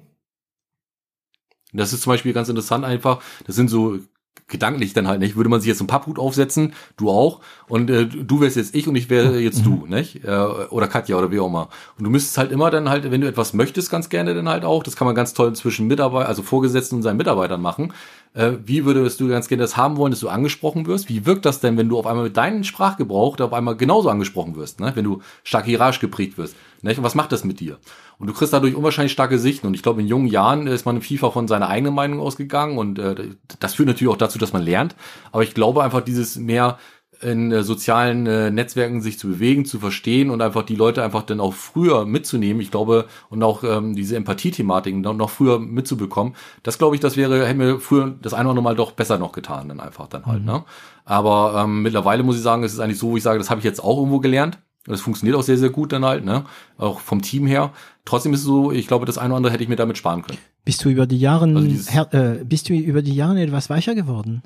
[1.73, 3.21] Das ist zum Beispiel ganz interessant einfach.
[3.45, 3.99] Das sind so
[4.47, 8.05] gedanklich dann halt nicht, würde man sich jetzt einen Papphut aufsetzen, du auch, und äh,
[8.05, 9.81] du wärst jetzt ich und ich wäre jetzt mhm.
[9.81, 10.23] du, nicht?
[10.23, 10.29] Äh,
[10.69, 11.69] oder Katja oder wie auch immer.
[11.97, 14.63] Und du müsstest halt immer dann halt, wenn du etwas möchtest, ganz gerne dann halt
[14.63, 17.93] auch, das kann man ganz toll zwischen Mitarbeiter, also Vorgesetzten und seinen Mitarbeitern machen.
[18.33, 21.09] Äh, wie würdest du ganz gerne das haben wollen, dass du angesprochen wirst?
[21.09, 24.55] Wie wirkt das denn, wenn du auf einmal mit deinem Sprachgebrauch auf einmal genauso angesprochen
[24.55, 24.91] wirst, ne?
[24.95, 26.55] wenn du stark hierarchisch geprägt wirst?
[26.81, 26.97] Nicht?
[26.97, 27.77] Und was macht das mit dir?
[28.19, 29.67] Und du kriegst dadurch unwahrscheinlich starke Sichten.
[29.67, 32.77] Und ich glaube, in jungen Jahren ist man FIFA von seiner eigenen Meinung ausgegangen.
[32.77, 34.95] Und äh, das führt natürlich auch dazu, dass man lernt.
[35.31, 36.77] Aber ich glaube einfach, dieses mehr
[37.21, 41.23] in äh, sozialen äh, Netzwerken sich zu bewegen, zu verstehen und einfach die Leute einfach
[41.23, 42.61] dann auch früher mitzunehmen.
[42.61, 46.35] Ich glaube, und auch ähm, diese Empathie-Thematiken noch, noch früher mitzubekommen.
[46.63, 49.17] Das glaube ich, das wäre, hätten wir früher das eine oder andere Mal doch besser
[49.17, 50.41] noch getan, dann einfach dann halt.
[50.41, 50.45] Mhm.
[50.45, 50.63] Ne?
[51.05, 53.59] Aber ähm, mittlerweile muss ich sagen, es ist eigentlich so, wo ich sage, das habe
[53.59, 54.59] ich jetzt auch irgendwo gelernt.
[54.87, 56.45] Das funktioniert auch sehr, sehr gut dann halt, ne?
[56.77, 57.73] Auch vom Team her.
[58.05, 60.21] Trotzdem ist es so, ich glaube, das eine oder andere hätte ich mir damit sparen
[60.21, 60.39] können.
[60.65, 63.95] Bist du über die Jahre, also her, äh, bist du über die Jahre etwas weicher
[63.95, 64.43] geworden?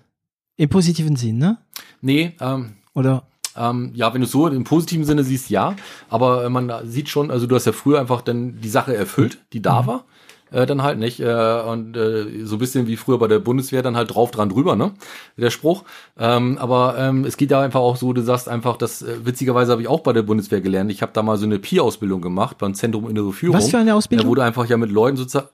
[0.57, 1.57] Im positiven Sinn, ne?
[2.01, 3.23] Nee, ähm, Oder?
[3.55, 5.75] Ähm, ja, wenn du so im positiven Sinne siehst, ja.
[6.09, 9.61] Aber man sieht schon, also du hast ja früher einfach dann die Sache erfüllt, die
[9.61, 9.87] da mhm.
[9.87, 10.05] war.
[10.51, 11.19] Äh, dann halt nicht.
[11.19, 14.49] Äh, und äh, so ein bisschen wie früher bei der Bundeswehr dann halt drauf dran
[14.49, 14.93] drüber, ne?
[15.37, 15.83] Der Spruch.
[16.17, 19.71] Ähm, aber ähm, es geht da einfach auch so, du sagst einfach, das äh, witzigerweise
[19.71, 20.91] habe ich auch bei der Bundeswehr gelernt.
[20.91, 23.57] Ich habe da mal so eine Peer-Ausbildung gemacht beim Zentrum Innere Führung.
[23.57, 24.25] Was für eine Ausbildung?
[24.25, 25.49] Da wurde einfach ja mit Leuten sozusagen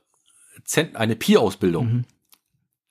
[0.96, 1.86] eine Peer-Ausbildung.
[1.86, 2.04] Mhm.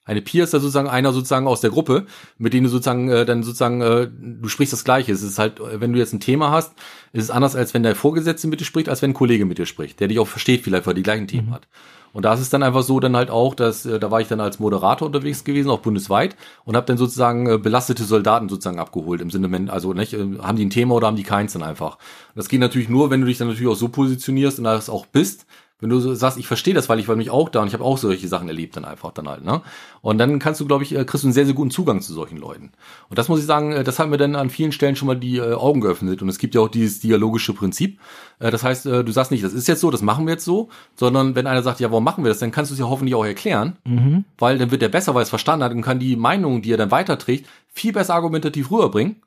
[0.06, 2.06] Eine Peer ist da sozusagen einer sozusagen aus der Gruppe,
[2.38, 5.12] mit denen du sozusagen äh, dann sozusagen äh, du sprichst das Gleiche.
[5.12, 6.72] Es ist halt, wenn du jetzt ein Thema hast,
[7.12, 9.58] ist es anders als wenn der Vorgesetzte mit dir spricht, als wenn ein Kollege mit
[9.58, 11.54] dir spricht, der dich auch versteht vielleicht, weil er die gleichen Themen mhm.
[11.54, 11.68] hat.
[12.12, 14.28] Und da ist es dann einfach so dann halt auch, dass äh, da war ich
[14.28, 18.78] dann als Moderator unterwegs gewesen, auch bundesweit, und habe dann sozusagen äh, belastete Soldaten sozusagen
[18.78, 21.62] abgeholt im Sinne, also nicht, äh, haben die ein Thema oder haben die keins dann
[21.62, 21.98] einfach.
[22.34, 25.04] Das geht natürlich nur, wenn du dich dann natürlich auch so positionierst und das auch
[25.04, 25.44] bist,
[25.78, 27.74] wenn du so sagst, ich verstehe das, weil ich war mich auch da und ich
[27.74, 29.60] habe auch solche Sachen erlebt dann einfach dann halt, ne?
[30.00, 32.14] Und dann kannst du, glaube ich, äh, kriegst du einen sehr, sehr guten Zugang zu
[32.14, 32.72] solchen Leuten.
[33.10, 35.16] Und das muss ich sagen, äh, das hat mir dann an vielen Stellen schon mal
[35.16, 36.22] die äh, Augen geöffnet.
[36.22, 38.00] Und es gibt ja auch dieses dialogische Prinzip.
[38.38, 41.34] Das heißt, du sagst nicht, das ist jetzt so, das machen wir jetzt so, sondern
[41.34, 43.24] wenn einer sagt, ja, warum machen wir das, dann kannst du es ja hoffentlich auch
[43.24, 44.24] erklären, mhm.
[44.36, 46.70] weil dann wird er besser, weil er es verstanden hat und kann die Meinung, die
[46.70, 49.22] er dann weiterträgt, viel besser argumentativ rüberbringen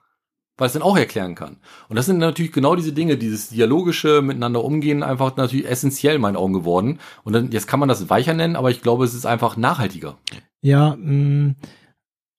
[0.68, 1.58] es dann auch erklären kann.
[1.88, 6.22] Und das sind natürlich genau diese Dinge, dieses dialogische miteinander umgehen, einfach natürlich essentiell in
[6.22, 7.00] meinen Augen geworden.
[7.24, 10.18] Und dann, jetzt kann man das weicher nennen, aber ich glaube, es ist einfach nachhaltiger.
[10.62, 11.56] Ja, mh, mm,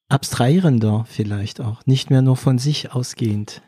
[0.08, 3.62] abstrahierender vielleicht auch, nicht mehr nur von sich ausgehend.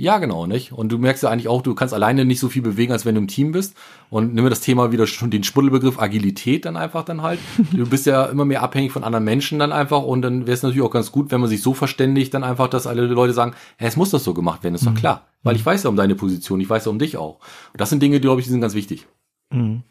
[0.00, 0.72] Ja, genau, nicht?
[0.72, 3.16] Und du merkst ja eigentlich auch, du kannst alleine nicht so viel bewegen, als wenn
[3.16, 3.76] du im Team bist.
[4.08, 7.38] Und nimm mir das Thema wieder schon den Spuddelbegriff Agilität dann einfach dann halt.
[7.72, 10.02] Du bist ja immer mehr abhängig von anderen Menschen dann einfach.
[10.02, 12.68] Und dann wäre es natürlich auch ganz gut, wenn man sich so verständigt, dann einfach,
[12.68, 14.96] dass alle Leute sagen, hey, es muss doch so gemacht werden, ist doch mhm.
[14.96, 15.26] klar.
[15.42, 17.34] Weil ich weiß ja um deine Position, ich weiß ja um dich auch.
[17.72, 19.06] Und das sind Dinge, die, glaube ich, die sind ganz wichtig.
[19.50, 19.82] Mhm.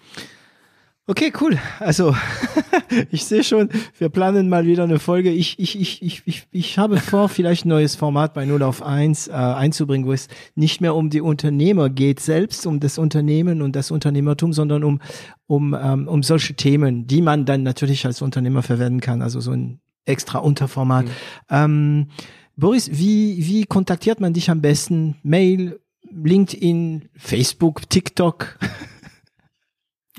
[1.10, 1.58] Okay, cool.
[1.80, 2.16] Also
[3.10, 5.32] ich sehe schon, wir planen mal wieder eine Folge.
[5.32, 8.84] Ich, ich, ich, ich, ich, ich habe vor, vielleicht ein neues Format bei 0 auf
[8.84, 13.64] 1 äh, einzubringen, wo es nicht mehr um die Unternehmer geht selbst, um das Unternehmen
[13.64, 15.02] und das Unternehmertum, sondern um,
[15.48, 19.24] um, ähm, um solche Themen, die man dann natürlich als Unternehmer verwenden kann.
[19.24, 21.06] Also so ein extra Unterformat.
[21.06, 21.12] Mhm.
[21.50, 22.08] Ähm,
[22.56, 25.16] Boris, wie, wie kontaktiert man dich am besten?
[25.24, 25.80] Mail,
[26.12, 28.60] LinkedIn, Facebook, TikTok?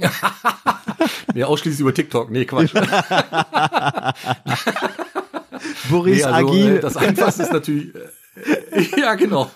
[1.35, 2.31] nee, ausschließlich über TikTok.
[2.31, 2.73] Nee, Quatsch.
[5.91, 6.77] Boris nee, also, Agil.
[6.77, 7.95] Äh, das Einfachste ist natürlich.
[7.95, 8.01] Äh,
[9.01, 9.51] ja, genau.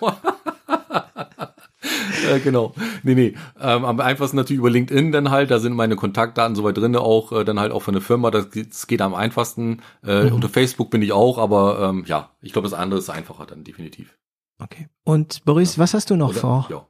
[2.30, 2.74] äh, genau.
[3.02, 3.34] Nee, nee.
[3.60, 7.32] Ähm, am einfachsten natürlich über LinkedIn dann halt, da sind meine Kontaktdaten soweit drin, auch
[7.32, 9.82] äh, dann halt auch von der Firma, das geht, das geht am einfachsten.
[10.04, 10.34] Äh, mhm.
[10.34, 13.64] Unter Facebook bin ich auch, aber ähm, ja, ich glaube, das andere ist einfacher dann
[13.64, 14.16] definitiv.
[14.58, 14.88] Okay.
[15.04, 15.82] Und Boris, ja.
[15.82, 16.40] was hast du noch Oder?
[16.40, 16.66] vor?
[16.70, 16.86] Ja.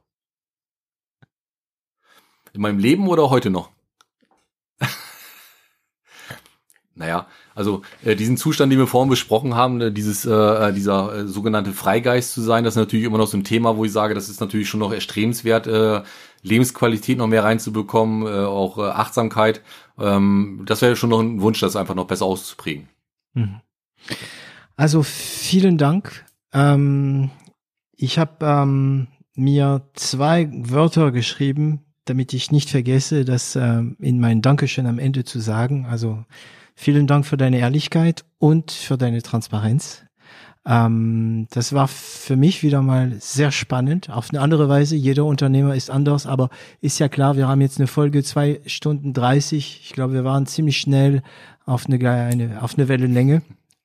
[2.55, 3.69] In meinem Leben oder heute noch?
[6.95, 11.13] naja, also äh, diesen Zustand, den wir vorhin besprochen haben, äh, dieses äh, äh, dieser
[11.13, 13.91] äh, sogenannte Freigeist zu sein, das ist natürlich immer noch so ein Thema, wo ich
[13.91, 16.03] sage, das ist natürlich schon noch erstrebenswert, äh,
[16.43, 19.61] Lebensqualität noch mehr reinzubekommen, äh, auch äh, Achtsamkeit.
[19.99, 22.87] Ähm, das wäre schon noch ein Wunsch, das einfach noch besser auszuprägen.
[23.33, 23.59] Mhm.
[24.77, 26.25] Also vielen Dank.
[26.53, 27.31] Ähm,
[27.97, 34.41] ich habe ähm, mir zwei Wörter geschrieben, damit ich nicht vergesse, das äh, in mein
[34.41, 35.85] Dankeschön am Ende zu sagen.
[35.85, 36.23] Also
[36.75, 40.03] vielen Dank für deine Ehrlichkeit und für deine Transparenz.
[40.67, 44.09] Ähm, das war für mich wieder mal sehr spannend.
[44.09, 44.95] Auf eine andere Weise.
[44.95, 46.49] Jeder Unternehmer ist anders, aber
[46.81, 49.81] ist ja klar, wir haben jetzt eine Folge zwei Stunden dreißig.
[49.83, 51.21] Ich glaube, wir waren ziemlich schnell
[51.65, 53.41] auf eine, eine, auf eine Wellenlänge.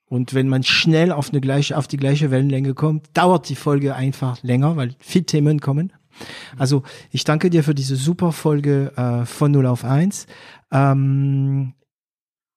[0.07, 3.95] Und wenn man schnell auf eine gleiche, auf die gleiche Wellenlänge kommt, dauert die Folge
[3.95, 5.93] einfach länger, weil viele Themen kommen.
[6.59, 10.27] Also ich danke dir für diese super Folge äh, von 0 auf 1.
[10.73, 11.75] Ähm,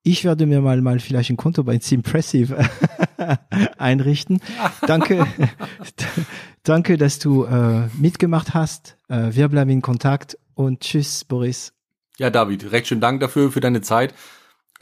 [0.03, 2.57] ich werde mir mal, mal vielleicht ein Konto bei Simpressive
[3.77, 4.41] einrichten.
[4.85, 5.25] Danke,
[6.63, 8.97] danke, dass du äh, mitgemacht hast.
[9.07, 11.73] Äh, wir bleiben in Kontakt und tschüss, Boris.
[12.17, 14.13] Ja, David, recht schön Dank dafür, für deine Zeit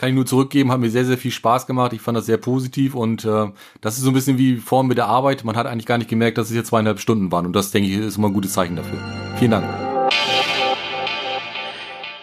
[0.02, 1.94] kann ich nur zurückgeben, hat mir sehr, sehr viel Spaß gemacht.
[1.94, 3.46] Ich fand das sehr positiv und äh,
[3.82, 5.44] das ist so ein bisschen wie vorhin mit der Arbeit.
[5.44, 7.88] Man hat eigentlich gar nicht gemerkt, dass es jetzt zweieinhalb Stunden waren und das, denke
[7.88, 8.98] ich, ist immer ein gutes Zeichen dafür.
[9.38, 9.66] Vielen Dank.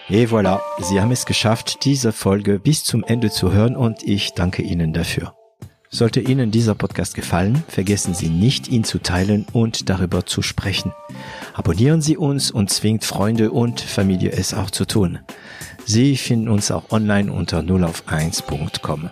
[0.09, 4.33] Et voilà, Sie haben es geschafft, diese Folge bis zum Ende zu hören und ich
[4.35, 5.35] danke Ihnen dafür.
[5.89, 10.93] Sollte Ihnen dieser Podcast gefallen, vergessen Sie nicht, ihn zu teilen und darüber zu sprechen.
[11.55, 15.21] Abonnieren Sie uns und zwingt Freunde und Familie es auch zu tun.
[15.91, 19.09] Sie finden uns auch online unter 0auf1.com.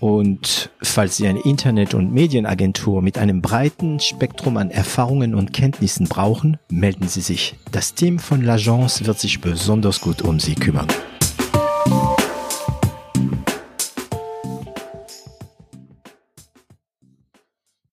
[0.00, 6.08] Und falls Sie eine Internet- und Medienagentur mit einem breiten Spektrum an Erfahrungen und Kenntnissen
[6.08, 7.54] brauchen, melden Sie sich.
[7.70, 10.88] Das Team von L'Agence wird sich besonders gut um Sie kümmern.